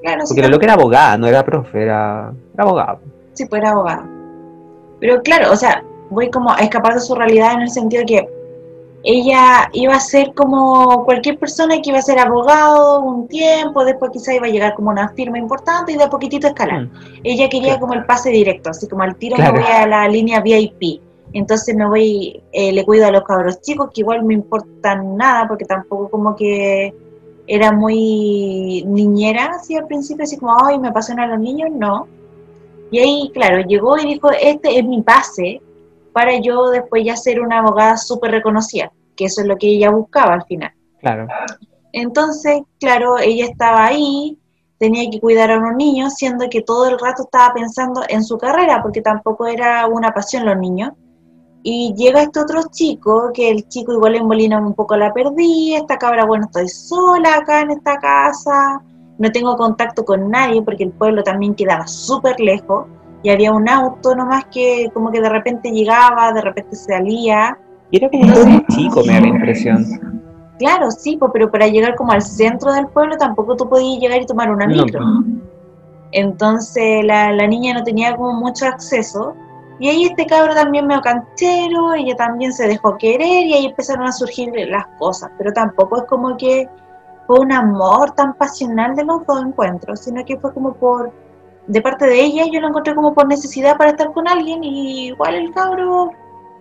Claro, 0.03 0.27
sí, 0.27 0.35
Porque 0.35 0.43
la 0.43 0.49
loca 0.49 0.65
era 0.65 0.75
abogada, 0.75 1.19
no 1.19 1.27
era 1.27 1.45
profe, 1.45 1.83
era, 1.83 2.33
era 2.55 2.65
abogada. 2.65 2.99
Sí, 3.35 3.47
pues 3.47 3.61
era 3.61 3.71
abogado. 3.71 4.05
Pero 5.01 5.23
claro, 5.23 5.53
o 5.53 5.57
sea, 5.57 5.85
voy 6.11 6.31
como 6.31 6.53
a 6.53 6.59
escapar 6.59 6.95
de 6.95 7.01
su 7.01 7.15
realidad 7.15 7.55
en 7.55 7.63
el 7.63 7.71
sentido 7.71 8.05
que 8.07 8.29
ella 9.11 9.71
iba 9.73 9.95
a 9.95 10.01
ser 10.01 10.35
como 10.35 11.03
cualquier 11.07 11.39
persona 11.39 11.81
que 11.81 11.89
iba 11.89 11.99
a 11.99 12.03
ser 12.03 12.19
abogado 12.19 13.01
un 13.01 13.27
tiempo, 13.27 13.83
después 13.83 14.11
quizá 14.13 14.35
iba 14.35 14.47
a 14.47 14.51
llegar 14.51 14.75
como 14.75 14.91
una 14.91 15.09
firma 15.11 15.39
importante 15.39 15.93
y 15.93 15.97
de 15.97 16.05
a 16.05 16.11
poquitito 16.11 16.47
escalar. 16.47 16.83
Mm, 16.83 16.91
Ella 17.25 17.49
quería 17.49 17.69
Claro. 17.69 17.81
como 17.81 17.95
el 17.95 18.05
pase 18.05 18.29
directo, 18.29 18.69
así 18.69 18.87
como 18.87 19.03
al 19.05 19.17
tiro 19.17 19.37
Claro. 19.37 19.55
me 19.55 19.61
voy 19.61 19.71
a 19.71 19.87
la 19.87 20.07
línea 20.09 20.41
VIP. 20.43 21.01
Entonces 21.33 21.75
me 21.75 21.89
voy, 21.89 22.43
eh, 22.53 22.71
le 22.71 22.85
cuido 22.85 23.07
a 23.07 23.11
los 23.11 23.23
cabros 23.23 23.63
chicos, 23.63 23.89
que 23.95 24.03
igual 24.03 24.25
me 24.25 24.35
importan 24.35 25.17
nada, 25.17 25.49
porque 25.49 25.65
tampoco 25.65 26.11
como 26.11 26.37
que 26.37 26.93
era 27.47 27.73
muy 27.73 28.85
niñera 28.87 29.53
así 29.55 29.75
al 29.75 29.87
principio, 29.87 30.25
así 30.25 30.37
como, 30.37 30.55
ay, 30.67 30.79
me 30.79 30.93
pasan 30.93 31.19
a 31.19 31.27
los 31.27 31.39
niños, 31.39 31.71
no. 31.73 32.07
Y 32.91 32.99
ahí, 32.99 33.31
claro, 33.33 33.63
llegó 33.67 33.97
y 33.97 34.05
dijo, 34.05 34.29
este 34.33 34.79
es 34.79 34.85
mi 34.85 35.01
pase 35.01 35.63
para 36.13 36.39
yo 36.41 36.69
después 36.71 37.05
ya 37.05 37.17
ser 37.17 37.41
una 37.41 37.61
abogada 37.61 37.97
súper 37.97 38.33
reconocida, 38.33 38.91
que 39.19 39.25
eso 39.25 39.43
es 39.43 39.49
lo 39.49 39.57
que 39.57 39.67
ella 39.67 39.91
buscaba 39.91 40.33
al 40.35 40.45
final. 40.45 40.73
claro. 41.01 41.27
Entonces, 41.93 42.61
claro, 42.79 43.19
ella 43.19 43.47
estaba 43.47 43.87
ahí, 43.87 44.39
tenía 44.79 45.11
que 45.11 45.21
cuidar 45.21 45.51
a 45.51 45.59
unos 45.59 45.75
niños, 45.75 46.15
siendo 46.15 46.49
que 46.49 46.63
todo 46.63 46.87
el 46.87 46.99
rato 46.99 47.25
estaba 47.25 47.53
pensando 47.55 48.03
en 48.09 48.23
su 48.23 48.39
carrera, 48.39 48.83
porque 48.83 49.01
tampoco 49.01 49.47
era 49.47 49.87
una 49.87 50.13
pasión 50.13 50.45
los 50.45 50.57
niños. 50.59 50.93
Y 51.63 51.95
llega 51.97 52.23
este 52.23 52.41
otro 52.41 52.61
chico, 52.71 53.31
que 53.35 53.51
el 53.51 53.69
chico 53.69 53.93
igual 53.93 54.13
le 54.13 54.19
embolina 54.19 54.59
un 54.59 54.75
poco 54.75 54.97
la 54.97 55.13
perdí, 55.13 55.75
esta 55.75 55.97
cabra, 55.97 56.25
bueno, 56.25 56.47
estoy 56.47 56.69
sola 56.69 57.37
acá 57.39 57.63
en 57.63 57.73
esta 57.73 57.99
casa, 57.99 58.81
no 59.19 59.33
tengo 59.33 59.57
contacto 59.57 60.05
con 60.05 60.31
nadie, 60.31 60.63
porque 60.63 60.85
el 60.85 60.93
pueblo 60.93 61.23
también 61.25 61.55
quedaba 61.55 61.87
súper 61.87 62.39
lejos, 62.39 62.87
y 63.23 63.31
había 63.31 63.51
un 63.51 63.69
auto 63.69 64.15
nomás 64.15 64.45
que 64.47 64.89
como 64.95 65.11
que 65.11 65.21
de 65.21 65.29
repente 65.29 65.71
llegaba, 65.71 66.33
de 66.33 66.43
repente 66.43 66.77
salía. 66.77 67.59
Y 67.91 67.97
era 67.97 68.09
como 68.11 68.25
un 68.25 68.33
pueblo 68.33 68.63
chico, 68.71 69.03
me 69.07 69.15
da 69.15 69.21
la 69.21 69.29
impresión. 69.29 69.85
Claro, 70.59 70.91
sí, 70.91 71.19
pero 71.33 71.51
para 71.51 71.69
llegar 71.69 71.95
como 71.95 72.13
al 72.13 72.23
centro 72.23 72.73
del 72.73 72.89
pueblo 72.89 73.17
tampoco 73.17 73.57
tú 73.57 73.69
podías 73.69 74.01
llegar 74.01 74.21
y 74.21 74.27
tomar 74.27 74.51
una 74.51 74.67
No, 74.67 74.85
micro. 74.85 75.01
Entonces 76.13 77.05
la, 77.05 77.33
la 77.33 77.47
niña 77.47 77.75
no 77.75 77.85
tenía 77.85 78.17
como 78.17 78.33
mucho 78.35 78.67
acceso. 78.67 79.35
Y 79.81 79.89
ahí 79.89 80.05
este 80.07 80.27
cabro 80.27 80.55
también 80.55 80.89
medio 80.89 81.01
canchero, 81.01 81.95
ella 81.95 82.17
también 82.17 82.53
se 82.53 82.67
dejó 82.67 82.99
querer 82.99 83.47
y 83.47 83.55
ahí 83.55 83.67
empezaron 83.67 84.07
a 84.09 84.13
surgir 84.13 84.53
las 84.69 84.87
cosas. 84.99 85.31
Pero 85.39 85.53
tampoco 85.53 85.99
es 85.99 86.05
como 86.05 86.37
que 86.37 86.69
fue 87.29 87.41
un 87.41 87.53
amor 87.53 88.11
tan 88.13 88.35
pasional 88.35 88.97
de 88.97 89.05
los 89.05 89.25
dos 89.27 89.45
encuentros, 89.45 90.01
sino 90.01 90.25
que 90.25 90.39
fue 90.39 90.53
como 90.53 90.73
por, 90.73 91.13
de 91.67 91.83
parte 91.83 92.07
de 92.07 92.21
ella, 92.23 92.47
yo 92.51 92.59
lo 92.61 92.69
encontré 92.69 92.95
como 92.95 93.13
por 93.13 93.29
necesidad 93.29 93.77
para 93.77 93.91
estar 93.91 94.11
con 94.13 94.27
alguien 94.27 94.65
y 94.65 95.09
igual 95.09 95.35
el 95.35 95.53
cabro, 95.53 96.11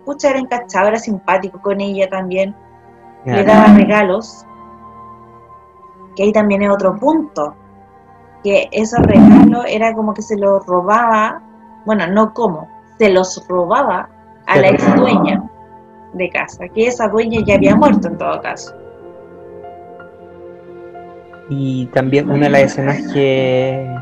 pucha, 0.08 0.30
era 0.30 0.38
encachado, 0.38 0.88
era 0.88 0.98
simpático 0.98 1.60
con 1.60 1.82
ella 1.82 2.08
también, 2.08 2.54
le 3.26 3.44
daba 3.44 3.74
regalos, 3.74 4.46
que 6.16 6.22
ahí 6.22 6.32
también 6.32 6.62
es 6.62 6.70
otro 6.70 6.96
punto, 6.96 7.54
que 8.42 8.70
esos 8.72 9.00
regalos 9.00 9.66
era 9.68 9.92
como 9.92 10.14
que 10.14 10.22
se 10.22 10.38
los 10.38 10.64
robaba, 10.64 11.42
bueno, 11.84 12.06
no 12.06 12.32
como, 12.32 12.70
se 12.96 13.10
los 13.10 13.46
robaba 13.48 14.08
a 14.46 14.56
la 14.56 14.68
ex 14.68 14.96
dueña 14.96 15.42
de 16.14 16.30
casa, 16.30 16.66
que 16.68 16.86
esa 16.86 17.08
dueña 17.08 17.42
ya 17.44 17.56
había 17.56 17.76
muerto 17.76 18.08
en 18.08 18.16
todo 18.16 18.40
caso. 18.40 18.74
Y 21.50 21.84
también 21.88 22.30
una 22.30 22.46
de 22.46 22.50
las 22.50 22.62
escenas 22.62 23.12
que 23.12 23.94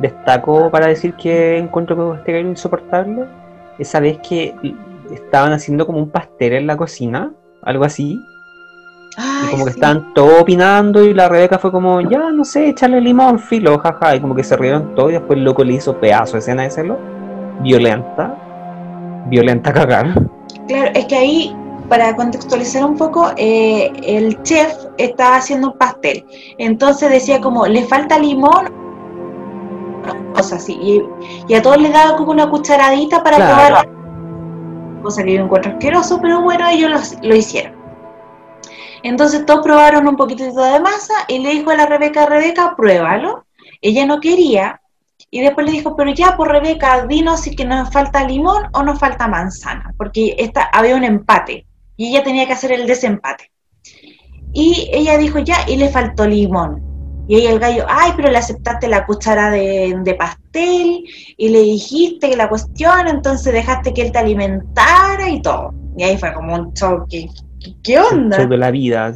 destaco 0.00 0.68
para 0.68 0.88
decir 0.88 1.14
que 1.14 1.58
encuentro 1.58 2.24
que 2.24 2.32
este 2.32 2.40
insoportable, 2.40 3.24
esa 3.78 4.00
vez 4.00 4.18
que 4.28 4.52
estaban 5.12 5.52
haciendo 5.52 5.86
como 5.86 5.98
un 5.98 6.10
pastel 6.10 6.52
en 6.54 6.66
la 6.66 6.76
cocina, 6.76 7.32
algo 7.62 7.84
así, 7.84 8.18
y 9.16 9.50
como 9.50 9.64
que 9.64 9.72
sí. 9.72 9.78
estaban 9.78 10.14
todos 10.14 10.42
opinando 10.42 11.04
y 11.04 11.12
la 11.14 11.28
Rebeca 11.28 11.58
fue 11.58 11.72
como, 11.72 12.00
ya, 12.00 12.30
no 12.30 12.44
sé, 12.44 12.68
echarle 12.68 13.00
limón, 13.00 13.38
filo, 13.38 13.78
jaja, 13.78 14.16
y 14.16 14.20
como 14.20 14.34
que 14.34 14.44
se 14.44 14.56
rieron 14.56 14.94
todos 14.94 15.10
y 15.10 15.14
después 15.14 15.38
el 15.38 15.44
loco 15.44 15.64
le 15.64 15.74
hizo 15.74 15.96
pedazo 15.98 16.34
de 16.34 16.38
escena 16.38 16.62
de 16.62 16.70
celo, 16.70 16.96
violenta, 17.60 18.34
violenta 19.26 19.72
cagar. 19.72 20.06
Claro, 20.68 20.90
es 20.94 21.06
que 21.06 21.16
ahí, 21.16 21.56
para 21.88 22.14
contextualizar 22.14 22.84
un 22.84 22.96
poco, 22.96 23.32
eh, 23.36 23.90
el 24.02 24.40
chef 24.42 24.72
estaba 24.98 25.36
haciendo 25.36 25.72
un 25.72 25.78
pastel. 25.78 26.24
Entonces 26.58 27.10
decía 27.10 27.40
como, 27.40 27.66
le 27.66 27.84
falta 27.86 28.18
limón, 28.18 28.72
cosas 30.34 30.62
así. 30.62 30.78
Y, 30.80 31.02
y 31.48 31.54
a 31.54 31.62
todos 31.62 31.78
les 31.78 31.92
daba 31.92 32.16
como 32.16 32.30
una 32.30 32.48
cucharadita 32.48 33.22
para 33.24 33.36
Claro. 33.36 33.66
probar. 33.66 33.97
Cosa 35.08 35.24
que 35.24 35.32
yo 35.32 35.40
encuentro 35.42 35.72
asqueroso, 35.72 36.20
pero 36.20 36.42
bueno, 36.42 36.68
ellos 36.68 37.16
lo, 37.22 37.34
hicieron. 37.34 37.72
Entonces 39.02 39.46
todos 39.46 39.64
probaron 39.64 40.06
un 40.06 40.16
poquitito 40.16 40.62
de 40.62 40.80
masa 40.80 41.14
y 41.28 41.38
le 41.38 41.52
dijo 41.52 41.70
a 41.70 41.76
la 41.76 41.86
Rebeca, 41.86 42.26
Rebeca, 42.26 42.74
pruébalo. 42.76 43.46
Ella 43.80 44.04
no 44.04 44.20
quería. 44.20 44.82
Y 45.30 45.40
después 45.40 45.64
le 45.64 45.72
dijo, 45.72 45.96
pero 45.96 46.12
ya, 46.12 46.36
por 46.36 46.52
Rebeca, 46.52 47.06
dinos 47.06 47.40
si 47.40 47.56
que 47.56 47.64
nos 47.64 47.90
falta 47.90 48.22
limón 48.26 48.64
o 48.74 48.82
nos 48.82 48.98
falta 48.98 49.28
manzana, 49.28 49.94
porque 49.96 50.36
esta, 50.36 50.64
había 50.74 50.94
un 50.94 51.04
empate 51.04 51.66
y 51.96 52.10
ella 52.10 52.22
tenía 52.22 52.46
que 52.46 52.52
hacer 52.52 52.72
el 52.72 52.86
desempate. 52.86 53.50
Y 54.52 54.90
ella 54.92 55.16
dijo, 55.16 55.38
ya, 55.38 55.64
y 55.66 55.76
le 55.76 55.88
faltó 55.88 56.26
limón. 56.26 56.87
Y 57.28 57.36
ahí 57.36 57.46
el 57.46 57.58
gallo, 57.58 57.84
ay, 57.86 58.12
pero 58.16 58.30
le 58.30 58.38
aceptaste 58.38 58.88
la 58.88 59.04
cuchara 59.04 59.50
de, 59.50 59.94
de 60.02 60.14
pastel 60.14 61.04
y 61.36 61.48
le 61.50 61.60
dijiste 61.60 62.30
que 62.30 62.36
la 62.36 62.48
cuestión, 62.48 63.06
entonces 63.06 63.52
dejaste 63.52 63.92
que 63.92 64.00
él 64.00 64.12
te 64.12 64.18
alimentara 64.18 65.28
y 65.28 65.42
todo. 65.42 65.74
Y 65.98 66.04
ahí 66.04 66.16
fue 66.16 66.32
como 66.32 66.54
un 66.54 66.72
show, 66.72 67.06
¿qué, 67.08 67.98
onda? 68.00 68.38
Sobre 68.38 68.56
la 68.56 68.70
vida. 68.70 69.12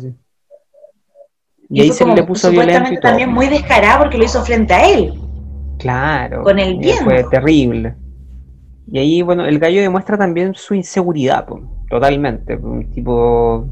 Y, 1.71 1.81
ahí 1.81 1.91
se 1.91 2.05
como 2.05 2.15
le 2.15 2.25
puso 2.25 2.51
violento 2.51 2.93
y 2.93 2.97
todo. 2.97 3.11
también 3.11 3.33
muy 3.33 3.49
descarado 3.49 4.01
porque 4.01 4.19
lo 4.19 4.25
hizo 4.25 4.45
frente 4.45 4.75
a 4.75 4.87
él. 4.87 5.15
Claro. 5.79 6.43
Con 6.43 6.59
el 6.59 6.75
y 6.75 6.79
viento. 6.79 7.05
Fue 7.05 7.25
terrible. 7.31 7.95
Y 8.91 8.99
ahí, 8.99 9.23
bueno, 9.23 9.47
el 9.47 9.59
gallo 9.59 9.81
demuestra 9.81 10.19
también 10.19 10.53
su 10.55 10.75
inseguridad, 10.75 11.47
po, 11.47 11.63
totalmente. 11.89 12.57
un 12.57 12.91
tipo. 12.91 13.67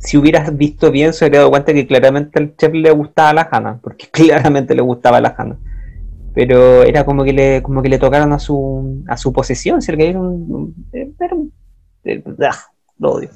Si 0.00 0.16
hubieras 0.18 0.56
visto 0.56 0.90
bien, 0.90 1.12
se 1.12 1.26
habría 1.26 1.40
dado 1.40 1.50
cuenta 1.50 1.74
que 1.74 1.86
claramente 1.86 2.38
al 2.40 2.56
chef 2.56 2.72
le 2.74 2.90
gustaba 2.92 3.34
la 3.34 3.48
Hanna, 3.50 3.80
porque 3.82 4.08
claramente 4.12 4.74
le 4.74 4.82
gustaba 4.82 5.20
la 5.20 5.34
Hanna. 5.36 5.58
Pero 6.34 6.82
era 6.84 7.04
como 7.04 7.24
que 7.24 7.32
le, 7.34 7.62
como 7.62 7.82
que 7.82 7.88
le 7.90 7.98
tocaron 7.98 8.32
a 8.32 8.38
su, 8.40 9.04
a 9.08 9.16
su 9.16 9.32
posesión, 9.32 9.82
si 9.82 9.92
gallo 9.92 10.04
era 10.10 10.20
un. 10.20 10.52
un- 10.54 10.86
era 11.20 11.34
un- 11.36 11.52
eh, 12.04 12.24
ah, 12.42 12.56
lo 12.98 13.12
odio. 13.12 13.30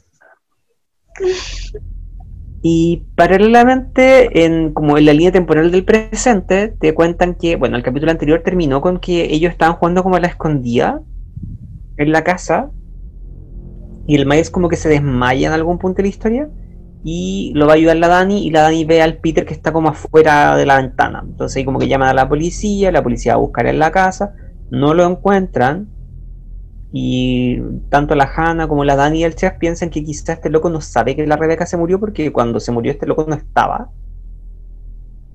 Y 2.62 3.04
paralelamente, 3.14 4.44
en, 4.46 4.72
como 4.72 4.96
en 4.96 5.04
la 5.04 5.12
línea 5.12 5.32
temporal 5.32 5.70
del 5.70 5.84
presente, 5.84 6.68
te 6.68 6.94
cuentan 6.94 7.34
que, 7.34 7.56
bueno, 7.56 7.76
el 7.76 7.82
capítulo 7.82 8.10
anterior 8.10 8.40
terminó 8.42 8.80
con 8.80 9.00
que 9.00 9.24
ellos 9.34 9.52
estaban 9.52 9.76
jugando 9.76 10.02
como 10.02 10.16
a 10.16 10.20
la 10.20 10.28
escondida 10.28 11.02
en 11.96 12.12
la 12.12 12.24
casa 12.24 12.70
y 14.06 14.16
el 14.16 14.26
Miles 14.26 14.50
como 14.50 14.68
que 14.68 14.76
se 14.76 14.88
desmaya 14.88 15.48
en 15.48 15.54
algún 15.54 15.78
punto 15.78 15.96
de 15.96 16.02
la 16.04 16.08
historia 16.08 16.48
y 17.02 17.52
lo 17.54 17.66
va 17.66 17.72
a 17.72 17.76
ayudar 17.76 17.96
la 17.96 18.08
Dani 18.08 18.46
y 18.46 18.50
la 18.50 18.62
Dani 18.62 18.84
ve 18.84 19.02
al 19.02 19.18
Peter 19.18 19.44
que 19.44 19.52
está 19.52 19.72
como 19.72 19.90
afuera 19.90 20.56
de 20.56 20.64
la 20.64 20.78
ventana. 20.78 21.22
Entonces 21.26 21.56
ahí 21.56 21.64
como 21.64 21.78
que 21.78 21.86
llaman 21.86 22.08
a 22.08 22.14
la 22.14 22.28
policía, 22.28 22.90
la 22.90 23.02
policía 23.02 23.32
va 23.32 23.36
a 23.36 23.40
buscar 23.40 23.66
en 23.66 23.78
la 23.78 23.90
casa, 23.90 24.34
no 24.70 24.94
lo 24.94 25.04
encuentran 25.04 25.88
y 26.92 27.60
tanto 27.90 28.14
la 28.14 28.30
Hannah 28.34 28.68
como 28.68 28.84
la 28.84 28.96
Dani 28.96 29.20
y 29.20 29.24
el 29.24 29.34
chef 29.34 29.54
piensan 29.58 29.90
que 29.90 30.02
quizás 30.02 30.36
este 30.36 30.48
loco 30.48 30.70
no 30.70 30.80
sabe 30.80 31.14
que 31.14 31.26
la 31.26 31.36
Rebeca 31.36 31.66
se 31.66 31.76
murió 31.76 32.00
porque 32.00 32.32
cuando 32.32 32.60
se 32.60 32.72
murió 32.72 32.92
este 32.92 33.06
loco 33.06 33.26
no 33.28 33.34
estaba. 33.34 33.90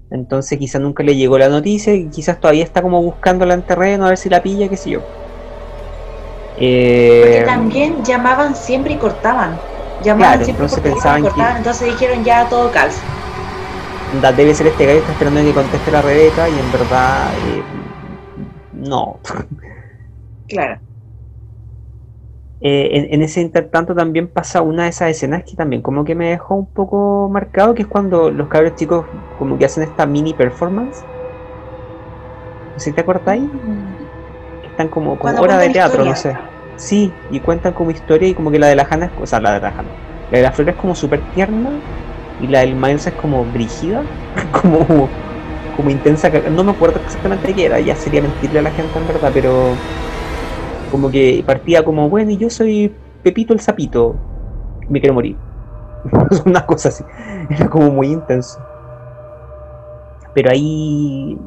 Entonces 0.09 0.57
quizás 0.57 0.81
nunca 0.81 1.03
le 1.03 1.15
llegó 1.15 1.37
la 1.37 1.49
noticia 1.49 1.93
y 1.93 2.09
quizás 2.09 2.39
todavía 2.39 2.63
está 2.63 2.81
como 2.81 3.03
buscándola 3.03 3.53
en 3.53 3.61
terreno 3.61 4.05
a 4.05 4.09
ver 4.09 4.17
si 4.17 4.29
la 4.29 4.41
pilla, 4.41 4.67
qué 4.69 4.77
sé 4.77 4.89
yo. 4.91 5.01
Eh, 6.61 7.21
Porque 7.23 7.41
también 7.45 8.03
llamaban 8.03 8.55
siempre 8.55 8.93
y 8.93 8.97
cortaban. 8.97 9.61
Llamaban 9.99 10.31
Claro, 10.31 10.45
siempre 10.45 10.63
entonces 10.65 10.81
cortaban, 10.83 10.93
pensaban 10.93 11.23
que- 11.23 11.29
cortaban, 11.29 11.57
entonces 11.57 11.87
dijeron 11.87 12.23
ya 12.23 12.47
todo 12.49 12.71
calza. 12.71 13.05
debe 14.35 14.53
ser 14.55 14.67
este 14.67 14.85
gallo 14.85 14.99
está 14.99 15.11
esperando 15.13 15.41
que 15.41 15.53
conteste 15.53 15.91
la 15.91 16.01
Rebeca 16.01 16.49
y 16.49 16.59
en 16.59 16.71
verdad 16.71 17.33
eh, 17.37 17.65
no. 18.71 19.19
Claro. 20.47 20.81
Eh, 22.61 22.89
en, 22.97 23.13
en 23.13 23.21
ese 23.21 23.39
intertanto 23.41 23.95
también 23.95 24.27
pasa 24.27 24.61
una 24.61 24.83
de 24.83 24.89
esas 24.89 25.11
escenas 25.11 25.43
que 25.45 25.55
también 25.55 25.81
como 25.81 26.03
que 26.03 26.13
me 26.15 26.29
dejó 26.31 26.55
un 26.55 26.67
poco 26.67 27.29
marcado, 27.31 27.73
que 27.73 27.83
es 27.83 27.87
cuando 27.87 28.31
los 28.31 28.49
cabros 28.49 28.75
chicos 28.75 29.07
como 29.37 29.57
que 29.57 29.65
hacen 29.65 29.83
esta 29.83 30.05
mini 30.05 30.33
performance. 30.33 31.05
Si 32.77 32.93
te 32.93 33.01
acuerdas 33.01 33.27
ahí, 33.27 33.51
que 33.51 33.59
están 34.79 34.89
como, 34.89 35.19
como 35.19 35.19
Cuando 35.19 35.41
de 35.41 35.47
cuentan 35.47 35.73
teatro, 35.73 36.05
no 36.05 36.15
sé. 36.15 36.33
Sí, 36.77 37.13
y 37.29 37.41
cuentan 37.41 37.73
como 37.73 37.91
historia 37.91 38.29
y 38.29 38.33
como 38.33 38.49
que 38.49 38.59
la 38.59 38.67
de 38.67 38.75
la 38.77 38.87
Hanna 38.89 39.07
es, 39.07 39.11
o 39.17 39.25
sea, 39.25 39.41
la 39.41 39.53
de 39.53 39.59
la 39.59 39.75
Hanna, 39.75 39.91
la 40.29 40.37
de 40.37 40.43
la 40.43 40.51
Flor 40.53 40.69
es 40.69 40.75
como 40.77 40.95
súper 40.95 41.27
tierna 41.33 41.81
y 42.37 42.47
la 42.47 42.61
del 42.61 42.75
Miles 42.77 43.05
es 43.05 43.15
como 43.15 43.45
brígida, 43.45 44.07
como, 44.61 45.11
como 45.71 45.89
intensa, 45.89 46.29
no 46.49 46.63
me 46.63 46.71
acuerdo 46.71 47.01
exactamente 47.01 47.53
qué 47.53 47.65
era, 47.65 47.81
ya 47.81 47.97
sería 47.97 48.21
mentirle 48.21 48.59
a 48.59 48.61
la 48.61 48.71
gente 48.71 48.97
en 48.97 49.07
verdad, 49.07 49.31
pero 49.33 49.81
como 50.89 51.11
que 51.11 51.43
partía 51.45 51.83
como, 51.83 52.07
bueno, 52.09 52.31
y 52.31 52.37
yo 52.37 52.49
soy 52.49 52.95
Pepito 53.21 53.53
el 53.53 53.59
Sapito, 53.59 54.21
me 54.87 55.01
quiero 55.01 55.13
morir. 55.13 55.41
Una 56.45 56.65
cosa 56.65 56.87
así, 56.87 57.03
era 57.49 57.69
como 57.69 57.91
muy 57.91 58.13
intenso. 58.13 58.61
Pero 60.33 60.51
ahí, 60.51 61.37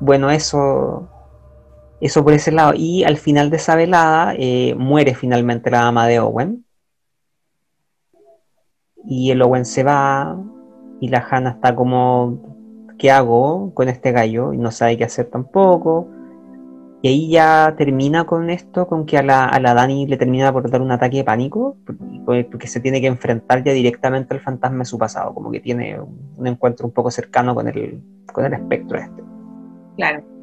bueno, 0.00 0.28
eso, 0.30 1.08
eso 2.00 2.24
por 2.24 2.32
ese 2.32 2.52
lado. 2.52 2.72
Y 2.74 3.04
al 3.04 3.16
final 3.16 3.50
de 3.50 3.56
esa 3.56 3.76
velada 3.76 4.34
eh, 4.36 4.74
muere 4.76 5.14
finalmente 5.14 5.70
la 5.70 5.86
ama 5.86 6.06
de 6.06 6.20
Owen. 6.20 6.64
Y 9.04 9.30
el 9.30 9.42
Owen 9.42 9.64
se 9.64 9.84
va 9.84 10.36
y 11.00 11.08
la 11.08 11.26
Hannah 11.30 11.50
está 11.50 11.76
como, 11.76 12.86
¿qué 12.98 13.10
hago 13.10 13.72
con 13.74 13.88
este 13.88 14.12
gallo? 14.12 14.52
Y 14.52 14.58
no 14.58 14.70
sabe 14.70 14.96
qué 14.96 15.04
hacer 15.04 15.26
tampoco. 15.26 16.08
Y 17.02 17.08
ahí 17.08 17.30
ya 17.30 17.74
termina 17.76 18.24
con 18.24 18.50
esto, 18.50 18.88
con 18.88 19.06
que 19.06 19.18
a 19.18 19.22
la, 19.22 19.44
a 19.44 19.60
la 19.60 19.74
Dani 19.74 20.06
le 20.06 20.16
termina 20.16 20.52
por 20.52 20.68
dar 20.68 20.80
un 20.80 20.90
ataque 20.90 21.18
de 21.18 21.24
pánico, 21.24 21.76
porque 21.84 22.44
porque 22.50 22.66
se 22.66 22.80
tiene 22.80 23.00
que 23.00 23.06
enfrentar 23.06 23.62
ya 23.62 23.72
directamente 23.72 24.34
al 24.34 24.40
fantasma 24.40 24.78
de 24.78 24.84
su 24.86 24.98
pasado, 24.98 25.32
como 25.34 25.52
que 25.52 25.60
tiene 25.60 26.00
un 26.00 26.46
encuentro 26.46 26.86
un 26.86 26.92
poco 26.92 27.10
cercano 27.10 27.54
con 27.54 27.68
el, 27.68 28.02
con 28.32 28.44
el 28.44 28.54
espectro 28.54 28.98
este, 28.98 29.22
Claro. 29.96 30.35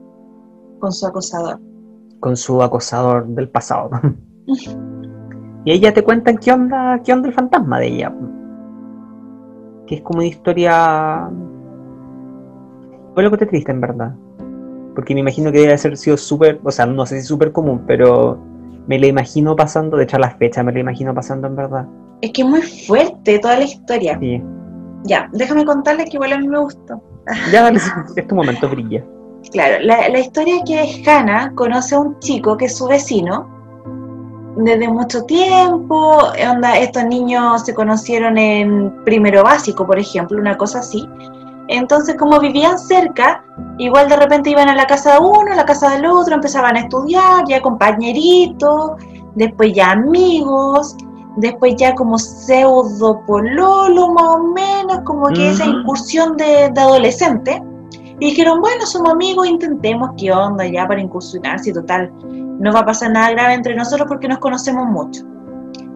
Con 0.84 0.91
su 0.91 1.07
acosador. 1.07 1.61
con 2.19 2.36
su 2.36 2.61
acosador 2.61 3.25
del 3.25 3.47
pasado. 3.47 3.89
y 5.63 5.71
ahí 5.71 5.79
ya 5.79 5.93
te 5.93 6.03
cuentan 6.03 6.38
qué 6.38 6.51
onda, 6.51 6.99
qué 7.05 7.13
onda 7.13 7.29
el 7.29 7.34
fantasma 7.34 7.79
de 7.79 7.88
ella. 7.88 8.13
Que 9.88 9.95
es 9.95 10.01
como 10.01 10.19
una 10.19 10.27
historia. 10.27 11.31
Fue 13.13 13.23
lo 13.23 13.31
que 13.31 13.38
te 13.38 13.45
triste, 13.45 13.71
en 13.71 13.79
verdad. 13.79 14.13
Porque 14.93 15.13
me 15.13 15.21
imagino 15.21 15.53
que 15.53 15.59
debe 15.59 15.73
haber 15.73 15.95
sido 15.95 16.17
súper, 16.17 16.59
o 16.61 16.69
sea, 16.69 16.86
no 16.86 17.05
sé 17.05 17.21
si 17.21 17.27
súper 17.27 17.53
común, 17.53 17.86
pero 17.88 18.38
me 18.86 18.99
la 18.99 19.07
imagino 19.07 19.55
pasando, 19.55 19.95
de 19.95 20.03
hecho 20.03 20.17
a 20.17 20.19
las 20.19 20.36
fechas 20.36 20.65
me 20.65 20.73
la 20.73 20.79
imagino 20.79 21.15
pasando 21.15 21.47
en 21.47 21.55
verdad. 21.55 21.88
Es 22.19 22.34
que 22.34 22.41
es 22.41 22.47
muy 22.49 22.61
fuerte 22.61 23.39
toda 23.39 23.57
la 23.57 23.63
historia. 23.63 24.19
Sí. 24.19 24.43
Ya, 25.05 25.29
déjame 25.31 25.63
contarles 25.63 26.09
que 26.09 26.17
igual 26.17 26.34
a 26.34 26.39
mí 26.39 26.47
me 26.49 26.59
gustó. 26.59 27.01
Ya, 27.53 27.63
dale, 27.63 27.79
es 28.17 28.27
tu 28.27 28.36
momento, 28.36 28.67
brilla. 28.67 29.01
Claro, 29.52 29.84
la, 29.84 30.10
la 30.10 30.20
historia 30.20 30.64
que 30.66 30.84
es 30.84 31.08
Hannah 31.08 31.54
conoce 31.54 31.96
a 31.96 32.00
un 32.00 32.20
chico 32.20 32.58
que 32.58 32.66
es 32.66 32.78
su 32.78 32.88
vecino 32.88 33.54
desde 34.56 34.88
mucho 34.88 35.24
tiempo, 35.24 36.18
onda, 36.50 36.78
estos 36.78 37.06
niños 37.06 37.64
se 37.64 37.74
conocieron 37.74 38.38
en 38.38 39.04
primero 39.04 39.44
básico, 39.44 39.86
por 39.86 39.98
ejemplo, 39.98 40.39
una 40.39 40.58
cosa 40.58 40.80
así. 40.80 41.08
Entonces, 41.70 42.16
como 42.18 42.39
vivían 42.39 42.78
cerca, 42.78 43.44
igual 43.78 44.10
de 44.10 44.18
repente 44.18 44.50
iban 44.50 44.70
a 44.70 44.76
la 44.76 44.86
casa 44.86 45.14
de 45.14 45.20
uno, 45.20 45.54
a 45.54 45.56
la 45.56 45.66
casa 45.66 45.91
del 45.91 46.06
otro, 46.06 46.36
empezaban 46.36 46.76
a 46.76 46.82
estudiar, 46.82 47.46
ya 47.48 47.62
compañeritos, 47.62 48.91
después 49.36 49.74
ya 49.74 49.91
amigos, 49.91 50.96
después 51.38 51.76
ya 51.78 51.96
como 51.96 52.20
pseudo 52.20 53.22
pololo 53.26 54.10
más 54.10 54.36
o 54.36 54.44
menos, 54.44 55.00
como 55.04 55.28
que 55.30 55.50
esa 55.50 55.66
incursión 55.66 56.38
de, 56.38 56.70
de 56.74 56.82
adolescente. 56.82 57.64
Y 58.20 58.30
dijeron, 58.30 58.61
bueno, 58.61 58.86
somos 58.86 59.11
amigos, 59.11 59.47
intentemos 59.47 60.11
qué 60.18 60.32
onda 60.32 60.66
ya 60.66 60.88
para 60.88 61.01
incursionar, 61.01 61.59
si 61.59 61.74
total 61.74 62.11
no 62.59 62.72
va 62.72 62.82
a 62.82 62.86
pasar 62.86 63.11
nada 63.11 63.32
grave 63.32 63.53
entre 63.53 63.76
nosotros 63.76 64.07
porque 64.07 64.28
nos 64.28 64.38
conocemos 64.38 64.88
mucho. 64.88 65.24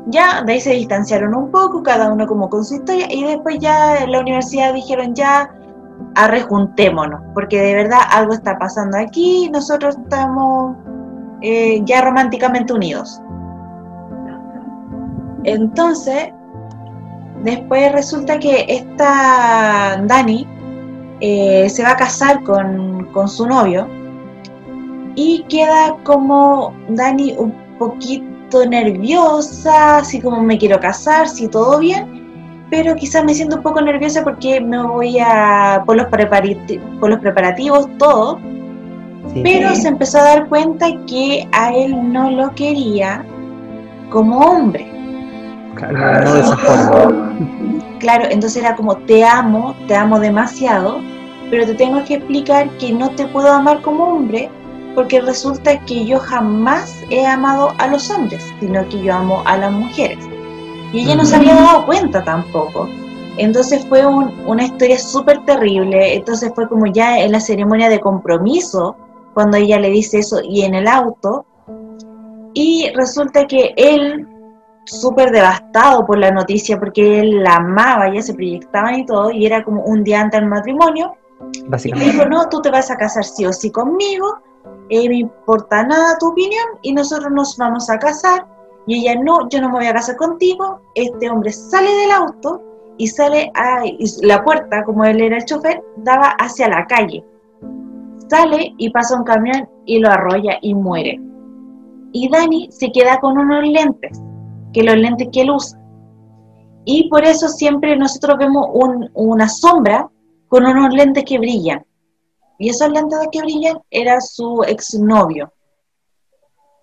Ya, 0.07 0.41
de 0.43 0.53
ahí 0.53 0.61
se 0.61 0.71
distanciaron 0.71 1.35
un 1.35 1.51
poco, 1.51 1.83
cada 1.83 2.11
uno 2.11 2.25
como 2.27 2.49
con 2.49 2.63
su 2.63 2.75
historia, 2.75 3.07
y 3.09 3.23
después 3.23 3.59
ya 3.59 3.97
en 4.03 4.11
la 4.11 4.21
universidad 4.21 4.73
dijeron 4.73 5.13
ya, 5.13 5.51
arrejuntémonos, 6.15 7.21
porque 7.33 7.61
de 7.61 7.75
verdad 7.75 7.99
algo 8.11 8.33
está 8.33 8.57
pasando 8.57 8.97
aquí, 8.97 9.49
nosotros 9.51 9.97
estamos 9.97 10.75
eh, 11.41 11.81
ya 11.85 12.01
románticamente 12.01 12.73
unidos. 12.73 13.21
Entonces, 15.43 16.29
después 17.43 17.91
resulta 17.91 18.39
que 18.39 18.65
esta 18.67 20.01
Dani 20.05 20.47
eh, 21.19 21.69
se 21.69 21.83
va 21.83 21.91
a 21.91 21.95
casar 21.95 22.43
con, 22.43 23.05
con 23.11 23.27
su 23.27 23.47
novio, 23.47 23.87
y 25.15 25.43
queda 25.49 25.95
como 26.03 26.73
Dani 26.89 27.33
un 27.37 27.51
poquito 27.79 28.65
nerviosa, 28.69 29.97
así 29.97 30.21
como 30.21 30.41
me 30.43 30.57
quiero 30.57 30.79
casar, 30.79 31.27
si 31.27 31.47
todo 31.47 31.79
bien, 31.79 32.17
pero 32.69 32.95
quizás 32.95 33.23
me 33.23 33.33
siento 33.33 33.57
un 33.57 33.63
poco 33.63 33.81
nerviosa 33.81 34.23
porque 34.23 34.61
me 34.61 34.81
voy 34.83 35.17
a 35.19 35.83
por 35.85 35.95
los, 35.95 36.07
por 36.99 37.09
los 37.09 37.19
preparativos, 37.19 37.89
todo. 37.97 38.39
Pero 39.43 39.75
se 39.75 39.89
empezó 39.89 40.19
a 40.19 40.23
dar 40.23 40.47
cuenta 40.47 40.87
que 41.05 41.47
a 41.51 41.73
él 41.73 42.13
no 42.13 42.31
lo 42.31 42.55
quería 42.55 43.25
como 44.09 44.39
hombre. 44.39 44.86
Claro, 45.77 46.25
no 46.25 46.33
de 46.33 46.39
esa 46.41 46.57
forma. 46.57 47.37
Claro, 47.99 48.25
entonces 48.29 48.63
era 48.63 48.75
como 48.75 48.97
te 48.97 49.23
amo, 49.23 49.75
te 49.87 49.95
amo 49.95 50.19
demasiado, 50.19 50.99
pero 51.49 51.65
te 51.65 51.73
tengo 51.73 52.03
que 52.03 52.15
explicar 52.15 52.69
que 52.77 52.91
no 52.91 53.09
te 53.11 53.25
puedo 53.27 53.51
amar 53.51 53.81
como 53.81 54.05
hombre 54.05 54.49
porque 54.95 55.21
resulta 55.21 55.79
que 55.85 56.05
yo 56.05 56.19
jamás 56.19 57.03
he 57.11 57.25
amado 57.25 57.73
a 57.77 57.87
los 57.87 58.09
hombres, 58.09 58.43
sino 58.59 58.87
que 58.89 58.99
yo 59.03 59.13
amo 59.13 59.43
a 59.45 59.55
las 59.57 59.71
mujeres. 59.71 60.17
Y 60.91 61.01
ella 61.01 61.15
no 61.15 61.23
se 61.25 61.35
había 61.35 61.53
dado 61.53 61.85
cuenta 61.85 62.23
tampoco. 62.23 62.89
Entonces 63.37 63.85
fue 63.87 64.03
una 64.05 64.63
historia 64.63 64.97
súper 64.97 65.45
terrible. 65.45 66.15
Entonces 66.15 66.51
fue 66.55 66.67
como 66.67 66.87
ya 66.87 67.19
en 67.19 67.31
la 67.31 67.39
ceremonia 67.39 67.89
de 67.89 67.99
compromiso, 67.99 68.95
cuando 69.33 69.57
ella 69.57 69.79
le 69.79 69.91
dice 69.91 70.19
eso, 70.19 70.39
y 70.43 70.63
en 70.63 70.73
el 70.73 70.87
auto. 70.87 71.45
Y 72.55 72.89
resulta 72.95 73.45
que 73.45 73.73
él, 73.77 74.27
súper 74.87 75.31
devastado 75.31 76.05
por 76.05 76.17
la 76.17 76.31
noticia, 76.31 76.79
porque 76.79 77.19
él 77.19 77.43
la 77.43 77.55
amaba, 77.55 78.13
ya 78.13 78.21
se 78.21 78.33
proyectaban 78.33 78.95
y 78.95 79.05
todo, 79.05 79.31
y 79.31 79.45
era 79.45 79.63
como 79.63 79.83
un 79.83 80.03
día 80.03 80.21
antes 80.21 80.39
del 80.39 80.49
matrimonio. 80.49 81.15
Y 81.83 82.11
dijo, 82.11 82.25
no, 82.25 82.49
tú 82.49 82.61
te 82.61 82.71
vas 82.71 82.89
a 82.89 82.97
casar 82.97 83.23
sí 83.23 83.45
o 83.45 83.53
sí 83.53 83.71
conmigo, 83.71 84.39
eh, 84.89 85.09
me 85.09 85.17
importa 85.17 85.83
nada 85.83 86.17
tu 86.17 86.29
opinión 86.29 86.65
y 86.81 86.93
nosotros 86.93 87.31
nos 87.31 87.57
vamos 87.57 87.89
a 87.89 87.99
casar. 87.99 88.45
Y 88.85 89.01
ella, 89.01 89.21
no, 89.21 89.49
yo 89.49 89.59
no 89.59 89.69
me 89.69 89.79
voy 89.79 89.87
a 89.87 89.93
casar 89.93 90.15
contigo. 90.15 90.81
Este 90.95 91.29
hombre 91.29 91.51
sale 91.51 91.91
del 91.93 92.11
auto 92.11 92.61
y 92.97 93.07
sale 93.07 93.51
a 93.53 93.83
la 94.21 94.43
puerta, 94.43 94.83
como 94.85 95.03
él 95.03 95.21
era 95.21 95.37
el 95.37 95.45
chofer, 95.45 95.83
daba 95.97 96.29
hacia 96.39 96.69
la 96.69 96.85
calle. 96.87 97.23
Sale 98.29 98.73
y 98.77 98.89
pasa 98.89 99.17
un 99.17 99.23
camión 99.23 99.69
y 99.85 99.99
lo 99.99 100.09
arrolla 100.09 100.57
y 100.61 100.73
muere. 100.73 101.19
Y 102.13 102.29
Dani 102.29 102.69
se 102.71 102.91
queda 102.91 103.19
con 103.19 103.37
unos 103.37 103.67
lentes, 103.67 104.21
que 104.77 104.83
los 104.83 104.95
lentes 104.95 105.29
que 105.33 105.41
él 105.41 105.49
usa. 105.49 105.79
Y 106.85 107.09
por 107.09 107.23
eso 107.25 107.47
siempre 107.47 107.97
nosotros 107.97 108.37
vemos 108.37 108.67
una 109.15 109.49
sombra 109.49 110.07
con 110.47 110.67
unos 110.67 110.93
lentes 110.93 111.23
que 111.25 111.39
brillan. 111.39 111.83
Y 112.59 112.69
esos 112.69 112.91
lentes 112.91 113.19
de 113.19 113.27
que 113.31 113.41
brillan 113.41 113.79
era 113.89 114.21
su 114.21 114.63
exnovio. 114.67 115.51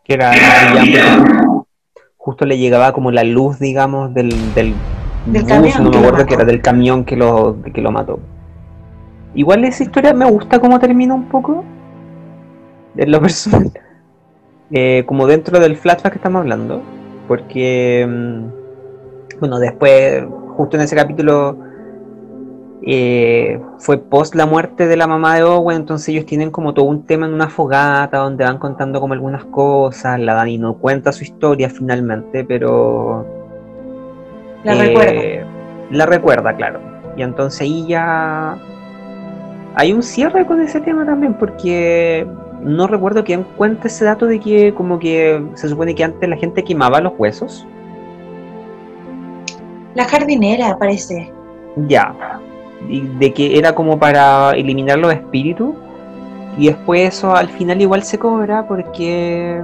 Que 0.02 0.14
era 0.14 0.30
brillante. 0.74 1.00
Justo 2.16 2.44
le 2.46 2.58
llegaba 2.58 2.92
como 2.92 3.12
la 3.12 3.22
luz, 3.22 3.60
digamos, 3.60 4.12
del, 4.12 4.30
del, 4.54 4.74
del 5.26 5.46
camión 5.46 5.84
no 5.84 5.90
me 5.90 5.98
acuerdo 5.98 6.26
que 6.26 6.34
era 6.34 6.44
del 6.44 6.62
camión 6.62 7.04
que 7.04 7.14
lo, 7.16 7.56
que 7.72 7.80
lo 7.80 7.92
mató. 7.92 8.18
Igual 9.36 9.64
esa 9.64 9.84
historia 9.84 10.12
me 10.14 10.28
gusta 10.28 10.58
cómo 10.58 10.80
termina 10.80 11.14
un 11.14 11.28
poco. 11.28 11.64
En 12.96 13.10
lo 13.12 13.20
personal. 13.20 13.70
Eh, 14.70 15.04
como 15.06 15.26
dentro 15.26 15.60
del 15.60 15.76
flashback 15.76 16.14
que 16.14 16.18
estamos 16.18 16.40
hablando. 16.40 16.82
Porque, 17.28 18.06
mm, 18.08 19.40
bueno, 19.40 19.58
después, 19.58 20.24
justo 20.56 20.76
en 20.76 20.82
ese 20.82 20.96
capítulo 20.96 21.56
eh, 22.86 23.60
fue 23.78 23.98
post 23.98 24.34
la 24.34 24.44
muerte 24.44 24.86
de 24.86 24.96
la 24.96 25.06
mamá 25.06 25.36
de 25.36 25.42
Owen, 25.42 25.78
entonces 25.78 26.08
ellos 26.10 26.26
tienen 26.26 26.50
como 26.50 26.74
todo 26.74 26.84
un 26.84 27.04
tema 27.04 27.26
en 27.26 27.32
una 27.32 27.48
fogata 27.48 28.18
donde 28.18 28.44
van 28.44 28.58
contando 28.58 29.00
como 29.00 29.14
algunas 29.14 29.44
cosas, 29.46 30.20
la 30.20 30.34
Dani 30.34 30.58
no 30.58 30.74
cuenta 30.74 31.12
su 31.12 31.24
historia 31.24 31.70
finalmente, 31.70 32.44
pero... 32.44 33.26
La 34.64 34.74
recuerda. 34.74 35.46
La 35.90 36.06
recuerda, 36.06 36.56
claro. 36.56 36.80
Y 37.16 37.22
entonces 37.22 37.62
ahí 37.62 37.86
ya... 37.86 38.58
Hay 39.76 39.92
un 39.92 40.02
cierre 40.02 40.46
con 40.46 40.60
ese 40.60 40.80
tema 40.80 41.04
también, 41.04 41.34
porque 41.34 42.26
no 42.64 42.86
recuerdo 42.86 43.24
quién 43.24 43.44
cuenta 43.56 43.88
ese 43.88 44.04
dato 44.06 44.26
de 44.26 44.40
que 44.40 44.74
como 44.74 44.98
que 44.98 45.44
se 45.54 45.68
supone 45.68 45.94
que 45.94 46.02
antes 46.02 46.28
la 46.28 46.36
gente 46.36 46.64
quemaba 46.64 47.00
los 47.00 47.12
huesos. 47.18 47.66
La 49.94 50.04
jardinera, 50.06 50.76
parece. 50.78 51.30
Ya, 51.88 52.40
de 53.18 53.32
que 53.32 53.58
era 53.58 53.74
como 53.74 53.98
para 53.98 54.52
eliminar 54.52 54.98
los 54.98 55.12
espíritus. 55.12 55.74
Y 56.56 56.68
después 56.68 57.14
eso 57.14 57.34
al 57.34 57.48
final 57.48 57.80
igual 57.80 58.02
se 58.02 58.18
cobra 58.18 58.66
porque 58.66 59.60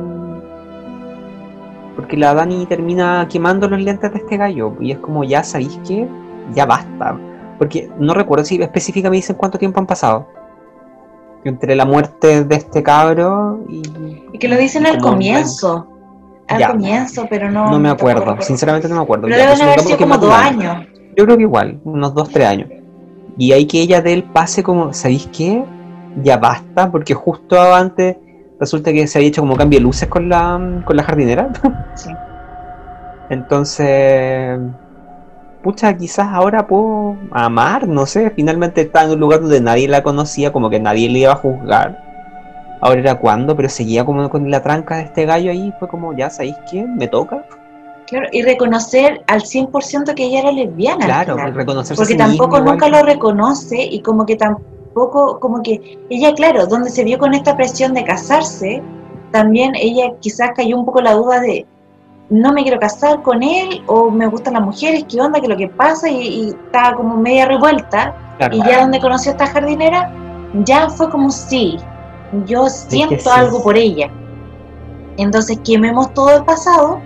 porque 1.96 2.16
la 2.16 2.34
Dani 2.34 2.66
termina 2.66 3.26
quemando 3.30 3.68
los 3.68 3.80
lentes 3.80 4.12
de 4.12 4.18
este 4.18 4.36
gallo. 4.36 4.74
Y 4.80 4.92
es 4.92 4.98
como 4.98 5.24
ya 5.24 5.42
sabéis 5.42 5.78
que 5.86 6.06
ya 6.54 6.66
basta. 6.66 7.18
Porque 7.58 7.90
no 7.98 8.12
recuerdo 8.12 8.44
si 8.44 8.60
específicamente 8.60 9.16
dicen 9.16 9.36
cuánto 9.36 9.58
tiempo 9.58 9.80
han 9.80 9.86
pasado 9.86 10.26
entre 11.44 11.74
la 11.74 11.84
muerte 11.84 12.44
de 12.44 12.54
este 12.56 12.82
cabro 12.82 13.60
y, 13.68 13.82
y 14.32 14.38
que 14.38 14.48
lo 14.48 14.56
dicen 14.56 14.86
al 14.86 14.98
comienzo 14.98 15.88
al 16.48 16.72
comienzo 16.72 17.26
pero 17.30 17.50
no 17.50 17.70
no 17.70 17.78
me 17.78 17.88
acuerdo 17.88 18.36
sinceramente 18.40 18.88
no 18.88 18.96
me 18.96 19.02
acuerdo. 19.02 19.28
Pero 19.28 19.36
deben 19.36 19.62
haber 19.62 19.80
sido 19.80 19.98
como 19.98 20.18
dos 20.18 20.34
años. 20.34 20.86
Yo 21.16 21.24
creo 21.24 21.36
que 21.36 21.42
igual 21.42 21.80
unos 21.84 22.14
dos 22.14 22.28
tres 22.28 22.46
años. 22.46 22.68
Y 23.36 23.52
hay 23.52 23.66
que 23.66 23.80
ella 23.80 24.02
de 24.02 24.12
él 24.12 24.24
pase 24.24 24.62
como, 24.62 24.92
¿sabéis 24.92 25.28
qué? 25.32 25.64
Ya 26.22 26.36
basta, 26.36 26.90
porque 26.90 27.14
justo 27.14 27.58
antes 27.74 28.16
resulta 28.58 28.92
que 28.92 29.06
se 29.06 29.18
había 29.18 29.28
hecho 29.28 29.40
como 29.40 29.56
cambio 29.56 29.78
de 29.78 29.84
luces 29.84 30.08
con 30.08 30.28
la, 30.28 30.82
con 30.84 30.96
la 30.96 31.02
jardinera. 31.02 31.50
Sí. 31.94 32.10
Entonces, 33.30 34.58
pucha, 35.62 35.96
quizás 35.96 36.28
ahora 36.32 36.66
puedo 36.66 37.16
amar, 37.30 37.86
no 37.86 38.06
sé, 38.06 38.30
finalmente 38.30 38.82
está 38.82 39.04
en 39.04 39.12
un 39.12 39.20
lugar 39.20 39.40
donde 39.40 39.60
nadie 39.60 39.88
la 39.88 40.02
conocía, 40.02 40.52
como 40.52 40.70
que 40.70 40.80
nadie 40.80 41.08
le 41.08 41.20
iba 41.20 41.32
a 41.32 41.36
juzgar. 41.36 42.10
Ahora 42.80 43.00
era 43.00 43.14
cuando, 43.16 43.54
pero 43.56 43.68
seguía 43.68 44.04
como 44.04 44.30
con 44.30 44.50
la 44.50 44.62
tranca 44.62 44.96
de 44.96 45.02
este 45.02 45.26
gallo 45.26 45.50
ahí, 45.50 45.72
fue 45.78 45.88
como, 45.88 46.16
ya, 46.16 46.30
¿sabéis 46.30 46.56
qué? 46.70 46.84
Me 46.84 47.08
toca. 47.08 47.44
Claro, 48.06 48.26
y 48.32 48.42
reconocer 48.42 49.22
al 49.26 49.42
100% 49.42 50.14
que 50.14 50.24
ella 50.24 50.40
era 50.40 50.52
lesbiana. 50.52 51.04
Claro, 51.04 51.36
reconocerse 51.36 52.00
Porque 52.00 52.16
tampoco 52.16 52.58
nunca 52.60 52.88
lo 52.88 53.02
reconoce 53.02 53.84
y 53.84 54.00
como 54.00 54.26
que 54.26 54.36
tampoco, 54.36 55.38
como 55.38 55.62
que 55.62 55.98
ella, 56.08 56.34
claro, 56.34 56.66
donde 56.66 56.90
se 56.90 57.04
vio 57.04 57.18
con 57.18 57.34
esta 57.34 57.56
presión 57.56 57.94
de 57.94 58.04
casarse, 58.04 58.82
también 59.30 59.72
ella 59.76 60.14
quizás 60.18 60.50
cayó 60.56 60.76
un 60.76 60.84
poco 60.84 61.00
la 61.02 61.12
duda 61.14 61.40
de, 61.40 61.66
no 62.30 62.52
me 62.52 62.62
quiero 62.62 62.78
casar 62.78 63.22
con 63.22 63.42
él 63.42 63.82
o 63.86 64.10
me 64.10 64.26
gustan 64.28 64.54
las 64.54 64.62
mujeres, 64.62 65.04
qué 65.08 65.20
onda, 65.20 65.40
qué 65.40 65.46
es 65.46 65.50
lo 65.50 65.56
que 65.56 65.68
pasa 65.68 66.08
y, 66.08 66.50
estaba 66.50 66.96
como 66.96 67.16
media 67.16 67.46
revuelta. 67.46 68.14
y 68.52 68.58
ya 68.64 68.80
donde 68.80 69.00
conoció 69.00 69.32
a 69.32 69.34
esta 69.34 69.46
jardinera, 69.48 70.12
ya 70.64 70.88
fue 70.88 71.10
como 71.10 71.30
sí, 71.30 71.76
yo 72.46 72.68
siento 72.68 73.30
algo 73.30 73.62
por 73.62 73.76
ella. 73.76 74.10
Entonces 75.16 75.58
quememos 75.64 76.14
todo 76.14 76.36
el 76.36 76.44
pasado 76.44 77.00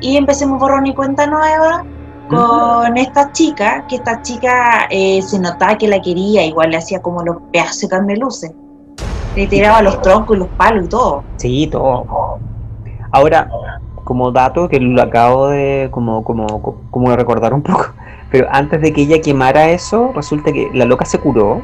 y 0.00 0.16
empecemos 0.16 0.60
borrón 0.60 0.86
y 0.86 0.94
cuenta 0.94 1.26
nueva 1.26 1.84
con 2.28 2.96
esta 2.96 3.32
chica, 3.32 3.86
que 3.88 3.96
esta 3.96 4.20
chica 4.22 4.86
eh, 4.90 5.22
se 5.22 5.38
notaba 5.38 5.78
que 5.78 5.88
la 5.88 6.00
quería, 6.00 6.44
igual 6.44 6.70
le 6.70 6.76
hacía 6.76 7.00
como 7.00 7.22
los 7.22 7.36
pedazos 7.52 7.88
de 7.88 8.16
luces. 8.16 8.52
Le 9.34 9.46
tiraba 9.46 9.82
los 9.82 10.00
troncos 10.02 10.36
y 10.36 10.40
los 10.40 10.48
palos 10.48 10.84
y 10.84 10.88
todo. 10.88 11.24
Sí, 11.36 11.68
todo. 11.70 12.38
Ahora, 13.12 13.48
como 14.06 14.30
dato 14.30 14.68
que 14.68 14.78
lo 14.78 15.02
acabo 15.02 15.48
de 15.48 15.88
como, 15.90 16.22
como, 16.22 16.46
como 16.92 17.10
de 17.10 17.16
recordar 17.16 17.52
un 17.52 17.62
poco, 17.62 17.88
pero 18.30 18.46
antes 18.50 18.80
de 18.80 18.92
que 18.92 19.02
ella 19.02 19.20
quemara 19.20 19.70
eso, 19.70 20.12
resulta 20.14 20.52
que 20.52 20.70
la 20.72 20.84
loca 20.86 21.04
se 21.04 21.18
curó. 21.18 21.60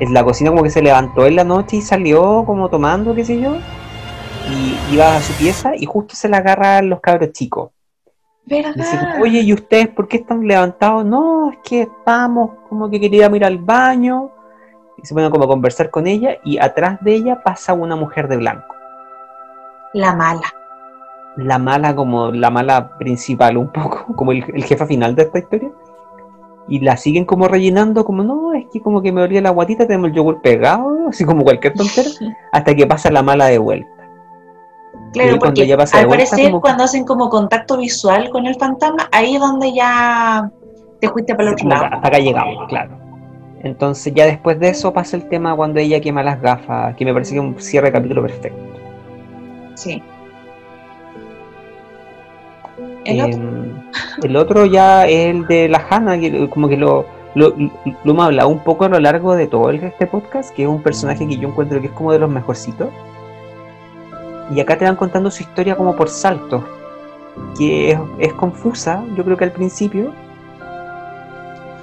En 0.00 0.12
la 0.12 0.22
cocina 0.22 0.50
como 0.50 0.62
que 0.62 0.70
se 0.70 0.82
levantó 0.82 1.26
en 1.26 1.36
la 1.36 1.44
noche 1.44 1.76
y 1.76 1.80
salió 1.80 2.44
como 2.44 2.68
tomando, 2.68 3.14
qué 3.14 3.24
sé 3.24 3.40
yo. 3.40 3.56
Y 4.50 4.94
iba 4.94 5.16
a 5.16 5.20
su 5.20 5.32
pieza 5.34 5.76
y 5.76 5.86
justo 5.86 6.14
se 6.14 6.28
la 6.28 6.38
agarran 6.38 6.90
los 6.90 7.00
cabros 7.00 7.32
chicos. 7.32 7.70
¿Verdad? 8.44 9.20
Oye, 9.22 9.40
¿y 9.40 9.52
ustedes 9.52 9.88
por 9.88 10.08
qué 10.08 10.18
están 10.18 10.46
levantados? 10.46 11.04
No, 11.04 11.52
es 11.52 11.58
que 11.64 11.82
estamos 11.82 12.50
como 12.68 12.90
que 12.90 13.00
quería 13.00 13.34
ir 13.34 13.44
al 13.44 13.58
baño. 13.58 14.30
Y 15.02 15.06
se 15.06 15.14
ponen 15.14 15.30
como 15.30 15.44
a 15.44 15.48
conversar 15.48 15.88
con 15.90 16.06
ella 16.06 16.36
y 16.44 16.58
atrás 16.58 16.98
de 17.00 17.14
ella 17.14 17.42
pasa 17.42 17.72
una 17.72 17.96
mujer 17.96 18.28
de 18.28 18.36
blanco. 18.36 18.74
La 19.94 20.14
mala. 20.14 20.61
La 21.36 21.58
mala 21.58 21.94
como 21.94 22.30
la 22.30 22.50
mala 22.50 22.96
principal 22.98 23.56
un 23.56 23.68
poco, 23.68 24.06
como 24.16 24.32
el, 24.32 24.42
jefe 24.64 24.86
final 24.86 25.14
de 25.14 25.22
esta 25.22 25.38
historia. 25.38 25.70
Y 26.68 26.78
la 26.80 26.96
siguen 26.96 27.24
como 27.24 27.48
rellenando, 27.48 28.04
como 28.04 28.22
no, 28.22 28.54
es 28.54 28.66
que 28.72 28.80
como 28.80 29.02
que 29.02 29.10
me 29.10 29.22
olía 29.22 29.40
la 29.40 29.50
guatita, 29.50 29.86
tenemos 29.86 30.10
el 30.10 30.16
yogur 30.16 30.40
pegado, 30.42 31.08
así 31.08 31.24
como 31.24 31.42
cualquier 31.42 31.74
tontera, 31.74 32.08
hasta 32.52 32.74
que 32.74 32.86
pasa 32.86 33.10
la 33.10 33.22
mala 33.22 33.46
de 33.46 33.58
vuelta. 33.58 33.88
Claro, 35.12 35.38
porque 35.38 35.70
al 35.70 36.08
parecer 36.08 36.52
cuando 36.52 36.84
hacen 36.84 37.04
como 37.04 37.28
contacto 37.28 37.76
visual 37.76 38.30
con 38.30 38.46
el 38.46 38.54
fantasma, 38.54 39.08
ahí 39.12 39.34
es 39.34 39.40
donde 39.40 39.72
ya 39.74 40.50
te 41.00 41.08
fuiste 41.08 41.34
para 41.34 41.48
el 41.48 41.54
otro 41.54 41.68
lado. 41.68 41.84
Hasta 41.84 42.08
acá 42.08 42.18
llegamos, 42.18 42.66
claro. 42.68 43.02
Entonces 43.62 44.12
ya 44.14 44.26
después 44.26 44.58
de 44.58 44.70
eso 44.70 44.92
pasa 44.92 45.16
el 45.16 45.28
tema 45.28 45.54
cuando 45.54 45.80
ella 45.80 46.00
quema 46.00 46.22
las 46.22 46.40
gafas, 46.40 46.96
que 46.96 47.04
me 47.04 47.12
parece 47.12 47.34
que 47.34 47.40
es 47.40 47.44
un 47.44 47.60
cierre 47.60 47.88
de 47.88 47.92
capítulo 47.92 48.22
perfecto. 48.22 48.62
Sí. 49.74 50.02
¿El, 53.04 53.20
otro? 53.20 53.32
Em, 53.32 53.82
el 54.22 54.36
otro 54.36 54.66
ya 54.66 55.06
es 55.06 55.34
el 55.34 55.46
de 55.46 55.68
la 55.68 55.84
Hanna, 55.88 56.18
que 56.18 56.48
como 56.48 56.68
que 56.68 56.76
lo, 56.76 57.06
lo, 57.34 57.54
lo 58.04 58.12
hemos 58.12 58.26
hablado 58.26 58.48
un 58.48 58.60
poco 58.60 58.84
a 58.84 58.88
lo 58.88 59.00
largo 59.00 59.34
de 59.34 59.46
todo 59.46 59.70
este 59.70 60.06
podcast, 60.06 60.54
que 60.54 60.62
es 60.62 60.68
un 60.68 60.82
personaje 60.82 61.26
que 61.26 61.36
yo 61.36 61.48
encuentro 61.48 61.80
que 61.80 61.86
es 61.88 61.92
como 61.92 62.12
de 62.12 62.18
los 62.18 62.30
mejorcitos 62.30 62.88
y 64.54 64.60
acá 64.60 64.76
te 64.76 64.84
van 64.84 64.96
contando 64.96 65.30
su 65.30 65.42
historia 65.42 65.76
como 65.76 65.94
por 65.96 66.08
saltos, 66.08 66.62
que 67.56 67.98
es, 68.18 68.32
confusa, 68.34 69.02
yo 69.16 69.24
creo 69.24 69.36
que 69.36 69.44
al 69.44 69.52
principio. 69.52 70.12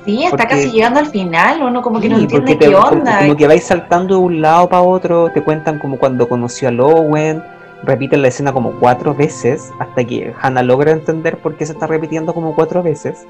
Sí, 0.05 0.23
está 0.23 0.47
casi 0.47 0.71
llegando 0.71 0.99
al 0.99 1.07
final, 1.07 1.61
uno 1.63 1.81
como 1.81 1.99
que 1.99 2.09
no 2.09 2.17
entiende 2.17 2.57
qué 2.57 2.75
onda. 2.75 3.19
Como, 3.19 3.35
que 3.35 3.47
vais 3.47 3.63
saltando 3.63 4.15
de 4.15 4.21
un 4.21 4.41
lado 4.41 4.69
para 4.69 4.81
otro, 4.81 5.31
te 5.31 5.41
cuentan 5.41 5.79
como 5.79 5.97
cuando 5.97 6.27
conoció 6.27 6.69
a 6.69 6.71
Lowen, 6.71 7.43
repiten 7.83 8.21
la 8.21 8.27
escena 8.27 8.53
como 8.53 8.71
cuatro 8.73 9.13
veces, 9.13 9.71
hasta 9.79 10.03
que 10.03 10.33
Hannah 10.41 10.63
logra 10.63 10.91
entender 10.91 11.37
por 11.37 11.55
qué 11.55 11.65
se 11.65 11.73
está 11.73 11.87
repitiendo 11.87 12.33
como 12.33 12.55
cuatro 12.55 12.83
veces. 12.83 13.25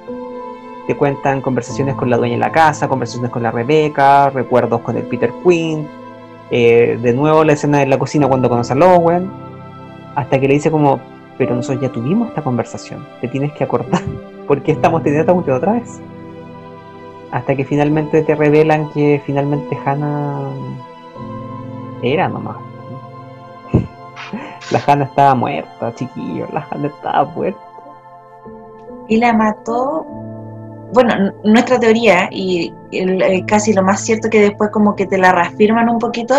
Te 0.88 0.96
cuentan 0.96 1.42
conversaciones 1.42 1.96
con 1.96 2.10
la 2.10 2.18
dueña 2.18 2.36
de 2.36 2.40
la 2.40 2.52
casa, 2.52 2.88
conversaciones 2.88 3.32
con 3.32 3.44
la 3.44 3.52
Rebeca, 3.52 4.30
recuerdos 4.32 4.82
con 4.82 4.98
el 4.98 5.04
Peter 5.04 5.32
Quinn, 5.44 5.88
eh, 6.50 6.98
de 7.00 7.14
nuevo 7.14 7.44
la 7.44 7.54
escena 7.54 7.80
de 7.80 7.86
la 7.86 8.00
cocina 8.00 8.28
cuando 8.28 8.50
conoce 8.50 8.74
a 8.74 8.76
Lowen, 8.76 9.30
hasta 10.16 10.40
que 10.40 10.48
le 10.48 10.56
dice 10.56 10.72
como, 10.72 11.00
pero 11.38 11.56
nosotros 11.56 11.84
ya 11.84 11.90
tuvimos 11.90 12.30
esta 12.30 12.42
conversación, 12.42 13.06
te 13.22 13.28
tienes 13.28 13.54
que 13.54 13.64
acordar, 13.64 14.02
porque 14.48 14.72
estamos 14.72 15.04
teniendo 15.04 15.40
esta 15.40 15.54
otra 15.56 15.74
vez. 15.74 16.00
Hasta 17.32 17.56
que 17.56 17.64
finalmente 17.64 18.24
te 18.24 18.34
revelan 18.34 18.90
que 18.90 19.22
finalmente 19.24 19.78
Hannah 19.86 20.50
era 22.02 22.28
nomás. 22.28 22.69
La 24.72 24.82
Hannah 24.86 25.06
estaba 25.06 25.36
muerta, 25.36 25.94
chiquillo, 25.96 26.48
la 26.54 26.66
Hannah 26.70 26.88
estaba 26.88 27.26
muerta. 27.26 27.60
Y 29.08 29.18
la 29.18 29.34
mató 29.34 30.06
bueno, 30.94 31.32
nuestra 31.44 31.80
teoría, 31.80 32.30
y 32.32 32.74
casi 33.48 33.74
lo 33.74 33.84
más 33.84 34.02
cierto 34.02 34.30
que 34.30 34.42
después 34.42 34.72
como 34.72 34.96
que 34.96 35.06
te 35.06 35.18
la 35.18 35.32
reafirman 35.32 35.90
un 35.90 36.00
poquito, 36.00 36.36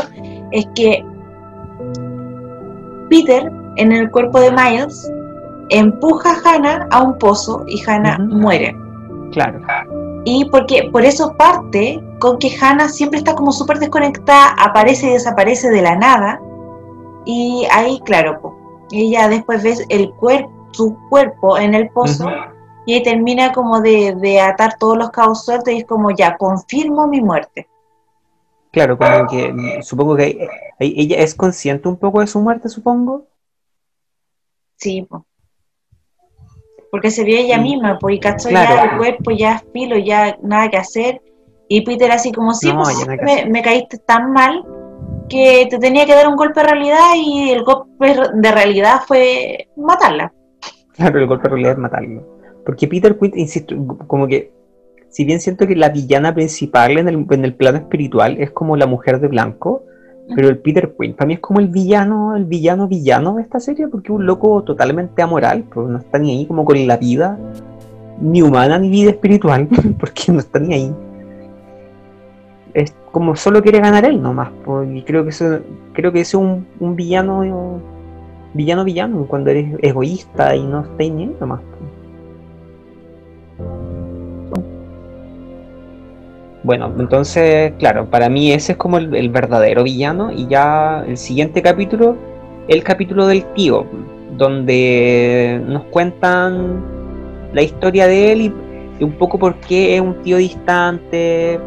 es 0.50 0.66
que 0.74 1.04
Peter, 3.08 3.50
en 3.76 3.92
el 3.92 4.10
cuerpo 4.10 4.40
de 4.40 4.50
Miles, 4.50 5.10
empuja 5.68 6.30
a 6.30 6.54
Hannah 6.56 6.88
a 6.90 7.02
un 7.02 7.18
pozo 7.18 7.64
y 7.68 7.80
Hannah 7.88 8.18
muere. 8.18 8.74
Claro. 9.32 9.60
Y 10.24 10.44
porque 10.50 10.88
por 10.90 11.04
eso 11.04 11.32
parte 11.36 12.02
con 12.18 12.38
que 12.38 12.50
Hannah 12.60 12.88
siempre 12.88 13.18
está 13.18 13.34
como 13.34 13.52
súper 13.52 13.78
desconectada, 13.78 14.54
aparece 14.58 15.08
y 15.08 15.12
desaparece 15.12 15.70
de 15.70 15.82
la 15.82 15.96
nada. 15.96 16.40
Y 17.24 17.66
ahí, 17.70 18.00
claro, 18.00 18.56
ella 18.90 19.28
después 19.28 19.62
ve 19.62 19.74
el 19.88 20.10
cuerpo, 20.14 20.50
su 20.72 20.96
cuerpo 21.08 21.58
en 21.58 21.74
el 21.74 21.88
pozo 21.90 22.28
y 22.86 23.02
termina 23.02 23.52
como 23.52 23.80
de, 23.80 24.40
atar 24.40 24.76
todos 24.78 24.96
los 24.96 25.10
cabos 25.10 25.44
sueltos 25.44 25.72
y 25.72 25.78
es 25.78 25.84
como 25.84 26.10
ya, 26.10 26.36
confirmo 26.36 27.06
mi 27.06 27.20
muerte. 27.20 27.68
Claro, 28.72 28.96
como 28.96 29.26
que 29.26 29.52
mm, 29.52 29.82
supongo 29.82 30.16
que 30.16 30.48
ella 30.78 31.18
es 31.18 31.34
consciente 31.34 31.88
un 31.88 31.96
poco 31.96 32.20
de 32.20 32.26
su 32.26 32.40
muerte, 32.40 32.68
supongo. 32.68 33.26
Sí, 34.76 35.06
porque 36.90 37.10
se 37.10 37.24
vio 37.24 37.38
ella 37.38 37.58
misma, 37.58 37.98
pues, 37.98 38.16
y 38.16 38.20
cachó 38.20 38.50
ya 38.50 38.84
el 38.84 38.98
cuerpo, 38.98 39.30
ya 39.30 39.62
filo, 39.72 39.96
ya 39.96 40.36
nada 40.42 40.68
que 40.70 40.76
hacer. 40.76 41.22
Y 41.68 41.82
Peter 41.82 42.10
así 42.10 42.32
como, 42.32 42.52
sí, 42.52 42.72
pues, 42.72 43.06
me, 43.06 43.46
me, 43.46 43.62
caíste 43.62 43.98
tan 43.98 44.32
mal 44.32 44.64
que 45.30 45.66
te 45.70 45.78
tenía 45.78 46.04
que 46.04 46.14
dar 46.14 46.28
un 46.28 46.36
golpe 46.36 46.60
de 46.60 46.66
realidad 46.66 47.14
y 47.16 47.50
el 47.50 47.62
golpe 47.62 48.14
de 48.34 48.52
realidad 48.52 49.00
fue 49.06 49.68
matarla. 49.76 50.32
Claro, 50.94 51.20
el 51.20 51.26
golpe 51.26 51.44
de 51.44 51.48
realidad 51.50 51.72
es 51.72 51.78
matarla. 51.78 52.20
Porque 52.66 52.88
Peter 52.88 53.16
Quinn, 53.18 53.32
insisto, 53.36 53.74
como 54.06 54.26
que, 54.26 54.52
si 55.08 55.24
bien 55.24 55.40
siento 55.40 55.66
que 55.66 55.76
la 55.76 55.88
villana 55.88 56.34
principal 56.34 56.98
en 56.98 57.08
el, 57.08 57.26
en 57.30 57.44
el 57.44 57.54
plano 57.54 57.78
espiritual 57.78 58.36
es 58.38 58.50
como 58.50 58.76
la 58.76 58.86
mujer 58.86 59.20
de 59.20 59.28
blanco, 59.28 59.84
pero 60.34 60.48
el 60.48 60.58
Peter 60.58 60.94
Quinn 60.98 61.14
para 61.14 61.26
mí 61.26 61.34
es 61.34 61.40
como 61.40 61.60
el 61.60 61.68
villano, 61.68 62.36
el 62.36 62.44
villano 62.44 62.86
villano 62.86 63.36
de 63.36 63.42
esta 63.42 63.60
serie, 63.60 63.88
porque 63.88 64.12
es 64.12 64.18
un 64.18 64.26
loco 64.26 64.62
totalmente 64.62 65.22
amoral, 65.22 65.64
pues 65.72 65.88
no 65.88 65.98
está 65.98 66.18
ni 66.18 66.32
ahí 66.32 66.46
como 66.46 66.64
con 66.64 66.86
la 66.86 66.96
vida, 66.96 67.38
ni 68.20 68.42
humana 68.42 68.78
ni 68.78 68.90
vida 68.90 69.10
espiritual, 69.10 69.68
porque 69.98 70.32
no 70.32 70.40
está 70.40 70.58
ni 70.58 70.74
ahí. 70.74 70.94
Como 73.12 73.34
solo 73.34 73.62
quiere 73.62 73.80
ganar 73.80 74.04
él 74.04 74.22
nomás, 74.22 74.50
pues, 74.64 74.88
y 74.94 75.02
creo 75.02 75.24
que 75.24 75.30
eso, 75.30 75.60
creo 75.92 76.12
que 76.12 76.20
es 76.20 76.34
un, 76.34 76.66
un 76.78 76.94
villano 76.94 77.80
villano 78.54 78.84
villano 78.84 79.26
cuando 79.26 79.50
eres 79.50 79.74
egoísta 79.80 80.54
y 80.56 80.62
no 80.64 80.80
estás 80.80 81.10
ni 81.10 81.26
nomás. 81.40 81.60
Bueno, 86.62 86.92
entonces, 86.98 87.72
claro, 87.78 88.06
para 88.10 88.28
mí 88.28 88.52
ese 88.52 88.72
es 88.72 88.78
como 88.78 88.98
el, 88.98 89.28
verdadero 89.30 89.82
villano 89.82 90.30
y 90.30 90.46
ya 90.46 91.02
el 91.06 91.16
siguiente 91.16 91.62
capítulo, 91.62 92.16
el 92.68 92.82
capítulo 92.82 93.26
del 93.26 93.44
tío, 93.54 93.86
donde 94.36 95.60
nos 95.66 95.84
cuentan 95.84 96.84
la 97.54 97.62
historia 97.62 98.06
de 98.06 98.32
él 98.32 98.40
y, 98.42 98.54
un 99.02 99.12
poco 99.12 99.38
por 99.38 99.54
qué 99.54 99.94
es 99.94 100.02
un 100.02 100.22
tío 100.22 100.36
distante, 100.36 101.58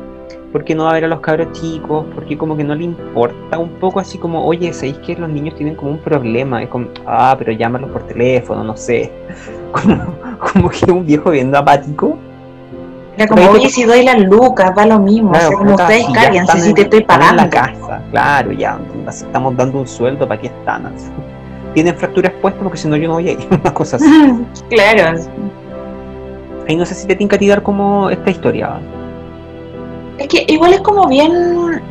por 0.53 0.63
qué 0.63 0.75
no 0.75 0.85
va 0.85 0.91
a 0.91 0.93
ver 0.93 1.05
a 1.05 1.07
los 1.07 1.19
cabros 1.19 1.51
chicos, 1.51 2.05
porque 2.15 2.37
como 2.37 2.55
que 2.55 2.63
no 2.63 2.75
le 2.75 2.85
importa 2.85 3.57
un 3.57 3.71
poco 3.71 3.99
así 3.99 4.17
como, 4.17 4.45
oye, 4.45 4.71
¿sabéis 4.71 4.99
que 4.99 5.15
los 5.15 5.29
niños 5.29 5.55
tienen 5.55 5.75
como 5.75 5.91
un 5.91 5.97
problema? 5.97 6.63
Es 6.63 6.69
como, 6.69 6.87
ah, 7.05 7.35
pero 7.37 7.51
llámalos 7.51 7.89
por 7.89 8.07
teléfono, 8.07 8.63
no 8.63 8.77
sé. 8.77 9.11
Como, 9.73 10.15
como 10.37 10.69
que 10.69 10.91
un 10.91 11.03
viejo 11.03 11.31
viendo 11.31 11.57
apático 11.57 12.15
era 13.17 13.27
como, 13.27 13.49
oye, 13.51 13.69
si 13.69 13.83
doy 13.83 14.03
las 14.03 14.19
lucas, 14.19 14.71
va 14.75 14.85
lo 14.85 14.99
mismo. 14.99 15.31
o 15.31 15.35
sea, 15.35 15.51
como 15.51 15.75
ustedes 15.75 16.05
cállense 16.13 16.59
si 16.59 16.73
te 16.73 16.81
estoy 16.83 17.03
pagando. 17.03 17.43
En 17.43 17.49
la 17.49 17.49
casa, 17.49 18.01
claro, 18.09 18.51
ya, 18.51 18.79
estamos 19.07 19.55
dando 19.55 19.79
un 19.81 19.87
sueldo, 19.87 20.27
¿para 20.27 20.41
qué 20.41 20.47
están? 20.47 20.91
Tienen 21.73 21.95
fracturas 21.95 22.31
puestas 22.41 22.63
porque 22.63 22.77
si 22.77 22.87
no 22.87 22.95
yo 22.95 23.07
no 23.07 23.15
voy 23.15 23.29
a 23.29 23.31
ir, 23.33 23.47
una 23.61 23.73
cosa 23.73 23.97
así. 23.97 24.05
claro. 24.69 25.19
Ahí 26.67 26.75
no 26.75 26.85
sé 26.85 26.95
si 26.95 27.05
te 27.07 27.15
tiene 27.15 27.37
que 27.37 27.47
dar 27.47 27.61
como 27.61 28.09
esta 28.09 28.29
historia. 28.29 28.79
Es 30.17 30.27
que 30.27 30.45
igual 30.47 30.73
es 30.73 30.81
como 30.81 31.07
bien... 31.07 31.81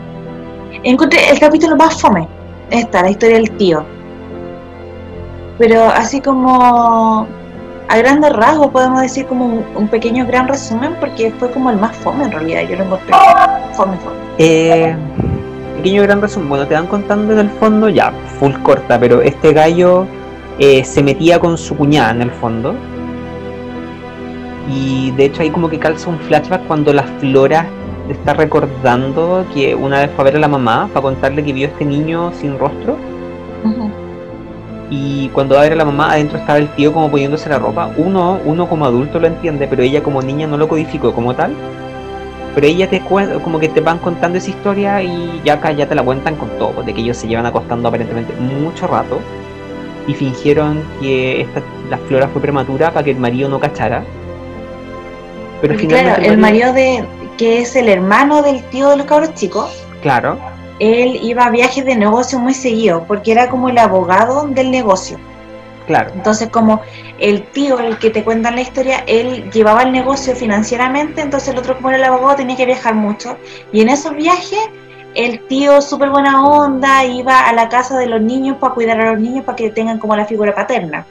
Encontré 0.84 1.30
el 1.30 1.38
capítulo 1.38 1.76
más 1.76 2.00
fome. 2.00 2.26
Esta, 2.70 3.02
la 3.02 3.10
historia 3.10 3.36
del 3.36 3.50
tío. 3.52 3.84
Pero 5.58 5.84
así 5.84 6.20
como 6.20 7.26
a 7.88 7.96
grandes 7.98 8.32
rasgos 8.32 8.68
podemos 8.68 9.02
decir 9.02 9.26
como 9.26 9.62
un, 9.76 9.88
pequeño 9.88 10.26
gran 10.26 10.48
resumen 10.48 10.94
porque 10.98 11.30
fue 11.38 11.50
como 11.50 11.70
el 11.70 11.76
más 11.76 11.94
fome 11.98 12.24
en 12.24 12.32
realidad, 12.32 12.62
yo 12.62 12.76
lo 12.76 12.84
encontré 12.84 13.14
fome, 13.74 13.96
fome. 13.98 14.16
Eh, 14.38 14.96
pequeño 15.76 16.02
gran 16.02 16.22
resumen, 16.22 16.48
bueno, 16.48 16.66
te 16.66 16.74
van 16.74 16.86
contando 16.86 17.34
en 17.34 17.40
el 17.40 17.50
fondo, 17.50 17.90
ya, 17.90 18.12
full 18.40 18.54
corta, 18.62 18.98
pero 18.98 19.20
este 19.20 19.52
gallo 19.52 20.06
eh, 20.58 20.82
se 20.84 21.02
metía 21.02 21.38
con 21.38 21.58
su 21.58 21.76
cuñada 21.76 22.12
en 22.12 22.22
el 22.22 22.30
fondo. 22.30 22.74
Y 24.70 25.10
de 25.10 25.26
hecho 25.26 25.42
ahí 25.42 25.50
como 25.50 25.68
que 25.68 25.78
calza 25.78 26.08
un 26.08 26.18
flashback 26.20 26.66
cuando 26.66 26.92
la 26.94 27.02
Flora 27.02 27.66
está 28.08 28.34
recordando 28.34 29.44
que 29.54 29.74
una 29.74 30.00
vez 30.00 30.10
fue 30.14 30.22
a 30.22 30.24
ver 30.24 30.36
a 30.36 30.40
la 30.40 30.48
mamá 30.48 30.88
para 30.92 31.02
contarle 31.02 31.44
que 31.44 31.52
vio 31.52 31.68
a 31.68 31.70
este 31.70 31.84
niño 31.84 32.32
sin 32.32 32.58
rostro. 32.58 32.96
Y 34.90 35.28
cuando 35.30 35.54
va 35.54 35.62
a 35.62 35.64
ver 35.64 35.72
a 35.72 35.76
la 35.76 35.86
mamá, 35.86 36.12
adentro 36.12 36.38
estaba 36.38 36.58
el 36.58 36.68
tío 36.74 36.92
como 36.92 37.10
poniéndose 37.10 37.48
la 37.48 37.58
ropa. 37.58 37.90
Uno, 37.96 38.38
uno 38.44 38.68
como 38.68 38.84
adulto 38.84 39.18
lo 39.18 39.26
entiende, 39.26 39.66
pero 39.66 39.82
ella 39.82 40.02
como 40.02 40.20
niña 40.20 40.46
no 40.46 40.58
lo 40.58 40.68
codificó 40.68 41.14
como 41.14 41.34
tal. 41.34 41.54
Pero 42.54 42.66
ella 42.66 42.90
te 42.90 43.00
cuenta, 43.00 43.38
como 43.38 43.58
que 43.58 43.70
te 43.70 43.80
van 43.80 43.98
contando 43.98 44.36
esa 44.36 44.50
historia 44.50 45.02
y 45.02 45.40
ya 45.44 45.54
acá 45.54 45.72
ya 45.72 45.88
te 45.88 45.94
la 45.94 46.02
cuentan 46.02 46.36
con 46.36 46.50
todo, 46.58 46.82
de 46.82 46.92
que 46.92 47.00
ellos 47.00 47.16
se 47.16 47.26
llevan 47.26 47.46
acostando 47.46 47.88
aparentemente 47.88 48.34
mucho 48.34 48.86
rato 48.86 49.20
y 50.06 50.14
fingieron 50.14 50.82
que 51.00 51.42
esta, 51.42 51.62
la 51.88 51.98
flora 51.98 52.28
fue 52.28 52.42
prematura 52.42 52.90
para 52.90 53.04
que 53.04 53.12
el 53.12 53.18
marido 53.18 53.48
no 53.48 53.60
cachara. 53.60 54.04
Pero 55.62 55.76
claro, 55.76 56.20
el 56.20 56.38
marido 56.38 56.72
de 56.72 57.06
que 57.38 57.60
es 57.60 57.76
el 57.76 57.88
hermano 57.88 58.42
del 58.42 58.62
tío 58.64 58.90
de 58.90 58.96
los 58.96 59.06
cabros 59.06 59.32
chicos. 59.34 59.84
Claro. 60.02 60.38
Él 60.80 61.20
iba 61.22 61.44
a 61.44 61.50
viajes 61.50 61.84
de 61.84 61.94
negocio 61.94 62.40
muy 62.40 62.52
seguido, 62.52 63.04
porque 63.06 63.30
era 63.30 63.48
como 63.48 63.68
el 63.68 63.78
abogado 63.78 64.48
del 64.48 64.72
negocio. 64.72 65.18
Claro. 65.86 66.10
Entonces, 66.14 66.48
como 66.48 66.80
el 67.20 67.44
tío, 67.44 67.78
el 67.78 67.96
que 67.98 68.10
te 68.10 68.24
cuenta 68.24 68.50
la 68.50 68.60
historia, 68.60 69.04
él 69.06 69.50
llevaba 69.52 69.82
el 69.82 69.92
negocio 69.92 70.34
financieramente, 70.34 71.20
entonces 71.20 71.50
el 71.50 71.58
otro, 71.58 71.76
como 71.76 71.90
era 71.90 71.98
el 71.98 72.04
abogado, 72.04 72.36
tenía 72.36 72.56
que 72.56 72.66
viajar 72.66 72.96
mucho. 72.96 73.36
Y 73.72 73.82
en 73.82 73.88
esos 73.88 74.16
viajes, 74.16 74.68
el 75.14 75.46
tío, 75.46 75.80
súper 75.80 76.10
buena 76.10 76.44
onda, 76.44 77.04
iba 77.04 77.48
a 77.48 77.52
la 77.52 77.68
casa 77.68 77.96
de 77.98 78.06
los 78.06 78.20
niños 78.20 78.56
para 78.58 78.74
cuidar 78.74 79.00
a 79.00 79.12
los 79.12 79.20
niños, 79.20 79.44
para 79.44 79.54
que 79.54 79.70
tengan 79.70 80.00
como 80.00 80.16
la 80.16 80.24
figura 80.24 80.52
paterna 80.54 81.06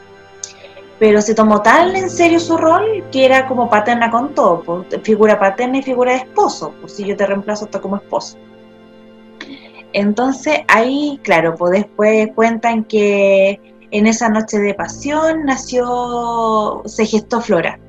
pero 1.02 1.20
se 1.20 1.34
tomó 1.34 1.64
tan 1.64 1.96
en 1.96 2.12
serio 2.12 2.40
su 2.40 2.58
rol 2.58 3.04
que 3.12 3.26
era 3.26 3.48
como 3.48 3.68
paterna 3.68 4.12
con 4.12 4.36
todo, 4.36 4.86
figura 5.02 5.40
paterna 5.40 5.80
y 5.80 5.82
figura 5.82 6.12
de 6.12 6.20
esposo, 6.20 6.76
pues 6.80 6.94
si 6.94 7.04
yo 7.04 7.18
te 7.18 7.26
reemplazo 7.26 7.66
hasta 7.66 7.82
como 7.82 7.96
esposo. 7.96 8.38
Entonces 9.94 10.60
ahí, 10.68 11.20
claro, 11.24 11.56
pues 11.56 11.72
después 11.72 12.30
cuentan 12.36 12.84
que 12.84 13.60
en 13.90 14.06
esa 14.06 14.30
noche 14.30 14.60
de 14.60 14.76
pasión 14.76 15.44
nació, 15.44 16.84
se 16.86 17.08
gestó 17.08 17.42
Flora. 17.42 17.80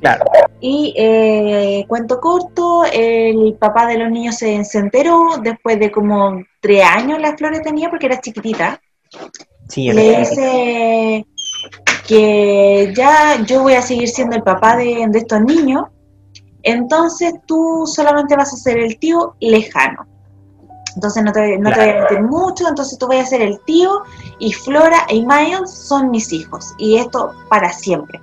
Claro. 0.00 0.26
Y 0.60 0.94
eh, 0.96 1.84
cuento 1.88 2.20
corto, 2.20 2.84
el 2.92 3.56
papá 3.58 3.88
de 3.88 3.98
los 3.98 4.08
niños 4.08 4.36
se, 4.36 4.54
enteró 4.54 5.30
después 5.42 5.80
de 5.80 5.90
como 5.90 6.44
tres 6.60 6.84
años 6.84 7.20
la 7.20 7.36
Flora 7.36 7.60
tenía 7.60 7.90
porque 7.90 8.06
era 8.06 8.20
chiquitita. 8.20 8.80
Sí, 9.68 9.90
le 9.90 10.20
dice, 10.20 11.26
que 12.06 12.92
ya 12.96 13.42
yo 13.44 13.62
voy 13.62 13.74
a 13.74 13.82
seguir 13.82 14.08
siendo 14.08 14.36
el 14.36 14.42
papá 14.42 14.76
de, 14.76 15.08
estos 15.14 15.40
niños, 15.40 15.84
entonces 16.62 17.34
tú 17.46 17.84
solamente 17.86 18.36
vas 18.36 18.52
a 18.52 18.56
ser 18.56 18.78
el 18.78 18.98
tío 18.98 19.34
lejano. 19.40 20.06
Entonces 20.94 21.22
no 21.22 21.32
te, 21.32 21.58
no 21.58 21.70
te 21.70 21.80
voy 21.80 21.88
a 21.90 22.00
meter 22.02 22.22
mucho, 22.22 22.68
entonces 22.68 22.98
tú 22.98 23.06
vas 23.06 23.18
a 23.18 23.26
ser 23.26 23.42
el 23.42 23.60
tío 23.66 24.02
y 24.38 24.52
Flora 24.52 25.06
y 25.10 25.26
Miles 25.26 25.70
son 25.70 26.10
mis 26.10 26.32
hijos. 26.32 26.74
Y 26.78 26.96
esto 26.96 27.32
para 27.50 27.70
siempre. 27.72 28.18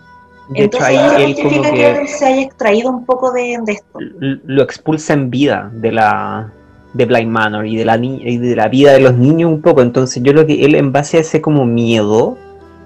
entonces 0.55 0.89
ahí 0.89 1.35
significa 1.35 1.71
que, 1.71 2.07
se 2.07 2.25
haya 2.25 2.41
extraído 2.41 2.89
un 2.89 3.05
poco 3.05 3.31
de, 3.31 3.59
esto. 3.67 3.99
Lo 3.99 4.63
expulsa 4.63 5.13
en 5.13 5.29
vida 5.29 5.69
de 5.73 5.91
la 5.91 6.51
de 6.93 7.05
Blind 7.05 7.31
Manor 7.31 7.65
y 7.65 7.75
de 7.75 7.85
la 7.85 7.97
y 7.97 8.37
de 8.37 8.55
la 8.55 8.67
vida 8.67 8.93
de 8.93 8.99
los 9.01 9.15
niños 9.15 9.51
un 9.51 9.61
poco. 9.61 9.81
Entonces 9.81 10.23
yo 10.23 10.31
creo 10.31 10.47
que 10.47 10.65
él 10.65 10.73
en 10.75 10.91
base 10.91 11.17
a 11.17 11.19
ese 11.21 11.41
como 11.41 11.65
miedo 11.65 12.37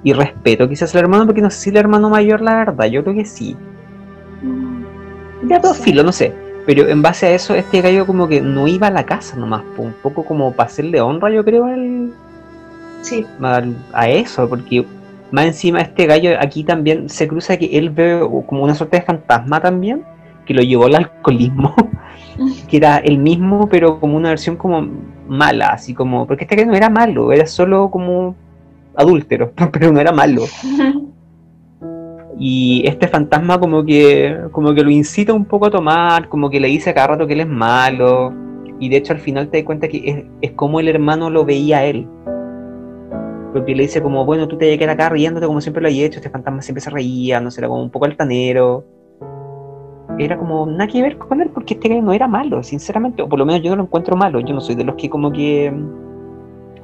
y 0.03 0.13
respeto 0.13 0.69
quizás 0.69 0.93
al 0.95 1.01
hermano, 1.01 1.25
porque 1.25 1.41
no 1.41 1.49
sé 1.49 1.59
si 1.59 1.69
el 1.69 1.77
hermano 1.77 2.09
mayor, 2.09 2.41
la 2.41 2.55
verdad, 2.57 2.85
yo 2.85 3.03
creo 3.03 3.15
que 3.15 3.25
sí. 3.25 3.55
Ya 5.47 5.61
todo 5.61 5.73
filo, 5.73 6.03
no 6.03 6.11
sé. 6.11 6.33
Pero 6.65 6.87
en 6.87 7.01
base 7.01 7.27
a 7.27 7.31
eso, 7.31 7.55
este 7.55 7.81
gallo 7.81 8.05
como 8.05 8.27
que 8.27 8.41
no 8.41 8.67
iba 8.67 8.87
a 8.87 8.91
la 8.91 9.05
casa 9.05 9.37
nomás, 9.37 9.63
un 9.77 9.93
poco 10.03 10.25
como 10.25 10.51
para 10.51 10.67
hacerle 10.67 10.99
honra, 10.99 11.29
yo 11.29 11.45
creo, 11.45 11.65
al, 11.65 12.11
sí. 13.01 13.25
a 13.93 14.09
eso, 14.09 14.49
porque 14.49 14.85
más 15.31 15.45
encima 15.45 15.79
este 15.81 16.05
gallo 16.05 16.31
aquí 16.39 16.63
también 16.63 17.09
se 17.09 17.27
cruza 17.27 17.57
que 17.57 17.77
él 17.77 17.89
ve 17.89 18.19
como 18.47 18.63
una 18.63 18.75
suerte 18.75 18.97
de 18.97 19.03
fantasma 19.03 19.61
también, 19.61 20.03
que 20.45 20.53
lo 20.53 20.61
llevó 20.61 20.85
al 20.85 20.95
alcoholismo, 20.95 21.73
que 22.67 22.77
era 22.77 22.97
el 22.97 23.17
mismo, 23.17 23.69
pero 23.69 23.99
como 24.01 24.17
una 24.17 24.29
versión 24.29 24.57
como 24.57 24.87
mala, 25.29 25.69
así 25.69 25.93
como, 25.93 26.27
porque 26.27 26.43
este 26.43 26.57
gallo 26.57 26.71
no 26.71 26.77
era 26.77 26.89
malo, 26.89 27.31
era 27.31 27.45
solo 27.45 27.89
como 27.89 28.35
adúltero, 28.97 29.53
pero 29.71 29.91
no 29.91 30.01
era 30.01 30.11
malo. 30.11 30.43
Y 32.39 32.83
este 32.85 33.07
fantasma 33.07 33.59
como 33.59 33.83
que, 33.83 34.37
como 34.51 34.73
que 34.73 34.83
lo 34.83 34.91
incita 34.91 35.33
un 35.33 35.45
poco 35.45 35.67
a 35.67 35.71
tomar, 35.71 36.29
como 36.29 36.49
que 36.49 36.59
le 36.59 36.67
dice 36.67 36.89
a 36.89 36.93
cada 36.93 37.07
rato 37.07 37.25
que 37.25 37.33
él 37.33 37.39
es 37.41 37.47
malo. 37.47 38.33
Y 38.79 38.89
de 38.89 38.97
hecho 38.97 39.13
al 39.13 39.19
final 39.19 39.49
te 39.49 39.57
das 39.57 39.65
cuenta 39.65 39.87
que 39.87 40.25
es, 40.41 40.51
como 40.51 40.79
el 40.79 40.87
hermano 40.87 41.29
lo 41.29 41.45
veía 41.45 41.79
a 41.79 41.85
él. 41.85 42.07
Porque 43.53 43.73
le 43.73 43.83
dice 43.83 44.03
como, 44.03 44.23
bueno, 44.25 44.47
tú 44.47 44.57
te 44.57 44.77
que 44.77 44.85
acá 44.85 45.09
riéndote 45.09 45.47
como 45.47 45.61
siempre 45.61 45.81
lo 45.81 45.87
has 45.87 45.95
hecho, 45.95 46.19
este 46.19 46.29
fantasma 46.29 46.61
siempre 46.61 46.81
se 46.81 46.91
reía, 46.91 47.39
no 47.39 47.49
sé, 47.49 47.61
era 47.61 47.69
como 47.69 47.81
un 47.81 47.89
poco 47.89 48.05
altanero. 48.05 48.85
Era 50.19 50.37
como 50.37 50.65
nada 50.67 50.87
que 50.87 51.01
ver 51.01 51.17
con 51.17 51.41
él 51.41 51.49
porque 51.51 51.73
este 51.75 52.01
no 52.01 52.13
era 52.13 52.27
malo, 52.27 52.61
sinceramente, 52.61 53.21
o 53.23 53.29
por 53.29 53.39
lo 53.39 53.45
menos 53.45 53.61
yo 53.61 53.69
no 53.71 53.77
lo 53.77 53.83
encuentro 53.83 54.15
malo, 54.15 54.39
yo 54.41 54.53
no 54.53 54.61
soy 54.61 54.75
de 54.75 54.83
los 54.83 54.95
que 54.95 55.09
como 55.09 55.31
que, 55.31 55.71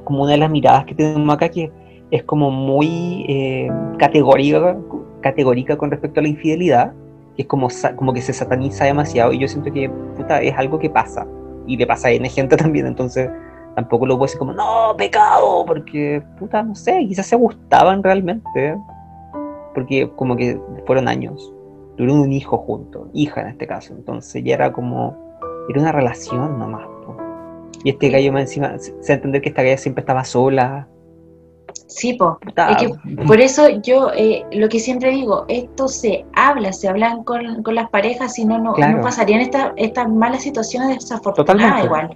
como 0.04 0.22
una 0.22 0.32
de 0.32 0.38
las 0.38 0.50
miradas 0.50 0.84
que 0.84 0.94
tenemos 0.94 1.34
acá 1.34 1.48
que 1.48 1.70
es 2.14 2.22
como 2.22 2.48
muy 2.52 3.26
eh, 3.28 3.68
categórica, 3.98 4.76
categórica 5.20 5.76
con 5.76 5.90
respecto 5.90 6.20
a 6.20 6.22
la 6.22 6.28
infidelidad, 6.28 6.92
que 7.34 7.42
es 7.42 7.48
como, 7.48 7.66
como 7.96 8.12
que 8.12 8.22
se 8.22 8.32
sataniza 8.32 8.84
demasiado 8.84 9.32
y 9.32 9.40
yo 9.40 9.48
siento 9.48 9.72
que 9.72 9.90
puta, 10.16 10.40
es 10.40 10.56
algo 10.56 10.78
que 10.78 10.88
pasa. 10.88 11.26
Y 11.66 11.76
le 11.76 11.88
pasa 11.88 12.08
a 12.08 12.10
N 12.12 12.28
gente 12.28 12.56
también, 12.64 12.86
entonces 12.86 13.28
tampoco 13.74 14.06
lo 14.06 14.14
puedo 14.14 14.26
decir 14.26 14.38
como, 14.38 14.52
no, 14.52 14.94
pecado, 14.96 15.64
porque 15.66 16.22
puta, 16.38 16.62
no 16.62 16.76
sé, 16.76 17.04
quizás 17.08 17.26
se 17.26 17.34
gustaban 17.34 18.00
realmente, 18.00 18.76
porque 19.74 20.08
como 20.14 20.36
que 20.36 20.60
fueron 20.86 21.08
años, 21.08 21.52
tuvieron 21.96 22.20
un 22.20 22.32
hijo 22.32 22.58
juntos, 22.58 23.08
hija 23.12 23.40
en 23.40 23.48
este 23.48 23.66
caso, 23.66 23.92
entonces 23.92 24.44
ya 24.44 24.54
era 24.54 24.72
como, 24.72 25.16
era 25.68 25.80
una 25.80 25.90
relación 25.90 26.60
nomás. 26.60 26.86
Y 27.82 27.90
este 27.90 28.08
gallo 28.08 28.32
más 28.32 28.42
encima, 28.42 28.78
se 28.78 29.12
entender 29.12 29.42
que 29.42 29.50
esta 29.50 29.62
galla 29.62 29.76
siempre 29.76 30.00
estaba 30.00 30.24
sola, 30.24 30.88
Sí, 31.94 32.14
po. 32.14 32.38
por 33.28 33.40
eso 33.40 33.68
yo 33.82 34.10
eh, 34.16 34.44
lo 34.50 34.68
que 34.68 34.80
siempre 34.80 35.10
digo, 35.10 35.44
esto 35.46 35.86
se 35.86 36.24
habla, 36.34 36.72
se 36.72 36.88
hablan 36.88 37.22
con, 37.22 37.62
las 37.72 37.88
parejas, 37.90 38.34
si 38.34 38.44
no, 38.44 38.58
no, 38.58 38.74
pasarían 39.00 39.48
estas 39.76 40.08
malas 40.10 40.42
situaciones 40.42 40.98
desafortunadas 40.98 41.84
igual. 41.84 42.10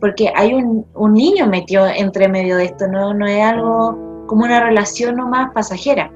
Porque 0.00 0.32
hay 0.34 0.54
un, 0.54 0.86
niño 1.12 1.46
metido 1.48 1.86
entre 1.86 2.28
medio 2.28 2.56
de 2.56 2.64
esto, 2.64 2.88
no, 2.88 3.12
no 3.12 3.26
es 3.26 3.44
algo 3.44 4.24
como 4.26 4.44
una 4.44 4.64
relación 4.64 5.16
nomás 5.16 5.50
pasajera. 5.52 6.10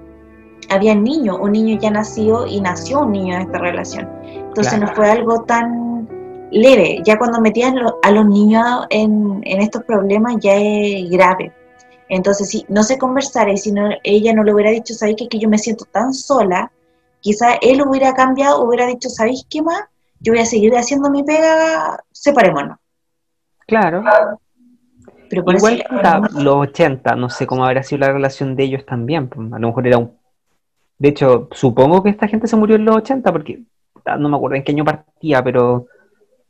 Había 0.71 0.95
niño, 0.95 1.37
un 1.37 1.53
niño 1.53 1.79
ya 1.79 1.91
nació 1.91 2.47
y 2.47 2.59
nació 2.63 3.01
un 3.01 3.13
niño 3.13 3.35
en 3.35 3.43
esta 3.43 3.59
relación. 3.59 4.09
Entonces 4.25 4.81
no 4.81 4.89
fue 4.95 5.11
algo 5.11 5.43
tan 5.43 6.09
leve. 6.51 7.03
Ya 7.05 7.19
cuando 7.19 7.39
metían 7.43 7.77
a 8.03 8.11
los 8.11 8.25
niños 8.25 8.87
en, 8.89 9.43
en 9.45 9.61
estos 9.61 9.83
problemas 9.83 10.37
ya 10.41 10.55
es 10.57 11.11
grave. 11.11 11.53
Entonces, 12.09 12.51
si 12.51 12.67
no 12.69 12.83
se 12.83 12.99
conversara 12.99 13.53
y 13.53 13.57
si 13.57 13.73
no, 13.73 13.89
ella 14.03 14.33
no 14.35 14.45
le 14.45 14.53
hubiera 14.53 14.71
dicho, 14.71 14.95
¿sabéis 14.95 15.17
que, 15.17 15.29
que 15.29 15.39
yo 15.39 15.49
me 15.49 15.59
siento 15.59 15.85
tan 15.87 16.13
sola? 16.13 16.71
Quizá 17.21 17.55
él 17.63 17.83
hubiera 17.83 18.13
cambiado, 18.13 18.63
hubiera 18.63 18.87
dicho, 18.87 19.09
¿sabéis 19.09 19.47
qué 19.49 19.63
más? 19.63 19.85
Yo 20.21 20.33
voy 20.33 20.43
a 20.43 20.47
seguir 20.47 20.75
haciendo 20.77 21.11
mi 21.11 21.23
pega, 21.23 21.99
separémonos. 22.13 22.79
Claro. 23.67 24.05
Pero 25.29 25.43
Igual 25.53 25.85
los 26.33 26.57
80, 26.57 27.17
no 27.17 27.29
sé 27.31 27.47
cómo 27.47 27.65
habrá 27.65 27.83
sido 27.83 28.01
la 28.01 28.13
relación 28.13 28.57
de 28.57 28.65
ellos 28.65 28.85
también. 28.87 29.29
Pues, 29.29 29.53
a 29.53 29.59
lo 29.59 29.69
mejor 29.69 29.87
era 29.87 29.99
un... 29.99 30.19
De 30.99 31.09
hecho, 31.09 31.49
supongo 31.53 32.03
que 32.03 32.11
esta 32.11 32.29
gente 32.29 32.47
se 32.47 32.57
murió 32.57 32.77
en 32.77 32.85
los 32.85 32.97
80 32.97 33.33
porque 33.33 33.63
no 34.19 34.29
me 34.29 34.37
acuerdo 34.37 34.57
en 34.57 34.65
qué 34.65 34.73
año 34.73 34.85
partía, 34.85 35.43
pero... 35.43 35.87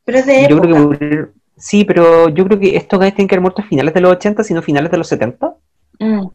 Pero 0.05 0.19
es 0.19 0.27
de 0.27 0.49
Yo 0.49 0.61
creo 0.61 0.91
que 0.91 1.29
Sí, 1.57 1.85
pero 1.85 2.29
yo 2.29 2.45
creo 2.45 2.59
que 2.59 2.77
estos 2.77 2.99
guys 2.99 3.15
tienen 3.15 3.29
que 3.29 3.35
haber 3.37 3.43
muerto 3.43 3.63
a 3.63 3.67
finales 3.67 3.95
de 3.95 4.01
los 4.01 4.13
80, 4.13 4.43
sino 4.43 4.63
finales 4.63 4.91
de 4.91 4.99
los 4.99 5.07
70. 5.09 5.55
Mm. 6.01 6.27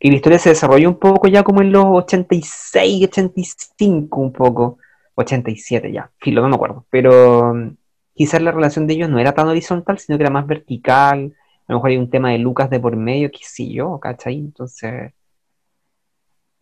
Y 0.00 0.10
la 0.10 0.16
historia 0.16 0.38
se 0.38 0.50
desarrolla 0.50 0.88
un 0.88 0.98
poco 0.98 1.26
ya 1.26 1.42
como 1.42 1.60
en 1.60 1.72
los 1.72 1.84
86, 1.84 3.04
85 3.08 4.20
un 4.20 4.32
poco. 4.32 4.78
87 5.16 5.90
ya, 5.90 6.10
filo, 6.18 6.42
no 6.42 6.48
me 6.48 6.54
acuerdo. 6.54 6.86
Pero 6.90 7.52
mm, 7.54 7.76
quizás 8.14 8.40
la 8.40 8.52
relación 8.52 8.86
de 8.86 8.94
ellos 8.94 9.10
no 9.10 9.18
era 9.18 9.32
tan 9.32 9.48
horizontal, 9.48 9.98
sino 9.98 10.16
que 10.16 10.22
era 10.22 10.30
más 10.30 10.46
vertical. 10.46 11.34
A 11.66 11.72
lo 11.72 11.78
mejor 11.78 11.90
hay 11.90 11.96
un 11.96 12.10
tema 12.10 12.30
de 12.30 12.38
Lucas 12.38 12.70
de 12.70 12.78
por 12.78 12.94
medio, 12.96 13.30
qué 13.30 13.40
sé 13.42 13.68
yo, 13.68 13.98
¿cachai? 13.98 14.36
Entonces, 14.38 15.12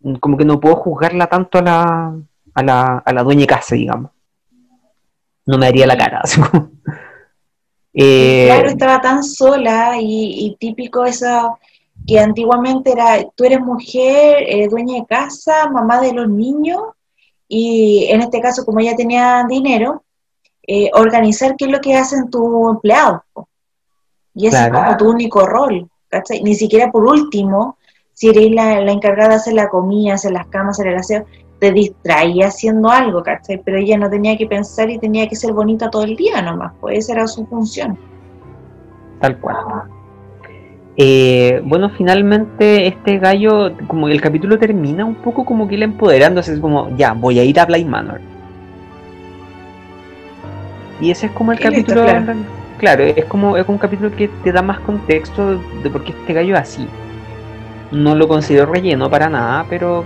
mm, 0.01 0.15
como 0.17 0.39
que 0.39 0.47
no 0.47 0.59
puedo 0.59 0.77
juzgarla 0.77 1.27
tanto 1.27 1.59
a 1.59 1.63
la, 1.63 2.17
a 2.55 2.63
la, 2.63 2.99
a 2.99 3.13
la 3.13 3.23
dueña 3.23 3.47
casa, 3.47 3.75
digamos. 3.75 4.11
No 5.45 5.59
me 5.59 5.67
haría 5.67 5.87
la 5.87 5.99
cara. 5.99 6.21
Así 6.25 6.41
como 6.41 6.71
Eh, 7.99 8.45
claro, 8.47 8.69
estaba 8.69 9.01
tan 9.01 9.25
sola 9.25 9.97
y, 9.99 10.47
y 10.47 10.57
típico 10.57 11.05
eso 11.07 11.59
que 12.07 12.21
antiguamente 12.21 12.93
era, 12.93 13.25
tú 13.35 13.45
eres 13.45 13.61
mujer, 13.61 14.45
eh, 14.47 14.69
dueña 14.69 15.01
de 15.01 15.07
casa, 15.07 15.71
mamá 15.71 16.01
de 16.01 16.13
los 16.13 16.29
niños, 16.29 16.83
y 17.49 18.07
en 18.11 18.21
este 18.21 18.41
caso, 18.41 18.65
como 18.65 18.81
ella 18.81 18.95
tenía 18.95 19.45
dinero, 19.49 20.03
eh, 20.67 20.91
organizar 20.93 21.57
qué 21.57 21.65
es 21.65 21.71
lo 21.71 21.81
que 21.81 21.95
hacen 21.97 22.29
tus 22.31 22.71
empleados. 22.71 23.23
Y 24.35 24.47
ese 24.49 24.57
Claro. 24.57 24.77
es 24.77 24.85
como 24.85 24.97
tu 24.99 25.09
único 25.11 25.47
rol, 25.47 25.89
¿cachai? 26.09 26.43
Ni 26.43 26.55
siquiera 26.55 26.91
por 26.91 27.05
último, 27.05 27.79
si 28.13 28.29
eres 28.29 28.51
la, 28.51 28.81
la 28.83 28.93
encargada 28.93 29.31
de 29.31 29.35
hacer 29.37 29.55
la 29.55 29.69
comida, 29.69 30.15
hacer 30.15 30.33
las 30.33 30.47
camas, 30.49 30.79
hacer 30.79 30.93
el 30.93 30.99
aseo, 30.99 31.25
te 31.59 31.73
distraía 31.73 32.49
haciendo 32.49 32.91
algo, 32.91 33.23
¿cachai? 33.23 33.61
Pero 33.65 33.79
ella 33.79 33.97
no 33.97 34.11
tenía 34.11 34.37
que 34.37 34.47
pensar 34.47 34.91
y 34.91 34.99
tenía 34.99 35.29
que 35.29 35.37
ser 35.37 35.53
bonita 35.53 35.91
todo 35.91 36.05
el 36.05 36.17
día 36.17 36.43
nomás, 36.43 36.73
pues 36.81 36.99
esa 36.99 37.15
era 37.15 37.27
su 37.27 37.47
función. 37.47 37.99
Tal 39.21 39.39
cual. 39.39 39.57
Eh, 40.99 41.61
bueno, 41.65 41.91
finalmente 41.91 42.87
este 42.87 43.19
gallo, 43.19 43.73
como 43.87 44.09
el 44.09 44.21
capítulo 44.21 44.59
termina 44.59 45.05
un 45.05 45.17
poco 45.17 45.45
como 45.45 45.69
que 45.69 45.75
él 45.75 45.83
empoderándose, 45.83 46.55
es 46.55 46.61
como, 46.61 46.95
ya, 46.97 47.13
voy 47.13 47.39
a 47.39 47.45
ir 47.45 47.59
a 47.61 47.67
Blind 47.67 47.89
Manor. 47.89 48.21
Y 51.01 51.11
ese 51.11 51.27
es 51.27 51.33
como 51.33 51.53
el 51.53 51.59
listo, 51.59 51.71
capítulo, 51.71 52.05
claro. 52.05 52.35
claro, 52.79 53.05
es 53.05 53.25
como 53.27 53.57
es 53.57 53.69
un 53.69 53.77
capítulo 53.77 54.15
que 54.15 54.29
te 54.29 54.53
da 54.53 54.63
más 54.63 54.81
contexto 54.81 55.61
de 55.83 55.91
por 55.91 56.03
qué 56.05 56.13
este 56.13 56.33
gallo 56.33 56.55
es 56.55 56.61
así. 56.61 56.89
No 57.93 58.15
lo 58.15 58.27
considero 58.27 58.67
relleno 58.67 59.11
para 59.11 59.29
nada, 59.29 59.67
pero 59.69 60.05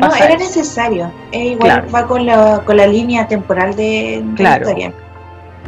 No, 0.00 0.14
era 0.14 0.26
eso. 0.34 0.38
necesario. 0.38 1.10
Es 1.32 1.52
igual 1.52 1.70
Claro. 1.72 1.90
va 1.92 2.06
con 2.06 2.26
la, 2.26 2.62
con 2.64 2.76
la 2.76 2.86
línea 2.86 3.26
temporal 3.28 3.74
de, 3.76 4.22
de 4.24 4.34
Claro. 4.34 4.64
la 4.64 4.70
historia. 4.70 4.92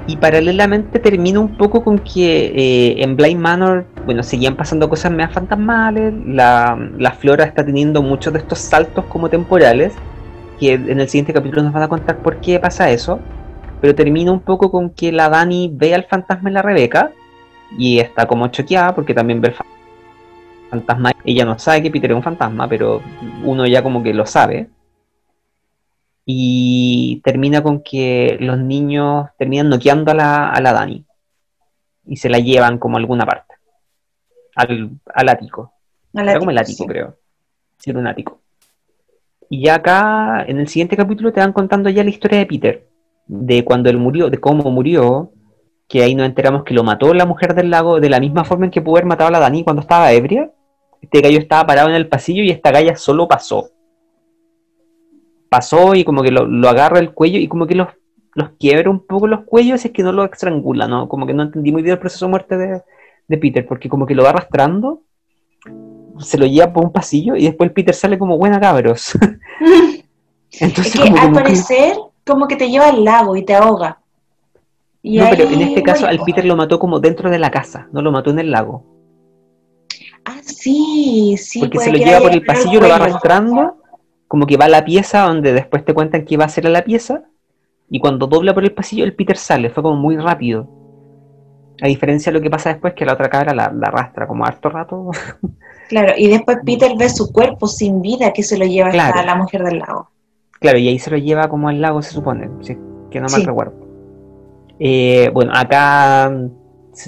Y 0.06 0.16
paralelamente 0.16 0.98
termina 0.98 1.38
un 1.38 1.56
poco 1.56 1.84
con 1.84 1.98
que 2.00 2.46
eh, 2.54 3.02
en 3.04 3.16
Blind 3.16 3.40
Manor, 3.40 3.84
bueno, 4.04 4.22
seguían 4.24 4.56
pasando 4.56 4.88
cosas 4.88 5.12
más 5.12 5.32
fantasmales, 5.32 6.12
la, 6.26 6.76
la 6.98 7.12
flora 7.12 7.44
está 7.44 7.64
teniendo 7.64 8.02
muchos 8.02 8.32
de 8.32 8.40
estos 8.40 8.58
saltos 8.58 9.04
como 9.04 9.28
temporales, 9.28 9.92
que 10.58 10.72
en 10.72 10.98
el 11.00 11.08
siguiente 11.08 11.32
capítulo 11.32 11.62
nos 11.62 11.72
van 11.72 11.84
a 11.84 11.88
contar 11.88 12.16
por 12.18 12.38
qué 12.38 12.58
pasa 12.58 12.90
eso, 12.90 13.20
pero 13.80 13.94
termina 13.94 14.32
un 14.32 14.40
poco 14.40 14.72
con 14.72 14.90
que 14.90 15.12
la 15.12 15.28
Dani 15.28 15.70
ve 15.72 15.94
al 15.94 16.04
fantasma 16.04 16.48
en 16.48 16.54
la 16.54 16.62
Rebeca 16.62 17.12
y 17.78 18.00
está 18.00 18.26
como 18.26 18.48
choqueada 18.48 18.94
porque 18.96 19.14
también 19.14 19.40
ve 19.40 19.48
el 19.48 19.54
fa- 19.54 19.64
fantasma. 20.72 21.12
Ella 21.24 21.44
no 21.44 21.58
sabe 21.58 21.82
que 21.82 21.90
Peter 21.90 22.10
es 22.10 22.16
un 22.16 22.22
fantasma, 22.22 22.66
pero 22.68 23.02
uno 23.44 23.66
ya 23.66 23.82
como 23.82 24.02
que 24.02 24.14
lo 24.14 24.26
sabe 24.26 24.70
y 26.24 27.20
termina 27.24 27.62
con 27.62 27.82
que 27.82 28.36
los 28.40 28.58
niños 28.58 29.28
terminan 29.38 29.68
noqueando 29.68 30.12
a 30.12 30.14
la, 30.14 30.50
a 30.50 30.60
la 30.60 30.72
Dani 30.72 31.04
y 32.06 32.16
se 32.16 32.28
la 32.28 32.38
llevan 32.38 32.78
como 32.78 32.96
a 32.96 33.00
alguna 33.00 33.26
parte 33.26 33.54
al, 34.54 34.90
al 35.14 35.28
ático. 35.28 35.72
Al 36.14 36.28
Era 36.28 36.38
como 36.38 36.50
el 36.50 36.58
ático, 36.58 36.84
ático, 36.84 36.84
sí. 36.84 36.88
creo. 36.88 37.16
Sí, 37.78 37.90
era 37.90 37.98
un 37.98 38.06
ático. 38.06 38.40
Y 39.50 39.64
ya 39.64 39.76
acá, 39.76 40.44
en 40.46 40.58
el 40.58 40.68
siguiente 40.68 40.96
capítulo, 40.96 41.32
te 41.32 41.40
van 41.40 41.52
contando 41.52 41.90
ya 41.90 42.04
la 42.04 42.10
historia 42.10 42.38
de 42.38 42.46
Peter, 42.46 42.88
de 43.26 43.64
cuando 43.64 43.90
él 43.90 43.98
murió, 43.98 44.30
de 44.30 44.38
cómo 44.38 44.70
murió, 44.70 45.32
que 45.88 46.02
ahí 46.02 46.14
nos 46.14 46.26
enteramos 46.26 46.64
que 46.64 46.72
lo 46.72 46.84
mató 46.84 47.12
la 47.12 47.26
mujer 47.26 47.54
del 47.54 47.68
lago 47.68 48.00
de 48.00 48.08
la 48.08 48.20
misma 48.20 48.44
forma 48.44 48.64
en 48.64 48.70
que 48.70 48.80
pudo 48.80 48.96
haber 48.96 49.06
matado 49.06 49.28
a 49.28 49.32
la 49.32 49.40
Dani 49.40 49.64
cuando 49.64 49.82
estaba 49.82 50.12
ebria. 50.12 50.50
Este 51.03 51.20
gallo 51.20 51.38
estaba 51.38 51.66
parado 51.66 51.90
en 51.90 51.96
el 51.96 52.09
pasillo 52.09 52.42
y 52.42 52.50
esta 52.50 52.70
galla 52.70 52.96
solo 52.96 53.28
pasó. 53.28 53.68
Pasó 55.50 55.94
y 55.94 56.05
como 56.05 56.22
que 56.22 56.30
lo, 56.30 56.46
lo 56.46 56.68
agarra 56.68 56.98
el 56.98 57.12
cuello 57.12 57.38
y 57.38 57.48
como 57.48 57.66
que 57.66 57.74
los, 57.74 57.88
los 58.34 58.50
quiebra 58.59 58.88
un 58.88 59.05
poco 59.07 59.26
los 59.26 59.44
cuellos 59.44 59.84
y 59.84 59.88
es 59.88 59.92
que 59.92 60.03
no 60.03 60.12
lo 60.12 60.24
estrangula, 60.24 60.88
¿no? 60.88 61.09
Como 61.09 61.26
que 61.26 61.34
no 61.34 61.42
entendí 61.42 61.70
muy 61.72 61.82
bien 61.82 61.94
el 61.94 62.00
proceso 62.00 62.24
de 62.24 62.30
muerte 62.30 62.57
de, 62.57 62.82
de 63.28 63.38
Peter, 63.38 63.66
porque 63.66 63.88
como 63.88 64.07
que 64.07 64.14
lo 64.14 64.22
va 64.22 64.30
arrastrando, 64.30 65.03
se 66.18 66.38
lo 66.38 66.46
lleva 66.46 66.72
por 66.72 66.84
un 66.84 66.92
pasillo 66.92 67.36
y 67.36 67.44
después 67.44 67.68
el 67.68 67.74
Peter 67.74 67.94
sale 67.94 68.18
como 68.18 68.38
buena 68.38 68.61
cabros. 68.61 69.12
Es 70.53 70.61
Entonces 70.61 70.92
que 70.92 71.00
como 71.00 71.14
que 71.14 71.20
al 71.20 71.32
parecer, 71.32 71.96
como 72.26 72.46
que 72.46 72.57
te 72.57 72.68
lleva 72.68 72.88
al 72.88 73.03
lago 73.03 73.36
y 73.36 73.42
te 73.42 73.55
ahoga. 73.55 74.03
Y 75.00 75.18
No, 75.18 75.26
pero 75.30 75.48
en 75.48 75.62
este 75.62 75.82
caso 75.82 76.07
al. 76.07 76.20
Peter 76.20 76.44
lo 76.44 76.57
mató 76.57 76.78
como 76.78 77.00
dentro 77.00 77.30
de 77.30 77.38
la 77.38 77.50
casa, 77.50 77.88
no 77.90 78.03
lo 78.03 78.12
mató 78.12 78.30
en 78.30 78.38
el 78.38 78.50
lago. 78.50 78.84
Ah, 80.24 80.38
sí, 80.42 81.36
sí. 81.38 81.60
porque 81.60 81.78
se 81.78 81.90
lo 81.92 81.98
lleva 81.98 82.20
por 82.20 82.32
el 82.32 82.44
pasillo, 82.44 82.80
lo 82.80 82.88
va 82.88 82.96
arrastrando, 82.96 83.76
como 84.28 84.46
que 84.46 84.56
va 84.56 84.66
a 84.66 84.68
la 84.68 84.84
pieza 84.84 85.22
donde 85.22 85.52
después 85.52 85.84
te 85.84 85.94
cuentan 85.94 86.24
que 86.24 86.36
va 86.36 86.44
a 86.44 86.48
ser 86.48 86.66
a 86.66 86.70
la 86.70 86.84
pieza, 86.84 87.22
y 87.90 87.98
cuando 88.00 88.26
dobla 88.26 88.54
por 88.54 88.64
el 88.64 88.72
pasillo 88.72 89.04
el 89.04 89.14
Peter 89.14 89.36
sale, 89.36 89.68
fue 89.70 89.82
como 89.82 89.96
muy 89.96 90.16
rápido. 90.16 90.68
A 91.82 91.88
diferencia 91.88 92.30
de 92.30 92.38
lo 92.38 92.42
que 92.42 92.50
pasa 92.50 92.68
después, 92.70 92.94
que 92.94 93.04
la 93.04 93.14
otra 93.14 93.28
cabra 93.28 93.52
la, 93.54 93.72
la 93.74 93.88
arrastra 93.88 94.26
como 94.26 94.44
harto 94.44 94.68
rato. 94.68 95.10
Claro, 95.88 96.14
y 96.16 96.28
después 96.28 96.56
Peter 96.64 96.90
ve 96.96 97.10
su 97.10 97.30
cuerpo 97.32 97.66
sin 97.66 98.00
vida 98.00 98.32
que 98.32 98.42
se 98.42 98.56
lo 98.56 98.64
lleva 98.64 98.88
hasta 98.88 99.12
Claro. 99.12 99.26
la 99.26 99.34
mujer 99.34 99.62
del 99.62 99.80
lago. 99.80 100.08
Claro, 100.58 100.78
y 100.78 100.88
ahí 100.88 100.98
se 100.98 101.10
lo 101.10 101.18
lleva 101.18 101.48
como 101.50 101.68
al 101.68 101.82
lago, 101.82 102.00
se 102.00 102.12
supone, 102.12 102.48
si 102.62 102.72
es 102.72 102.78
que 103.10 103.20
no 103.20 103.28
mal 103.28 103.40
Sí. 103.40 103.46
recuerdo. 103.46 103.74
Eh, 104.78 105.30
bueno, 105.34 105.52
acá 105.54 106.30
mm, 106.32 106.46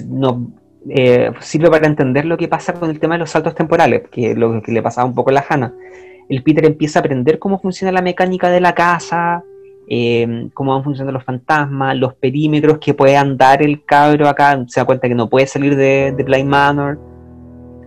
no, 0.07 0.51
eh, 0.89 1.31
sirve 1.39 1.69
para 1.69 1.87
entender 1.87 2.25
lo 2.25 2.37
que 2.37 2.47
pasa 2.47 2.73
con 2.73 2.89
el 2.89 2.99
tema 2.99 3.15
de 3.15 3.19
los 3.19 3.29
saltos 3.31 3.55
temporales, 3.55 4.03
que 4.11 4.31
es 4.31 4.37
lo 4.37 4.61
que 4.61 4.71
le 4.71 4.81
pasaba 4.81 5.07
un 5.07 5.15
poco 5.15 5.29
a 5.29 5.33
la 5.33 5.45
Hannah. 5.47 5.73
El 6.29 6.43
Peter 6.43 6.65
empieza 6.65 6.99
a 6.99 7.01
aprender 7.01 7.37
cómo 7.39 7.59
funciona 7.59 7.91
la 7.91 8.01
mecánica 8.01 8.49
de 8.49 8.59
la 8.61 8.73
casa, 8.73 9.43
eh, 9.87 10.49
cómo 10.53 10.73
van 10.73 10.83
funcionando 10.83 11.11
los 11.13 11.23
fantasmas, 11.23 11.95
los 11.97 12.15
perímetros 12.15 12.79
que 12.79 12.93
puede 12.95 13.15
andar 13.17 13.61
el 13.61 13.83
cabro 13.85 14.27
acá, 14.27 14.63
se 14.67 14.79
da 14.79 14.85
cuenta 14.85 15.07
que 15.07 15.13
no 15.15 15.29
puede 15.29 15.45
salir 15.47 15.75
de, 15.75 16.13
de 16.15 16.23
Blind 16.23 16.49
Manor. 16.49 16.99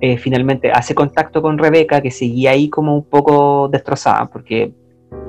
Eh, 0.01 0.17
finalmente 0.17 0.71
hace 0.71 0.95
contacto 0.95 1.43
con 1.43 1.59
Rebeca, 1.59 2.01
que 2.01 2.13
seguía 2.13 2.53
ahí 2.53 2.69
como 2.71 2.95
un 2.95 3.05
poco 3.05 3.69
destrozada, 3.69 4.27
porque 4.27 4.73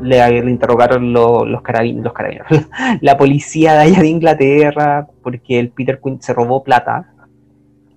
le, 0.03 0.37
interrogaron 0.47 1.11
lo- 1.11 1.43
los, 1.45 1.63
carabin- 1.63 2.03
los 2.03 2.13
carabineros, 2.13 2.47
la 3.01 3.17
policía 3.17 3.73
de 3.73 3.79
allá 3.79 4.01
de 4.01 4.07
Inglaterra, 4.07 5.07
porque 5.23 5.57
el 5.59 5.69
Peter 5.71 5.99
Quinn 6.03 6.21
se 6.21 6.33
robó 6.35 6.63
plata 6.63 7.07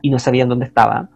y 0.03 0.11
no 0.11 0.19
sabían 0.19 0.49
dónde 0.49 0.67
estaba. 0.67 1.09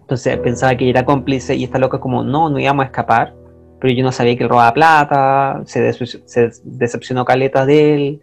Entonces 0.00 0.38
pensaba 0.38 0.74
que 0.76 0.88
era 0.88 1.04
cómplice 1.04 1.54
y 1.54 1.64
esta 1.64 1.78
loca 1.78 1.98
como, 1.98 2.24
no, 2.24 2.48
no 2.48 2.58
íbamos 2.58 2.84
a 2.84 2.86
escapar, 2.86 3.34
pero 3.80 3.92
yo 3.92 4.02
no 4.04 4.12
sabía 4.12 4.36
que 4.36 4.44
él 4.44 4.48
robaba 4.48 4.72
plata, 4.72 5.62
se, 5.66 5.80
des- 5.82 6.22
se 6.24 6.50
decepcionó 6.64 7.24
caleta 7.24 7.66
de 7.66 7.94
él, 7.94 8.22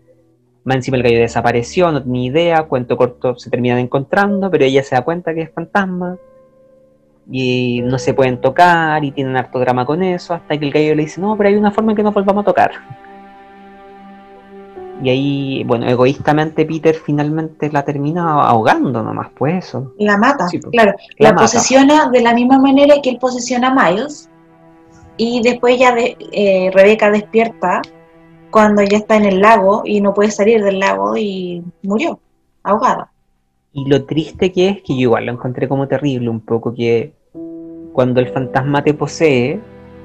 más 0.64 0.76
encima 0.78 0.98
el 0.98 1.04
gallo 1.04 1.20
desapareció, 1.20 1.92
no 1.92 2.02
tenía 2.04 2.30
idea, 2.30 2.64
cuento 2.64 2.96
corto, 2.98 3.36
se 3.38 3.50
terminan 3.50 3.80
encontrando, 3.80 4.50
pero 4.50 4.64
ella 4.64 4.84
se 4.84 4.96
da 4.96 5.02
cuenta 5.02 5.34
que 5.34 5.42
es 5.42 5.52
fantasma 5.52 6.18
y 7.30 7.82
no 7.84 7.98
se 7.98 8.14
pueden 8.14 8.42
tocar 8.42 9.04
y 9.04 9.12
tienen 9.12 9.36
harto 9.38 9.60
drama 9.60 9.86
con 9.86 10.04
eso, 10.04 10.34
hasta 10.34 10.58
que 10.58 10.66
el 10.66 10.72
gallo 10.72 10.96
le 10.96 11.04
dice, 11.04 11.20
no, 11.20 11.36
pero 11.36 11.50
hay 11.50 11.56
una 11.56 11.72
forma 11.72 11.92
en 11.92 11.96
que 11.98 12.04
nos 12.04 12.14
volvamos 12.14 12.44
a 12.44 12.46
tocar. 12.46 12.72
Y 15.02 15.10
ahí, 15.10 15.64
bueno, 15.64 15.88
egoístamente 15.88 16.66
Peter 16.66 16.94
finalmente 16.96 17.72
la 17.72 17.84
termina 17.84 18.42
ahogando 18.48 19.02
nomás, 19.02 19.30
pues 19.36 19.66
eso. 19.66 19.94
La 19.98 20.18
mata, 20.18 20.48
Sí, 20.48 20.60
pues, 20.60 20.72
claro. 20.72 20.94
la 21.18 21.30
La, 21.30 21.34
mata. 21.34 21.42
posesiona 21.46 22.10
de 22.10 22.22
la 22.22 22.34
misma 22.34 22.60
manera 22.60 22.96
que 23.02 23.10
él 23.10 23.18
posesiona 23.20 23.70
a 23.70 23.92
Miles. 23.92 24.30
Y 25.18 25.42
después 25.44 25.78
ya 25.80 25.94
de, 25.94 26.18
eh, 26.32 26.72
Rebeca 26.74 27.10
despierta 27.12 27.82
cuando 28.52 28.82
ya 28.84 28.98
está 28.98 29.16
en 29.18 29.26
el 29.26 29.40
lago 29.42 29.82
y 29.86 30.02
no 30.02 30.14
puede 30.14 30.30
salir 30.32 30.64
del 30.64 30.80
lago 30.80 31.16
y 31.18 31.64
murió, 31.84 32.20
ahogada. 32.64 33.12
Y 33.74 33.88
lo 33.90 34.04
triste 34.06 34.52
que 34.52 34.70
es, 34.70 34.78
que 34.84 34.94
yo 34.96 35.02
igual 35.02 35.26
lo 35.26 35.32
encontré 35.34 35.68
como 35.68 35.88
terrible 35.88 36.30
un 36.30 36.42
poco, 36.42 36.74
que 36.74 37.14
cuando 37.94 38.20
el 38.20 38.28
fantasma 38.30 38.84
te 38.84 38.94
posee, 38.94 39.60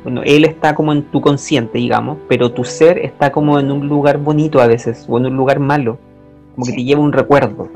bueno, 0.07 0.23
él 0.25 0.45
está 0.45 0.73
como 0.77 0.93
en 0.93 1.03
tu 1.11 1.21
consciente, 1.21 1.79
digamos, 1.79 2.19
pero 2.29 2.53
tu 2.53 2.63
ser 2.63 2.97
está 2.99 3.33
como 3.33 3.59
en 3.59 3.73
un 3.73 3.89
lugar 3.89 4.19
bonito 4.19 4.61
a 4.61 4.69
veces, 4.69 5.05
o 5.09 5.19
en 5.19 5.27
un 5.27 5.37
lugar 5.37 5.59
malo, 5.59 5.99
como 6.55 6.65
que 6.65 6.73
te 6.75 6.85
lleva 6.85 7.01
un 7.01 7.13
recuerdo. 7.13 7.69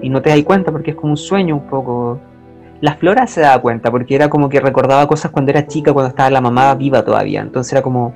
Y 0.00 0.08
no 0.08 0.22
te 0.22 0.30
das 0.30 0.42
cuenta 0.44 0.72
porque 0.72 0.92
es 0.92 0.96
como 0.96 1.12
un 1.12 1.16
sueño 1.18 1.56
un 1.56 1.66
poco. 1.66 2.18
La 2.80 2.94
Flora 2.96 3.26
se 3.26 3.42
daba 3.42 3.60
cuenta 3.60 3.90
porque 3.90 4.14
era 4.14 4.30
como 4.30 4.48
que 4.48 4.60
recordaba 4.60 5.06
cosas 5.06 5.30
cuando 5.30 5.50
era 5.50 5.66
chica, 5.66 5.92
cuando 5.92 6.08
estaba 6.08 6.30
la 6.30 6.40
mamá 6.40 6.74
viva 6.74 7.04
todavía. 7.04 7.42
Entonces 7.42 7.72
era 7.74 7.82
como. 7.82 8.14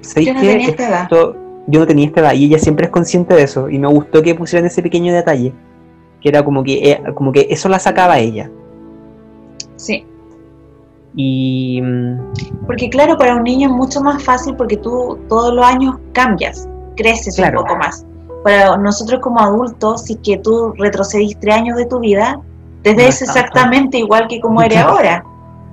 ¿sabéis 0.00 0.28
Yo 0.28 0.34
no 0.34 0.40
qué? 0.40 0.46
tenía 0.46 0.68
esta 0.68 0.88
edad. 0.88 1.02
Esto- 1.02 1.36
yo 1.66 1.78
no 1.80 1.86
tenía 1.86 2.06
esta 2.06 2.20
edad 2.22 2.32
y 2.32 2.46
ella 2.46 2.58
siempre 2.58 2.86
es 2.86 2.90
consciente 2.90 3.34
de 3.34 3.42
eso. 3.42 3.68
Y 3.68 3.78
me 3.78 3.86
gustó 3.88 4.22
que 4.22 4.34
pusieran 4.34 4.66
ese 4.66 4.82
pequeño 4.82 5.12
detalle. 5.12 5.52
Que 6.22 6.30
era 6.30 6.42
como 6.42 6.64
que, 6.64 6.90
eh, 6.90 7.02
como 7.14 7.32
que 7.32 7.48
eso 7.50 7.68
la 7.68 7.78
sacaba 7.78 8.18
ella. 8.18 8.50
Sí. 9.76 10.06
Y. 11.14 11.82
Porque 12.66 12.88
claro, 12.88 13.16
para 13.18 13.36
un 13.36 13.42
niño 13.42 13.68
es 13.68 13.74
mucho 13.74 14.00
más 14.00 14.22
fácil 14.22 14.54
porque 14.56 14.76
tú 14.76 15.18
todos 15.28 15.52
los 15.54 15.64
años 15.64 15.96
cambias, 16.12 16.68
creces 16.96 17.36
Claro. 17.36 17.60
un 17.60 17.66
poco 17.66 17.78
más. 17.78 18.06
Para 18.44 18.76
nosotros 18.76 19.20
como 19.20 19.40
adultos, 19.40 20.02
si 20.04 20.16
que 20.16 20.38
tú 20.38 20.72
retrocedís 20.78 21.38
tres 21.38 21.54
años 21.56 21.76
de 21.76 21.86
tu 21.86 22.00
vida, 22.00 22.40
te 22.82 22.90
No 22.92 22.96
ves 22.96 23.20
es 23.22 23.26
tanto. 23.28 23.38
exactamente 23.40 23.98
igual 23.98 24.26
que 24.28 24.40
como 24.40 24.62
eres 24.62 24.78
ahora. 24.78 25.24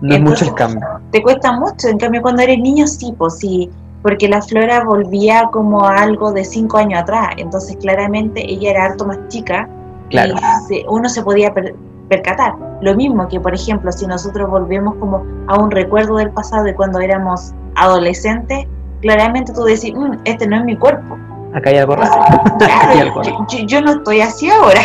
no 0.02 0.14
es 0.16 0.22
mucho 0.22 0.46
el 0.46 0.54
cambio. 0.54 0.82
Te 1.12 1.22
cuesta 1.24 1.52
mucho, 1.54 1.88
en 1.88 1.98
cambio 1.98 2.22
cuando 2.22 2.42
eres 2.42 2.60
niño 2.60 2.86
sí, 2.88 3.14
pues 3.18 3.38
sí, 3.40 3.70
porque 4.02 4.30
la 4.30 4.42
flora 4.42 4.84
volvía 4.86 5.50
como 5.52 5.84
a 5.84 5.98
algo 6.04 6.32
de 6.32 6.46
cinco 6.46 6.78
años 6.78 7.02
atrás, 7.02 7.30
entonces 7.38 7.76
claramente 7.78 8.42
ella 8.50 8.70
era 8.72 8.86
harto 8.86 9.06
más 9.06 9.18
chica 9.30 9.68
Claro. 10.10 10.36
y 10.70 10.86
uno 10.88 11.10
se 11.10 11.22
podía 11.24 11.54
percatar. 12.10 12.54
Lo 12.82 12.96
mismo 12.96 13.28
que, 13.28 13.40
por 13.40 13.54
ejemplo, 13.54 13.92
si 13.92 14.06
nosotros 14.08 14.50
volvemos 14.50 14.96
como 14.96 15.24
a 15.48 15.58
un 15.60 15.70
recuerdo 15.72 16.18
del 16.18 16.32
pasado 16.32 16.64
de 16.64 16.74
cuando 16.76 17.00
éramos 17.00 17.54
adolescentes, 17.76 18.66
claramente 19.02 19.54
tú 19.54 19.64
decís, 19.64 19.94
"Mm, 19.96 20.16
este 20.26 20.48
no 20.48 20.58
es 20.58 20.66
mi 20.66 20.76
cuerpo. 20.76 21.18
Acá 21.54 21.70
hay 21.70 21.78
algo 21.78 21.96
raro. 21.96 22.12
Claro, 22.12 22.44
Hay 22.90 23.00
algo 23.00 23.22
yo, 23.24 23.32
raro. 23.32 23.46
yo- 23.50 23.66
yo 23.66 23.82
no 23.82 23.92
estoy 23.94 24.22
así 24.22 24.50
ahora. 24.50 24.82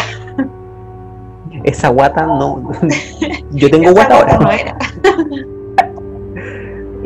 Esa 1.65 1.89
guata 1.89 2.27
no. 2.27 2.71
Yo 3.53 3.71
tengo 3.71 3.85
Esa 3.85 3.93
guata 3.93 4.15
ahora. 4.19 4.39
no 4.39 4.51
era. 4.51 4.77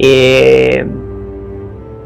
Eh, 0.00 0.86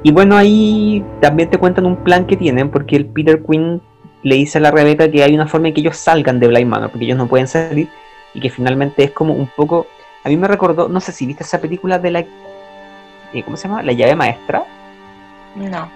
y 0.02 0.12
bueno, 0.12 0.36
ahí 0.36 1.04
también 1.20 1.50
te 1.50 1.58
cuentan 1.58 1.86
un 1.86 1.96
plan 1.96 2.26
que 2.26 2.36
tienen, 2.36 2.70
porque 2.70 2.96
el 2.96 3.06
Peter 3.06 3.42
Quinn 3.42 3.80
le 4.22 4.34
dice 4.36 4.58
a 4.58 4.60
la 4.62 4.70
Rebeca 4.70 5.10
que 5.10 5.22
hay 5.22 5.34
una 5.34 5.46
forma 5.46 5.68
en 5.68 5.74
que 5.74 5.80
ellos 5.82 5.96
salgan 5.96 6.40
de 6.40 6.48
Blind 6.48 6.68
Manor, 6.70 6.90
porque 6.90 7.04
ellos 7.04 7.18
no 7.18 7.26
pueden 7.26 7.46
salir, 7.46 7.88
y 8.34 8.40
que 8.40 8.50
finalmente 8.50 9.04
es 9.04 9.10
como 9.10 9.34
un 9.34 9.46
poco. 9.46 9.86
A 10.24 10.28
mí 10.28 10.36
me 10.36 10.48
recordó, 10.48 10.88
no 10.88 11.00
sé 11.00 11.12
si 11.12 11.26
viste 11.26 11.42
esa 11.42 11.60
película 11.60 11.98
de 11.98 12.10
la. 12.10 12.20
eh, 12.20 13.42
¿Cómo 13.44 13.56
se 13.56 13.68
llama? 13.68 13.82
La 13.82 13.92
llave 13.92 14.14
maestra. 14.16 14.64
No. 15.56 15.88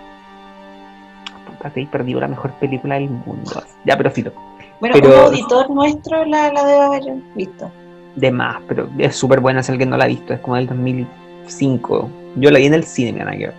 Puta, 1.47 1.71
te 1.71 1.83
he 1.83 1.87
perdido 1.87 2.21
la 2.21 2.29
mejor 2.29 2.53
película 2.55 2.97
del 2.97 3.09
mundo. 3.11 3.63
Ya, 3.85 3.97
pero 3.97 4.11
filo. 4.11 4.33
Bueno, 4.81 4.95
Pero- 4.95 5.09
un 5.09 5.15
auditor 5.27 5.71
nuestro 5.71 6.25
la, 6.25 6.53
la 6.53 6.65
debe 6.65 6.81
haber 6.81 7.03
visto. 7.35 7.71
De 8.15 8.31
más, 8.31 8.61
pero 8.67 8.89
es 8.99 9.15
súper 9.17 9.41
buena 9.41 9.63
si 9.63 9.71
alguien 9.73 9.91
no 9.91 9.97
la 9.97 10.05
ha 10.05 10.09
visto, 10.09 10.33
es 10.35 10.41
como 10.41 10.57
del 10.57 10.67
2005. 10.67 12.11
Yo 12.37 12.51
la 12.51 12.59
vi 12.59 12.67
en 12.67 12.75
el 12.75 12.85
cine, 12.85 13.19
que 13.19 13.47
ver. 13.47 13.55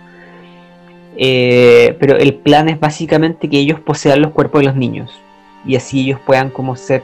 Eh, 1.16 1.96
pero 1.98 2.16
el 2.16 2.34
plan 2.34 2.68
es 2.68 2.78
básicamente 2.78 3.48
que 3.48 3.58
ellos 3.58 3.80
posean 3.80 4.20
los 4.22 4.30
cuerpos 4.32 4.60
de 4.60 4.66
los 4.66 4.76
niños 4.76 5.10
y 5.64 5.74
así 5.74 6.02
ellos 6.02 6.20
puedan 6.24 6.50
como 6.50 6.76
ser 6.76 7.02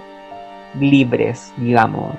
libres, 0.79 1.53
digamos. 1.57 2.15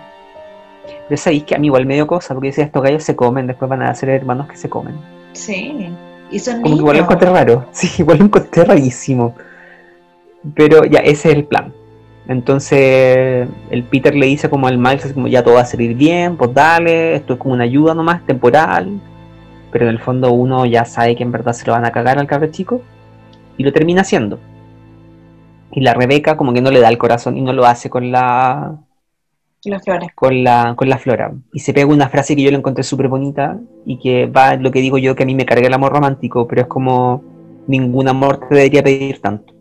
Pero 1.08 1.18
sabéis 1.18 1.44
que 1.44 1.56
a 1.56 1.58
mí 1.58 1.68
igual 1.68 1.86
me 1.86 1.96
dio 1.96 2.08
cosa, 2.08 2.34
porque 2.34 2.50
decía, 2.50 2.64
estos 2.64 2.84
gallos 2.84 3.04
se 3.04 3.16
comen, 3.16 3.48
después 3.48 3.70
van 3.70 3.82
a 3.84 3.94
ser 3.96 4.10
hermanos 4.10 4.48
que 4.48 4.58
se 4.58 4.70
comen. 4.70 4.96
Sí. 5.34 5.90
Y 6.32 6.40
son 6.40 6.62
Como 6.62 6.76
que 6.76 6.80
igual 6.80 6.98
lo 6.98 7.04
encontré 7.04 7.30
raro, 7.30 7.66
sí, 7.72 7.90
igual 8.02 8.20
lo 8.20 8.26
encontré 8.26 8.64
rarísimo. 8.64 9.36
Pero 10.56 10.86
ya, 10.86 11.00
ese 11.00 11.30
es 11.30 11.36
el 11.36 11.46
plan. 11.46 11.74
Entonces 12.28 13.48
el 13.70 13.84
Peter 13.84 14.16
le 14.16 14.26
dice 14.26 14.50
como 14.50 14.68
al 14.68 14.80
Miles, 14.80 15.14
como 15.14 15.28
ya 15.28 15.44
todo 15.44 15.56
va 15.56 15.62
a 15.62 15.66
salir 15.66 15.96
bien, 15.96 16.38
pues 16.38 16.54
dale, 16.54 17.16
esto 17.16 17.34
es 17.34 17.40
como 17.40 17.54
una 17.54 17.66
ayuda 17.66 17.94
nomás, 17.94 18.26
temporal. 18.26 19.00
Pero 19.72 19.86
en 19.86 19.92
el 19.92 20.00
fondo 20.00 20.32
uno 20.32 20.66
ya 20.66 20.86
sabe 20.86 21.16
que 21.16 21.24
en 21.24 21.32
verdad 21.32 21.54
se 21.54 21.66
lo 21.68 21.74
van 21.74 21.86
a 21.86 21.92
cagar 21.92 22.18
al 22.18 22.28
cabro 22.28 22.48
chico. 22.48 22.82
Y 23.58 23.64
lo 23.64 23.72
termina 23.72 24.02
haciendo. 24.02 24.40
Y 25.76 25.82
la 25.82 25.94
Rebeca 25.94 26.38
como 26.38 26.54
que 26.54 26.62
no 26.62 26.72
le 26.72 26.80
da 26.80 26.88
el 26.88 26.98
corazón 26.98 27.36
y 27.36 27.42
no 27.42 27.52
lo 27.52 27.66
hace 27.66 27.90
con 27.90 28.10
la, 28.10 28.78
Las 29.66 29.84
flores. 29.84 30.10
con 30.16 30.42
la, 30.42 30.74
con 30.78 30.88
la 30.88 30.98
flora. 30.98 31.34
Y 31.52 31.60
se 31.60 31.74
pega 31.74 31.88
una 31.88 32.08
frase 32.08 32.34
que 32.34 32.44
yo 32.44 32.50
la 32.50 32.58
encontré 32.58 32.82
súper 32.82 33.10
bonita 33.10 33.60
y 33.86 34.00
que 34.00 34.26
va 34.26 34.54
en 34.54 34.64
lo 34.64 34.72
que 34.72 34.80
digo 34.80 34.98
yo, 34.98 35.16
que 35.16 35.24
a 35.24 35.26
mí 35.26 35.36
me 35.36 35.46
carga 35.46 35.68
el 35.68 35.74
amor 35.74 35.92
romántico, 35.92 36.48
pero 36.48 36.62
es 36.62 36.68
como 36.68 37.22
ningún 37.68 38.08
amor 38.08 38.40
te 38.48 38.56
debería 38.56 38.84
pedir 38.84 39.20
tanto. 39.20 39.54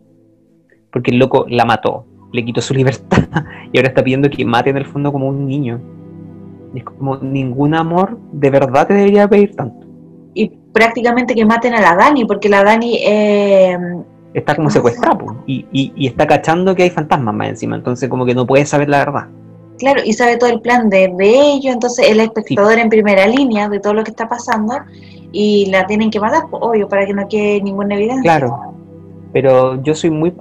Porque 0.89 1.11
el 1.11 1.19
loco 1.19 1.47
la 1.49 1.65
mató, 1.65 2.05
le 2.31 2.45
quitó 2.45 2.61
su 2.61 2.73
libertad 2.81 3.27
y 3.73 3.77
ahora 3.77 3.89
está 3.89 4.01
pidiendo 4.01 4.29
que 4.29 4.45
mate 4.45 4.69
en 4.69 4.77
el 4.77 4.85
fondo 4.85 5.11
como 5.11 5.27
un 5.27 5.45
niño. 5.45 5.81
Es 6.73 6.85
como 6.85 7.17
ningún 7.17 7.75
amor 7.75 8.17
de 8.31 8.49
verdad 8.49 8.87
te 8.87 8.93
debería 8.93 9.27
pedir 9.27 9.53
tanto. 9.53 9.85
Y 10.33 10.47
prácticamente 10.47 11.35
que 11.35 11.43
maten 11.43 11.73
a 11.73 11.81
la 11.81 11.93
Dani, 11.93 12.23
porque 12.23 12.47
la 12.47 12.63
Dani 12.63 12.99
eh, 13.03 13.77
Está 14.35 14.53
como 14.53 14.69
secuestrada 14.69 15.17
po, 15.17 15.33
y, 15.47 15.65
y, 15.71 15.93
y 15.95 16.07
está 16.07 16.27
cachando 16.27 16.75
que 16.75 16.83
hay 16.83 16.89
fantasmas 16.89 17.33
más 17.33 17.47
encima, 17.47 17.77
entonces 17.77 18.09
como 18.09 18.25
que 18.25 18.35
no 18.35 18.45
puede 18.45 18.65
saber 18.65 18.89
la 18.89 18.99
verdad. 18.99 19.27
Claro, 19.79 20.01
y 20.03 20.11
sabe 20.11 20.35
todo 20.35 20.49
el 20.49 20.59
plan 20.59 20.89
de, 20.89 21.13
de 21.17 21.53
ellos, 21.53 21.73
entonces 21.73 22.05
el 22.09 22.19
espectador 22.19 22.77
en 22.77 22.89
primera 22.89 23.27
línea 23.27 23.69
de 23.69 23.79
todo 23.79 23.93
lo 23.93 24.03
que 24.03 24.11
está 24.11 24.27
pasando 24.27 24.73
y 25.31 25.67
la 25.67 25.87
tienen 25.87 26.11
que 26.11 26.19
matar, 26.19 26.43
pues, 26.49 26.61
obvio, 26.61 26.89
para 26.89 27.05
que 27.05 27.13
no 27.13 27.27
quede 27.29 27.61
ninguna 27.61 27.95
evidencia. 27.95 28.23
Claro. 28.23 28.73
Pero 29.31 29.81
yo 29.81 29.95
soy 29.95 30.09
muy. 30.09 30.33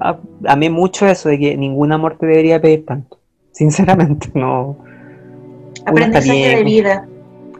Amé 0.44 0.70
mucho 0.70 1.06
eso 1.06 1.28
de 1.28 1.38
que 1.38 1.56
ningún 1.56 1.92
amor 1.92 2.16
te 2.18 2.26
debería 2.26 2.60
pedir 2.60 2.84
tanto. 2.84 3.18
Sinceramente, 3.52 4.28
no. 4.34 4.76
Aprendizaje 5.86 6.56
de 6.56 6.64
vida. 6.64 7.08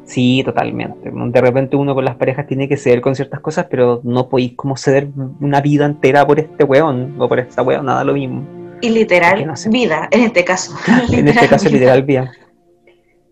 Sí, 0.05 0.43
totalmente. 0.45 1.11
De 1.11 1.41
repente 1.41 1.77
uno 1.77 1.95
con 1.95 2.05
las 2.05 2.17
parejas 2.17 2.47
tiene 2.47 2.69
que 2.69 2.77
ceder 2.77 3.01
con 3.01 3.15
ciertas 3.15 3.41
cosas, 3.41 3.67
pero 3.71 4.01
no 4.05 4.29
podéis 4.29 4.55
como 4.55 4.77
ceder 4.77 5.09
una 5.41 5.61
vida 5.61 5.87
entera 5.87 6.27
por 6.27 6.39
este 6.39 6.65
weón 6.65 7.15
o 7.19 7.29
por 7.29 7.39
esta 7.39 7.63
weón, 7.63 7.87
nada 7.87 8.05
lo 8.05 8.13
mismo. 8.13 8.43
Y 8.81 8.91
literal, 8.91 9.47
no 9.47 9.57
sé. 9.57 9.71
vida, 9.71 10.09
en 10.11 10.23
este 10.23 10.45
caso. 10.45 10.77
En 11.13 11.29
este 11.29 11.49
caso, 11.49 11.69
vida. 11.69 11.79
literal, 11.79 12.03
bien. 12.03 12.29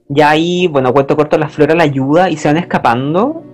Ya 0.09 0.31
ahí, 0.31 0.67
bueno, 0.67 0.93
cuento 0.93 1.17
corto, 1.17 1.39
la 1.39 1.49
flora 1.49 1.75
la 1.75 1.85
ayuda 1.85 2.31
y 2.31 2.37
se 2.37 2.49
van 2.49 2.57
escapando. 2.57 3.45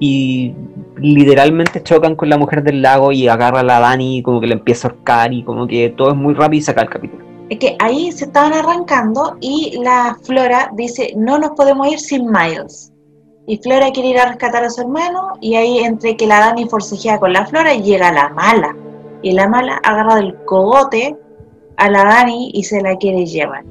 Y 0.00 0.54
literalmente 0.96 1.82
chocan 1.82 2.16
con 2.16 2.28
la 2.28 2.38
mujer 2.38 2.62
del 2.62 2.82
lago 2.82 3.12
y 3.12 3.28
agarra 3.28 3.60
a 3.60 3.62
la 3.62 3.80
Dani 3.80 4.18
y 4.18 4.22
como 4.22 4.40
que 4.40 4.46
le 4.46 4.54
empieza 4.54 4.88
a 4.88 4.90
ahorcar 4.90 5.32
y 5.32 5.42
como 5.42 5.66
que 5.66 5.90
todo 5.90 6.10
es 6.10 6.16
muy 6.16 6.34
rápido 6.34 6.58
y 6.58 6.62
saca 6.62 6.82
el 6.82 6.88
capítulo. 6.88 7.33
Es 7.50 7.58
que 7.58 7.76
ahí 7.78 8.10
se 8.12 8.24
estaban 8.24 8.52
arrancando 8.54 9.36
y 9.40 9.78
la 9.82 10.16
Flora 10.22 10.70
dice, 10.74 11.12
no 11.16 11.38
nos 11.38 11.50
podemos 11.50 11.86
ir 11.88 12.00
sin 12.00 12.26
Miles. 12.30 12.90
Y 13.46 13.58
Flora 13.58 13.90
quiere 13.92 14.08
ir 14.10 14.18
a 14.18 14.28
rescatar 14.28 14.64
a 14.64 14.70
su 14.70 14.80
hermano 14.80 15.34
y 15.40 15.54
ahí 15.56 15.78
entre 15.80 16.16
que 16.16 16.26
la 16.26 16.40
Dani 16.40 16.66
forcejea 16.66 17.18
con 17.20 17.32
la 17.34 17.44
Flora 17.46 17.74
llega 17.74 18.10
la 18.12 18.30
mala. 18.30 18.74
Y 19.20 19.32
la 19.32 19.48
mala 19.48 19.76
agarra 19.84 20.16
del 20.16 20.34
cogote 20.44 21.16
a 21.76 21.90
la 21.90 22.04
Dani 22.04 22.50
y 22.54 22.64
se 22.64 22.80
la 22.80 22.96
quiere 22.96 23.26
llevar. 23.26 23.64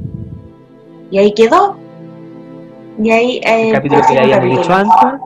Y 1.10 1.18
ahí 1.18 1.34
quedó. 1.34 1.76
Y 3.02 3.10
ahí... 3.10 3.42
eh, 3.44 3.70
El 3.70 3.74
capítulo 3.74 4.02
que 4.08 4.14
le 4.14 4.20
habíamos 4.22 4.60
dicho 4.60 4.74
antes, 4.74 5.22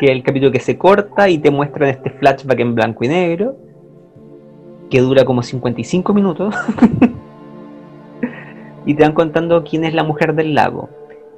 que 0.00 0.06
es 0.06 0.12
el 0.12 0.22
capítulo 0.24 0.50
que 0.52 0.60
se 0.60 0.76
corta 0.76 1.28
y 1.28 1.38
te 1.38 1.50
muestran 1.52 1.90
este 1.90 2.10
flashback 2.10 2.58
en 2.58 2.74
blanco 2.74 3.04
y 3.04 3.08
negro, 3.08 3.56
que 4.90 5.00
dura 5.00 5.24
como 5.24 5.42
55 5.42 6.12
minutos, 6.12 6.54
y 8.90 8.94
te 8.94 9.04
van 9.04 9.12
contando 9.12 9.62
quién 9.62 9.84
es 9.84 9.94
la 9.94 10.02
mujer 10.02 10.34
del 10.34 10.52
lago. 10.52 10.88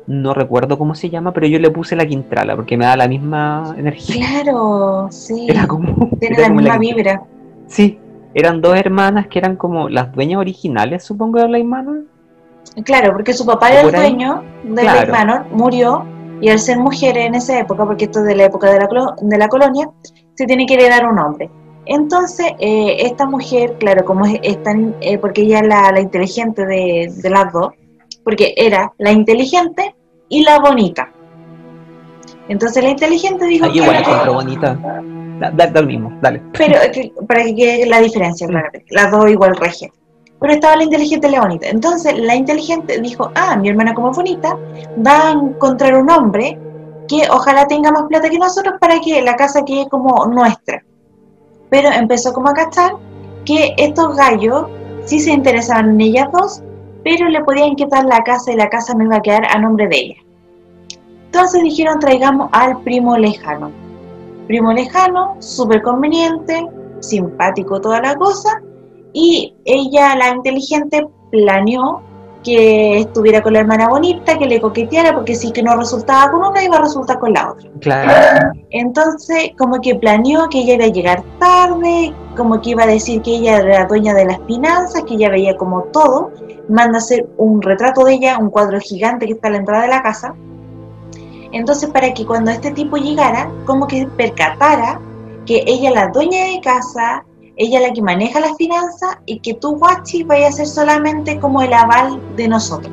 No 0.06 0.32
recuerdo 0.32 0.78
cómo 0.78 0.94
se 0.94 1.10
llama, 1.10 1.32
pero 1.32 1.46
yo 1.46 1.58
le 1.58 1.70
puse 1.70 1.94
la 1.94 2.06
Quintrala 2.06 2.56
porque 2.56 2.78
me 2.78 2.86
da 2.86 2.96
la 2.96 3.06
misma 3.06 3.74
energía. 3.76 4.42
Claro, 4.42 5.08
sí. 5.10 5.46
Era 5.50 5.66
como, 5.66 6.08
Tiene 6.18 6.36
era 6.36 6.44
la 6.44 6.48
como 6.48 6.60
misma 6.60 6.78
vibra. 6.78 7.22
Sí, 7.66 7.98
eran 8.32 8.62
dos 8.62 8.74
hermanas 8.78 9.26
que 9.26 9.38
eran 9.38 9.56
como 9.56 9.90
las 9.90 10.12
dueñas 10.12 10.40
originales, 10.40 11.04
supongo, 11.04 11.40
de 11.40 11.46
Blind 11.46 11.68
Manor. 11.68 12.04
Claro, 12.84 13.12
porque 13.12 13.34
su 13.34 13.44
papá 13.44 13.70
era 13.70 13.82
el 13.82 13.92
dueño 13.92 14.42
de 14.64 14.80
Claro. 14.80 15.00
Lake 15.00 15.12
Manor, 15.12 15.46
murió, 15.52 16.06
y 16.40 16.48
al 16.48 16.58
ser 16.58 16.78
mujeres 16.78 17.26
en 17.26 17.34
esa 17.34 17.58
época, 17.58 17.84
porque 17.84 18.06
esto 18.06 18.20
es 18.20 18.24
de 18.24 18.34
la 18.34 18.44
época 18.44 18.70
de 18.72 18.78
la, 18.78 18.88
de 19.20 19.38
la 19.38 19.48
colonia, 19.48 19.90
se 20.34 20.46
tiene 20.46 20.64
que 20.64 20.74
heredar 20.74 21.06
un 21.06 21.18
hombre. 21.18 21.50
Entonces, 21.86 22.46
eh, 22.58 22.96
esta 23.00 23.26
mujer, 23.26 23.76
claro, 23.78 24.04
como 24.04 24.24
es, 24.26 24.38
es 24.42 24.62
tan, 24.62 24.94
eh, 25.00 25.18
porque 25.18 25.42
ella 25.42 25.60
es 25.60 25.66
la, 25.66 25.90
la 25.92 26.00
inteligente 26.00 26.64
de, 26.64 27.12
de 27.22 27.30
las 27.30 27.52
dos, 27.52 27.72
porque 28.24 28.54
era 28.56 28.92
la 28.98 29.10
inteligente 29.12 29.94
y 30.28 30.44
la 30.44 30.60
bonita. 30.60 31.10
Entonces 32.48 32.82
la 32.82 32.90
inteligente 32.90 33.46
dijo 33.46 33.70
que 33.70 33.78
igual 33.78 33.96
encuentro 33.96 34.34
bonita. 34.34 34.78
Da, 35.40 35.50
da- 35.50 35.66
da 35.66 35.80
lo 35.80 35.86
mismo, 35.86 36.12
dale. 36.20 36.40
pero 36.56 36.74
eh, 36.80 37.12
para 37.26 37.42
que 37.44 37.54
quede 37.54 37.86
la 37.86 38.00
diferencia, 38.00 38.46
claramente. 38.46 38.84
Las 38.90 39.10
dos 39.10 39.28
igual 39.30 39.56
regia. 39.56 39.90
Pero 40.40 40.54
estaba 40.54 40.76
la 40.76 40.84
inteligente 40.84 41.28
y 41.28 41.30
la 41.30 41.40
bonita. 41.40 41.68
Entonces 41.68 42.18
la 42.18 42.34
inteligente 42.34 43.00
dijo, 43.00 43.30
ah, 43.34 43.56
mi 43.56 43.68
hermana 43.68 43.94
como 43.94 44.12
bonita, 44.12 44.56
va 45.04 45.28
a 45.28 45.32
encontrar 45.32 45.94
un 45.94 46.10
hombre 46.10 46.58
que 47.08 47.22
ojalá 47.30 47.66
tenga 47.66 47.90
más 47.90 48.04
plata 48.04 48.28
que 48.28 48.38
nosotros 48.38 48.74
para 48.80 49.00
que 49.00 49.20
la 49.22 49.34
casa 49.36 49.64
quede 49.64 49.88
como 49.88 50.26
nuestra. 50.26 50.82
Pero 51.72 51.88
empezó 51.90 52.32
como 52.32 52.50
a 52.50 52.54
cachar 52.54 52.92
que 53.44 53.74
estos 53.76 54.16
gallos 54.16 54.66
sí 55.04 55.18
se 55.18 55.32
interesaban 55.32 55.90
en 55.90 56.00
ellas 56.00 56.28
dos, 56.32 56.62
pero 57.02 57.28
le 57.28 57.42
podían 57.42 57.74
quitar 57.74 58.04
la 58.04 58.22
casa 58.22 58.52
y 58.52 58.56
la 58.56 58.68
casa 58.68 58.94
no 58.94 59.02
iba 59.02 59.16
a 59.16 59.22
quedar 59.22 59.44
a 59.50 59.58
nombre 59.58 59.88
de 59.88 59.96
ella. 59.96 60.16
Entonces 61.24 61.64
dijeron, 61.64 61.98
traigamos 61.98 62.48
al 62.52 62.80
primo 62.82 63.18
lejano 63.18 63.82
primo 64.46 64.72
lejano, 64.72 65.36
súper 65.38 65.82
conveniente, 65.82 66.66
simpático 67.00 67.80
toda 67.80 68.00
la 68.00 68.16
cosa, 68.16 68.60
y 69.12 69.54
ella, 69.64 70.14
la 70.16 70.28
inteligente, 70.28 71.06
planeó 71.30 72.02
que 72.42 73.00
estuviera 73.00 73.42
con 73.42 73.52
la 73.52 73.60
hermana 73.60 73.88
bonita, 73.88 74.38
que 74.38 74.46
le 74.46 74.60
coqueteara, 74.60 75.14
porque 75.14 75.34
si 75.34 75.52
que 75.52 75.62
no 75.62 75.76
resultaba 75.76 76.30
con 76.32 76.44
una, 76.44 76.62
iba 76.62 76.76
a 76.76 76.80
resultar 76.80 77.18
con 77.18 77.32
la 77.32 77.52
otra. 77.52 77.70
Claro. 77.80 78.52
Entonces, 78.70 79.50
como 79.56 79.80
que 79.80 79.94
planeó 79.94 80.48
que 80.48 80.60
ella 80.60 80.74
iba 80.74 80.84
a 80.84 80.88
llegar 80.88 81.22
tarde, 81.38 82.12
como 82.36 82.60
que 82.60 82.70
iba 82.70 82.82
a 82.84 82.86
decir 82.86 83.22
que 83.22 83.36
ella 83.36 83.58
era 83.58 83.80
la 83.80 83.84
dueña 83.86 84.14
de 84.14 84.24
las 84.24 84.38
finanzas, 84.46 85.04
que 85.04 85.14
ella 85.14 85.30
veía 85.30 85.56
como 85.56 85.82
todo, 85.84 86.30
manda 86.68 86.98
a 86.98 87.00
hacer 87.00 87.26
un 87.36 87.62
retrato 87.62 88.04
de 88.04 88.14
ella, 88.14 88.38
un 88.38 88.50
cuadro 88.50 88.80
gigante 88.80 89.26
que 89.26 89.32
está 89.32 89.48
a 89.48 89.52
la 89.52 89.58
entrada 89.58 89.82
de 89.82 89.88
la 89.88 90.02
casa, 90.02 90.34
Entonces, 91.52 91.90
para 91.90 92.12
que 92.14 92.24
cuando 92.24 92.50
este 92.50 92.70
tipo 92.70 92.96
llegara, 92.96 93.50
como 93.66 93.86
que 93.86 94.06
percatara 94.16 94.98
que 95.44 95.64
ella 95.66 95.90
es 95.90 95.94
la 95.94 96.08
dueña 96.08 96.44
de 96.46 96.60
casa, 96.62 97.24
ella 97.56 97.80
es 97.80 97.88
la 97.88 97.92
que 97.92 98.02
maneja 98.02 98.40
las 98.40 98.56
finanzas 98.56 99.18
y 99.26 99.40
que 99.40 99.54
tú, 99.54 99.76
Guachi, 99.76 100.24
vaya 100.24 100.48
a 100.48 100.52
ser 100.52 100.66
solamente 100.66 101.38
como 101.38 101.62
el 101.62 101.72
aval 101.72 102.20
de 102.36 102.48
nosotros. 102.48 102.92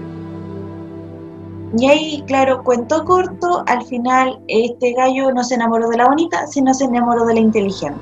Y 1.77 1.88
ahí, 1.88 2.23
claro, 2.26 2.64
cuento 2.64 3.06
corto, 3.06 3.64
al 3.68 3.84
final 3.86 4.40
este 4.48 4.94
gallo 4.94 5.31
no 5.31 5.44
se 5.44 5.56
enamoró 5.56 5.88
de 5.90 5.98
la 5.98 6.07
bonita, 6.07 6.48
sino 6.48 6.73
se 6.73 6.86
enamoró 6.86 7.26
de 7.26 7.36
la 7.36 7.40
inteligente. 7.40 7.99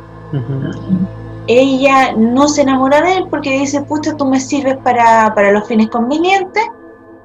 Ella 1.47 2.13
no 2.13 2.47
se 2.47 2.61
enamora 2.61 3.01
de 3.01 3.17
él 3.17 3.27
porque 3.29 3.59
dice, 3.59 3.81
pucha, 3.81 4.15
tú 4.15 4.25
me 4.25 4.39
sirves 4.39 4.77
para, 4.77 5.33
para 5.35 5.51
los 5.51 5.67
fines 5.67 5.89
convenientes. 5.89 6.63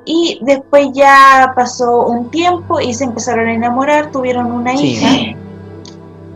Y 0.04 0.40
después 0.42 0.88
ya 0.92 1.52
pasó 1.54 2.06
un 2.06 2.28
tiempo 2.30 2.80
y 2.80 2.92
se 2.92 3.04
empezaron 3.04 3.46
a 3.46 3.54
enamorar, 3.54 4.10
tuvieron 4.10 4.50
una 4.50 4.74
hija. 4.74 5.36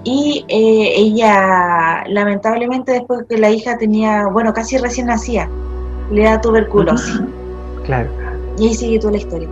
Y 0.08 0.44
eh, 0.46 0.92
ella, 0.94 2.04
lamentablemente, 2.08 2.92
después 2.92 3.24
que 3.28 3.38
la 3.38 3.50
hija 3.50 3.76
tenía, 3.76 4.28
bueno, 4.28 4.54
casi 4.54 4.78
recién 4.78 5.08
nacía, 5.08 5.50
le 6.12 6.22
da 6.22 6.40
tuberculosis. 6.40 7.22
Claro. 7.84 8.08
Y 8.56 8.68
ahí 8.68 8.74
sigue 8.74 9.00
toda 9.00 9.14
la 9.14 9.18
historia. 9.18 9.48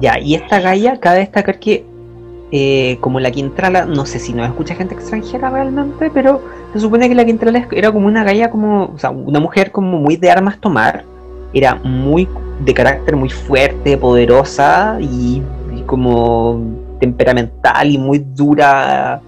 Ya, 0.00 0.18
y 0.18 0.34
esta 0.34 0.58
Gaia, 0.58 0.98
cabe 1.00 1.18
destacar 1.18 1.58
que 1.58 1.84
eh, 2.50 2.96
como 3.02 3.20
la 3.20 3.30
Quintrala, 3.30 3.84
no 3.84 4.06
sé 4.06 4.18
si 4.18 4.32
no 4.32 4.42
escucha 4.42 4.74
gente 4.74 4.94
extranjera 4.94 5.50
realmente, 5.50 6.10
pero 6.14 6.40
se 6.72 6.80
supone 6.80 7.06
que 7.06 7.14
la 7.14 7.26
Quintrala 7.26 7.68
era 7.72 7.92
como 7.92 8.06
una 8.06 8.24
Gaia 8.24 8.48
como, 8.48 8.86
o 8.86 8.98
sea, 8.98 9.10
una 9.10 9.38
mujer 9.38 9.70
como 9.70 9.98
muy 9.98 10.16
de 10.16 10.30
armas 10.30 10.58
tomar, 10.60 11.04
era 11.52 11.74
muy 11.74 12.26
de 12.60 12.72
carácter 12.72 13.16
muy 13.16 13.28
fuerte, 13.28 13.98
poderosa 13.98 14.96
y, 14.98 15.42
y 15.76 15.82
como 15.82 16.83
temperamental 17.04 17.90
y 17.90 17.98
muy 17.98 18.18
dura. 18.18 19.20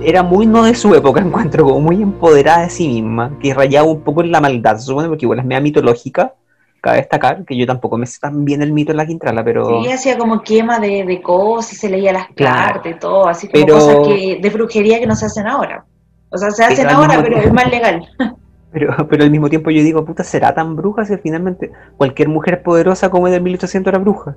Era 0.00 0.22
muy 0.22 0.46
no 0.46 0.64
de 0.64 0.74
su 0.74 0.94
época, 0.94 1.20
encuentro, 1.24 1.64
como 1.64 1.80
muy 1.80 2.02
empoderada 2.02 2.62
de 2.62 2.70
sí 2.70 2.88
misma, 2.88 3.32
que 3.40 3.54
rayaba 3.54 3.88
un 3.88 4.02
poco 4.02 4.22
en 4.22 4.30
la 4.30 4.40
maldad, 4.40 4.78
supone, 4.78 5.08
porque 5.08 5.24
igual 5.24 5.40
es 5.40 5.44
media 5.44 5.60
mitológica 5.60 6.34
cabe 6.80 6.98
destacar 6.98 7.44
que 7.44 7.56
yo 7.56 7.66
tampoco 7.66 7.96
me 7.98 8.06
sé 8.06 8.18
tan 8.20 8.44
bien 8.44 8.62
el 8.62 8.72
mito 8.72 8.92
en 8.92 8.98
la 8.98 9.06
Quintrala, 9.06 9.44
pero... 9.44 9.82
Sí, 9.82 9.90
hacía 9.90 10.16
como 10.16 10.42
quema 10.42 10.78
de, 10.78 11.04
de 11.04 11.20
cosas, 11.20 11.76
se 11.76 11.88
leía 11.88 12.12
las 12.12 12.28
cartas 12.34 12.92
y 12.94 12.98
todo, 12.98 13.28
así 13.28 13.48
como 13.48 13.66
cosas 13.66 13.96
que, 14.06 14.38
de 14.40 14.50
brujería 14.50 15.00
que 15.00 15.06
no 15.06 15.16
se 15.16 15.26
hacen 15.26 15.46
ahora. 15.46 15.84
O 16.30 16.38
sea, 16.38 16.50
se 16.50 16.64
hacen 16.64 16.88
ahora, 16.88 17.20
pero 17.22 17.38
es 17.38 17.52
más 17.52 17.70
legal. 17.70 18.06
Pero, 18.70 18.94
pero 19.08 19.24
al 19.24 19.30
mismo 19.30 19.48
tiempo 19.48 19.70
yo 19.70 19.82
digo, 19.82 20.04
puta, 20.04 20.22
¿será 20.22 20.54
tan 20.54 20.76
bruja 20.76 21.02
si 21.06 21.16
finalmente 21.16 21.72
cualquier 21.96 22.28
mujer 22.28 22.62
poderosa 22.62 23.08
como 23.08 23.26
en 23.26 23.32
el 23.32 23.40
1800 23.40 23.90
era 23.90 23.98
bruja? 23.98 24.36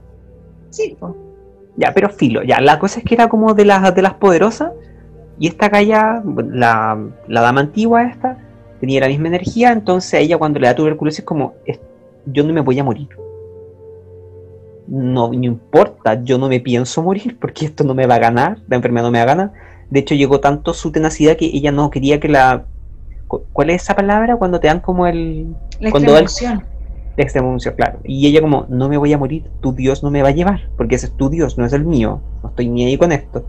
Sí, 0.69 0.95
pues. 0.97 1.11
Ya, 1.77 1.93
pero 1.93 2.09
filo, 2.09 2.43
ya, 2.43 2.59
la 2.59 2.79
cosa 2.79 2.99
es 2.99 3.05
que 3.05 3.15
era 3.15 3.29
como 3.29 3.53
de 3.53 3.65
las, 3.65 3.95
de 3.95 4.01
las 4.01 4.13
poderosas, 4.15 4.71
y 5.39 5.47
esta 5.47 5.69
calla, 5.69 6.21
la, 6.51 6.99
la 7.27 7.41
dama 7.41 7.61
antigua 7.61 8.03
esta, 8.03 8.37
tenía 8.79 9.01
la 9.01 9.07
misma 9.07 9.27
energía, 9.27 9.71
entonces 9.71 10.19
ella 10.19 10.37
cuando 10.37 10.59
le 10.59 10.67
da 10.67 10.75
tuberculosis 10.75 11.23
como, 11.23 11.53
yo 12.25 12.43
no 12.43 12.53
me 12.53 12.61
voy 12.61 12.79
a 12.79 12.83
morir. 12.83 13.09
No, 14.87 15.31
no 15.31 15.45
importa, 15.45 16.21
yo 16.23 16.37
no 16.37 16.49
me 16.49 16.59
pienso 16.59 17.01
morir 17.01 17.37
porque 17.39 17.65
esto 17.65 17.83
no 17.83 17.93
me 17.93 18.07
va 18.07 18.15
a 18.15 18.19
ganar, 18.19 18.57
la 18.67 18.75
enfermedad 18.75 19.05
no 19.05 19.11
me 19.11 19.19
va 19.19 19.23
a 19.23 19.27
ganar. 19.27 19.51
De 19.89 19.99
hecho, 19.99 20.15
llegó 20.15 20.39
tanto 20.39 20.73
su 20.73 20.91
tenacidad 20.91 21.37
que 21.37 21.45
ella 21.45 21.71
no 21.71 21.89
quería 21.89 22.19
que 22.19 22.27
la. 22.27 22.65
¿Cuál 23.27 23.69
es 23.69 23.83
esa 23.83 23.95
palabra? 23.95 24.35
Cuando 24.37 24.59
te 24.59 24.67
dan 24.67 24.79
como 24.79 25.05
el. 25.05 25.53
La 25.79 25.91
cuando 25.91 26.17
extremunción. 26.17 26.63
La 27.17 27.23
extremunción, 27.23 27.75
claro. 27.75 27.99
Y 28.03 28.27
ella, 28.27 28.41
como, 28.41 28.65
no 28.69 28.87
me 28.89 28.97
voy 28.97 29.11
a 29.13 29.17
morir, 29.17 29.43
tu 29.61 29.73
Dios 29.73 30.03
no 30.03 30.11
me 30.11 30.21
va 30.21 30.29
a 30.29 30.33
llevar, 30.33 30.69
porque 30.77 30.95
ese 30.95 31.07
es 31.07 31.17
tu 31.17 31.29
Dios, 31.29 31.57
no 31.57 31.65
es 31.65 31.73
el 31.73 31.85
mío. 31.85 32.21
No 32.41 32.49
estoy 32.49 32.69
ni 32.69 32.85
ahí 32.85 32.97
con 32.97 33.11
esto. 33.11 33.45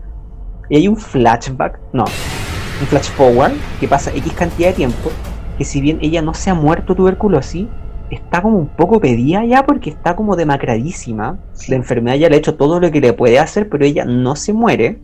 Y 0.69 0.77
hay 0.77 0.87
un 0.87 0.97
flashback, 0.97 1.79
no, 1.93 2.03
un 2.03 2.87
flash 2.87 3.09
forward 3.11 3.53
que 3.79 3.87
pasa 3.87 4.11
X 4.11 4.33
cantidad 4.33 4.69
de 4.69 4.75
tiempo, 4.75 5.11
que 5.57 5.65
si 5.65 5.81
bien 5.81 5.99
ella 6.01 6.21
no 6.21 6.33
se 6.33 6.49
ha 6.49 6.53
muerto 6.53 6.95
tuberculosis, 6.95 7.67
está 8.09 8.41
como 8.41 8.57
un 8.57 8.67
poco 8.67 8.99
pedida 8.99 9.43
ya 9.45 9.65
porque 9.65 9.89
está 9.89 10.15
como 10.15 10.35
demacradísima. 10.35 11.39
La 11.67 11.75
enfermedad 11.75 12.17
ya 12.17 12.29
le 12.29 12.35
ha 12.35 12.39
hecho 12.39 12.55
todo 12.55 12.79
lo 12.79 12.91
que 12.91 13.01
le 13.01 13.13
puede 13.13 13.39
hacer, 13.39 13.69
pero 13.69 13.85
ella 13.85 14.05
no 14.05 14.35
se 14.35 14.53
muere. 14.53 14.99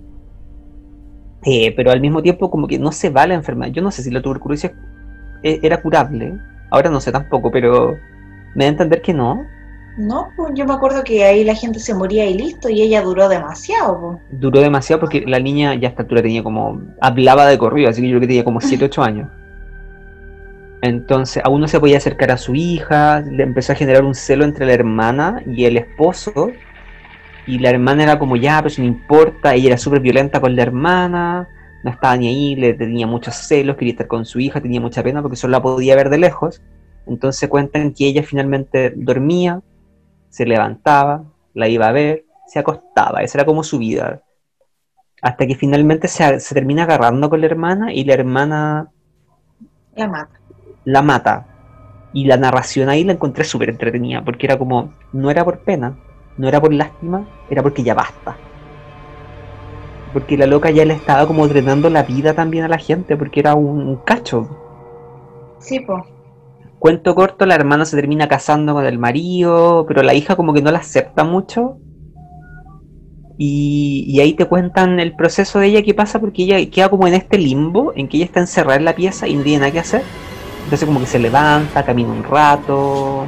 Eh, 1.45 1.73
pero 1.76 1.91
al 1.91 2.02
mismo 2.02 2.22
tiempo 2.22 2.52
como 2.52 2.68
que 2.68 2.80
no 2.80 2.91
se 2.91 3.10
va 3.10 3.27
la 3.27 3.34
enfermedad. 3.34 3.72
Yo 3.72 3.81
no 3.81 3.91
sé 3.91 4.03
si 4.03 4.11
la 4.11 4.22
tuberculosis 4.22 4.72
e-, 5.44 5.60
era 5.64 5.81
curable. 5.81 6.38
Ahora 6.72 6.90
no 6.90 6.99
sé 6.99 7.11
tampoco, 7.11 7.52
pero 7.52 7.98
me 8.55 8.65
da 8.65 8.69
a 8.69 8.71
entender 8.71 9.01
que 9.01 9.13
no. 9.13 9.45
No, 9.97 10.30
pues 10.38 10.53
yo 10.55 10.65
me 10.65 10.73
acuerdo 10.73 11.03
que 11.03 11.26
ahí 11.26 11.43
la 11.43 11.55
gente 11.55 11.80
se 11.80 11.93
moría 11.93 12.26
y 12.26 12.34
listo, 12.34 12.69
y 12.69 12.81
ella 12.81 13.01
duró 13.01 13.27
demasiado. 13.27 13.99
Pues. 13.99 14.39
Duró 14.39 14.61
demasiado 14.61 15.01
porque 15.01 15.26
la 15.27 15.39
niña 15.39 15.76
ya 15.76 15.89
a 15.89 15.91
esta 15.91 16.03
altura 16.03 16.21
tenía 16.21 16.41
como... 16.41 16.81
Hablaba 17.01 17.45
de 17.47 17.57
corrido, 17.57 17.89
así 17.89 18.01
que 18.01 18.07
yo 18.07 18.13
creo 18.13 18.21
que 18.21 18.27
tenía 18.27 18.43
como 18.45 18.61
7, 18.61 18.85
8 18.85 19.03
años. 19.03 19.30
Entonces, 20.81 21.43
aún 21.43 21.59
no 21.59 21.67
se 21.67 21.80
podía 21.80 21.97
acercar 21.97 22.31
a 22.31 22.38
su 22.38 22.55
hija, 22.55 23.19
le 23.21 23.43
empezó 23.43 23.73
a 23.73 23.76
generar 23.76 24.05
un 24.05 24.15
celo 24.15 24.45
entre 24.45 24.65
la 24.65 24.73
hermana 24.73 25.43
y 25.45 25.65
el 25.65 25.76
esposo. 25.76 26.51
Y 27.45 27.59
la 27.59 27.69
hermana 27.69 28.03
era 28.03 28.19
como, 28.19 28.38
ya, 28.38 28.57
pero 28.59 28.67
eso 28.67 28.81
no 28.81 28.88
importa, 28.88 29.53
ella 29.53 29.67
era 29.67 29.77
súper 29.77 29.99
violenta 29.99 30.39
con 30.39 30.55
la 30.55 30.61
hermana, 30.61 31.49
no 31.84 31.91
estaba 31.91 32.15
ni 32.15 32.27
ahí, 32.27 32.55
le 32.55 32.73
tenía 32.73 33.07
muchos 33.07 33.35
celos, 33.35 33.76
quería 33.76 33.93
estar 33.93 34.07
con 34.07 34.26
su 34.26 34.39
hija, 34.39 34.61
tenía 34.61 34.80
mucha 34.80 35.03
pena 35.03 35.21
porque 35.21 35.35
solo 35.35 35.51
la 35.51 35.61
podía 35.61 35.95
ver 35.95 36.09
de 36.09 36.19
lejos. 36.19 36.61
Entonces 37.10 37.49
cuentan 37.49 37.94
que 37.94 38.07
ella 38.07 38.23
finalmente 38.23 38.94
dormía, 38.95 39.61
se 40.30 40.45
levantaba, 40.45 41.23
la 41.53 41.68
iba 41.68 41.88
a 41.88 41.91
ver, 41.91 42.26
se 42.48 42.60
acostaba, 42.60 43.22
esa 43.23 43.40
era 43.40 43.45
como 43.45 43.64
su 43.64 43.80
vida. 43.80 44.22
Hasta 45.22 45.45
que 45.48 45.56
finalmente 45.56 46.07
se, 46.07 46.40
se 46.40 46.56
termina 46.56 46.84
agarrando 46.84 47.30
con 47.30 47.41
la 47.41 47.48
hermana 47.48 47.94
y 47.94 48.06
la 48.06 48.14
hermana... 48.14 48.91
La 49.95 50.07
mata 50.07 50.40
la 50.90 51.02
mata. 51.02 51.45
Y 52.14 52.26
la 52.26 52.38
narración 52.38 52.90
ahí 52.90 53.03
la 53.03 53.14
encontré 53.14 53.44
súper 53.44 53.69
entretenida, 53.69 54.23
porque 54.23 54.48
era 54.48 54.57
como, 54.57 54.94
no 55.14 55.30
era 55.30 55.45
por 55.45 55.60
pena, 55.60 55.95
no 56.38 56.48
era 56.48 56.60
por 56.60 56.73
lástima, 56.73 57.27
era 57.49 57.61
porque 57.61 57.84
ya 57.84 57.94
basta. 57.94 58.36
Porque 60.11 60.38
la 60.38 60.48
loca 60.48 60.72
ya 60.72 60.86
le 60.86 60.95
estaba 60.95 61.27
como 61.27 61.48
drenando 61.48 61.90
la 61.91 62.02
vida 62.02 62.34
también 62.34 62.64
a 62.64 62.68
la 62.68 62.80
gente, 62.80 63.15
porque 63.15 63.41
era 63.41 63.53
un, 63.53 63.98
cacho. 63.98 64.49
Sí, 65.60 65.80
pues. 65.81 66.03
Cuento 66.80 67.14
corto, 67.14 67.45
la 67.45 67.56
hermana 67.56 67.85
se 67.85 67.95
termina 67.95 68.27
casando 68.27 68.73
con 68.73 68.85
el 68.85 68.97
marido, 68.97 69.85
pero 69.88 70.01
la 70.01 70.14
hija 70.14 70.35
como 70.35 70.53
que 70.53 70.61
no 70.61 70.72
la 70.72 70.80
acepta 70.80 71.23
mucho. 71.23 71.77
Y, 73.38 74.06
y, 74.07 74.19
ahí 74.19 74.34
te 74.34 74.45
cuentan 74.45 74.99
el 74.99 75.15
proceso 75.15 75.60
de 75.60 75.68
ella 75.68 75.81
que 75.81 75.93
pasa 75.93 76.19
porque 76.19 76.43
ella 76.43 76.57
queda 76.69 76.89
como 76.89 77.07
en 77.07 77.14
este 77.14 77.38
limbo, 77.38 77.93
en 77.95 78.10
que 78.10 78.18
ella 78.18 78.26
está 78.26 78.41
encerrada 78.41 78.76
en 78.76 78.84
la 78.84 78.95
pieza 78.95 79.30
y 79.30 79.35
no 79.35 79.43
tiene 79.43 79.60
nada 79.60 79.72
que 79.72 79.80
hacer 79.80 80.01
entonces 80.69 80.85
como 80.85 80.99
que 80.99 81.07
se 81.07 81.18
levanta, 81.18 81.84
camina 81.84 82.10
un 82.10 82.23
rato 82.23 83.26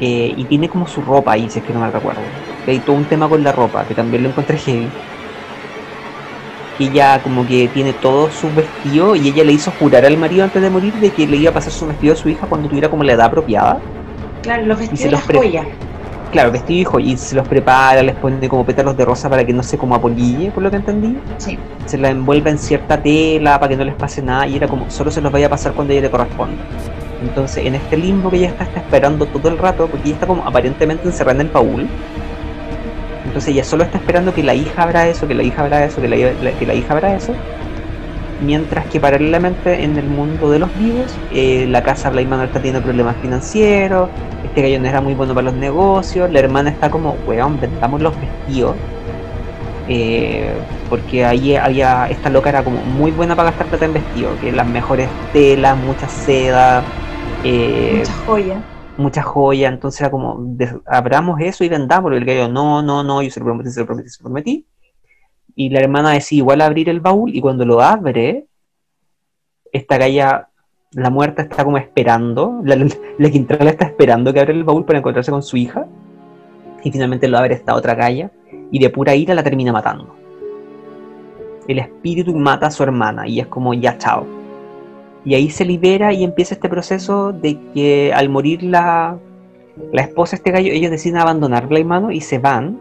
eh, 0.00 0.34
y 0.36 0.44
tiene 0.46 0.68
como 0.68 0.88
su 0.88 1.00
ropa 1.00 1.34
ahí, 1.34 1.48
si 1.48 1.60
es 1.60 1.64
que 1.64 1.72
no 1.72 1.78
me 1.78 1.88
recuerdo. 1.88 2.20
hay 2.66 2.80
todo 2.80 2.96
un 2.96 3.04
tema 3.04 3.28
con 3.28 3.44
la 3.44 3.52
ropa, 3.52 3.84
que 3.84 3.94
también 3.94 4.24
lo 4.24 4.30
encontré 4.30 4.58
heavy. 4.58 4.88
Ella 6.82 7.20
como 7.22 7.46
que 7.46 7.68
tiene 7.68 7.92
todo 7.92 8.30
su 8.30 8.48
vestido 8.54 9.14
y 9.14 9.28
ella 9.28 9.44
le 9.44 9.52
hizo 9.52 9.72
jurar 9.78 10.04
al 10.04 10.16
marido 10.16 10.44
antes 10.44 10.60
de 10.60 10.70
morir 10.70 10.92
de 10.94 11.10
que 11.10 11.26
le 11.26 11.36
iba 11.36 11.50
a 11.50 11.54
pasar 11.54 11.72
su 11.72 11.86
vestido 11.86 12.14
a 12.14 12.16
su 12.16 12.28
hija 12.28 12.46
cuando 12.46 12.68
tuviera 12.68 12.88
como 12.88 13.04
la 13.04 13.12
edad 13.12 13.26
apropiada. 13.26 13.78
Claro, 14.42 14.66
los 14.66 14.78
vestidos 14.78 15.04
y 15.04 15.10
las 15.10 15.22
joyas 15.22 15.66
claro, 16.32 16.50
vestido 16.50 16.98
y 16.98 17.16
se 17.16 17.36
los 17.36 17.46
prepara, 17.46 18.02
les 18.02 18.16
pone 18.16 18.48
como 18.48 18.64
pétalos 18.64 18.96
de 18.96 19.04
rosa 19.04 19.28
para 19.28 19.44
que 19.44 19.52
no 19.52 19.62
se 19.62 19.78
como 19.78 19.94
apolille, 19.94 20.50
por 20.50 20.62
lo 20.62 20.70
que 20.70 20.76
entendí. 20.76 21.16
Sí. 21.36 21.58
Se 21.86 21.98
la 21.98 22.08
envuelve 22.08 22.50
en 22.50 22.58
cierta 22.58 23.00
tela 23.00 23.60
para 23.60 23.68
que 23.68 23.76
no 23.76 23.84
les 23.84 23.94
pase 23.94 24.22
nada 24.22 24.46
y 24.46 24.56
era 24.56 24.66
como 24.66 24.90
solo 24.90 25.10
se 25.10 25.20
los 25.20 25.30
vaya 25.30 25.46
a 25.46 25.50
pasar 25.50 25.74
cuando 25.74 25.92
ella 25.92 26.02
le 26.02 26.10
corresponda. 26.10 26.56
Entonces, 27.22 27.64
en 27.64 27.76
este 27.76 27.96
limbo 27.96 28.30
que 28.30 28.38
ella 28.38 28.48
está, 28.48 28.64
está 28.64 28.80
esperando 28.80 29.26
todo 29.26 29.48
el 29.48 29.58
rato, 29.58 29.86
porque 29.86 30.06
ella 30.06 30.14
está 30.14 30.26
como 30.26 30.44
aparentemente 30.44 31.06
encerrada 31.06 31.40
en 31.40 31.50
el. 31.54 31.88
Entonces 33.24 33.54
ella 33.54 33.64
solo 33.64 33.84
está 33.84 33.98
esperando 33.98 34.34
que 34.34 34.42
la 34.42 34.54
hija 34.54 34.82
abra 34.82 35.06
eso, 35.08 35.26
que 35.28 35.34
la 35.34 35.42
hija 35.42 35.62
abra 35.62 35.84
eso, 35.84 36.00
que 36.00 36.08
la, 36.08 36.16
hija 36.74 36.92
abra 36.92 37.14
eso. 37.14 37.34
Mientras 38.44 38.86
que 38.86 38.98
paralelamente 38.98 39.84
en 39.84 39.96
el 39.96 40.06
mundo 40.06 40.50
de 40.50 40.58
los 40.58 40.76
vivos, 40.76 41.14
eh, 41.32 41.66
la 41.68 41.82
casa 41.82 42.10
Blade 42.10 42.26
Manor 42.26 42.46
está 42.46 42.58
teniendo 42.58 42.82
problemas 42.82 43.16
financieros, 43.22 44.08
este 44.44 44.62
gallo 44.62 44.80
no 44.80 44.88
era 44.88 45.00
muy 45.00 45.14
bueno 45.14 45.34
para 45.34 45.44
los 45.44 45.54
negocios, 45.54 46.30
la 46.30 46.40
hermana 46.40 46.70
está 46.70 46.90
como, 46.90 47.16
weón, 47.26 47.60
vendamos 47.60 48.02
los 48.02 48.14
vestidos. 48.20 48.74
Eh, 49.88 50.50
porque 50.90 51.24
ahí 51.24 51.56
había, 51.56 52.08
esta 52.08 52.30
loca 52.30 52.50
era 52.50 52.62
como 52.62 52.78
muy 52.82 53.10
buena 53.12 53.34
para 53.34 53.50
gastar 53.50 53.66
plata 53.68 53.84
en 53.84 53.94
vestidos, 53.94 54.38
que 54.40 54.52
las 54.52 54.66
mejores 54.66 55.08
telas, 55.32 55.76
mucha 55.78 56.08
seda, 56.08 56.82
eh, 57.44 57.94
mucha 57.98 58.12
joya. 58.26 58.56
Mucha 58.98 59.22
joya, 59.22 59.68
entonces 59.68 60.00
era 60.02 60.10
como, 60.10 60.56
abramos 60.86 61.40
eso 61.40 61.64
y 61.64 61.68
vendamos. 61.68 62.12
El 62.12 62.24
gallo, 62.24 62.48
no, 62.48 62.82
no, 62.82 63.02
no, 63.02 63.22
yo 63.22 63.30
se 63.30 63.40
lo 63.40 63.46
prometí, 63.46 63.70
se 63.70 63.80
lo 63.80 63.86
prometí, 63.86 64.08
se 64.10 64.22
lo 64.22 64.24
prometí. 64.24 64.66
Y 65.54 65.70
la 65.70 65.80
hermana 65.80 66.10
decide 66.12 66.38
igual 66.38 66.60
abrir 66.60 66.88
el 66.88 67.00
baúl 67.00 67.34
y 67.34 67.40
cuando 67.40 67.64
lo 67.64 67.80
abre, 67.80 68.46
esta 69.72 69.98
galla 69.98 70.48
la 70.92 71.10
muerta 71.10 71.42
está 71.42 71.64
como 71.64 71.78
esperando, 71.78 72.60
la, 72.64 72.76
la, 72.76 73.30
Quintrala 73.30 73.70
está 73.70 73.86
esperando 73.86 74.32
que 74.32 74.40
abra 74.40 74.52
el 74.52 74.64
baúl 74.64 74.84
para 74.84 74.98
encontrarse 74.98 75.30
con 75.30 75.42
su 75.42 75.56
hija. 75.56 75.86
Y 76.84 76.90
finalmente 76.90 77.28
lo 77.28 77.38
abre 77.38 77.54
esta 77.54 77.74
otra 77.74 77.94
galla 77.94 78.30
y 78.70 78.78
de 78.78 78.90
pura 78.90 79.14
ira 79.14 79.34
la 79.34 79.42
termina 79.42 79.72
matando. 79.72 80.16
El 81.68 81.78
espíritu 81.78 82.34
mata 82.34 82.66
a 82.66 82.70
su 82.70 82.82
hermana 82.82 83.26
y 83.28 83.40
es 83.40 83.46
como 83.46 83.72
ya 83.72 83.96
chao. 83.98 84.41
Y 85.24 85.34
ahí 85.34 85.50
se 85.50 85.64
libera 85.64 86.12
y 86.12 86.24
empieza 86.24 86.54
este 86.54 86.68
proceso 86.68 87.32
de 87.32 87.58
que 87.72 88.12
al 88.12 88.28
morir 88.28 88.62
la, 88.62 89.18
la 89.92 90.02
esposa 90.02 90.32
de 90.32 90.36
este 90.36 90.50
gallo, 90.50 90.72
ellos 90.72 90.90
deciden 90.90 91.18
abandonar 91.18 91.68
mano 91.84 92.10
y 92.10 92.20
se 92.20 92.38
van 92.38 92.80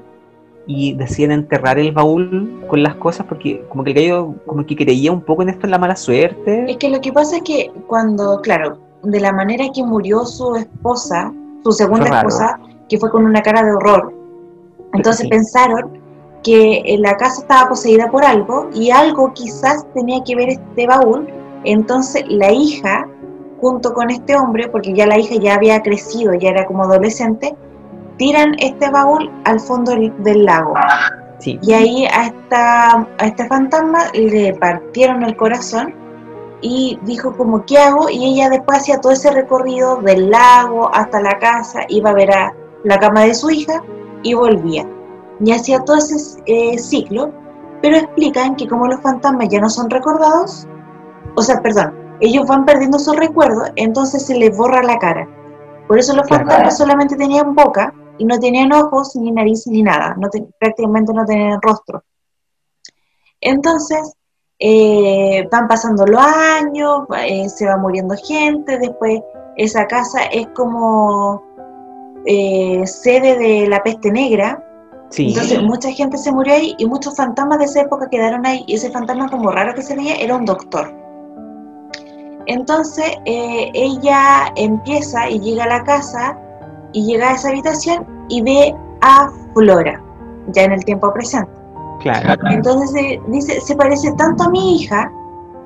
y 0.67 0.93
deciden 0.93 1.31
enterrar 1.31 1.79
el 1.79 1.91
baúl 1.91 2.63
con 2.67 2.83
las 2.83 2.95
cosas 2.95 3.25
porque 3.27 3.63
como 3.69 3.83
que 3.83 3.91
el 3.91 3.95
gallo 3.95 4.35
como 4.45 4.65
que 4.65 4.75
creía 4.75 5.11
un 5.11 5.21
poco 5.21 5.41
en 5.41 5.49
esto 5.49 5.67
en 5.67 5.71
la 5.71 5.77
mala 5.77 5.95
suerte. 5.95 6.65
Es 6.69 6.77
que 6.77 6.89
lo 6.89 7.01
que 7.01 7.11
pasa 7.11 7.37
es 7.37 7.43
que 7.43 7.71
cuando, 7.87 8.41
claro, 8.41 8.77
de 9.03 9.19
la 9.19 9.33
manera 9.33 9.65
que 9.73 9.83
murió 9.83 10.25
su 10.25 10.55
esposa, 10.55 11.33
su 11.63 11.71
segunda 11.71 12.17
esposa, 12.17 12.59
que 12.87 12.97
fue 12.97 13.09
con 13.09 13.25
una 13.25 13.41
cara 13.41 13.63
de 13.63 13.71
horror, 13.71 14.13
entonces 14.93 15.27
pensaron 15.29 15.99
que 16.43 16.95
la 16.99 17.17
casa 17.17 17.41
estaba 17.41 17.69
poseída 17.69 18.09
por 18.09 18.25
algo 18.25 18.69
y 18.73 18.91
algo 18.91 19.33
quizás 19.33 19.85
tenía 19.93 20.23
que 20.23 20.35
ver 20.35 20.49
este 20.49 20.87
baúl, 20.87 21.27
entonces 21.63 22.23
la 22.27 22.51
hija 22.51 23.07
junto 23.59 23.93
con 23.93 24.09
este 24.09 24.35
hombre, 24.35 24.67
porque 24.69 24.93
ya 24.93 25.05
la 25.05 25.19
hija 25.19 25.35
ya 25.35 25.55
había 25.55 25.81
crecido, 25.81 26.33
ya 26.33 26.49
era 26.49 26.65
como 26.65 26.83
adolescente, 26.83 27.55
tiran 28.17 28.55
este 28.59 28.89
baúl 28.89 29.31
al 29.45 29.59
fondo 29.59 29.93
del, 29.95 30.45
lago. 30.45 30.73
Y 31.43 31.73
ahí 31.73 32.05
a, 32.05 32.27
esta, 32.27 32.91
a 32.91 33.25
este 33.25 33.47
fantasma 33.47 33.99
le 34.13 34.53
partieron 34.55 35.23
el 35.23 35.35
corazón 35.35 35.93
y 36.61 36.99
dijo 37.03 37.35
como, 37.35 37.65
¿qué 37.65 37.77
hago? 37.77 38.09
Y 38.09 38.33
ella 38.33 38.49
después 38.49 38.79
hacía 38.79 38.99
todo 38.99 39.11
ese 39.11 39.31
recorrido 39.31 40.01
del 40.01 40.29
lago 40.29 40.93
hasta 40.93 41.21
la 41.21 41.37
casa, 41.39 41.81
iba 41.89 42.11
a 42.11 42.13
ver 42.13 42.31
a 42.31 42.53
la 42.83 42.99
cama 42.99 43.21
de 43.21 43.33
su 43.33 43.49
hija 43.49 43.83
y 44.23 44.33
volvía. 44.33 44.87
Y 45.43 45.51
hacía 45.51 45.79
todo 45.83 45.97
ese 45.97 46.41
eh, 46.45 46.77
ciclo, 46.77 47.31
pero 47.81 47.97
explican 47.97 48.55
que 48.55 48.67
como 48.67 48.87
los 48.87 49.01
fantasmas 49.01 49.49
ya 49.49 49.59
no 49.59 49.69
son 49.69 49.89
recordados, 49.89 50.67
o 51.35 51.41
sea, 51.41 51.61
perdón, 51.61 51.93
ellos 52.19 52.47
van 52.47 52.65
perdiendo 52.65 52.99
su 52.99 53.13
recuerdo, 53.13 53.65
entonces 53.75 54.25
se 54.25 54.37
les 54.37 54.55
borra 54.55 54.83
la 54.83 54.99
cara. 54.99 55.27
Por 55.87 55.99
eso 55.99 56.15
los 56.15 56.27
fantasmas 56.29 56.77
solamente 56.77 57.15
tenían 57.15 57.53
boca 57.55 57.93
y 58.17 58.25
no 58.25 58.39
tenían 58.39 58.71
ojos, 58.71 59.15
ni 59.15 59.31
nariz, 59.31 59.65
ni 59.67 59.81
nada, 59.81 60.15
no 60.17 60.29
prácticamente 60.59 61.13
no 61.13 61.25
tenían 61.25 61.61
rostro. 61.61 62.03
Entonces, 63.41 64.13
eh, 64.59 65.47
van 65.51 65.67
pasando 65.67 66.05
los 66.05 66.21
años, 66.21 67.07
eh, 67.25 67.49
se 67.49 67.65
va 67.65 67.77
muriendo 67.77 68.15
gente, 68.15 68.77
después 68.77 69.21
esa 69.57 69.87
casa 69.87 70.23
es 70.25 70.47
como 70.49 71.43
eh, 72.25 72.85
sede 72.85 73.37
de 73.37 73.67
la 73.67 73.81
peste 73.81 74.11
negra. 74.11 74.63
Entonces 75.17 75.61
mucha 75.61 75.91
gente 75.91 76.17
se 76.17 76.31
murió 76.31 76.53
ahí 76.53 76.75
y 76.77 76.85
muchos 76.85 77.17
fantasmas 77.17 77.59
de 77.59 77.65
esa 77.65 77.81
época 77.81 78.07
quedaron 78.09 78.45
ahí 78.45 78.63
y 78.67 78.75
ese 78.75 78.91
fantasma 78.91 79.29
como 79.29 79.51
raro 79.51 79.73
que 79.73 79.81
se 79.81 79.95
veía 79.95 80.15
era 80.15 80.35
un 80.35 80.45
doctor. 80.45 81.00
Entonces 82.47 83.17
ella 83.25 84.51
empieza 84.55 85.29
y 85.29 85.39
llega 85.39 85.63
a 85.65 85.67
la 85.67 85.83
casa 85.83 86.37
y 86.93 87.05
llega 87.05 87.29
a 87.29 87.33
esa 87.33 87.49
habitación 87.49 88.05
y 88.29 88.41
ve 88.41 88.75
a 89.01 89.29
Flora, 89.53 90.01
ya 90.47 90.63
en 90.63 90.73
el 90.73 90.85
tiempo 90.85 91.13
presente. 91.13 91.51
Claro. 92.01 92.41
Entonces 92.49 93.19
dice, 93.27 93.61
se 93.61 93.75
parece 93.75 94.11
tanto 94.13 94.43
a 94.43 94.49
mi 94.49 94.75
hija 94.75 95.11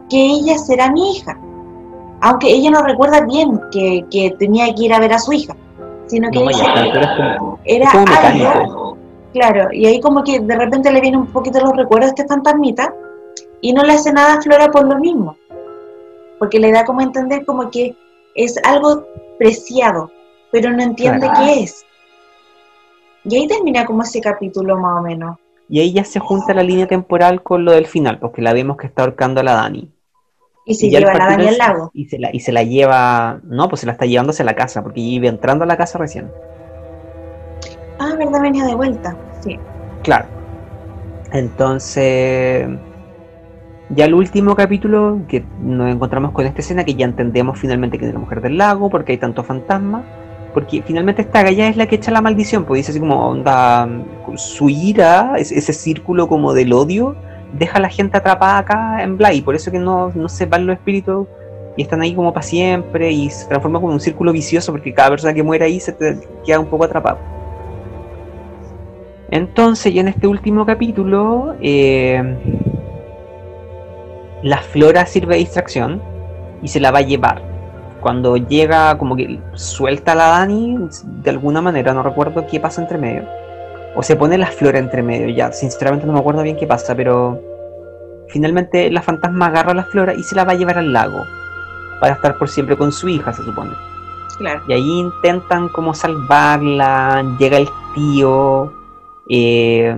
que 0.10 0.18
ella 0.18 0.58
será 0.58 0.92
mi 0.92 1.12
hija. 1.12 1.38
Aunque 2.22 2.48
ella 2.50 2.72
no 2.72 2.82
recuerda 2.82 3.22
bien 3.22 3.60
que, 3.72 4.36
tenía 4.40 4.74
que 4.74 4.86
ir 4.86 4.94
a 4.94 5.00
ver 5.00 5.14
a 5.14 5.20
su 5.20 5.34
hija, 5.34 5.56
sino 6.08 6.30
que 6.32 6.40
era 7.66 7.92
algo, 7.92 8.98
claro, 9.34 9.72
y 9.72 9.86
ahí 9.86 10.00
como 10.00 10.24
que 10.24 10.40
de 10.40 10.56
repente 10.56 10.92
le 10.92 11.02
viene 11.02 11.18
un 11.18 11.28
poquito 11.28 11.60
los 11.60 11.76
recuerdos 11.76 12.12
de 12.12 12.22
este 12.22 12.28
fantasmita 12.28 12.94
y 13.62 13.74
no 13.74 13.84
le 13.84 13.94
hace 13.94 14.14
nada 14.14 14.36
a 14.36 14.42
Flora 14.42 14.72
por 14.72 14.86
lo 14.86 14.98
mismo, 14.98 15.36
porque 16.40 16.60
le 16.60 16.72
da 16.72 16.86
como 16.86 17.00
a 17.00 17.04
entender 17.04 17.46
como 17.46 17.70
que 17.70 17.96
es 18.36 18.60
algo 18.64 19.06
preciado, 19.38 20.12
pero 20.52 20.72
no 20.72 20.82
entiende 20.84 21.30
qué 21.38 21.64
es. 21.64 21.86
Y 23.24 23.36
ahí 23.38 23.48
termina 23.48 23.86
como 23.86 24.04
ese 24.04 24.22
capítulo 24.22 24.78
más 24.78 25.00
o 25.00 25.02
menos. 25.02 25.38
Y 25.68 25.80
ahí 25.80 25.94
ya 25.94 26.04
se 26.04 26.20
junta 26.20 26.54
la 26.54 26.62
línea 26.62 26.86
temporal 26.86 27.42
con 27.42 27.66
lo 27.66 27.72
del 27.72 27.88
final, 27.88 28.20
porque 28.20 28.42
la 28.42 28.54
vemos 28.54 28.78
que 28.78 28.88
está 28.88 29.02
ahorcando 29.02 29.42
a 29.42 29.44
la 29.44 29.54
Dani. 29.54 29.92
Y 30.68 30.76
se 30.76 30.90
lleva 30.90 31.12
a 31.12 31.18
la 31.18 31.26
Dani 31.28 31.48
al 31.48 31.58
lago. 31.58 31.92
Y 31.94 32.06
se, 32.06 32.20
la, 32.20 32.30
y 32.32 32.40
se 32.40 32.52
la 32.52 32.64
lleva, 32.64 33.40
no, 33.44 33.68
pues 33.68 33.80
se 33.80 33.88
la 33.88 33.94
está 33.94 34.06
llevando 34.06 34.32
hacia 34.32 34.46
la 34.46 34.56
casa, 34.56 34.84
porque 34.84 35.00
iba 35.00 35.28
entrando 35.28 35.64
a 35.64 35.68
la 35.68 35.78
casa 35.78 35.98
recién. 35.98 36.32
Ah, 38.00 38.14
verdad, 38.18 38.42
venía 38.42 38.66
de 38.66 38.76
vuelta, 38.76 39.18
sí. 39.42 39.58
Claro. 40.04 40.26
Entonces, 41.32 42.68
ya 43.90 44.06
el 44.06 44.14
último 44.14 44.56
capítulo, 44.56 45.20
que 45.28 45.44
nos 45.62 45.92
encontramos 45.92 46.32
con 46.32 46.46
esta 46.46 46.62
escena, 46.62 46.84
que 46.84 46.96
ya 46.96 47.06
entendemos 47.06 47.60
finalmente 47.60 47.98
que 47.98 48.08
es 48.08 48.14
la 48.14 48.20
mujer 48.20 48.42
del 48.42 48.58
lago, 48.58 48.90
porque 48.90 49.14
hay 49.14 49.18
tantos 49.18 49.46
fantasmas 49.46 50.04
porque 50.56 50.82
finalmente 50.82 51.22
esta 51.22 51.44
galla 51.44 51.68
es 51.68 51.76
la 51.76 51.86
que 51.86 51.98
echa 51.98 52.12
la 52.12 52.22
maldición, 52.22 52.64
pues 52.64 52.80
dice 52.80 52.92
así 52.92 53.00
como, 53.02 53.44
su 54.38 54.70
ira, 54.70 55.34
ese 55.38 55.74
círculo 55.74 56.30
como 56.30 56.54
del 56.54 56.72
odio, 56.72 57.18
deja 57.52 57.78
a 57.78 57.82
la 57.82 57.90
gente 57.90 58.16
atrapada 58.18 58.60
acá 58.60 59.04
en 59.04 59.18
Bly, 59.18 59.42
por 59.42 59.54
eso 59.56 59.70
que 59.70 59.80
no, 59.80 60.14
no 60.16 60.30
se 60.30 60.46
van 60.46 60.66
los 60.66 60.78
espíritus 60.78 61.28
y 61.76 61.82
están 61.82 62.02
ahí 62.02 62.16
como 62.16 62.34
para 62.34 62.44
siempre 62.46 63.12
y 63.12 63.30
se 63.30 63.48
transforma 63.50 63.82
como 63.82 63.92
un 63.92 64.00
círculo 64.00 64.32
vicioso 64.32 64.72
porque 64.72 64.94
cada 64.94 65.10
persona 65.10 65.34
que 65.34 65.44
muere 65.44 65.66
ahí 65.66 65.78
se 65.82 65.92
te 65.92 66.20
queda 66.46 66.62
un 66.62 66.68
poco 66.68 66.86
atrapado. 66.86 67.18
Entonces, 69.30 69.94
ya 69.94 70.00
en 70.00 70.08
este 70.08 70.26
último 70.26 70.66
capítulo, 70.66 71.56
eh, 71.60 72.38
la 74.44 74.58
flora 74.58 75.06
sirve 75.06 75.36
de 75.36 75.40
distracción 75.40 76.02
y 76.62 76.68
se 76.68 76.80
la 76.80 76.92
va 76.92 77.00
a 77.00 77.04
llevar 77.04 77.56
cuando 78.06 78.38
llega, 78.38 79.00
como 79.00 79.16
que 79.16 79.40
suelta 79.56 80.12
a 80.12 80.16
la 80.16 80.28
Dani, 80.28 80.78
de 81.24 81.30
alguna 81.32 81.60
manera, 81.60 81.92
no 81.92 82.04
recuerdo 82.04 82.46
qué 82.46 82.60
pasa 82.60 82.80
entre 82.80 83.00
medio. 83.00 83.24
O 83.96 84.04
se 84.04 84.16
pone 84.16 84.38
la 84.38 84.46
flora 84.46 84.78
entre 84.78 85.02
medio, 85.02 85.30
ya, 85.30 85.52
sinceramente 85.52 86.06
no 86.06 86.14
me 86.14 86.20
acuerdo 86.20 86.44
bien 86.44 86.56
qué 86.56 86.68
pasa, 86.68 86.94
pero 86.94 87.42
finalmente 88.28 88.92
la 88.92 89.02
fantasma 89.02 89.48
agarra 89.48 89.74
la 89.74 89.86
flora 89.86 90.14
y 90.14 90.22
se 90.22 90.36
la 90.36 90.44
va 90.44 90.52
a 90.52 90.56
llevar 90.56 90.78
al 90.78 90.94
lago, 90.94 91.24
para 92.00 92.14
estar 92.14 92.38
por 92.38 92.48
siempre 92.48 92.78
con 92.78 92.92
su 92.92 93.10
hija, 93.10 93.34
se 93.34 93.42
supone. 93.44 93.72
Claro. 94.38 94.62
Y 94.68 94.74
ahí 94.74 95.00
intentan 95.00 95.70
como 95.70 95.96
salvarla, 95.96 97.26
llega 97.40 97.58
el 97.58 97.68
tío, 97.96 98.72
eh, 99.30 99.96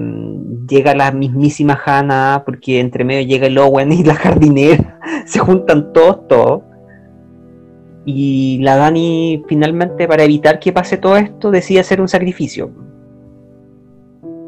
llega 0.68 0.95
la 0.95 1.12
mismísima 1.12 1.80
Hannah, 1.84 2.44
porque 2.45 2.80
entre 2.80 3.04
medio 3.04 3.28
llega 3.28 3.48
el 3.48 3.58
Owen 3.58 3.91
y 3.91 4.04
la 4.04 4.16
jardinera, 4.16 4.99
se 5.26 5.40
juntan 5.40 5.91
todos, 5.94 6.28
todos. 6.28 6.64
Y 8.06 8.60
la 8.62 8.78
Dani 8.78 9.44
finalmente, 9.48 10.08
para 10.08 10.24
evitar 10.24 10.60
que 10.60 10.72
pase 10.72 10.98
todo 10.98 11.18
esto, 11.18 11.52
decide 11.52 11.82
hacer 11.82 11.99
un 11.99 12.08
sacrificio. 12.08 12.72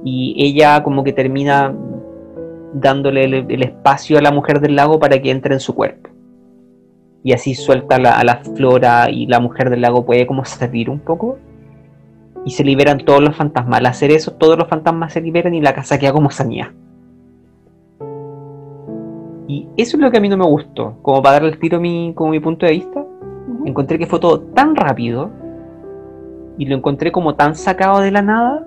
Y 0.06 0.34
ella 0.38 0.81
como 0.81 1.03
que 1.03 1.11
termina 1.11 1.76
dándole 2.73 3.26
el, 3.26 3.64
espacio 3.64 4.18
a 4.18 4.22
la 4.22 4.31
mujer 4.31 4.61
del 4.61 4.76
lago 4.76 4.97
para 4.97 5.22
que 5.22 5.31
entre 5.31 5.53
en 5.56 5.60
su 5.60 5.76
cuerpo. 5.76 6.10
Y 7.22 7.34
así 7.34 7.53
suelta 7.53 7.97
a 7.97 8.23
la 8.23 8.38
flora 8.56 9.10
y 9.10 9.26
la 9.26 9.41
mujer 9.41 9.69
del 9.69 9.81
lago 9.81 10.06
puede 10.06 10.26
como 10.26 10.45
servir 10.45 10.89
un 10.89 10.99
poco. 10.99 11.38
Y 12.45 12.52
se 12.52 12.64
liberan 12.64 12.99
todos 12.99 13.22
los 13.22 13.36
fantasmas. 13.36 13.80
Al 13.80 13.86
hacer 13.86 14.11
eso, 14.11 14.34
todos 14.34 14.57
los 14.57 14.68
fantasmas 14.68 15.14
se 15.14 15.22
liberan 15.22 15.53
y 15.53 15.61
la 15.61 15.74
casa 15.74 15.99
queda 15.99 16.14
como 16.14 16.32
sanía. 16.32 16.74
Y 19.48 19.68
eso 19.78 19.98
es 19.98 20.02
lo 20.02 20.11
que 20.11 20.18
a 20.18 20.22
mí 20.22 20.30
no 20.30 20.38
me 20.38 20.45
gustó. 20.45 20.98
Como 21.02 21.22
para 21.22 21.34
darle 21.34 21.49
el 21.49 21.60
tiro 21.60 21.80
mi, 21.80 22.14
como 22.16 22.32
mi 22.32 22.40
punto 22.40 22.66
de 22.66 22.74
vista 22.74 23.06
encontré 23.66 23.98
que 23.98 24.07
fue 24.07 24.20
todo 24.20 24.41
tan 24.41 24.76
rápido 24.76 25.30
y 26.57 26.66
lo 26.66 26.76
encontré 26.76 27.11
como 27.11 27.36
tan 27.36 27.56
sacado 27.56 27.99
de 27.99 28.11
la 28.11 28.22
nada 28.22 28.66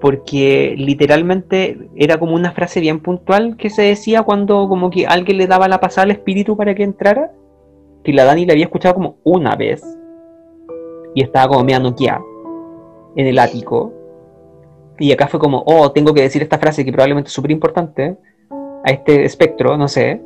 porque 0.00 0.74
literalmente 0.76 1.88
era 1.96 2.18
como 2.18 2.34
una 2.34 2.52
frase 2.52 2.80
bien 2.80 3.00
puntual 3.00 3.56
que 3.56 3.70
se 3.70 3.82
decía 3.82 4.22
cuando 4.22 4.68
como 4.68 4.90
que 4.90 5.06
alguien 5.06 5.38
le 5.38 5.46
daba 5.46 5.68
la 5.68 5.80
pasada 5.80 6.04
al 6.04 6.10
espíritu 6.10 6.56
para 6.56 6.74
que 6.74 6.82
entrara 6.82 7.32
que 8.04 8.12
la 8.12 8.24
Dani 8.24 8.46
la 8.46 8.52
había 8.52 8.66
escuchado 8.66 8.94
como 8.94 9.16
una 9.24 9.56
vez 9.56 9.82
y 11.14 11.22
estaba 11.22 11.48
como 11.48 11.64
medio 11.64 11.80
noqueada 11.80 12.20
en 13.16 13.26
el 13.26 13.38
ático 13.38 13.92
y 14.98 15.12
acá 15.12 15.26
fue 15.26 15.40
como 15.40 15.62
oh 15.66 15.90
tengo 15.90 16.14
que 16.14 16.22
decir 16.22 16.42
esta 16.42 16.58
frase 16.58 16.84
que 16.84 16.92
probablemente 16.92 17.28
es 17.28 17.34
súper 17.34 17.50
importante 17.50 18.16
a 18.84 18.90
este 18.90 19.24
espectro 19.24 19.76
no 19.76 19.88
sé 19.88 20.22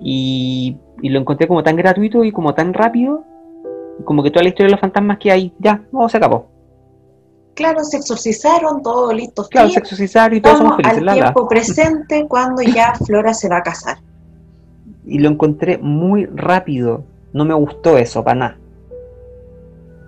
y 0.00 0.76
y 1.02 1.08
lo 1.08 1.18
encontré 1.18 1.48
como 1.48 1.62
tan 1.62 1.76
gratuito 1.76 2.24
y 2.24 2.32
como 2.32 2.54
tan 2.54 2.74
rápido, 2.74 3.24
como 4.04 4.22
que 4.22 4.30
toda 4.30 4.42
la 4.42 4.50
historia 4.50 4.66
de 4.66 4.72
los 4.72 4.80
fantasmas 4.80 5.18
que 5.18 5.30
hay, 5.30 5.52
ya, 5.58 5.82
no, 5.92 6.08
se 6.08 6.16
acabó. 6.16 6.46
Claro, 7.54 7.82
se 7.84 7.98
exorcizaron, 7.98 8.82
todo 8.82 9.12
listo. 9.12 9.46
Claro, 9.50 9.68
se 9.68 9.80
exorcizaron 9.80 10.36
y 10.36 10.40
todos 10.40 10.58
somos 10.58 10.76
felices. 10.76 11.02
Al 11.06 11.14
tiempo 11.14 11.48
presente 11.48 12.26
cuando 12.28 12.62
ya 12.62 12.94
Flora 12.94 13.34
se 13.34 13.48
va 13.48 13.58
a 13.58 13.62
casar. 13.62 13.98
Y 15.04 15.18
lo 15.18 15.28
encontré 15.28 15.78
muy 15.78 16.26
rápido. 16.26 17.04
No 17.32 17.44
me 17.44 17.54
gustó 17.54 17.98
eso, 17.98 18.24
para 18.24 18.38
nada. 18.38 18.58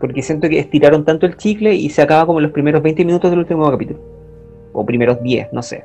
Porque 0.03 0.21
siento 0.21 0.49
que 0.49 0.59
estiraron 0.59 1.05
tanto 1.05 1.27
el 1.27 1.37
chicle 1.37 1.77
y 1.77 1.89
se 1.89 2.03
acaba 2.03 2.27
como 2.27 2.41
en 2.41 2.43
los 2.43 2.53
primeros 2.53 2.83
20 2.83 3.05
minutos 3.05 3.31
del 3.31 3.39
último 3.39 3.71
capítulo. 3.71 4.01
O 4.73 4.85
primeros 4.85 5.23
10, 5.23 5.53
no 5.53 5.63
sé. 5.63 5.85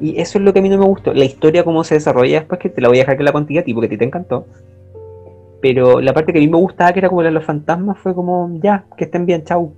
Y 0.00 0.18
eso 0.18 0.38
es 0.38 0.44
lo 0.44 0.54
que 0.54 0.60
a 0.60 0.62
mí 0.62 0.70
no 0.70 0.78
me 0.78 0.86
gustó. 0.86 1.12
La 1.12 1.26
historia, 1.26 1.64
cómo 1.64 1.84
se 1.84 1.96
desarrolla 1.96 2.38
después, 2.40 2.58
que 2.58 2.70
te 2.70 2.80
la 2.80 2.88
voy 2.88 2.96
a 2.96 3.00
dejar 3.02 3.18
que 3.18 3.24
la 3.24 3.32
contigo 3.32 3.60
a 3.60 3.62
ti, 3.62 3.74
porque 3.74 3.88
a 3.88 3.90
ti 3.90 3.98
te 3.98 4.06
encantó. 4.06 4.46
Pero 5.60 6.00
la 6.00 6.14
parte 6.14 6.32
que 6.32 6.38
a 6.38 6.40
mí 6.40 6.48
me 6.48 6.56
gustaba, 6.56 6.94
que 6.94 7.00
era 7.00 7.10
como 7.10 7.20
la 7.20 7.28
de 7.28 7.34
los 7.34 7.44
fantasmas, 7.44 7.98
fue 7.98 8.14
como, 8.14 8.58
ya, 8.62 8.86
que 8.96 9.04
estén 9.04 9.26
bien, 9.26 9.44
chau. 9.44 9.74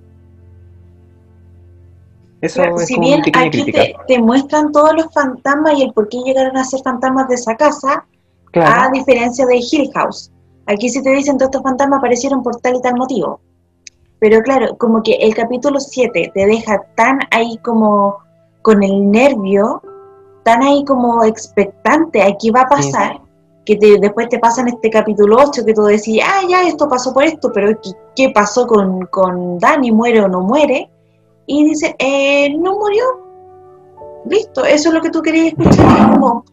Eso 2.39 2.63
es 2.63 2.85
si 2.85 2.97
bien 2.97 3.23
aquí 3.33 3.73
te, 4.07 4.19
muestran 4.19 4.71
todos 4.71 4.93
los 4.95 5.13
fantasmas 5.13 5.77
y 5.77 5.83
el 5.83 5.91
por 5.91 6.07
qué 6.07 6.19
llegaron 6.25 6.55
a 6.55 6.63
ser 6.63 6.79
fantasmas 6.81 7.27
de 7.27 7.35
esa 7.35 7.57
casa, 7.57 8.05
a 8.53 8.89
diferencia 8.93 9.45
de 9.45 9.57
Hill 9.57 9.91
House. 9.93 10.31
Aquí 10.67 10.89
sí 10.89 11.01
te 11.03 11.11
dicen 11.11 11.37
todos 11.37 11.49
estos 11.49 11.63
fantasmas 11.63 11.99
aparecieron 11.99 12.41
por 12.41 12.55
tal 12.57 12.75
y 12.75 12.81
tal 12.81 12.95
motivo. 12.95 13.39
Pero 14.19 14.41
claro, 14.41 14.77
como 14.77 15.03
que 15.03 15.13
el 15.13 15.35
capítulo 15.35 15.79
7 15.79 16.31
te 16.33 16.45
deja 16.45 16.81
tan 16.95 17.19
ahí 17.31 17.57
como 17.57 18.17
con 18.61 18.81
el 18.81 19.11
nervio, 19.11 19.81
tan 20.43 20.63
ahí 20.63 20.83
como 20.85 21.23
expectante 21.23 22.21
a 22.23 22.35
qué 22.39 22.51
va 22.51 22.61
a 22.61 22.67
pasar, 22.67 23.21
que 23.65 23.77
después 23.99 24.29
te 24.29 24.39
pasa 24.39 24.61
en 24.61 24.69
este 24.69 24.89
capítulo 24.89 25.37
8 25.39 25.65
que 25.65 25.73
tú 25.73 25.83
decís, 25.83 26.21
ah, 26.25 26.41
ya, 26.49 26.63
esto 26.63 26.87
pasó 26.87 27.13
por 27.13 27.23
esto, 27.23 27.51
pero 27.53 27.77
¿qué, 28.15 28.29
pasó 28.29 28.65
con, 28.65 29.05
con 29.07 29.59
Dani? 29.59 29.91
¿Muere 29.91 30.21
o 30.21 30.27
no 30.27 30.41
muere? 30.41 30.89
Y 31.47 31.65
dice, 31.65 31.95
eh, 31.99 32.55
no 32.57 32.73
murió. 32.79 33.03
Listo, 34.27 34.65
eso 34.65 34.89
es 34.89 34.95
lo 34.95 35.01
que 35.01 35.11
tú 35.11 35.21
querías 35.21 35.47
escuchar. 35.47 36.11
Como, 36.11 36.45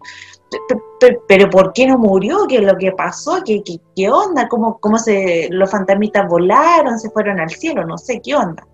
pero 1.26 1.50
¿por 1.50 1.72
qué 1.72 1.86
no 1.86 1.98
murió? 1.98 2.46
¿Qué 2.48 2.56
es 2.56 2.62
lo 2.62 2.76
que 2.76 2.92
pasó? 2.92 3.42
¿Qué, 3.44 3.62
qué, 3.96 4.10
onda? 4.10 4.48
¿Cómo, 4.48 4.78
¿Cómo 4.78 4.98
se 4.98 5.48
los 5.50 5.70
fantasmitas 5.70 6.28
volaron? 6.28 6.98
¿Se 6.98 7.10
fueron 7.10 7.40
al 7.40 7.50
cielo? 7.50 7.84
No 7.84 7.98
sé, 7.98 8.20
¿qué 8.20 8.34
onda? 8.34 8.66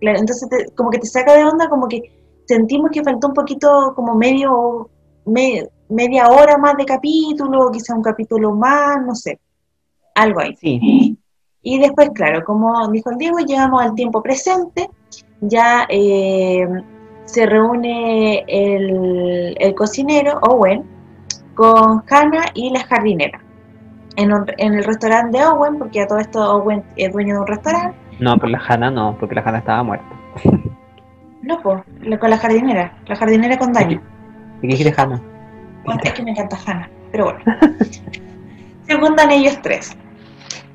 Claro, 0.00 0.18
entonces 0.18 0.48
como 0.74 0.90
que 0.90 0.98
te 0.98 1.06
saca 1.06 1.34
de 1.34 1.44
onda, 1.44 1.68
como 1.68 1.86
que 1.86 2.02
sentimos 2.46 2.90
que 2.90 3.04
faltó 3.04 3.28
un 3.28 3.34
poquito, 3.34 3.92
como 3.94 4.14
medio, 4.14 4.90
media 5.24 6.28
hora 6.28 6.58
más 6.58 6.76
de 6.76 6.84
capítulo, 6.84 7.70
quizá 7.70 7.94
un 7.94 8.02
capítulo 8.02 8.52
más, 8.52 9.00
no 9.06 9.14
sé, 9.14 9.38
algo 10.14 10.40
ahí. 10.40 10.56
Sí. 10.56 11.18
Y 11.62 11.78
después, 11.78 12.10
claro, 12.10 12.42
como 12.44 12.88
dijo 12.90 13.10
el 13.10 13.18
Diego, 13.18 13.38
llegamos 13.38 13.82
al 13.82 13.94
tiempo 13.94 14.20
presente, 14.22 14.90
ya 15.40 15.86
eh, 15.88 16.66
se 17.24 17.46
reúne 17.46 18.44
el, 18.46 19.56
el, 19.58 19.74
cocinero, 19.74 20.38
Owen, 20.42 20.84
con 21.54 22.02
Hannah 22.08 22.46
y 22.54 22.70
la 22.70 22.84
jardinera. 22.84 23.40
En, 24.16 24.30
en, 24.58 24.74
el 24.74 24.84
restaurante 24.84 25.38
de 25.38 25.44
Owen, 25.44 25.78
porque 25.78 26.02
a 26.02 26.06
todo 26.06 26.18
esto 26.18 26.56
Owen 26.56 26.82
es 26.96 27.12
dueño 27.12 27.34
de 27.34 27.40
un 27.40 27.46
restaurante. 27.46 27.96
No, 28.20 28.36
pero 28.36 28.48
la 28.48 28.62
Hannah 28.66 28.90
no, 28.90 29.16
porque 29.18 29.34
la 29.34 29.42
Hannah 29.42 29.58
estaba 29.58 29.82
muerta. 29.82 30.06
No, 31.42 31.60
pues, 31.60 31.82
con 32.20 32.30
la 32.30 32.38
jardinera, 32.38 32.96
la 33.06 33.16
jardinera 33.16 33.58
con 33.58 33.72
Dani. 33.72 33.94
¿Y 33.94 34.60
qué 34.60 34.66
dijiste 34.68 34.94
Hannah? 34.96 35.20
Bueno, 35.84 36.00
es 36.04 36.12
que 36.12 36.22
me 36.22 36.30
encanta 36.30 36.56
Hannah, 36.64 36.88
pero 37.10 37.24
bueno. 37.24 37.40
Se 38.86 38.98
juntan 38.98 39.30
ellos 39.30 39.58
tres. 39.62 39.96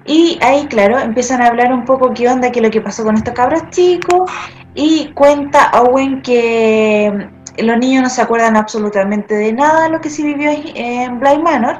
Y 0.06 0.40
ahí, 0.41 0.65
claro, 0.68 0.98
empiezan 0.99 1.41
a 1.41 1.48
hablar 1.48 1.72
un 1.74 1.84
poco 1.86 2.14
qué 2.14 2.30
onda, 2.30 2.52
qué 2.52 2.60
es 2.60 2.65
lo 2.65 2.72
que 2.72 2.82
pasó 2.82 3.03
con 3.03 3.15
estos 3.15 3.34
cabros 3.34 3.69
chicos. 3.69 4.32
Y 4.80 5.12
cuenta 5.14 5.72
Owen 5.82 6.22
que 6.22 7.32
los 7.58 7.78
niños 7.80 8.04
no 8.04 8.10
se 8.12 8.22
acuerdan 8.22 8.56
absolutamente 8.56 9.34
de 9.34 9.52
nada 9.52 9.86
de 9.86 9.90
lo 9.90 9.99
que 9.99 10.12
se 10.12 10.22
vivió 10.22 10.52
en 10.52 11.20
Blind 11.20 11.41
Manor. 11.41 11.80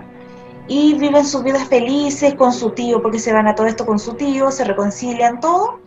Y 0.68 0.96
viven 0.96 1.24
sus 1.24 1.44
vidas 1.44 1.68
felices 1.68 2.34
con 2.34 2.52
su 2.52 2.72
tío, 2.72 3.00
porque 3.00 3.20
se 3.20 3.32
van 3.32 3.48
a 3.48 3.54
todo 3.54 3.68
esto 3.68 3.86
con 3.86 4.00
su 4.00 4.16
tío, 4.16 4.50
se 4.50 4.64
reconcilian 4.64 5.40
todo. 5.40 5.80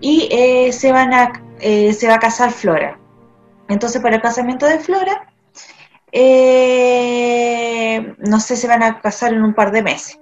Y 0.00 0.28
eh, 0.32 0.72
se 0.72 0.90
van 0.90 1.14
a 1.14 1.40
eh, 1.60 1.92
se 1.92 2.08
va 2.08 2.14
a 2.14 2.18
casar 2.18 2.50
Flora. 2.50 2.98
Entonces, 3.68 4.02
para 4.02 4.16
el 4.16 4.22
casamiento 4.22 4.66
de 4.66 4.80
Flora, 4.80 5.32
eh, 6.10 8.12
no 8.18 8.40
sé, 8.40 8.56
se 8.56 8.66
van 8.66 8.82
a 8.82 9.00
casar 9.00 9.32
en 9.32 9.44
un 9.44 9.54
par 9.54 9.70
de 9.70 9.84
meses. 9.84 10.18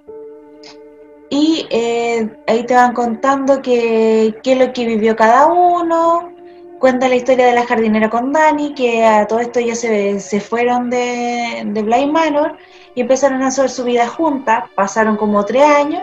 Y 1.35 1.67
eh, 1.71 2.29
ahí 2.47 2.67
te 2.67 2.75
van 2.75 2.93
contando 2.93 3.63
qué 3.63 4.35
es 4.45 4.59
lo 4.59 4.71
que 4.75 4.85
vivió 4.85 5.17
cada 5.17 5.47
uno. 5.47 6.31
Cuenta 6.79 7.09
la 7.09 7.15
historia 7.15 7.47
de 7.47 7.55
la 7.55 7.65
jardinera 7.65 8.11
con 8.11 8.33
Dani, 8.33 8.75
que 8.75 9.03
a 9.07 9.27
todo 9.27 9.39
esto 9.39 9.59
ya 9.59 9.75
se, 9.75 10.21
se 10.21 10.41
fueron 10.41 10.91
de, 10.91 11.63
de 11.65 11.83
Blind 11.83 12.13
Manor 12.13 12.59
y 12.95 13.01
empezaron 13.01 13.43
a 13.43 13.47
hacer 13.47 13.71
su 13.71 13.83
vida 13.83 14.09
juntas. 14.09 14.65
Pasaron 14.75 15.17
como 15.17 15.43
tres 15.47 15.65
años 15.65 16.03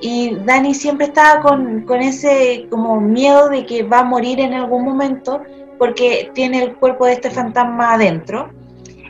y 0.00 0.34
Dani 0.34 0.74
siempre 0.74 1.06
estaba 1.06 1.42
con, 1.42 1.82
con, 1.82 2.02
ese 2.02 2.66
como 2.68 3.00
miedo 3.00 3.48
de 3.48 3.64
que 3.66 3.84
va 3.84 4.00
a 4.00 4.04
morir 4.04 4.40
en 4.40 4.52
algún 4.52 4.84
momento 4.84 5.44
porque 5.78 6.32
tiene 6.34 6.64
el 6.64 6.74
cuerpo 6.74 7.06
de 7.06 7.12
este 7.12 7.30
fantasma 7.30 7.94
adentro. 7.94 8.50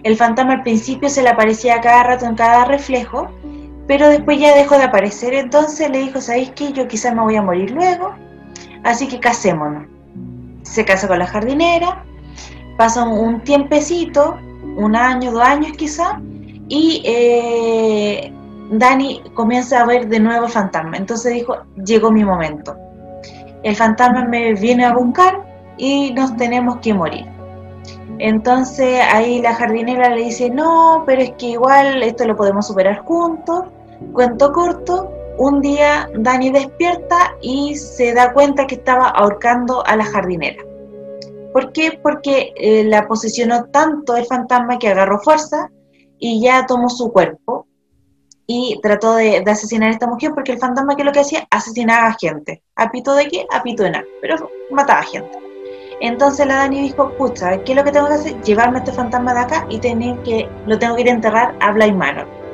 El 0.03 0.19
fantasma 0.19 0.53
al 0.53 0.63
principio 0.63 1.09
se 1.09 1.23
le 1.23 1.31
aparecía 1.31 1.81
cada 1.81 2.03
rato 2.03 2.27
en 2.27 2.35
cada 2.35 2.67
reflejo 2.67 3.31
pero 3.87 4.09
después 4.09 4.39
ya 4.39 4.55
dejó 4.55 4.77
de 4.77 4.85
aparecer, 4.85 5.35
entonces 5.35 5.91
le 5.91 5.99
dijo, 5.99 6.21
¿sabéis? 6.21 6.53
Yo 6.75 6.89
quizás 6.89 7.15
me 7.15 7.23
voy 7.23 7.37
a 7.37 7.43
morir 7.43 7.71
luego, 7.71 8.15
así 8.83 9.07
que 9.09 9.21
casémonos. 9.21 9.87
Se 10.63 10.85
casa 10.85 11.07
con 11.07 11.19
la 11.19 11.27
jardinera, 11.27 12.05
pasa 12.77 13.05
un 13.05 13.41
tiempecito, 13.43 14.37
un 14.77 14.97
año, 14.97 15.31
dos 15.31 15.43
años 15.43 15.73
quizás, 15.77 16.15
y 16.69 17.03
eh, 17.05 18.33
Dani 18.71 19.23
comienza 19.35 19.81
a 19.81 19.87
ver 19.87 20.09
de 20.09 20.19
nuevo 20.19 20.49
fantasma. 20.49 20.97
Entonces 20.97 21.35
dijo, 21.35 21.57
llegó 21.85 22.11
mi 22.11 22.25
momento. 22.25 22.77
El 23.63 23.77
fantasma 23.77 24.25
me 24.25 24.55
viene 24.55 24.85
a 24.85 24.95
buscar 24.95 25.45
y 25.77 26.13
nos 26.13 26.37
tenemos 26.37 26.79
que 26.79 26.95
morir. 26.95 27.27
Entonces 28.19 29.01
ahí 29.13 29.43
la 29.43 29.55
jardinera 29.55 30.11
le 30.11 30.25
dice, 30.25 30.51
no, 30.51 31.05
pero 31.07 31.23
es 31.23 31.33
que 31.33 31.47
igual 31.47 32.03
esto 32.03 32.25
lo 32.25 32.37
podemos 32.37 32.67
superar 32.67 32.99
juntos. 32.99 33.65
Cuento 34.13 34.53
corto, 34.53 35.13
un 35.39 35.61
día 35.61 36.09
Dani 36.15 36.51
despierta 36.51 37.37
y 37.41 37.77
se 37.77 38.15
da 38.15 38.33
cuenta 38.33 38.67
que 38.67 38.77
estaba 38.77 39.09
ahorcando 39.09 39.85
a 39.87 39.97
la 39.97 40.05
jardinera. 40.05 40.63
¿Por 41.53 41.73
qué? 41.73 41.99
Porque 42.03 42.53
eh, 42.57 42.85
la 42.85 43.07
posicionó 43.07 43.65
tanto 43.67 44.17
el 44.17 44.27
fantasma 44.27 44.79
que 44.79 44.89
agarró 44.89 45.19
fuerza 45.21 45.71
y 46.19 46.43
ya 46.43 46.67
tomó 46.67 46.89
su 46.89 47.13
cuerpo 47.13 47.67
y 48.47 48.79
trató 48.83 49.17
de, 49.17 49.43
asesinar 49.47 49.89
a 49.89 49.93
esta 49.93 50.07
mujer 50.07 50.33
porque 50.35 50.53
el 50.53 50.59
fantasma 50.59 50.97
que 50.97 51.05
lo 51.05 51.13
que 51.13 51.21
hacía 51.21 51.47
asesinaba 51.51 52.09
a 52.09 52.17
gente. 52.19 52.63
¿A 52.77 52.91
pito 52.91 53.15
de 53.15 53.29
qué? 53.29 53.47
A 53.51 53.63
pito 53.63 53.83
de 53.83 53.91
nada, 53.91 54.05
pero 54.21 54.51
mataba 54.71 55.01
a 55.01 55.05
gente. 55.05 55.39
Entonces 56.01 56.47
la 56.47 56.57
Dani 56.57 56.83
dijo, 56.83 57.11
pucha, 57.17 57.63
¿qué 57.65 57.73
es 57.73 57.77
lo 57.77 57.85
que 57.85 57.93
tengo 57.93 58.09
que 58.09 58.15
hacer? 58.15 58.41
Llevarme 58.43 58.77
a 58.77 58.81
este 58.81 58.93
fantasma 58.93 59.33
de 59.35 59.41
acá 59.41 59.67
y 59.71 59.79
tener 59.79 60.23
que, 60.23 60.49
lo 60.67 60.79
tengo 60.79 60.95
que 60.95 61.03
ir 61.03 61.09
a 61.09 61.13
enterrar 61.13 61.57
a 61.61 61.73
Blind 61.73 61.97
Manor. 61.97 62.46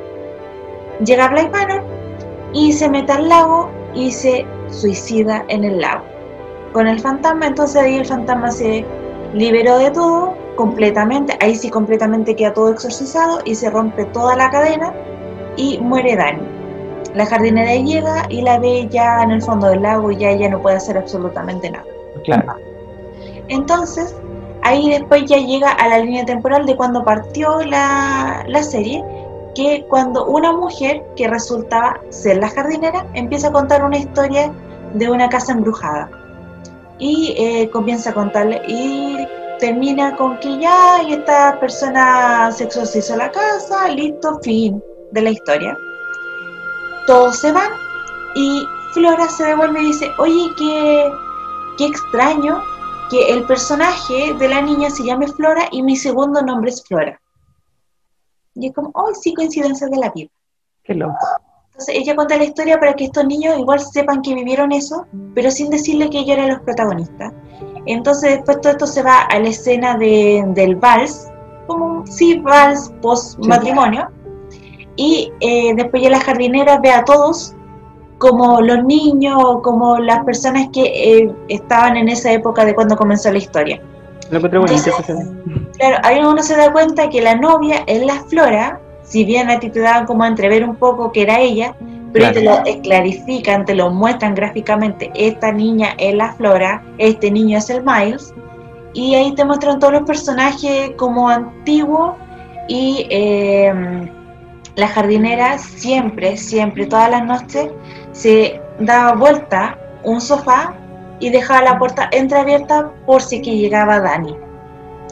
Llega 1.05 1.27
Blind 1.29 1.51
Manor 1.51 1.83
y 2.53 2.71
se 2.71 2.89
mete 2.89 3.11
al 3.11 3.29
lago 3.29 3.69
y 3.93 4.11
se 4.11 4.45
suicida 4.69 5.45
en 5.47 5.63
el 5.63 5.81
lago. 5.81 6.03
Con 6.71 6.87
el 6.87 6.99
fantasma, 6.99 7.47
entonces 7.47 7.81
ahí 7.81 7.95
el 7.95 8.05
fantasma 8.05 8.51
se 8.51 8.85
liberó 9.33 9.77
de 9.77 9.91
todo 9.91 10.35
completamente, 10.55 11.37
ahí 11.41 11.55
sí 11.55 11.69
completamente 11.69 12.35
queda 12.35 12.53
todo 12.53 12.69
exorcizado 12.69 13.39
y 13.45 13.55
se 13.55 13.69
rompe 13.69 14.05
toda 14.05 14.35
la 14.35 14.49
cadena 14.49 14.93
y 15.55 15.79
muere 15.79 16.15
Dani. 16.15 16.43
La 17.15 17.25
jardinera 17.25 17.75
llega 17.75 18.25
y 18.29 18.41
la 18.41 18.59
ve 18.59 18.87
ya 18.89 19.21
en 19.21 19.31
el 19.31 19.41
fondo 19.41 19.67
del 19.67 19.83
lago 19.83 20.11
y 20.11 20.17
ya 20.17 20.31
ella 20.31 20.49
no 20.49 20.61
puede 20.61 20.77
hacer 20.77 20.97
absolutamente 20.97 21.69
nada. 21.69 21.85
Claro. 22.23 22.55
Entonces, 23.49 24.15
ahí 24.63 24.89
después 24.89 25.25
ya 25.25 25.37
llega 25.37 25.71
a 25.71 25.87
la 25.87 25.99
línea 25.99 26.25
temporal 26.25 26.65
de 26.65 26.75
cuando 26.75 27.03
partió 27.03 27.61
la, 27.61 28.45
serie, 28.63 29.03
que 29.55 29.85
cuando 29.89 30.25
una 30.25 30.51
mujer 30.51 31.03
que 31.15 31.27
resultaba 31.27 31.99
ser 32.09 32.37
la 32.37 32.49
jardinera 32.49 33.05
empieza 33.13 33.49
a 33.49 33.51
contar 33.51 33.83
una 33.83 33.97
historia 33.97 34.51
de 34.93 35.09
una 35.09 35.29
casa 35.29 35.53
embrujada. 35.53 36.09
Y 36.99 37.35
eh, 37.37 37.69
comienza 37.71 38.11
a 38.11 38.13
contarle 38.13 38.61
y 38.67 39.27
termina 39.59 40.15
con 40.15 40.37
que 40.39 40.59
ya 40.59 41.01
y 41.03 41.13
esta 41.13 41.59
persona 41.59 42.51
se 42.51 42.65
exorcizó 42.65 43.15
la 43.15 43.31
casa, 43.31 43.87
listo, 43.89 44.39
fin 44.41 44.81
de 45.11 45.21
la 45.21 45.31
historia. 45.31 45.77
Todos 47.07 47.37
se 47.37 47.51
van 47.51 47.71
y 48.35 48.63
Flora 48.93 49.27
se 49.27 49.45
devuelve 49.45 49.81
y 49.81 49.85
dice, 49.87 50.11
oye, 50.17 50.51
qué, 50.57 51.11
qué 51.77 51.85
extraño 51.85 52.61
que 53.09 53.33
el 53.33 53.43
personaje 53.45 54.33
de 54.37 54.47
la 54.47 54.61
niña 54.61 54.89
se 54.89 55.03
llame 55.03 55.27
Flora 55.27 55.67
y 55.71 55.81
mi 55.81 55.95
segundo 55.95 56.41
nombre 56.41 56.69
es 56.69 56.83
Flora. 56.83 57.19
Y 58.55 58.67
es 58.67 58.73
como, 58.73 58.91
oh, 58.93 59.13
sí, 59.13 59.33
coincidencias 59.33 59.89
de 59.89 59.97
la 59.97 60.09
vida. 60.11 60.29
Qué 60.83 60.93
loco. 60.93 61.17
Entonces 61.73 61.95
ella 61.95 62.15
cuenta 62.15 62.37
la 62.37 62.43
historia 62.43 62.79
para 62.79 62.93
que 62.93 63.05
estos 63.05 63.25
niños 63.25 63.57
igual 63.57 63.79
sepan 63.79 64.21
que 64.21 64.35
vivieron 64.35 64.71
eso, 64.71 65.07
pero 65.33 65.49
sin 65.49 65.71
decirle 65.71 66.09
que 66.09 66.19
ellos 66.19 66.37
eran 66.37 66.49
los 66.49 66.59
protagonistas. 66.59 67.33
Entonces 67.87 68.35
después 68.35 68.61
todo 68.61 68.73
esto 68.73 68.85
se 68.85 69.01
va 69.01 69.21
a 69.21 69.39
la 69.39 69.49
escena 69.49 69.97
de, 69.97 70.43
del 70.49 70.75
vals, 70.75 71.31
como 71.65 72.05
sí, 72.05 72.37
vals 72.39 72.93
post 73.01 73.39
matrimonio, 73.39 74.09
y 74.95 75.31
eh, 75.39 75.73
después 75.75 76.03
ya 76.03 76.11
la 76.11 76.19
jardinera 76.19 76.77
ve 76.77 76.91
a 76.91 77.03
todos 77.03 77.55
como 78.19 78.61
los 78.61 78.83
niños 78.85 79.59
como 79.63 79.97
las 79.97 80.23
personas 80.23 80.69
que 80.71 80.83
eh, 80.83 81.35
estaban 81.49 81.97
en 81.97 82.07
esa 82.07 82.31
época 82.31 82.63
de 82.63 82.75
cuando 82.75 82.95
comenzó 82.95 83.31
la 83.31 83.39
historia. 83.39 83.81
Lo 84.29 84.37
encontré 84.37 84.59
bonito. 84.59 84.91
Claro, 85.77 85.97
ahí 86.03 86.19
uno 86.19 86.41
se 86.41 86.55
da 86.55 86.71
cuenta 86.71 87.09
que 87.09 87.21
la 87.21 87.35
novia 87.35 87.83
es 87.87 88.05
la 88.05 88.23
Flora, 88.25 88.79
si 89.03 89.25
bien 89.25 89.49
a 89.49 89.59
ti 89.59 89.69
te 89.69 89.79
daban 89.79 90.05
como 90.05 90.23
a 90.23 90.27
entrever 90.27 90.63
un 90.63 90.75
poco 90.75 91.11
que 91.11 91.23
era 91.23 91.39
ella, 91.39 91.75
pero 92.11 92.31
te 92.31 92.43
lo 92.43 92.65
eh, 92.65 92.79
clarifican, 92.81 93.65
te 93.65 93.73
lo 93.73 93.89
muestran 93.89 94.35
gráficamente, 94.35 95.11
esta 95.15 95.51
niña 95.51 95.95
es 95.97 96.13
la 96.13 96.33
Flora, 96.33 96.83
este 96.99 97.31
niño 97.31 97.57
es 97.57 97.69
el 97.69 97.83
Miles, 97.83 98.33
y 98.93 99.15
ahí 99.15 99.33
te 99.33 99.43
muestran 99.43 99.79
todos 99.79 99.93
los 99.93 100.03
personajes 100.03 100.91
como 100.95 101.27
antiguos 101.27 102.13
y 102.67 103.07
eh, 103.09 104.09
la 104.75 104.87
jardinera 104.87 105.57
siempre, 105.57 106.37
siempre, 106.37 106.85
todas 106.85 107.09
las 107.09 107.25
noches 107.25 107.69
se 108.11 108.61
daba 108.79 109.13
vuelta 109.13 109.77
un 110.03 110.21
sofá 110.21 110.75
y 111.23 111.29
dejaba 111.29 111.61
la 111.61 111.79
puerta 111.79 112.09
entreabierta 112.11 112.91
por 113.05 113.21
si 113.21 113.41
que 113.41 113.55
llegaba 113.55 114.01
Dani. 114.01 114.35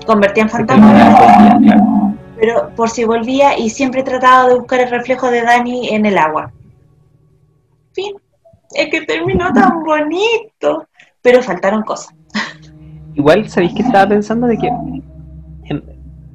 Convertía 0.05 0.43
en 0.43 0.49
fantasma, 0.49 2.15
pero 2.37 2.69
por 2.75 2.89
si 2.89 3.05
volvía 3.05 3.57
y 3.57 3.69
siempre 3.69 4.03
trataba 4.03 4.49
de 4.49 4.55
buscar 4.55 4.81
el 4.81 4.89
reflejo 4.89 5.31
de 5.31 5.41
Dani 5.41 5.87
en 5.89 6.05
el 6.05 6.17
agua. 6.17 6.51
Fin, 7.93 8.13
es 8.75 8.89
que 8.89 9.05
terminó 9.05 9.53
tan 9.53 9.83
bonito, 9.85 10.85
pero 11.21 11.41
faltaron 11.41 11.83
cosas. 11.83 12.13
Igual, 13.15 13.47
¿sabéis 13.47 13.73
que 13.73 13.83
estaba 13.83 14.09
pensando 14.09 14.47
de 14.47 14.57
que... 14.57 14.67
em, 14.67 15.81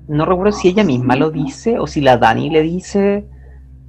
no 0.09 0.25
recuerdo 0.25 0.53
si 0.53 0.69
ella 0.69 0.85
misma 0.85 1.17
lo 1.17 1.31
dice 1.31 1.79
o 1.79 1.87
si 1.87 2.01
la 2.01 2.17
Dani 2.17 2.49
le 2.49 2.63
dice 2.63 3.27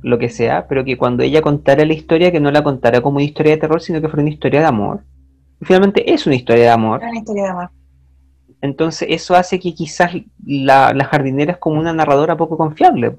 lo 0.01 0.17
que 0.17 0.27
sea, 0.27 0.67
pero 0.67 0.83
que 0.83 0.97
cuando 0.97 1.23
ella 1.23 1.41
contara 1.41 1.85
la 1.85 1.93
historia, 1.93 2.31
que 2.31 2.41
no 2.41 2.51
la 2.51 2.63
contara 2.63 2.99
como 2.99 3.17
una 3.17 3.25
historia 3.25 3.53
de 3.53 3.61
terror, 3.61 3.81
sino 3.81 4.01
que 4.01 4.09
fuera 4.09 4.23
una 4.23 4.31
historia 4.31 4.59
de 4.59 4.65
amor. 4.65 5.03
Y 5.59 5.65
finalmente 5.65 6.13
es 6.13 6.25
una 6.27 6.35
historia 6.35 6.63
de 6.63 6.69
amor. 6.69 7.01
Era 7.01 7.09
una 7.09 7.19
historia 7.19 7.43
de 7.43 7.49
amor. 7.49 7.69
Entonces 8.61 9.07
eso 9.11 9.35
hace 9.35 9.59
que 9.59 9.73
quizás 9.73 10.11
la, 10.45 10.93
la 10.93 11.05
jardinera 11.05 11.53
es 11.53 11.57
como 11.57 11.79
una 11.79 11.93
narradora 11.93 12.35
poco 12.35 12.57
confiable. 12.57 13.15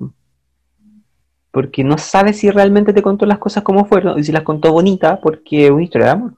Porque 1.50 1.82
no 1.84 1.96
sabe 1.98 2.32
si 2.32 2.50
realmente 2.50 2.92
te 2.92 3.02
contó 3.02 3.24
las 3.26 3.38
cosas 3.38 3.62
como 3.62 3.84
fueron 3.84 4.18
y 4.18 4.24
si 4.24 4.32
las 4.32 4.42
contó 4.42 4.72
bonita 4.72 5.20
porque 5.20 5.66
es 5.66 5.70
una 5.70 5.82
historia 5.82 6.06
de 6.08 6.12
amor. 6.12 6.34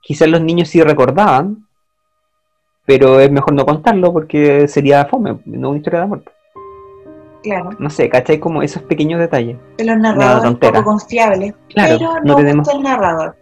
Quizás 0.00 0.28
los 0.28 0.40
niños 0.42 0.68
sí 0.68 0.82
recordaban, 0.82 1.66
pero 2.84 3.20
es 3.20 3.30
mejor 3.30 3.54
no 3.54 3.64
contarlo 3.64 4.12
porque 4.12 4.66
sería 4.68 5.04
fome, 5.06 5.40
no 5.44 5.70
una 5.70 5.78
historia 5.78 6.00
de 6.00 6.04
amor. 6.04 6.22
Claro, 7.42 7.70
No 7.78 7.90
sé, 7.90 8.08
¿cachai? 8.08 8.38
Como 8.38 8.62
esos 8.62 8.82
pequeños 8.82 9.18
detalles. 9.18 9.58
de 9.76 9.84
los 9.84 9.96
narradores 9.98 10.54
poco 10.58 10.84
confiables, 10.84 11.54
Claro, 11.70 11.96
pero 11.98 12.14
no 12.14 12.20
no 12.24 12.36
tenemos- 12.36 12.68
el 12.68 12.82
narrador. 12.82 13.36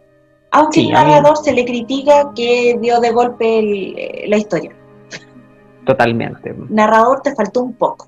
Aunque 0.52 0.80
Sí, 0.80 0.88
el 0.90 0.96
a 0.96 1.04
mí- 1.04 1.10
narrador 1.12 1.36
se 1.38 1.52
le 1.52 1.64
critica 1.64 2.32
que 2.34 2.76
dio 2.80 3.00
de 3.00 3.10
golpe 3.12 3.58
el- 3.60 4.30
la 4.30 4.36
historia. 4.36 4.72
Totalmente. 5.86 6.54
Narrador 6.68 7.20
te 7.22 7.34
faltó 7.34 7.62
un 7.62 7.72
poco. 7.74 8.06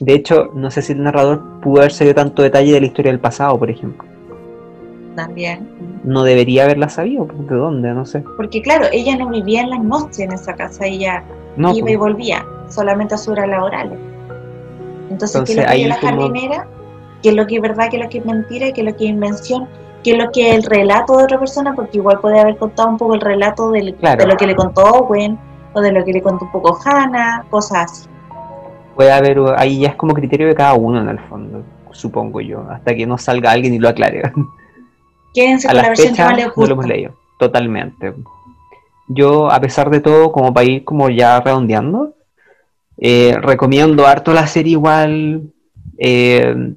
De 0.00 0.14
hecho, 0.14 0.50
no 0.54 0.70
sé 0.70 0.80
si 0.82 0.92
el 0.92 1.02
narrador 1.02 1.60
pudo 1.60 1.80
haber 1.80 1.92
sabido 1.92 2.14
tanto 2.14 2.42
detalle 2.42 2.72
de 2.72 2.80
la 2.80 2.86
historia 2.86 3.12
del 3.12 3.20
pasado, 3.20 3.58
por 3.58 3.70
ejemplo. 3.70 4.06
También. 5.14 5.68
No 6.04 6.24
debería 6.24 6.64
haberla 6.64 6.88
sabido, 6.88 7.26
¿de 7.26 7.54
dónde? 7.54 7.92
No 7.92 8.04
sé. 8.04 8.22
Porque 8.36 8.62
claro, 8.62 8.86
ella 8.92 9.16
no 9.16 9.28
vivía 9.28 9.62
en 9.62 9.70
las 9.70 9.82
noches 9.82 10.18
en 10.20 10.32
esa 10.32 10.54
casa, 10.54 10.86
ella 10.86 11.24
No, 11.56 11.70
iba 11.74 11.84
pues. 11.84 11.92
y 11.94 11.96
volvía, 11.96 12.46
solamente 12.68 13.14
a 13.14 13.18
sus 13.18 13.28
horas 13.28 13.48
laborales. 13.48 13.98
Entonces, 15.10 15.40
¿qué 15.42 15.52
es 15.52 15.56
Entonces, 15.56 15.56
lo 15.56 15.62
que 15.62 15.68
ahí 15.68 15.84
la 15.84 16.00
como- 16.00 16.22
jardinera? 16.22 16.68
¿Qué 17.22 17.28
es 17.30 17.34
lo 17.34 17.46
que 17.46 17.56
es 17.56 17.62
verdad? 17.62 17.88
¿Qué 17.90 17.96
es 17.96 18.02
lo 18.04 18.08
que 18.10 18.18
es 18.18 18.26
mentira? 18.26 18.72
¿Qué 18.72 18.80
es 18.82 18.86
lo 18.86 18.96
que 18.96 19.04
es 19.04 19.10
invención? 19.10 19.68
¿Qué 20.06 20.12
es 20.12 20.18
lo 20.24 20.30
que 20.30 20.50
es 20.50 20.54
el 20.54 20.62
relato 20.62 21.16
de 21.16 21.24
otra 21.24 21.36
persona? 21.40 21.74
Porque 21.74 21.98
igual 21.98 22.20
puede 22.20 22.38
haber 22.38 22.56
contado 22.58 22.88
un 22.90 22.96
poco 22.96 23.14
el 23.14 23.20
relato 23.20 23.72
del- 23.72 23.96
Claro. 23.96 24.22
de 24.24 24.30
lo 24.30 24.36
que 24.36 24.46
le 24.46 24.54
contó 24.54 24.84
Owen 24.84 25.36
o 25.72 25.80
de 25.80 25.90
lo 25.90 26.04
que 26.04 26.12
le 26.12 26.22
contó 26.22 26.44
un 26.44 26.52
poco 26.52 26.78
Hannah, 26.84 27.44
cosas 27.50 27.90
así. 27.90 28.08
puede 28.94 29.10
haber, 29.10 29.38
ahí 29.58 29.80
ya 29.80 29.88
es 29.88 29.96
como 29.96 30.14
criterio 30.14 30.46
de 30.46 30.54
cada 30.54 30.74
uno 30.74 31.00
en 31.00 31.08
el 31.08 31.18
fondo, 31.18 31.64
supongo 31.90 32.40
yo, 32.40 32.60
hasta 32.70 32.94
que 32.94 33.04
no 33.04 33.18
salga 33.18 33.50
alguien 33.50 33.74
y 33.74 33.78
lo 33.80 33.88
aclare. 33.88 34.22
Quédense 35.34 35.66
A 35.68 35.72
con 35.72 35.82
la 35.82 35.88
versión 35.88 36.14
que 36.14 36.22
más 36.22 36.36
les 36.36 36.44
no 36.46 36.50
lo 36.50 36.54
gusta. 36.54 36.72
hemos 36.72 36.86
leído, 36.86 37.14
totalmente. 37.38 38.14
Yo, 39.08 39.50
a 39.50 39.60
pesar 39.60 39.90
de 39.90 40.00
todo, 40.00 40.30
como 40.32 40.54
para 40.54 40.66
ir 40.66 40.84
como 40.84 41.10
ya 41.10 41.40
redondeando, 41.40 42.14
eh, 42.96 43.36
recomiendo 43.40 44.06
harto 44.06 44.32
la 44.32 44.46
serie 44.46 44.72
igual. 44.72 45.52
eh, 45.98 46.74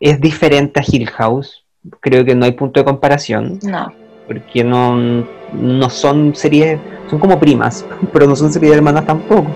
es 0.00 0.20
diferente 0.20 0.80
a 0.80 0.84
Hill 0.86 1.08
House. 1.10 1.64
Creo 2.00 2.24
que 2.24 2.34
no 2.34 2.44
hay 2.44 2.52
punto 2.52 2.80
de 2.80 2.84
comparación, 2.84 3.58
No, 3.62 3.92
porque 4.26 4.64
no, 4.64 4.96
no 5.52 5.90
son 5.90 6.34
series, 6.34 6.80
son 7.08 7.18
como 7.18 7.38
primas, 7.40 7.86
pero 8.12 8.26
no 8.26 8.36
son 8.36 8.52
series 8.52 8.74
hermanas 8.74 9.06
tampoco. 9.06 9.50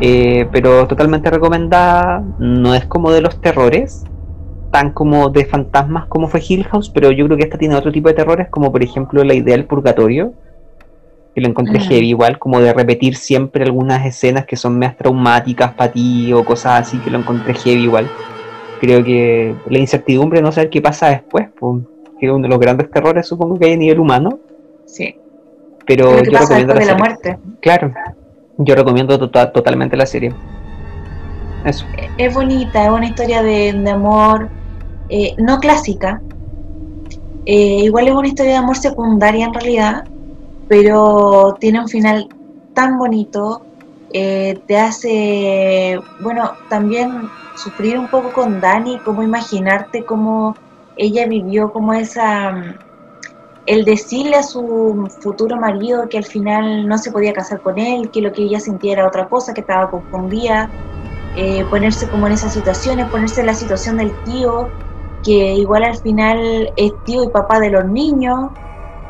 Eh, 0.00 0.46
pero 0.52 0.86
totalmente 0.86 1.30
recomendada, 1.30 2.22
no 2.38 2.74
es 2.74 2.84
como 2.86 3.10
de 3.10 3.22
los 3.22 3.40
terrores, 3.40 4.04
tan 4.70 4.92
como 4.92 5.30
de 5.30 5.46
fantasmas 5.46 6.06
como 6.06 6.28
fue 6.28 6.42
Hill 6.46 6.64
House, 6.64 6.90
pero 6.90 7.10
yo 7.10 7.24
creo 7.26 7.38
que 7.38 7.44
esta 7.44 7.56
tiene 7.58 7.76
otro 7.76 7.92
tipo 7.92 8.08
de 8.08 8.14
terrores, 8.14 8.48
como 8.50 8.70
por 8.70 8.82
ejemplo 8.82 9.24
la 9.24 9.34
idea 9.34 9.56
del 9.56 9.66
purgatorio, 9.66 10.34
que 11.34 11.40
lo 11.40 11.48
encontré 11.48 11.78
Mm. 11.78 11.82
heavy 11.82 12.08
igual, 12.08 12.38
como 12.38 12.60
de 12.60 12.72
repetir 12.72 13.14
siempre 13.16 13.64
algunas 13.64 14.04
escenas 14.06 14.46
que 14.46 14.56
son 14.56 14.78
más 14.78 14.96
traumáticas 14.96 15.74
para 15.74 15.92
ti 15.92 16.32
o 16.32 16.44
cosas 16.44 16.80
así, 16.80 16.98
que 16.98 17.10
lo 17.10 17.18
encontré 17.18 17.54
heavy 17.54 17.82
igual. 17.82 18.06
Creo 18.80 19.02
que 19.02 19.54
la 19.68 19.78
incertidumbre 19.78 20.38
de 20.38 20.42
no 20.42 20.52
saber 20.52 20.70
qué 20.70 20.80
pasa 20.82 21.08
después, 21.08 21.48
pues, 21.58 21.82
que 22.18 22.26
es 22.26 22.32
uno 22.32 22.42
de 22.42 22.48
los 22.48 22.58
grandes 22.58 22.90
terrores 22.90 23.26
supongo 23.26 23.58
que 23.58 23.66
hay 23.66 23.72
a 23.72 23.76
nivel 23.76 24.00
humano, 24.00 24.38
sí. 24.84 25.14
pero 25.86 26.10
que 26.16 26.24
yo 26.26 26.32
pasa 26.32 26.58
recomiendo 26.58 26.74
después 26.74 26.86
de 26.86 26.86
la 26.86 26.92
la 26.92 26.98
muerte. 26.98 27.38
Claro, 27.60 27.94
yo 28.58 28.74
recomiendo 28.74 29.18
tota- 29.18 29.52
totalmente 29.52 29.96
la 29.96 30.06
serie. 30.06 30.32
Eso. 31.64 31.84
Es 32.16 32.34
bonita, 32.34 32.84
es 32.84 32.90
una 32.90 33.06
historia 33.06 33.42
de, 33.42 33.72
de 33.72 33.90
amor 33.90 34.48
eh, 35.08 35.34
no 35.38 35.58
clásica. 35.58 36.20
Eh, 37.44 37.82
igual 37.84 38.08
es 38.08 38.14
una 38.14 38.28
historia 38.28 38.52
de 38.52 38.58
amor 38.58 38.76
secundaria 38.76 39.46
en 39.46 39.54
realidad, 39.54 40.04
pero 40.68 41.56
tiene 41.60 41.80
un 41.80 41.88
final 41.88 42.28
tan 42.74 42.98
bonito. 42.98 43.65
Eh, 44.10 44.62
te 44.66 44.78
hace, 44.78 45.98
bueno, 46.18 46.52
también 46.68 47.30
sufrir 47.54 47.98
un 47.98 48.08
poco 48.08 48.32
con 48.32 48.60
Dani, 48.60 49.00
cómo 49.00 49.22
imaginarte 49.22 50.04
cómo 50.04 50.56
ella 50.94 51.26
vivió 51.26 51.72
como 51.72 51.92
esa, 51.94 52.50
mm, 52.52 52.74
el 53.66 53.84
decirle 53.84 54.36
a 54.36 54.42
su 54.42 55.08
futuro 55.20 55.56
marido 55.56 56.08
que 56.08 56.18
al 56.18 56.24
final 56.24 56.86
no 56.86 56.98
se 56.98 57.10
podía 57.10 57.32
casar 57.32 57.60
con 57.60 57.78
él, 57.78 58.10
que 58.10 58.20
lo 58.22 58.32
que 58.32 58.42
ella 58.42 58.60
sentía 58.60 58.92
era 58.92 59.06
otra 59.06 59.28
cosa, 59.28 59.52
que 59.54 59.60
estaba 59.62 59.90
confundida, 59.90 60.72
eh, 61.34 61.64
ponerse 61.66 62.08
como 62.08 62.26
en 62.26 62.32
esas 62.34 62.52
situaciones, 62.52 63.10
ponerse 63.10 63.40
en 63.40 63.46
la 63.46 63.54
situación 63.54 63.96
del 63.96 64.16
tío, 64.22 64.72
que 65.22 65.54
igual 65.54 65.84
al 65.84 65.98
final 65.98 66.72
es 66.76 66.92
tío 67.04 67.24
y 67.24 67.28
papá 67.30 67.58
de 67.60 67.70
los 67.70 67.84
niños. 67.86 68.50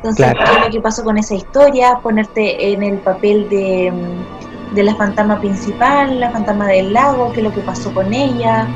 Entonces, 0.02 0.26
Claro. 0.32 0.40
¿qué 0.44 0.58
es 0.58 0.64
lo 0.66 0.70
que 0.70 0.80
pasó 0.80 1.04
con 1.04 1.18
esa 1.18 1.34
historia? 1.34 2.00
Ponerte 2.02 2.72
en 2.72 2.82
el 2.82 3.00
papel 3.00 3.48
de, 3.48 3.90
mm, 3.92 4.45
de 4.72 4.82
la 4.82 4.94
fantasma 4.94 5.38
principal, 5.40 6.20
la 6.20 6.30
fantasma 6.30 6.66
del 6.68 6.92
lago, 6.92 7.32
qué 7.32 7.40
es 7.40 7.44
lo 7.44 7.52
que 7.52 7.60
pasó 7.60 7.92
con 7.94 8.12
ella, 8.12 8.66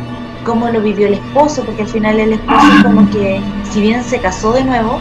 cómo 0.45 0.69
lo 0.69 0.81
vivió 0.81 1.07
el 1.07 1.15
esposo, 1.15 1.65
porque 1.65 1.83
al 1.83 1.89
final 1.89 2.21
el 2.21 2.33
esposo 2.35 2.83
como 2.83 3.11
que, 3.11 3.41
si 3.71 3.81
bien 3.81 4.03
se 4.03 4.21
casó 4.21 4.53
de 4.53 4.65
nuevo, 4.65 5.01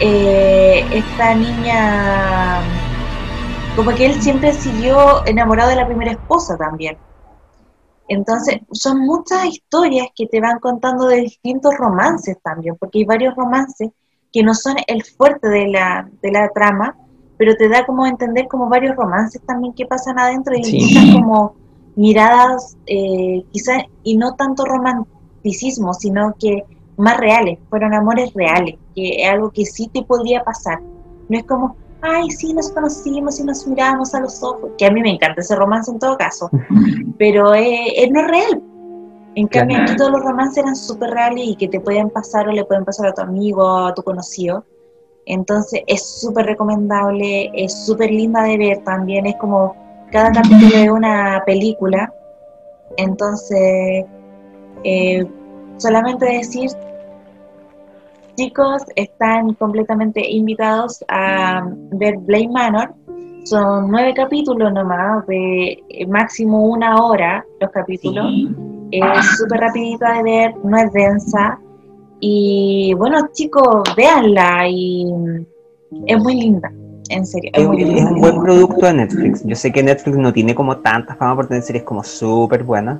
eh, 0.00 0.84
esta 0.90 1.34
niña, 1.34 2.60
como 3.76 3.92
que 3.94 4.06
él 4.06 4.20
siempre 4.20 4.52
siguió 4.52 5.24
enamorado 5.26 5.70
de 5.70 5.76
la 5.76 5.86
primera 5.86 6.12
esposa 6.12 6.56
también. 6.56 6.98
Entonces, 8.08 8.60
son 8.72 9.00
muchas 9.00 9.46
historias 9.46 10.08
que 10.14 10.26
te 10.26 10.40
van 10.40 10.58
contando 10.58 11.06
de 11.06 11.22
distintos 11.22 11.74
romances 11.78 12.36
también, 12.42 12.76
porque 12.78 12.98
hay 12.98 13.04
varios 13.04 13.34
romances 13.34 13.90
que 14.32 14.42
no 14.42 14.52
son 14.52 14.76
el 14.86 15.04
fuerte 15.04 15.48
de 15.48 15.68
la, 15.68 16.08
de 16.20 16.32
la 16.32 16.48
trama, 16.48 16.96
pero 17.36 17.54
te 17.56 17.68
da 17.68 17.84
como 17.84 18.06
entender 18.06 18.46
como 18.48 18.68
varios 18.68 18.96
romances 18.96 19.40
también 19.46 19.72
que 19.74 19.86
pasan 19.86 20.18
adentro 20.18 20.54
y 20.56 20.64
Sí. 20.64 21.12
como 21.14 21.54
miradas, 21.96 22.76
eh, 22.86 23.44
quizás, 23.52 23.84
y 24.02 24.16
no 24.16 24.34
tanto 24.34 24.64
romanticismo, 24.64 25.94
sino 25.94 26.34
que 26.38 26.64
más 26.96 27.16
reales, 27.18 27.58
fueron 27.70 27.94
amores 27.94 28.32
reales, 28.34 28.76
que 28.94 29.22
es 29.22 29.28
algo 29.30 29.50
que 29.50 29.64
sí 29.64 29.88
te 29.92 30.02
podría 30.02 30.42
pasar. 30.44 30.80
No 31.28 31.38
es 31.38 31.44
como, 31.44 31.76
ay, 32.02 32.30
sí, 32.30 32.52
nos 32.52 32.70
conocimos 32.70 33.40
y 33.40 33.44
nos 33.44 33.66
miramos 33.66 34.14
a 34.14 34.20
los 34.20 34.42
ojos, 34.42 34.70
que 34.78 34.86
a 34.86 34.90
mí 34.90 35.00
me 35.00 35.10
encanta 35.10 35.40
ese 35.40 35.56
romance 35.56 35.90
en 35.90 35.98
todo 35.98 36.16
caso, 36.16 36.50
pero 37.18 37.54
eh, 37.54 38.02
eh, 38.02 38.10
no 38.10 38.20
es 38.20 38.26
real. 38.28 38.62
En 39.36 39.48
cambio, 39.48 39.78
aquí 39.82 39.96
todos 39.96 40.12
los 40.12 40.22
romances 40.22 40.58
eran 40.58 40.76
súper 40.76 41.10
reales 41.10 41.44
y 41.44 41.56
que 41.56 41.66
te 41.66 41.80
pueden 41.80 42.08
pasar 42.10 42.46
o 42.48 42.52
le 42.52 42.64
pueden 42.64 42.84
pasar 42.84 43.08
a 43.08 43.14
tu 43.14 43.22
amigo, 43.22 43.66
a 43.66 43.92
tu 43.92 44.02
conocido. 44.04 44.64
Entonces 45.26 45.82
es 45.86 46.20
súper 46.20 46.46
recomendable, 46.46 47.50
es 47.54 47.86
súper 47.86 48.10
linda 48.10 48.42
de 48.42 48.58
ver 48.58 48.84
también, 48.84 49.26
es 49.26 49.36
como 49.36 49.74
cada 50.10 50.32
capítulo 50.32 50.76
de 50.76 50.90
una 50.90 51.42
película. 51.46 52.12
Entonces, 52.96 54.04
eh, 54.84 55.26
solamente 55.78 56.26
decir, 56.26 56.70
chicos, 58.36 58.82
están 58.96 59.54
completamente 59.54 60.28
invitados 60.28 61.04
a 61.08 61.68
ver 61.92 62.16
Blade 62.18 62.48
Manor. 62.48 62.94
Son 63.44 63.90
nueve 63.90 64.14
capítulos 64.14 64.72
nomás, 64.72 65.26
de 65.26 65.82
máximo 66.08 66.62
una 66.66 66.96
hora 67.02 67.44
los 67.60 67.70
capítulos. 67.70 68.26
Es 68.90 69.36
súper 69.36 69.60
rapidito 69.60 70.06
de 70.06 70.22
ver, 70.22 70.54
no 70.64 70.76
es 70.78 70.92
densa. 70.92 71.58
Y 72.26 72.94
bueno, 72.94 73.28
chicos, 73.34 73.82
véanla 73.94 74.66
y 74.66 75.12
es 76.06 76.18
muy 76.22 76.34
linda. 76.36 76.72
En 77.10 77.26
serio, 77.26 77.50
es, 77.52 77.66
un 77.66 78.18
buen 78.18 78.40
producto 78.40 78.86
de 78.86 78.94
Netflix. 78.94 79.44
Yo 79.44 79.54
sé 79.54 79.70
que 79.70 79.82
Netflix 79.82 80.16
no 80.16 80.32
tiene 80.32 80.54
como 80.54 80.78
tanta 80.78 81.14
fama 81.16 81.36
por 81.36 81.48
tener 81.48 81.62
series 81.62 81.84
como 81.84 82.02
súper 82.02 82.62
buenas, 82.62 82.98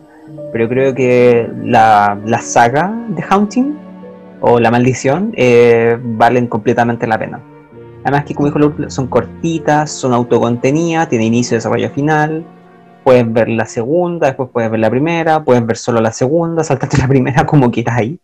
pero 0.52 0.68
creo 0.68 0.94
que 0.94 1.50
la, 1.64 2.20
la, 2.26 2.38
saga 2.42 2.94
de 3.08 3.24
Haunting 3.26 3.74
o 4.42 4.60
La 4.60 4.70
Maldición 4.70 5.32
eh, 5.38 5.98
valen 6.02 6.46
completamente 6.46 7.06
la 7.06 7.18
pena. 7.18 7.40
Además 8.02 8.26
que 8.26 8.34
como 8.34 8.50
dijo 8.50 8.90
son 8.90 9.06
cortitas, 9.06 9.90
son 9.90 10.12
autocontenidas, 10.12 11.08
tiene 11.08 11.24
inicio, 11.24 11.56
desarrollo 11.56 11.88
final. 11.88 12.44
Puedes 13.04 13.32
ver 13.32 13.48
la 13.48 13.64
segunda, 13.64 14.26
después 14.26 14.50
puedes 14.52 14.70
ver 14.70 14.80
la 14.80 14.90
primera, 14.90 15.42
puedes 15.44 15.64
ver 15.64 15.78
solo 15.78 16.02
la 16.02 16.12
segunda, 16.12 16.62
saltarte 16.62 16.98
la 16.98 17.08
primera 17.08 17.46
como 17.46 17.70
quieras 17.70 17.96
ahí. 17.96 18.20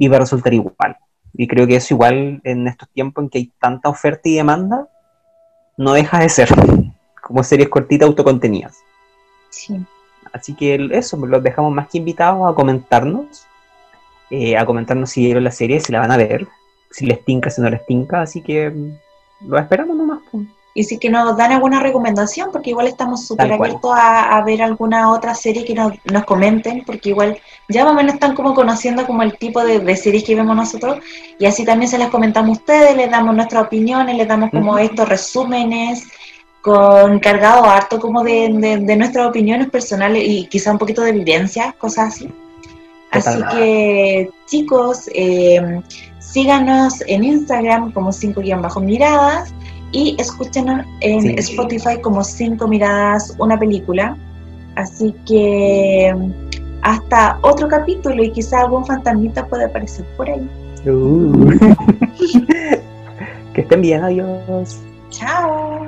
Y 0.00 0.08
va 0.08 0.16
a 0.16 0.20
resultar 0.20 0.52
igual. 0.52 0.96
Y 1.34 1.46
creo 1.46 1.66
que 1.66 1.76
eso 1.76 1.94
igual 1.94 2.40
en 2.42 2.66
estos 2.66 2.88
tiempos 2.88 3.22
en 3.22 3.30
que 3.30 3.38
hay 3.38 3.52
tanta 3.60 3.88
oferta 3.88 4.28
y 4.28 4.34
demanda, 4.34 4.88
no 5.76 5.92
deja 5.92 6.18
de 6.18 6.28
ser 6.28 6.48
como 7.22 7.44
series 7.44 7.68
cortitas 7.68 8.08
autocontenidas. 8.08 8.78
Sí. 9.50 9.80
Así 10.32 10.54
que 10.54 10.88
eso, 10.92 11.16
los 11.18 11.42
dejamos 11.42 11.72
más 11.72 11.88
que 11.88 11.98
invitados 11.98 12.50
a 12.50 12.54
comentarnos, 12.54 13.46
eh, 14.30 14.56
a 14.56 14.64
comentarnos 14.64 15.10
si 15.10 15.24
vieron 15.24 15.44
la 15.44 15.50
serie, 15.50 15.80
si 15.80 15.92
la 15.92 16.00
van 16.00 16.12
a 16.12 16.16
ver, 16.16 16.48
si 16.90 17.06
les 17.06 17.24
tinca, 17.24 17.50
si 17.50 17.60
no 17.60 17.70
les 17.70 17.84
tinca, 17.86 18.22
así 18.22 18.42
que 18.42 18.70
mm, 18.70 19.48
lo 19.48 19.58
esperamos 19.58 19.96
nomás. 19.96 20.20
Pues. 20.30 20.46
Y 20.72 20.84
si 20.84 20.98
que 20.98 21.10
nos 21.10 21.36
dan 21.36 21.50
alguna 21.52 21.80
recomendación, 21.80 22.50
porque 22.52 22.70
igual 22.70 22.86
estamos 22.86 23.26
súper 23.26 23.52
abiertos 23.52 23.92
a, 23.92 24.40
ver 24.44 24.62
alguna 24.62 25.10
otra 25.10 25.34
serie 25.34 25.64
que 25.64 25.74
nos, 25.74 26.24
comenten, 26.24 26.84
porque 26.84 27.08
igual 27.08 27.38
ya 27.70 27.84
más 27.84 27.92
o 27.92 27.96
menos 27.96 28.14
están 28.14 28.34
como 28.34 28.54
conociendo 28.54 29.06
como 29.06 29.22
el 29.22 29.36
tipo 29.36 29.62
de, 29.64 29.96
series 29.96 30.24
que 30.24 30.34
vemos 30.34 30.56
nosotros, 30.56 30.98
y 31.38 31.46
así 31.46 31.64
también 31.64 31.90
se 31.90 31.98
las 31.98 32.10
comentamos 32.10 32.58
a 32.58 32.60
ustedes, 32.60 32.96
les 32.96 33.10
damos 33.10 33.34
nuestras 33.34 33.64
opiniones, 33.64 34.16
les 34.16 34.28
damos 34.28 34.50
como 34.50 34.78
estos 34.78 35.08
resúmenes, 35.08 36.06
con 36.60 37.18
cargado 37.20 37.64
harto 37.64 37.98
como 37.98 38.22
de, 38.22 38.48
nuestras 38.96 39.26
opiniones 39.26 39.70
personales 39.70 40.22
y 40.26 40.46
quizá 40.46 40.72
un 40.72 40.78
poquito 40.78 41.02
de 41.02 41.10
evidencia, 41.10 41.74
cosas 41.78 42.14
así. 42.14 42.30
Así 43.10 43.40
que 43.52 44.30
chicos, 44.46 45.10
eh, 45.14 45.80
síganos 46.20 47.02
en 47.06 47.24
Instagram 47.24 47.92
como 47.92 48.12
5 48.12 48.40
bajo 48.60 48.80
miradas 48.80 49.52
y 49.92 50.16
escúchenos 50.18 50.86
en 51.00 51.38
Spotify 51.38 52.00
como 52.00 52.22
cinco 52.22 52.68
miradas 52.68 53.34
una 53.38 53.58
película. 53.58 54.16
Así 54.76 55.14
que 55.26 56.14
hasta 56.82 57.38
otro 57.42 57.68
capítulo 57.68 58.22
y 58.22 58.32
quizá 58.32 58.60
algún 58.60 58.86
fantasmita 58.86 59.46
puede 59.46 59.64
aparecer 59.64 60.04
por 60.16 60.28
ahí. 60.28 60.48
Uh. 60.86 61.50
que 63.54 63.60
estén 63.60 63.80
bien, 63.80 64.02
adiós. 64.02 64.80
Chao. 65.10 65.86